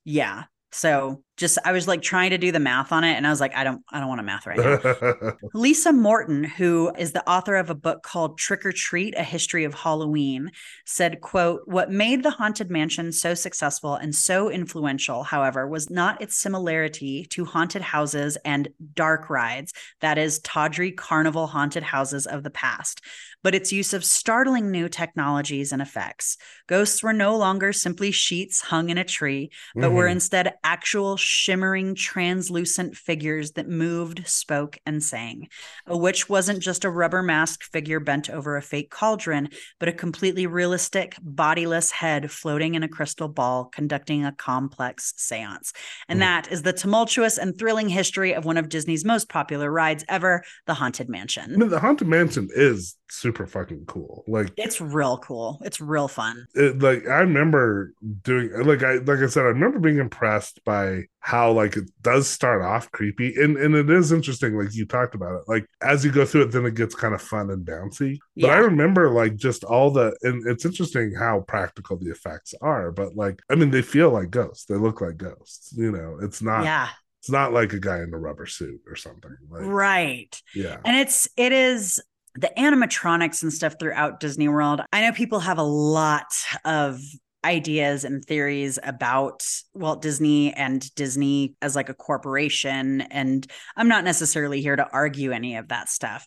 Yeah. 0.04 0.44
So 0.70 1.24
just 1.38 1.58
I 1.64 1.72
was 1.72 1.88
like 1.88 2.02
trying 2.02 2.30
to 2.30 2.38
do 2.38 2.52
the 2.52 2.60
math 2.60 2.92
on 2.92 3.04
it, 3.04 3.14
and 3.14 3.26
I 3.26 3.30
was 3.30 3.40
like, 3.40 3.54
I 3.56 3.64
don't, 3.64 3.82
I 3.90 4.00
don't 4.00 4.08
want 4.08 4.18
to 4.18 4.24
math 4.24 4.46
right 4.46 4.58
now. 4.58 5.32
Lisa 5.54 5.92
Morton, 5.92 6.44
who 6.44 6.92
is 6.98 7.12
the 7.12 7.26
author 7.28 7.54
of 7.56 7.70
a 7.70 7.74
book 7.74 8.02
called 8.02 8.36
Trick 8.38 8.66
or 8.66 8.72
Treat: 8.72 9.14
A 9.16 9.22
History 9.22 9.64
of 9.64 9.72
Halloween, 9.72 10.50
said, 10.84 11.20
quote, 11.20 11.62
"What 11.64 11.90
made 11.90 12.22
the 12.22 12.30
Haunted 12.30 12.70
Mansion 12.70 13.12
so 13.12 13.34
successful 13.34 13.94
and 13.94 14.14
so 14.14 14.50
influential, 14.50 15.22
however, 15.22 15.66
was 15.66 15.88
not 15.88 16.20
its 16.20 16.36
similarity 16.36 17.26
to 17.30 17.44
haunted 17.44 17.82
houses 17.82 18.36
and 18.44 18.68
dark 18.94 19.30
rides, 19.30 19.72
that 20.00 20.18
is 20.18 20.40
Tawdry 20.40 20.92
carnival 20.92 21.46
haunted 21.46 21.84
houses 21.84 22.26
of 22.26 22.42
the 22.42 22.50
past, 22.50 23.00
but 23.44 23.54
its 23.54 23.72
use 23.72 23.94
of 23.94 24.04
startling 24.04 24.70
new 24.70 24.88
technologies 24.88 25.70
and 25.72 25.80
effects. 25.80 26.36
Ghosts 26.66 27.02
were 27.02 27.12
no 27.12 27.36
longer 27.36 27.72
simply 27.72 28.10
sheets 28.10 28.60
hung 28.60 28.90
in 28.90 28.98
a 28.98 29.04
tree, 29.04 29.50
but 29.74 29.92
were 29.92 30.06
Mhm. 30.08 30.12
instead 30.12 30.54
actual 30.64 31.16
shimmering, 31.28 31.94
translucent 31.94 32.96
figures 32.96 33.52
that 33.52 33.68
moved, 33.68 34.26
spoke, 34.26 34.78
and 34.86 35.02
sang. 35.04 35.48
A 35.86 35.96
witch 35.96 36.28
wasn't 36.28 36.60
just 36.60 36.84
a 36.84 36.90
rubber 36.90 37.22
masked 37.22 37.64
figure 37.64 38.00
bent 38.00 38.30
over 38.30 38.56
a 38.56 38.62
fake 38.62 38.90
cauldron, 38.90 39.50
but 39.78 39.88
a 39.88 39.92
completely 39.92 40.46
realistic, 40.46 41.16
bodiless 41.20 41.90
head 41.90 42.30
floating 42.30 42.74
in 42.74 42.82
a 42.82 42.88
crystal 42.88 43.28
ball, 43.28 43.66
conducting 43.66 44.24
a 44.24 44.32
complex 44.32 45.12
seance. 45.16 45.72
And 46.08 46.18
Mm. 46.18 46.20
that 46.20 46.50
is 46.52 46.62
the 46.62 46.72
tumultuous 46.72 47.36
and 47.38 47.56
thrilling 47.58 47.88
history 47.88 48.32
of 48.34 48.44
one 48.44 48.56
of 48.56 48.68
Disney's 48.68 49.04
most 49.04 49.28
popular 49.28 49.70
rides 49.70 50.04
ever, 50.08 50.42
the 50.66 50.74
Haunted 50.74 51.08
Mansion. 51.08 51.58
mean, 51.58 51.68
the 51.68 51.80
Haunted 51.80 52.08
Mansion 52.08 52.48
is 52.54 52.96
super 53.10 53.46
fucking 53.46 53.84
cool. 53.86 54.24
Like, 54.26 54.52
It's 54.56 54.80
real 54.80 55.18
cool. 55.18 55.58
It's 55.62 55.80
real 55.80 56.08
fun. 56.08 56.46
it, 56.54 56.78
like 56.80 57.06
I 57.06 57.20
remember 57.20 57.92
doing 58.22 58.50
like 58.66 58.82
I 58.82 58.94
like 58.96 59.18
I 59.20 59.26
said, 59.26 59.42
I 59.44 59.48
remember 59.48 59.78
being 59.78 59.98
impressed 59.98 60.60
by 60.64 61.04
how 61.20 61.52
like 61.52 61.76
it 61.76 61.90
does 62.00 62.28
start 62.28 62.62
off 62.62 62.90
creepy 62.92 63.34
and 63.36 63.56
and 63.56 63.74
it 63.74 63.90
is 63.90 64.12
interesting. 64.12 64.56
Like 64.56 64.74
you 64.74 64.86
talked 64.86 65.14
about 65.14 65.34
it. 65.34 65.42
Like 65.46 65.66
as 65.82 66.04
you 66.04 66.12
go 66.12 66.24
through 66.24 66.42
it, 66.42 66.52
then 66.52 66.64
it 66.64 66.74
gets 66.74 66.94
kind 66.94 67.14
of 67.14 67.20
fun 67.20 67.50
and 67.50 67.66
bouncy. 67.66 68.18
But 68.36 68.50
I 68.50 68.58
remember 68.58 69.10
like 69.10 69.36
just 69.36 69.64
all 69.64 69.90
the 69.90 70.16
and 70.22 70.46
it's 70.46 70.64
interesting 70.64 71.14
how 71.14 71.40
practical 71.40 71.96
the 71.96 72.10
effects 72.10 72.54
are. 72.62 72.92
But 72.92 73.16
like 73.16 73.40
I 73.50 73.56
mean, 73.56 73.70
they 73.70 73.82
feel 73.82 74.10
like 74.10 74.30
ghosts. 74.30 74.66
They 74.66 74.76
look 74.76 75.00
like 75.00 75.16
ghosts. 75.16 75.74
You 75.76 75.92
know, 75.92 76.18
it's 76.22 76.40
not. 76.40 76.64
Yeah, 76.64 76.88
It's 77.20 77.30
not 77.30 77.52
like 77.52 77.72
a 77.72 77.80
guy 77.80 77.98
in 77.98 78.14
a 78.14 78.18
rubber 78.18 78.46
suit 78.46 78.80
or 78.86 78.96
something. 78.96 79.36
Like, 79.50 79.62
right. 79.64 80.40
yeah. 80.54 80.78
And 80.84 80.96
it's 80.96 81.28
it 81.36 81.52
is 81.52 82.00
the 82.36 82.50
animatronics 82.56 83.42
and 83.42 83.52
stuff 83.52 83.76
throughout 83.80 84.20
Disney 84.20 84.48
World. 84.48 84.80
I 84.92 85.02
know 85.02 85.12
people 85.12 85.40
have 85.40 85.58
a 85.58 85.62
lot 85.62 86.32
of 86.64 87.00
ideas 87.44 88.04
and 88.04 88.24
theories 88.24 88.78
about 88.82 89.46
Walt 89.74 90.02
Disney 90.02 90.52
and 90.52 90.92
Disney 90.94 91.54
as 91.62 91.76
like 91.76 91.88
a 91.88 91.94
corporation 91.94 93.00
and 93.02 93.46
I'm 93.76 93.88
not 93.88 94.04
necessarily 94.04 94.60
here 94.60 94.76
to 94.76 94.88
argue 94.92 95.30
any 95.32 95.56
of 95.56 95.68
that 95.68 95.88
stuff. 95.88 96.26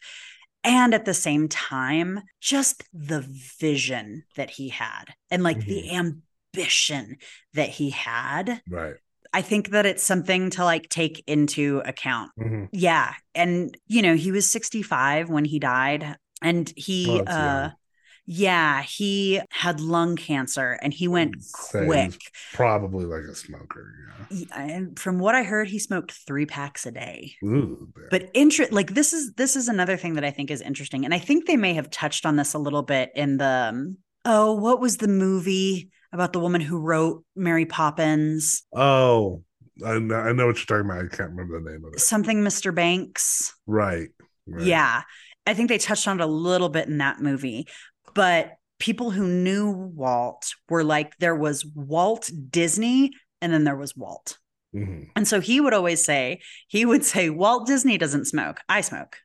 And 0.63 0.93
at 0.93 1.05
the 1.05 1.13
same 1.13 1.47
time, 1.49 2.21
just 2.39 2.83
the 2.93 3.25
vision 3.59 4.23
that 4.35 4.49
he 4.51 4.69
had 4.69 5.05
and 5.29 5.43
like 5.43 5.65
the 5.65 5.91
ambition 5.91 7.17
that 7.55 7.69
he 7.69 7.89
had. 7.89 8.61
Right. 8.69 8.95
I 9.33 9.41
think 9.41 9.69
that 9.69 9.85
it's 9.85 10.03
something 10.03 10.49
to 10.51 10.63
like 10.63 10.87
take 10.89 11.23
into 11.25 11.81
account 11.85 12.31
Mhm. 12.39 12.69
yeah. 12.73 13.13
And 13.33 13.75
you 13.87 14.01
know, 14.01 14.15
he 14.15 14.31
was 14.31 14.49
65 14.49 15.29
when 15.29 15.45
he 15.45 15.57
died 15.57 16.15
and 16.41 16.71
he 16.75 17.21
Oh, 17.21 17.23
uh. 17.23 17.69
Yeah, 18.25 18.81
he 18.83 19.41
had 19.49 19.79
lung 19.79 20.15
cancer 20.15 20.77
and 20.81 20.93
he 20.93 21.07
went 21.07 21.41
Same. 21.43 21.85
quick. 21.85 22.19
Probably 22.53 23.05
like 23.05 23.23
a 23.23 23.35
smoker. 23.35 23.93
Yeah. 24.29 24.45
And 24.55 24.97
from 24.97 25.19
what 25.19 25.35
I 25.35 25.43
heard, 25.43 25.67
he 25.67 25.79
smoked 25.79 26.11
3 26.11 26.45
packs 26.45 26.85
a 26.85 26.91
day. 26.91 27.33
Ooh. 27.43 27.89
But 28.09 28.29
interest 28.33 28.71
like 28.71 28.93
this 28.93 29.13
is 29.13 29.33
this 29.33 29.55
is 29.55 29.67
another 29.67 29.97
thing 29.97 30.13
that 30.13 30.23
I 30.23 30.31
think 30.31 30.51
is 30.51 30.61
interesting 30.61 31.05
and 31.05 31.13
I 31.13 31.19
think 31.19 31.45
they 31.45 31.57
may 31.57 31.73
have 31.73 31.89
touched 31.89 32.25
on 32.25 32.35
this 32.35 32.53
a 32.53 32.59
little 32.59 32.83
bit 32.83 33.11
in 33.15 33.37
the 33.37 33.69
um, 33.71 33.97
oh, 34.25 34.53
what 34.53 34.79
was 34.79 34.97
the 34.97 35.07
movie 35.07 35.89
about 36.13 36.33
the 36.33 36.39
woman 36.39 36.61
who 36.61 36.79
wrote 36.79 37.23
Mary 37.35 37.65
Poppins? 37.65 38.63
Oh, 38.75 39.43
I 39.85 39.99
know, 39.99 40.15
I 40.15 40.31
know 40.33 40.47
what 40.47 40.57
you're 40.57 40.65
talking 40.65 40.89
about. 40.89 41.05
I 41.05 41.15
can't 41.15 41.31
remember 41.31 41.59
the 41.61 41.71
name 41.71 41.85
of 41.85 41.93
it. 41.93 41.99
Something 41.99 42.43
Mr. 42.43 42.73
Banks. 42.73 43.53
Right. 43.65 44.09
right. 44.47 44.65
Yeah. 44.65 45.01
I 45.47 45.53
think 45.53 45.69
they 45.69 45.79
touched 45.79 46.07
on 46.07 46.19
it 46.19 46.23
a 46.23 46.27
little 46.27 46.69
bit 46.69 46.87
in 46.87 46.99
that 46.99 47.19
movie. 47.19 47.67
But 48.13 48.53
people 48.79 49.11
who 49.11 49.27
knew 49.27 49.71
Walt 49.71 50.45
were 50.69 50.83
like, 50.83 51.17
there 51.19 51.35
was 51.35 51.65
Walt 51.65 52.29
Disney 52.49 53.11
and 53.41 53.53
then 53.53 53.63
there 53.63 53.75
was 53.75 53.95
Walt. 53.95 54.37
Mhm. 54.75 55.09
And 55.15 55.27
so 55.27 55.39
he 55.39 55.59
would 55.61 55.73
always 55.73 56.03
say, 56.03 56.41
he 56.67 56.85
would 56.85 57.05
say, 57.05 57.29
Walt 57.29 57.67
Disney 57.67 57.97
doesn't 57.97 58.25
smoke. 58.25 58.61
I 58.69 58.81
smoke. 58.81 59.17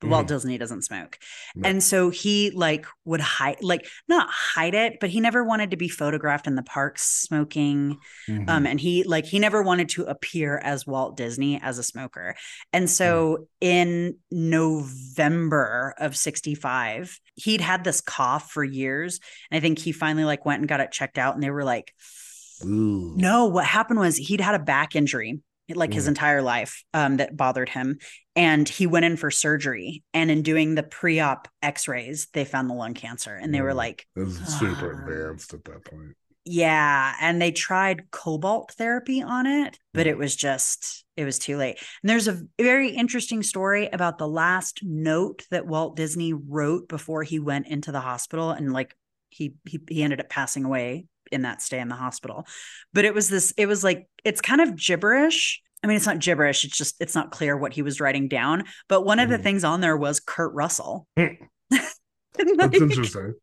But 0.00 0.08
Walt. 0.10 0.26
Disney 0.28 0.56
doesn't 0.56 0.82
smoke. 0.82 1.18
No. 1.54 1.68
And 1.68 1.82
so 1.82 2.08
he 2.08 2.50
like 2.52 2.86
would 3.04 3.20
hide 3.20 3.62
like 3.62 3.86
not 4.08 4.28
hide 4.30 4.74
it, 4.74 4.98
but 4.98 5.10
he 5.10 5.20
never 5.20 5.44
wanted 5.44 5.72
to 5.72 5.76
be 5.76 5.88
photographed 5.88 6.46
in 6.46 6.54
the 6.54 6.62
parks 6.62 7.02
smoking. 7.02 7.98
Mhm. 8.28 8.48
Um, 8.48 8.66
and 8.66 8.80
he 8.80 9.04
like 9.04 9.26
he 9.26 9.38
never 9.38 9.62
wanted 9.62 9.90
to 9.90 10.04
appear 10.04 10.58
as 10.58 10.86
Walt 10.86 11.16
Disney 11.16 11.60
as 11.60 11.78
a 11.78 11.82
smoker. 11.82 12.34
And 12.72 12.88
so 12.88 13.48
in 13.60 14.16
November 14.30 15.94
of 15.98 16.16
65, 16.16 17.18
he'd 17.34 17.60
had 17.60 17.84
this 17.84 18.00
cough 18.00 18.50
for 18.50 18.64
years. 18.64 19.20
And 19.50 19.58
I 19.58 19.60
think 19.60 19.78
he 19.78 19.92
finally 19.92 20.24
like 20.24 20.44
went 20.46 20.60
and 20.60 20.68
got 20.68 20.80
it 20.80 20.92
checked 20.92 21.18
out 21.18 21.34
and 21.34 21.42
they 21.42 21.50
were 21.50 21.64
like, 21.64 21.92
Ooh. 22.64 23.14
no, 23.16 23.46
what 23.46 23.64
happened 23.66 24.00
was 24.00 24.16
he'd 24.16 24.40
had 24.40 24.54
a 24.54 24.58
back 24.58 24.96
injury 24.96 25.40
like 25.74 25.92
his 25.92 26.04
Mm. 26.04 26.08
entire 26.08 26.42
life 26.42 26.82
um, 26.94 27.16
that 27.18 27.36
bothered 27.36 27.68
him. 27.68 27.98
And 28.36 28.68
he 28.68 28.86
went 28.86 29.04
in 29.04 29.16
for 29.16 29.30
surgery. 29.30 30.02
And 30.14 30.30
in 30.30 30.42
doing 30.42 30.74
the 30.74 30.82
pre 30.82 31.20
op 31.20 31.48
x 31.62 31.88
rays, 31.88 32.28
they 32.32 32.44
found 32.44 32.70
the 32.70 32.74
lung 32.74 32.94
cancer. 32.94 33.34
And 33.34 33.52
they 33.54 33.60
were 33.60 33.72
Mm. 33.72 33.76
like, 33.76 34.06
It 34.16 34.20
was 34.20 34.38
super 34.38 34.92
advanced 34.92 35.52
at 35.54 35.64
that 35.64 35.84
point. 35.84 36.16
yeah. 36.44 37.14
And 37.20 37.40
they 37.40 37.52
tried 37.52 38.10
cobalt 38.10 38.72
therapy 38.72 39.22
on 39.22 39.46
it, 39.46 39.78
but 39.92 40.06
Mm. 40.06 40.10
it 40.10 40.18
was 40.18 40.34
just, 40.34 41.04
it 41.16 41.24
was 41.24 41.38
too 41.38 41.56
late. 41.58 41.78
And 42.02 42.08
there's 42.10 42.28
a 42.28 42.42
very 42.58 42.90
interesting 42.90 43.42
story 43.42 43.88
about 43.92 44.16
the 44.18 44.28
last 44.28 44.80
note 44.82 45.44
that 45.50 45.66
Walt 45.66 45.96
Disney 45.96 46.32
wrote 46.32 46.88
before 46.88 47.22
he 47.24 47.38
went 47.38 47.66
into 47.66 47.92
the 47.92 48.00
hospital. 48.00 48.50
And 48.50 48.72
like, 48.72 48.96
he, 49.28 49.54
he, 49.68 49.80
he 49.88 50.02
ended 50.02 50.20
up 50.20 50.28
passing 50.28 50.64
away 50.64 51.06
in 51.30 51.42
that 51.42 51.62
stay 51.62 51.78
in 51.80 51.88
the 51.88 51.94
hospital. 51.96 52.46
But 52.92 53.04
it 53.04 53.14
was 53.14 53.28
this, 53.28 53.52
it 53.56 53.66
was 53.66 53.82
like, 53.84 54.08
it's 54.24 54.40
kind 54.40 54.60
of 54.60 54.76
gibberish. 54.76 55.60
I 55.82 55.86
mean, 55.86 55.96
it's 55.96 56.06
not 56.06 56.18
gibberish. 56.18 56.64
It's 56.64 56.76
just, 56.76 56.96
it's 57.00 57.14
not 57.14 57.30
clear 57.30 57.56
what 57.56 57.72
he 57.72 57.82
was 57.82 58.00
writing 58.00 58.28
down. 58.28 58.64
But 58.88 59.02
one 59.06 59.18
of 59.18 59.28
the 59.30 59.38
Mhm. 59.38 59.42
things 59.42 59.64
on 59.64 59.80
there 59.80 59.96
was 59.96 60.20
Kurt 60.20 60.52
Russell. 60.52 61.06
And, 61.16 61.36
That's 61.70 62.74
interesting. 62.80 63.34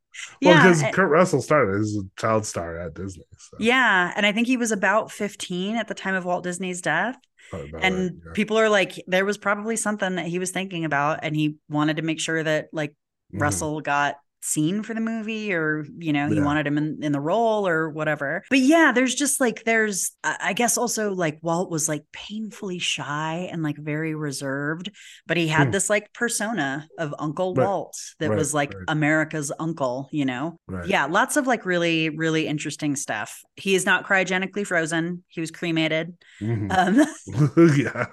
Well, 0.41 0.55
yeah. 0.55 0.63
because 0.63 0.83
Kurt 0.95 1.09
Russell 1.09 1.41
started 1.41 1.79
as 1.81 1.95
a 1.95 2.21
child 2.21 2.45
star 2.45 2.79
at 2.79 2.93
Disney. 2.95 3.23
So 3.37 3.57
Yeah. 3.59 4.11
And 4.15 4.25
I 4.25 4.31
think 4.31 4.47
he 4.47 4.57
was 4.57 4.71
about 4.71 5.11
15 5.11 5.75
at 5.75 5.87
the 5.87 5.93
time 5.93 6.15
of 6.15 6.25
Walt 6.25 6.43
Disney's 6.43 6.81
death. 6.81 7.17
and 7.53 7.73
right, 7.73 7.83
yeah. 7.83 8.31
people 8.33 8.57
are 8.59 8.69
like, 8.69 9.01
there 9.07 9.23
was 9.25 9.37
probably 9.37 9.75
something 9.75 10.15
that 10.15 10.25
he 10.27 10.37
was 10.39 10.51
thinking 10.51 10.85
about. 10.85 11.19
And 11.23 11.35
he 11.35 11.57
wanted 11.69 11.97
to 11.97 12.01
make 12.03 12.19
sure 12.19 12.41
that 12.43 12.67
like 12.73 12.93
Mhm. 13.33 13.41
Russell 13.41 13.81
got 13.81 14.15
seen 14.41 14.83
for 14.83 14.93
the 14.93 15.01
movie 15.01 15.53
or, 15.53 15.85
you 15.97 16.13
know, 16.13 16.29
he 16.29 16.39
wanted 16.39 16.65
him 16.67 16.77
in, 16.77 16.99
in 17.01 17.11
the 17.11 17.19
role 17.19 17.67
or 17.67 17.89
whatever. 17.89 18.43
But 18.49 18.59
yeah, 18.59 18.91
there's 18.93 19.15
just 19.15 19.41
like, 19.41 19.63
there's, 19.65 20.11
I 20.23 20.53
guess 20.53 20.77
also 20.77 21.13
like 21.13 21.39
Walt 21.41 21.69
was 21.71 21.89
like 21.89 22.03
painfully 22.13 22.79
shy 22.79 23.49
and 23.51 23.63
like 23.63 23.77
very 23.77 24.15
reserved, 24.15 24.91
but 25.25 25.37
he 25.37 25.47
had 25.47 25.67
Hmm. 25.67 25.71
this 25.71 25.89
like 25.89 26.13
persona 26.13 26.87
of 26.97 27.13
Uncle 27.19 27.53
Right. 27.53 27.65
Walt 27.67 27.97
that 28.19 28.29
Right, 28.29 28.35
was 28.35 28.53
like 28.53 28.73
right. 28.73 28.85
America's 28.87 29.51
uncle, 29.59 30.07
you 30.11 30.25
know? 30.25 30.59
Right. 30.67 30.85
Yeah, 30.87 31.05
lots 31.05 31.37
of 31.37 31.47
like 31.47 31.65
really, 31.65 32.09
really 32.09 32.47
interesting 32.47 32.95
stuff. 32.95 33.41
He 33.55 33.75
is 33.75 33.85
not 33.85 34.05
cryogenically 34.05 34.65
frozen. 34.65 35.23
He 35.27 35.41
was 35.41 35.51
cremated. 35.51 36.15
Mhm. 36.41 36.69
Um, 36.69 37.05
yeah. 37.77 38.05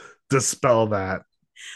Dispel 0.30 0.88
that. 0.88 1.22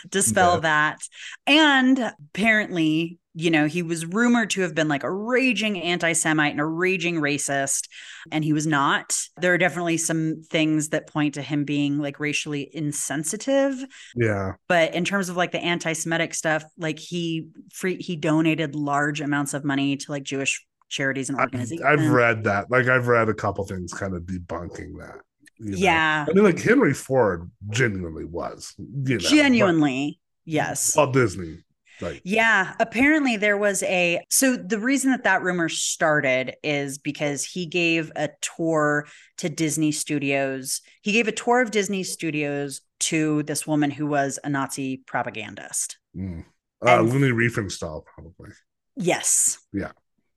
Dispel 0.08 0.54
Yeah. 0.54 0.60
that. 0.60 0.98
And 1.46 2.12
apparently, 2.34 3.18
you 3.34 3.50
know, 3.50 3.66
he 3.66 3.82
was 3.82 4.04
rumored 4.04 4.50
to 4.50 4.62
have 4.62 4.74
been 4.74 4.88
like 4.88 5.04
a 5.04 5.10
raging 5.10 5.80
anti 5.80 6.12
Semite 6.12 6.50
and 6.50 6.60
a 6.60 6.66
raging 6.66 7.16
racist, 7.20 7.88
and 8.32 8.42
he 8.44 8.52
was 8.52 8.66
not. 8.66 9.16
There 9.40 9.54
are 9.54 9.58
definitely 9.58 9.96
some 9.96 10.42
things 10.50 10.88
that 10.88 11.06
point 11.06 11.34
to 11.34 11.42
him 11.42 11.64
being 11.64 11.98
like 11.98 12.18
racially 12.18 12.68
insensitive. 12.72 13.76
Yeah. 14.16 14.52
But 14.68 14.94
in 14.94 15.04
terms 15.04 15.28
of 15.28 15.36
like 15.36 15.52
the 15.52 15.60
anti 15.60 15.92
Semitic 15.92 16.34
stuff, 16.34 16.64
like 16.76 16.98
he 16.98 17.48
free, 17.72 17.96
he 17.96 18.16
donated 18.16 18.74
large 18.74 19.20
amounts 19.20 19.54
of 19.54 19.64
money 19.64 19.96
to 19.96 20.10
like 20.10 20.24
Jewish 20.24 20.66
charities 20.88 21.28
and 21.28 21.38
organizations. 21.38 21.86
I've 21.86 22.10
read 22.10 22.44
that. 22.44 22.70
Like 22.70 22.88
I've 22.88 23.06
read 23.08 23.28
a 23.28 23.34
couple 23.34 23.64
things 23.66 23.92
kind 23.92 24.14
of 24.16 24.22
debunking 24.22 24.98
that. 24.98 25.20
You 25.58 25.72
know. 25.72 25.76
Yeah, 25.78 26.26
I 26.28 26.32
mean, 26.32 26.44
like 26.44 26.60
Henry 26.60 26.94
Ford 26.94 27.50
genuinely 27.70 28.24
was, 28.24 28.74
you 28.78 29.14
know, 29.14 29.18
genuinely. 29.18 30.20
Yes. 30.44 30.96
Walt 30.96 31.12
Disney, 31.12 31.58
like, 32.00 32.22
Yeah, 32.24 32.74
apparently 32.80 33.36
there 33.36 33.58
was 33.58 33.82
a 33.82 34.24
so 34.30 34.56
the 34.56 34.78
reason 34.78 35.10
that 35.10 35.24
that 35.24 35.42
rumor 35.42 35.68
started 35.68 36.54
is 36.62 36.96
because 36.98 37.44
he 37.44 37.66
gave 37.66 38.10
a 38.16 38.30
tour 38.40 39.06
to 39.38 39.48
Disney 39.48 39.92
Studios. 39.92 40.80
He 41.02 41.12
gave 41.12 41.28
a 41.28 41.32
tour 41.32 41.60
of 41.60 41.70
Disney 41.70 42.02
Studios 42.02 42.80
to 43.00 43.42
this 43.44 43.66
woman 43.66 43.90
who 43.90 44.06
was 44.06 44.38
a 44.42 44.48
Nazi 44.48 44.98
propagandist. 45.06 45.98
mm. 46.16 46.44
uh, 46.86 47.00
And- 47.00 47.10
Riefenstahl, 47.10 48.04
probably. 48.04 48.50
Yes. 48.96 49.58
Yeah. 49.72 49.92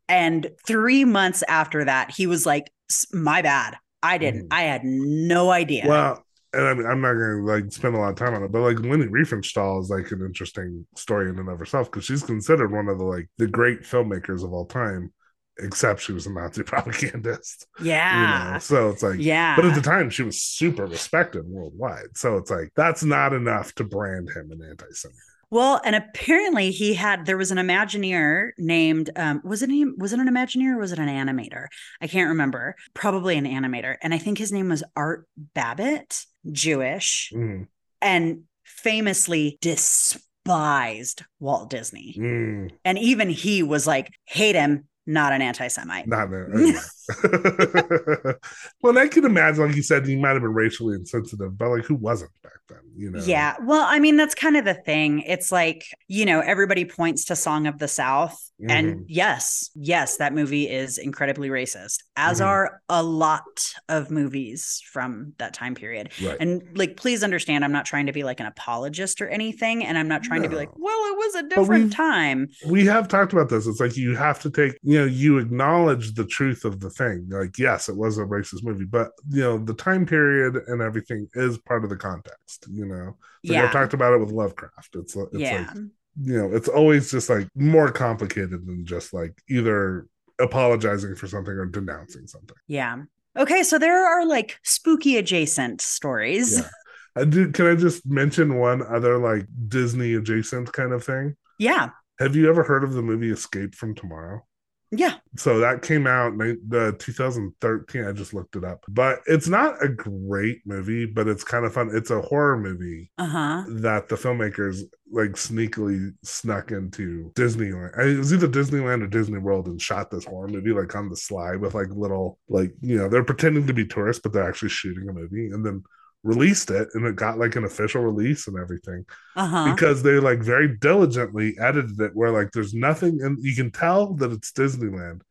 And 0.09 0.49
3 0.67 1.05
months 1.05 1.41
after 1.47 1.85
that, 1.85 2.11
he 2.11 2.27
was 2.27 2.45
like, 2.45 2.69
"My 3.13 3.41
bad. 3.41 3.77
I 4.03 4.17
didn't. 4.17 4.43
Mhm. 4.43 4.47
I 4.51 4.61
had 4.63 4.83
no 4.83 5.49
idea." 5.51 5.85
Well, 5.87 6.25
and 6.53 6.65
I 6.67 6.73
mean, 6.73 6.85
I'm 6.85 7.01
not 7.01 7.13
going 7.13 7.37
to 7.37 7.43
like 7.45 7.71
spend 7.71 7.95
a 7.95 7.99
lot 7.99 8.09
of 8.09 8.15
time 8.15 8.33
on 8.33 8.43
it, 8.43 8.51
but 8.51 8.61
like 8.61 8.79
Leni 8.79 9.05
Riefenstahl 9.05 9.81
is 9.81 9.89
like 9.89 10.11
an 10.11 10.21
interesting 10.21 10.85
story 10.95 11.29
in 11.29 11.39
and 11.39 11.47
of 11.49 11.59
herself 11.59 11.89
because 11.89 12.05
she's 12.05 12.23
considered 12.23 12.71
one 12.71 12.87
of 12.89 12.97
the 12.97 13.05
like 13.05 13.29
the 13.37 13.47
great 13.47 13.81
filmmakers 13.83 14.43
of 14.43 14.51
all 14.51 14.65
time, 14.65 15.13
except 15.59 16.01
she 16.01 16.11
was 16.11 16.25
a 16.27 16.31
Nazi 16.33 16.63
propagandist. 16.65 17.67
yeah. 17.81 18.47
You 18.47 18.53
know? 18.53 18.59
So 18.59 18.89
it's 18.89 19.03
like, 19.03 19.19
yeah. 19.19 19.55
but 19.55 19.65
at 19.65 19.75
the 19.75 19.81
time 19.81 20.09
she 20.09 20.23
was 20.23 20.41
super 20.41 20.85
respected 20.85 21.45
worldwide. 21.45 22.15
So 22.17 22.37
it's 22.37 22.51
like 22.51 22.71
that's 22.75 23.03
not 23.03 23.33
enough 23.33 23.73
to 23.75 23.83
brand 23.85 24.29
him 24.29 24.51
an 24.51 24.61
anti-Semite. 24.69 25.15
Well, 25.51 25.81
and 25.83 25.95
apparently 25.95 26.71
he 26.71 26.93
had 26.93 27.25
there 27.25 27.37
was 27.37 27.51
an 27.51 27.57
Imagineer 27.57 28.51
named 28.57 29.09
um 29.15 29.41
was 29.43 29.61
it 29.61 29.69
an, 29.69 29.95
was 29.97 30.13
it 30.13 30.19
an 30.19 30.27
Imagineer 30.29 30.75
or 30.75 30.79
was 30.79 30.91
it 30.93 30.99
an 30.99 31.07
animator? 31.09 31.67
I 32.01 32.07
can't 32.07 32.29
remember. 32.29 32.75
Probably 32.93 33.37
an 33.37 33.45
animator. 33.45 33.97
And 34.01 34.13
I 34.13 34.17
think 34.17 34.37
his 34.37 34.51
name 34.51 34.69
was 34.69 34.83
Art 34.95 35.27
Babbitt, 35.53 36.25
Jewish, 36.51 37.31
Mm, 37.35 37.67
and 38.01 38.43
famously 38.63 39.57
despised 39.61 41.23
Walt 41.39 41.69
Disney. 41.69 42.15
mm, 42.17 42.71
And 42.85 42.97
even 42.97 43.29
he 43.29 43.61
was 43.63 43.85
like, 43.85 44.09
hate 44.25 44.55
him, 44.55 44.87
not 45.11 45.33
an 45.33 45.41
anti-Semite. 45.41 46.07
not 46.07 46.29
a, 46.33 46.81
well, 48.81 48.91
and 48.91 48.99
I 48.99 49.07
can 49.07 49.25
imagine, 49.25 49.67
like 49.67 49.75
you 49.75 49.83
said, 49.83 50.05
he 50.07 50.15
might 50.15 50.31
have 50.31 50.41
been 50.41 50.53
racially 50.53 50.95
insensitive, 50.95 51.57
but 51.57 51.69
like 51.69 51.83
who 51.85 51.95
wasn't 51.95 52.31
back 52.43 52.53
then? 52.69 52.79
You 52.95 53.11
know? 53.11 53.19
Yeah. 53.23 53.55
Well, 53.63 53.85
I 53.87 53.99
mean, 53.99 54.17
that's 54.17 54.35
kind 54.35 54.57
of 54.57 54.65
the 54.65 54.73
thing. 54.73 55.21
It's 55.21 55.51
like, 55.51 55.85
you 56.07 56.25
know, 56.25 56.39
everybody 56.39 56.85
points 56.85 57.25
to 57.25 57.35
Song 57.35 57.67
of 57.67 57.79
the 57.79 57.87
South. 57.87 58.37
Mhm. 58.61 58.69
And 58.71 59.05
yes, 59.07 59.71
yes, 59.75 60.17
that 60.17 60.33
movie 60.33 60.69
is 60.69 60.97
incredibly 60.99 61.49
racist, 61.49 62.03
as 62.15 62.39
Mhm. 62.39 62.45
are 62.45 62.81
a 62.89 63.01
lot 63.03 63.73
of 63.89 64.11
movies 64.11 64.81
from 64.91 65.33
that 65.39 65.53
time 65.53 65.73
period. 65.75 66.09
right. 66.23 66.37
And 66.39 66.61
like, 66.75 66.95
please 66.95 67.23
understand, 67.23 67.65
I'm 67.65 67.71
not 67.71 67.85
trying 67.85 68.05
to 68.05 68.13
be 68.13 68.23
like 68.23 68.39
an 68.39 68.45
apologist 68.45 69.19
or 69.21 69.27
anything. 69.29 69.83
And 69.83 69.97
I'm 69.97 70.07
not 70.07 70.21
trying 70.23 70.43
to 70.43 70.49
be 70.49 70.55
like, 70.55 70.69
well, 70.77 70.99
it 71.11 71.17
was 71.17 71.35
a 71.35 71.43
different 71.43 71.91
time. 71.93 72.47
we 72.67 72.85
have 72.85 73.07
talked 73.07 73.33
about 73.33 73.49
this. 73.49 73.65
It's 73.67 73.79
like 73.79 73.97
you 73.97 74.15
have 74.15 74.39
to 74.41 74.49
take, 74.51 74.77
you 74.83 74.99
know, 74.99 75.00
you 75.05 75.37
acknowledge 75.37 76.13
the 76.13 76.25
truth 76.25 76.65
of 76.65 76.79
the 76.79 76.89
thing. 76.89 77.27
Like, 77.29 77.57
yes, 77.57 77.89
it 77.89 77.95
was 77.95 78.17
a 78.17 78.23
racist 78.25 78.63
movie, 78.63 78.85
but 78.85 79.11
you 79.29 79.41
know, 79.41 79.57
the 79.57 79.73
time 79.73 80.05
period 80.05 80.55
and 80.67 80.81
everything 80.81 81.27
is 81.33 81.57
part 81.59 81.83
of 81.83 81.89
the 81.89 81.97
context. 81.97 82.65
You 82.69 82.85
know, 82.85 83.05
like 83.05 83.15
yeah. 83.43 83.63
I've 83.63 83.71
talked 83.71 83.93
about 83.93 84.13
it 84.13 84.19
with 84.19 84.31
Lovecraft. 84.31 84.95
It's, 84.95 85.15
uh, 85.15 85.25
it's 85.27 85.39
yeah. 85.39 85.67
like 85.67 85.77
you 86.21 86.37
know, 86.37 86.55
it's 86.55 86.67
always 86.67 87.11
just 87.11 87.29
like 87.29 87.47
more 87.55 87.91
complicated 87.91 88.65
than 88.65 88.85
just 88.85 89.13
like 89.13 89.33
either 89.49 90.07
apologizing 90.39 91.15
for 91.15 91.27
something 91.27 91.53
or 91.53 91.65
denouncing 91.65 92.27
something. 92.27 92.57
yeah. 92.67 93.03
Okay. 93.37 93.63
So 93.63 93.79
there 93.79 94.05
are 94.05 94.25
like 94.25 94.59
spooky 94.63 95.17
adjacent 95.17 95.79
stories. 95.79 96.59
Yeah. 96.59 96.69
I 97.15 97.25
do, 97.25 97.51
can 97.51 97.67
I 97.67 97.75
just 97.75 98.05
mention 98.05 98.57
one 98.57 98.81
other 98.81 99.17
like 99.17 99.45
Disney 99.67 100.15
adjacent 100.15 100.71
kind 100.73 100.91
of 100.91 101.03
thing? 101.03 101.35
Yeah. 101.57 101.89
Have 102.19 102.35
you 102.35 102.49
ever 102.49 102.63
heard 102.63 102.83
of 102.83 102.93
the 102.93 103.01
movie 103.01 103.31
Escape 103.31 103.75
from 103.75 103.95
Tomorrow? 103.95 104.45
Yeah. 104.91 105.15
So 105.37 105.59
that 105.59 105.81
came 105.81 106.05
out 106.05 106.33
in 106.33 106.59
the 106.67 106.93
2013. 106.99 108.03
I 108.05 108.11
just 108.11 108.33
looked 108.33 108.57
it 108.57 108.65
up, 108.65 108.83
but 108.89 109.19
it's 109.25 109.47
not 109.47 109.81
a 109.83 109.87
great 109.87 110.59
movie, 110.65 111.05
but 111.05 111.29
it's 111.29 111.45
kind 111.45 111.63
of 111.65 111.73
fun. 111.73 111.91
It's 111.93 112.09
a 112.11 112.21
horror 112.21 112.57
movie 112.57 113.09
Uh 113.17 113.25
huh. 113.25 113.63
that 113.69 114.09
the 114.09 114.15
filmmakers 114.15 114.81
like 115.13 115.31
sneakily 115.31 116.13
snuck 116.23 116.71
into 116.71 117.31
Disneyland. 117.35 117.97
I 117.97 118.03
mean, 118.03 118.15
it 118.15 118.19
was 118.19 118.33
either 118.33 118.47
Disneyland 118.49 119.01
or 119.03 119.07
Disney 119.07 119.37
World 119.39 119.67
and 119.67 119.81
shot 119.81 120.11
this 120.11 120.25
horror 120.25 120.47
movie 120.49 120.71
like 120.73 120.93
on 120.95 121.09
the 121.09 121.15
sly 121.17 121.55
with 121.55 121.73
like 121.73 121.89
little 121.91 122.37
like 122.49 122.73
you 122.81 122.97
know 122.97 123.07
they're 123.07 123.23
pretending 123.23 123.67
to 123.67 123.73
be 123.73 123.85
tourists, 123.85 124.21
but 124.21 124.33
they're 124.33 124.47
actually 124.47 124.69
shooting 124.69 125.07
a 125.07 125.13
movie 125.13 125.47
and 125.47 125.65
then 125.65 125.83
released 126.23 126.69
it 126.69 126.87
and 126.93 127.05
it 127.05 127.15
got 127.15 127.39
like 127.39 127.55
an 127.55 127.63
official 127.63 128.01
release 128.01 128.47
and 128.47 128.57
everything 128.57 129.03
Uh 129.35 129.47
huh. 129.47 129.71
because 129.73 130.03
they 130.03 130.19
like 130.19 130.39
very 130.39 130.77
diligently 130.77 131.55
edited 131.59 131.99
it 131.99 132.11
where 132.15 132.31
like 132.31 132.51
there's 132.51 132.73
nothing 132.73 133.21
and 133.23 133.37
you 133.43 133.55
can 133.55 133.71
tell 133.71 134.13
that 134.15 134.31
it's 134.31 134.51
Disneyland 134.51 135.21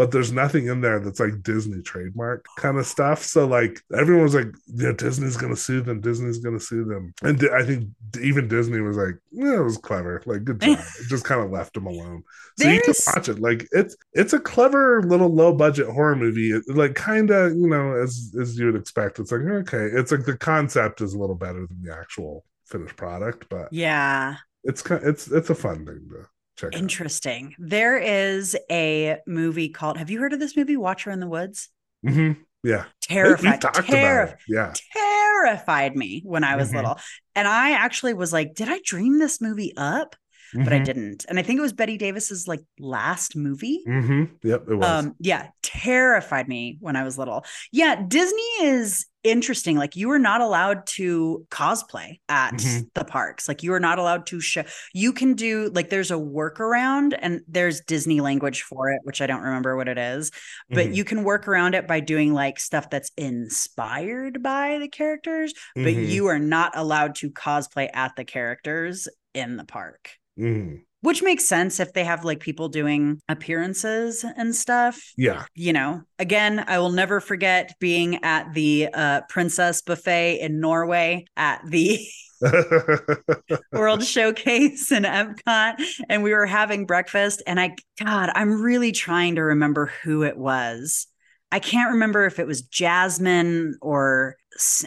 but 0.00 0.12
there's 0.12 0.32
nothing 0.32 0.66
in 0.68 0.80
there 0.80 0.98
that's 0.98 1.20
like 1.20 1.42
Disney 1.42 1.82
trademark 1.82 2.46
kind 2.56 2.78
of 2.78 2.86
stuff. 2.86 3.22
So 3.22 3.46
like 3.46 3.82
everyone 3.94 4.22
was 4.22 4.34
like, 4.34 4.46
yeah, 4.66 4.92
Disney's 4.92 5.36
gonna 5.36 5.54
sue 5.54 5.82
them. 5.82 6.00
Disney's 6.00 6.38
gonna 6.38 6.58
sue 6.58 6.86
them. 6.86 7.12
And 7.22 7.38
I 7.52 7.62
think 7.64 7.84
even 8.18 8.48
Disney 8.48 8.80
was 8.80 8.96
like, 8.96 9.18
yeah, 9.30 9.58
it 9.58 9.62
was 9.62 9.76
clever. 9.76 10.22
Like 10.24 10.44
good 10.44 10.58
job. 10.58 10.78
it 11.00 11.08
just 11.10 11.24
kind 11.24 11.42
of 11.42 11.50
left 11.50 11.74
them 11.74 11.86
alone. 11.86 12.22
So 12.56 12.70
you 12.70 12.80
can 12.80 12.94
watch 13.08 13.28
it. 13.28 13.40
Like 13.40 13.68
it's 13.72 13.94
it's 14.14 14.32
a 14.32 14.40
clever 14.40 15.02
little 15.02 15.28
low 15.28 15.52
budget 15.52 15.88
horror 15.88 16.16
movie. 16.16 16.50
It, 16.50 16.62
like 16.74 16.94
kind 16.94 17.30
of 17.30 17.52
you 17.52 17.68
know 17.68 17.92
as 17.92 18.34
as 18.40 18.58
you 18.58 18.72
would 18.72 18.80
expect. 18.80 19.18
It's 19.18 19.30
like 19.30 19.42
okay, 19.42 19.84
it's 19.84 20.12
like 20.12 20.24
the 20.24 20.38
concept 20.38 21.02
is 21.02 21.12
a 21.12 21.18
little 21.18 21.36
better 21.36 21.66
than 21.66 21.82
the 21.82 21.94
actual 21.94 22.46
finished 22.64 22.96
product, 22.96 23.50
but 23.50 23.68
Yeah. 23.70 24.36
it's 24.64 24.80
kind 24.80 25.02
it's 25.04 25.28
it's 25.30 25.50
a 25.50 25.54
fun 25.54 25.84
thing 25.84 26.08
to 26.08 26.26
check. 26.60 26.76
Interesting. 26.76 27.54
There 27.58 27.98
is 27.98 28.56
a 28.70 29.18
movie 29.26 29.68
called 29.68 29.96
Have 29.98 30.10
you 30.10 30.20
heard 30.20 30.32
of 30.32 30.40
this 30.40 30.56
movie, 30.56 30.76
Watcher 30.76 31.10
in 31.10 31.20
the 31.20 31.26
Woods? 31.28 31.68
hmm 32.06 32.32
Yeah, 32.62 32.84
Terrified. 33.02 33.60
terri-. 33.60 34.36
Yeah, 34.48 34.72
terrified 34.94 35.96
me 35.96 36.22
when 36.24 36.44
I 36.44 36.56
was 36.56 36.70
Mhm. 36.70 36.74
little. 36.76 36.98
And 37.34 37.48
I 37.48 37.72
actually 37.72 38.14
was 38.14 38.32
like, 38.32 38.54
did 38.54 38.68
I 38.68 38.80
dream 38.84 39.18
this 39.18 39.40
movie 39.40 39.72
up? 39.76 40.16
But 40.54 40.72
I 40.72 40.80
Mhm. 40.80 40.84
didn't. 40.84 41.24
And 41.28 41.38
I 41.38 41.42
think 41.42 41.58
it 41.58 41.62
was 41.62 41.72
Bette 41.72 41.96
Davis's 41.96 42.48
like 42.48 42.60
last 42.78 43.36
movie. 43.36 43.82
Mhm. 43.86 44.30
Yep, 44.42 44.64
it 44.68 44.74
was. 44.74 44.86
Um, 44.88 45.14
yeah, 45.20 45.48
terrified 45.62 46.48
me 46.48 46.76
when 46.80 46.96
I 46.96 47.04
was 47.04 47.16
little. 47.18 47.44
Yeah, 47.72 48.02
Disney 48.06 48.42
is 48.62 49.06
interesting. 49.22 49.76
Like 49.76 49.96
you 49.96 50.10
are 50.10 50.18
not 50.18 50.40
allowed 50.40 50.86
to 50.86 51.46
cosplay 51.50 52.20
at 52.30 52.54
Mhm. 52.54 52.88
the 52.94 53.04
parks. 53.04 53.48
Like 53.48 53.62
you 53.62 53.72
are 53.74 53.80
not 53.80 53.98
allowed 53.98 54.26
to 54.28 54.40
show. 54.40 54.64
You 54.94 55.12
can 55.12 55.34
do 55.34 55.70
like 55.74 55.90
there's 55.90 56.10
a 56.10 56.14
workaround, 56.14 57.16
and 57.20 57.42
there's 57.46 57.80
Disney 57.82 58.20
language 58.20 58.62
for 58.62 58.90
it, 58.90 59.00
which 59.04 59.20
I 59.20 59.26
don't 59.26 59.42
remember 59.42 59.76
what 59.76 59.88
it 59.88 59.98
is. 59.98 60.30
But 60.70 60.86
Mhm. 60.88 60.94
you 60.96 61.04
can 61.04 61.22
work 61.22 61.46
around 61.46 61.74
it 61.74 61.86
by 61.86 62.00
doing 62.00 62.32
like 62.32 62.58
stuff 62.58 62.88
that's 62.88 63.10
inspired 63.16 64.42
by 64.42 64.78
the 64.78 64.88
characters. 64.88 65.52
But 65.74 65.94
Mhm. 65.94 66.08
you 66.08 66.26
are 66.26 66.38
not 66.38 66.72
allowed 66.74 67.14
to 67.16 67.30
cosplay 67.30 67.90
at 67.92 68.16
the 68.16 68.24
characters 68.24 69.06
in 69.34 69.56
the 69.56 69.64
park 69.64 70.12
Mhm. 70.38 70.80
which 71.02 71.22
makes 71.22 71.44
sense 71.46 71.80
if 71.80 71.92
they 71.92 72.04
have 72.04 72.24
like 72.24 72.40
people 72.40 72.68
doing 72.68 73.20
appearances 73.28 74.24
and 74.36 74.54
stuff 74.54 75.00
Yeah. 75.16 75.44
you 75.54 75.72
know 75.72 76.02
again 76.18 76.64
i 76.66 76.78
will 76.78 76.92
never 76.92 77.20
forget 77.20 77.74
being 77.80 78.22
at 78.24 78.52
the 78.54 78.88
uh, 78.92 79.20
princess 79.28 79.82
buffet 79.82 80.40
in 80.40 80.60
norway 80.60 81.24
at 81.36 81.62
the 81.66 81.98
world 83.72 84.02
showcase 84.04 84.90
in 84.92 85.02
epcot 85.04 85.74
and 86.08 86.22
we 86.22 86.32
were 86.32 86.46
having 86.46 86.86
breakfast 86.86 87.42
and 87.46 87.60
i 87.60 87.74
god 88.02 88.30
i'm 88.34 88.62
really 88.62 88.92
trying 88.92 89.34
to 89.34 89.42
remember 89.42 89.92
who 90.02 90.22
it 90.22 90.36
was 90.38 91.06
i 91.52 91.58
can't 91.58 91.92
remember 91.92 92.24
if 92.24 92.38
it 92.38 92.46
was 92.46 92.62
jasmine 92.62 93.74
or 93.82 94.36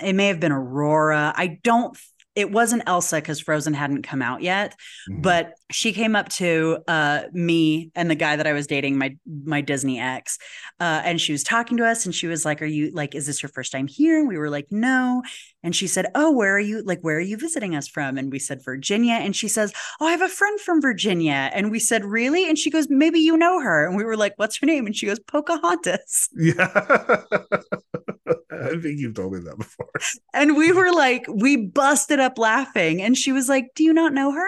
it 0.02 0.14
may 0.14 0.28
have 0.28 0.40
been 0.40 0.52
aurora 0.52 1.34
i 1.36 1.60
don't 1.64 1.96
it 2.36 2.52
wasn't 2.52 2.82
elsa 2.88 3.18
because 3.18 3.40
frozen 3.40 3.74
hadn't 3.74 4.02
come 4.04 4.22
out 4.22 4.42
yet 4.42 4.76
Mhm. 5.10 5.22
but 5.22 5.54
she 5.72 5.92
came 5.92 6.16
up 6.16 6.30
to 6.30 6.78
uh, 6.88 7.24
me 7.32 7.90
and 7.96 8.10
the 8.10 8.16
guy 8.16 8.36
that 8.36 8.46
I 8.46 8.54
was 8.54 8.68
dating, 8.68 8.98
my 9.00 9.16
my 9.44 9.62
Disney 9.62 10.00
ex, 10.00 10.38
uh, 10.80 11.02
and 11.04 11.20
she 11.20 11.32
was 11.32 11.42
talking 11.44 11.78
to 11.78 11.86
us, 11.86 12.06
and 12.06 12.14
she 12.14 12.28
was 12.28 12.46
like, 12.46 12.62
"Are 12.62 12.66
you 12.68 12.92
like, 12.94 13.16
is 13.16 13.26
this 13.26 13.42
your 13.42 13.50
first 13.50 13.72
time 13.72 13.88
here?" 13.88 14.20
And 14.20 14.28
we 14.28 14.38
were 14.38 14.52
like, 14.52 14.68
"No." 14.70 15.24
And 15.64 15.76
she 15.76 15.88
said, 15.88 16.06
"Oh, 16.14 16.32
where 16.32 16.56
are 16.56 16.60
you? 16.60 16.84
Like, 16.84 17.00
where 17.02 17.18
are 17.18 17.20
you 17.32 17.38
visiting 17.38 17.76
us 17.76 17.88
from?" 17.88 18.20
And 18.20 18.32
we 18.32 18.38
said, 18.38 18.64
"Virginia." 18.64 19.14
And 19.16 19.36
she 19.36 19.48
says, 19.48 19.74
"Oh, 20.00 20.06
I 20.06 20.12
have 20.12 20.22
a 20.22 20.30
friend 20.30 20.60
from 20.62 20.80
Virginia." 20.80 21.50
And 21.56 21.72
we 21.72 21.80
said, 21.80 22.06
"Really?" 22.06 22.48
And 22.48 22.56
she 22.60 22.70
goes, 22.70 22.88
"Maybe 22.88 23.20
you 23.20 23.36
know 23.36 23.60
her." 23.60 23.88
And 23.88 23.98
we 23.98 24.04
were 24.04 24.16
like, 24.18 24.34
"What's 24.36 24.60
her 24.60 24.68
name?" 24.68 24.86
And 24.86 24.96
she 24.96 25.08
goes, 25.08 25.20
"Pocahontas." 25.22 26.30
yeah. 26.38 27.24
I 28.64 28.70
think 28.80 29.00
you've 29.00 29.16
told 29.16 29.34
me 29.34 29.40
that 29.42 29.58
before. 29.58 29.90
And 30.34 30.58
we 30.58 30.72
were 30.72 30.92
like, 30.92 31.26
we 31.28 31.58
busted 31.58 32.20
up 32.20 32.38
laughing, 32.40 33.02
and 33.02 33.16
she 33.16 33.32
was 33.32 33.48
like, 33.50 33.68
"Do 33.76 33.84
you 33.84 33.94
not 33.94 34.14
know 34.14 34.32
her?" 34.32 34.48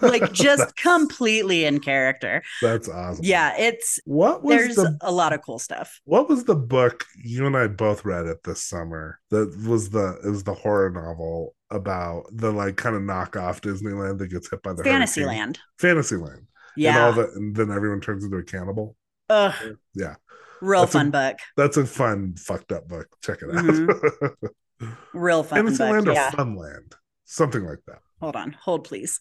Like, 0.00 0.32
just 0.46 0.76
completely 0.76 1.64
in 1.66 1.80
character. 1.80 2.42
That's 2.62 2.88
awesome. 2.88 3.24
Yeah, 3.24 3.54
it's 3.58 4.00
What 4.06 4.42
was 4.42 4.56
there's 4.56 4.76
the 4.76 4.96
a 5.02 5.12
lot 5.12 5.32
of 5.34 5.42
cool 5.42 5.58
stuff. 5.58 6.00
what 6.04 6.28
was 6.28 6.44
the 6.44 6.54
book 6.56 7.04
you 7.22 7.46
and 7.46 7.56
I 7.56 7.66
both 7.66 8.04
read 8.04 8.26
it 8.26 8.44
this 8.44 8.62
summer? 8.62 9.20
That 9.30 9.54
was 9.68 9.90
the 9.90 10.18
is 10.24 10.44
the 10.44 10.54
horror 10.54 10.90
novel 10.90 11.54
about 11.70 12.24
the 12.32 12.52
like 12.52 12.76
kind 12.76 12.96
of 12.96 13.02
knockoff 13.02 13.60
Disneyland 13.60 14.18
that 14.18 14.28
gets 14.28 14.48
hit 14.50 14.62
by 14.62 14.70
the 14.72 14.78
hurricane. 14.78 14.92
Fantasyland. 15.00 15.58
Fantasyland. 15.78 16.46
Yeah. 16.76 16.96
And 16.96 17.04
all 17.04 17.12
that 17.24 17.34
and 17.34 17.54
then 17.56 17.70
everyone 17.70 18.00
turns 18.00 18.24
into 18.24 18.36
a 18.38 18.42
cannibal. 18.44 18.96
Ugh, 19.28 19.76
Yeah. 19.94 20.14
Real 20.60 20.82
That's 20.82 20.94
a- 20.94 20.98
fun 20.98 21.10
book. 21.10 21.36
That's 21.56 21.76
a 21.76 21.86
fun, 21.86 22.34
fucked 22.36 22.72
up 22.72 22.88
book. 22.88 23.08
Check 23.22 23.38
it 23.42 23.48
out. 23.56 23.64
Mm-hmm. 23.64 24.46
Real 25.14 25.42
fun 25.42 25.64
book. 25.64 25.74
Fantasyland 25.76 26.08
or 26.08 26.12
Yeah. 26.12 26.30
Funland. 26.32 26.92
Something 27.24 27.64
like 27.64 27.78
that. 27.86 28.00
Hold 28.20 28.36
on. 28.36 28.52
Hold 28.62 28.84
please. 28.84 29.20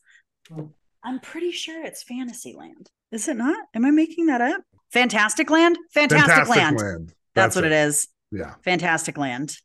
I'm 1.03 1.19
pretty 1.21 1.51
sure 1.51 1.83
it's 1.85 2.03
Fantasyland. 2.03 2.89
Is 3.11 3.27
it 3.27 3.37
not? 3.37 3.65
Am 3.73 3.85
I 3.85 3.91
making 3.91 4.25
that 4.25 4.41
up? 4.41 4.61
Fantastic 4.91 5.49
Land? 5.49 5.77
Fantastic, 5.93 6.47
Land. 6.49 6.77
Land. 6.77 7.13
That's, 7.35 7.55
what 7.55 7.63
it 7.65 7.71
is. 7.71 8.07
Yeah. 8.31 8.55
Fantastic 8.63 9.17
Land. 9.17 9.55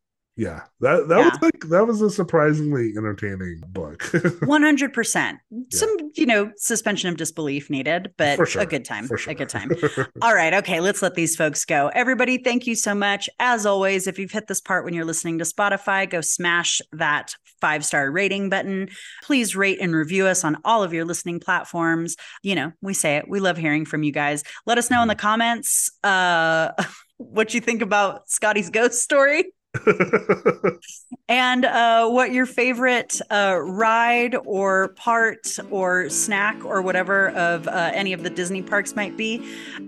Yeah. 0.41 0.62
That 0.81 1.07
that 1.09 1.19
Yeah. 1.19 1.29
was 1.29 1.39
like 1.43 1.61
that 1.69 1.87
was 1.87 2.01
a 2.01 2.09
surprisingly 2.09 2.95
entertaining 2.97 3.62
book. 3.69 3.99
100%. 4.15 5.39
Some, 5.71 5.97
you 6.15 6.25
know, 6.25 6.51
suspension 6.57 7.11
of 7.11 7.19
disbelief 7.19 7.69
needed, 7.69 8.15
but 8.17 8.49
sure. 8.49 8.62
a 8.62 8.67
good 8.67 8.87
time. 8.87 9.07
For 9.07 9.19
sure. 9.19 9.33
A 9.33 9.35
good 9.35 9.51
time. 9.51 9.71
All 10.23 10.35
right. 10.35 10.55
Okay. 10.55 10.81
Let's 10.81 11.03
let 11.03 11.15
these 11.15 11.37
folks 11.37 11.67
go. 11.67 11.89
Everybody, 11.95 12.39
thank 12.39 12.67
you 12.67 12.75
so 12.75 12.95
much. 12.95 13.29
As 13.39 13.67
always, 13.67 14.07
if 14.07 14.19
you've 14.19 14.31
hit 14.31 14.47
this 14.47 14.62
part 14.62 14.87
when 14.87 14.95
you're 14.95 15.05
listening 15.05 15.37
to 15.41 15.45
Spotify, 15.45 16.09
go 16.09 16.23
smash 16.23 16.81
that 16.93 17.35
five 17.61 17.85
star 17.85 18.11
rating 18.11 18.49
button. 18.49 18.89
Please 19.23 19.55
rate 19.55 19.79
and 19.79 19.95
review 19.95 20.27
us 20.27 20.43
on 20.43 20.57
all 20.65 20.83
of 20.83 20.95
your 20.95 21.05
listening 21.05 21.39
platforms. 21.39 22.17
You 22.43 22.55
know, 22.55 22.73
we 22.81 22.95
say 22.95 23.19
it. 23.19 23.29
We 23.29 23.41
love 23.41 23.59
hearing 23.59 23.85
from 23.85 24.05
you 24.05 24.12
guys. 24.12 24.43
Let 24.65 24.79
us 24.79 24.91
know 24.91 25.03
in 25.03 25.09
the 25.09 25.15
comments 25.15 25.91
uh, 26.03 26.71
what 27.19 27.53
you 27.53 27.61
think 27.61 27.83
about 27.83 28.31
Scotty's 28.31 28.71
ghost 28.71 29.03
story 29.03 29.53
and 31.28 31.64
uh, 31.64 32.09
what 32.09 32.32
your 32.32 32.47
favorite 32.47 33.20
uh, 33.30 33.56
ride 33.62 34.34
or 34.44 34.88
part 34.94 35.59
or 35.70 36.10
snack 36.10 36.64
or 36.64 36.82
whatever 36.82 37.30
of 37.30 37.68
uh, 37.68 37.90
any 37.94 38.12
of 38.12 38.22
the 38.22 38.30
Disney 38.30 38.62
parks 38.62 38.97
might 38.97 39.16
be. 39.16 39.44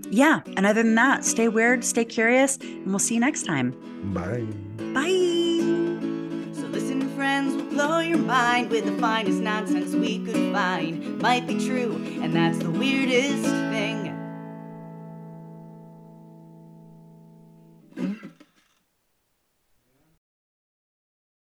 Yeah. 0.09 0.41
And 0.55 0.65
other 0.65 0.83
than 0.83 0.95
that, 0.95 1.25
stay 1.25 1.49
weird, 1.49 1.83
stay 1.83 2.05
curious, 2.05 2.57
and 2.57 2.87
we'll 2.87 2.99
see 2.99 3.15
you 3.15 3.19
next 3.19 3.43
time. 3.43 3.71
Bye. 4.13 4.45
Bye. 4.93 5.09
So 6.53 6.67
listen, 6.67 7.09
friends, 7.15 7.55
we'll 7.55 7.65
blow 7.65 7.99
your 7.99 8.19
mind 8.19 8.69
with 8.69 8.85
the 8.85 8.97
finest 9.01 9.41
nonsense 9.41 9.93
we 9.93 10.23
could 10.23 10.53
find. 10.53 11.21
Might 11.21 11.45
be 11.45 11.55
true, 11.55 11.95
and 12.21 12.33
that's 12.33 12.59
the 12.59 12.71
weirdest 12.71 13.43
thing. 13.43 14.13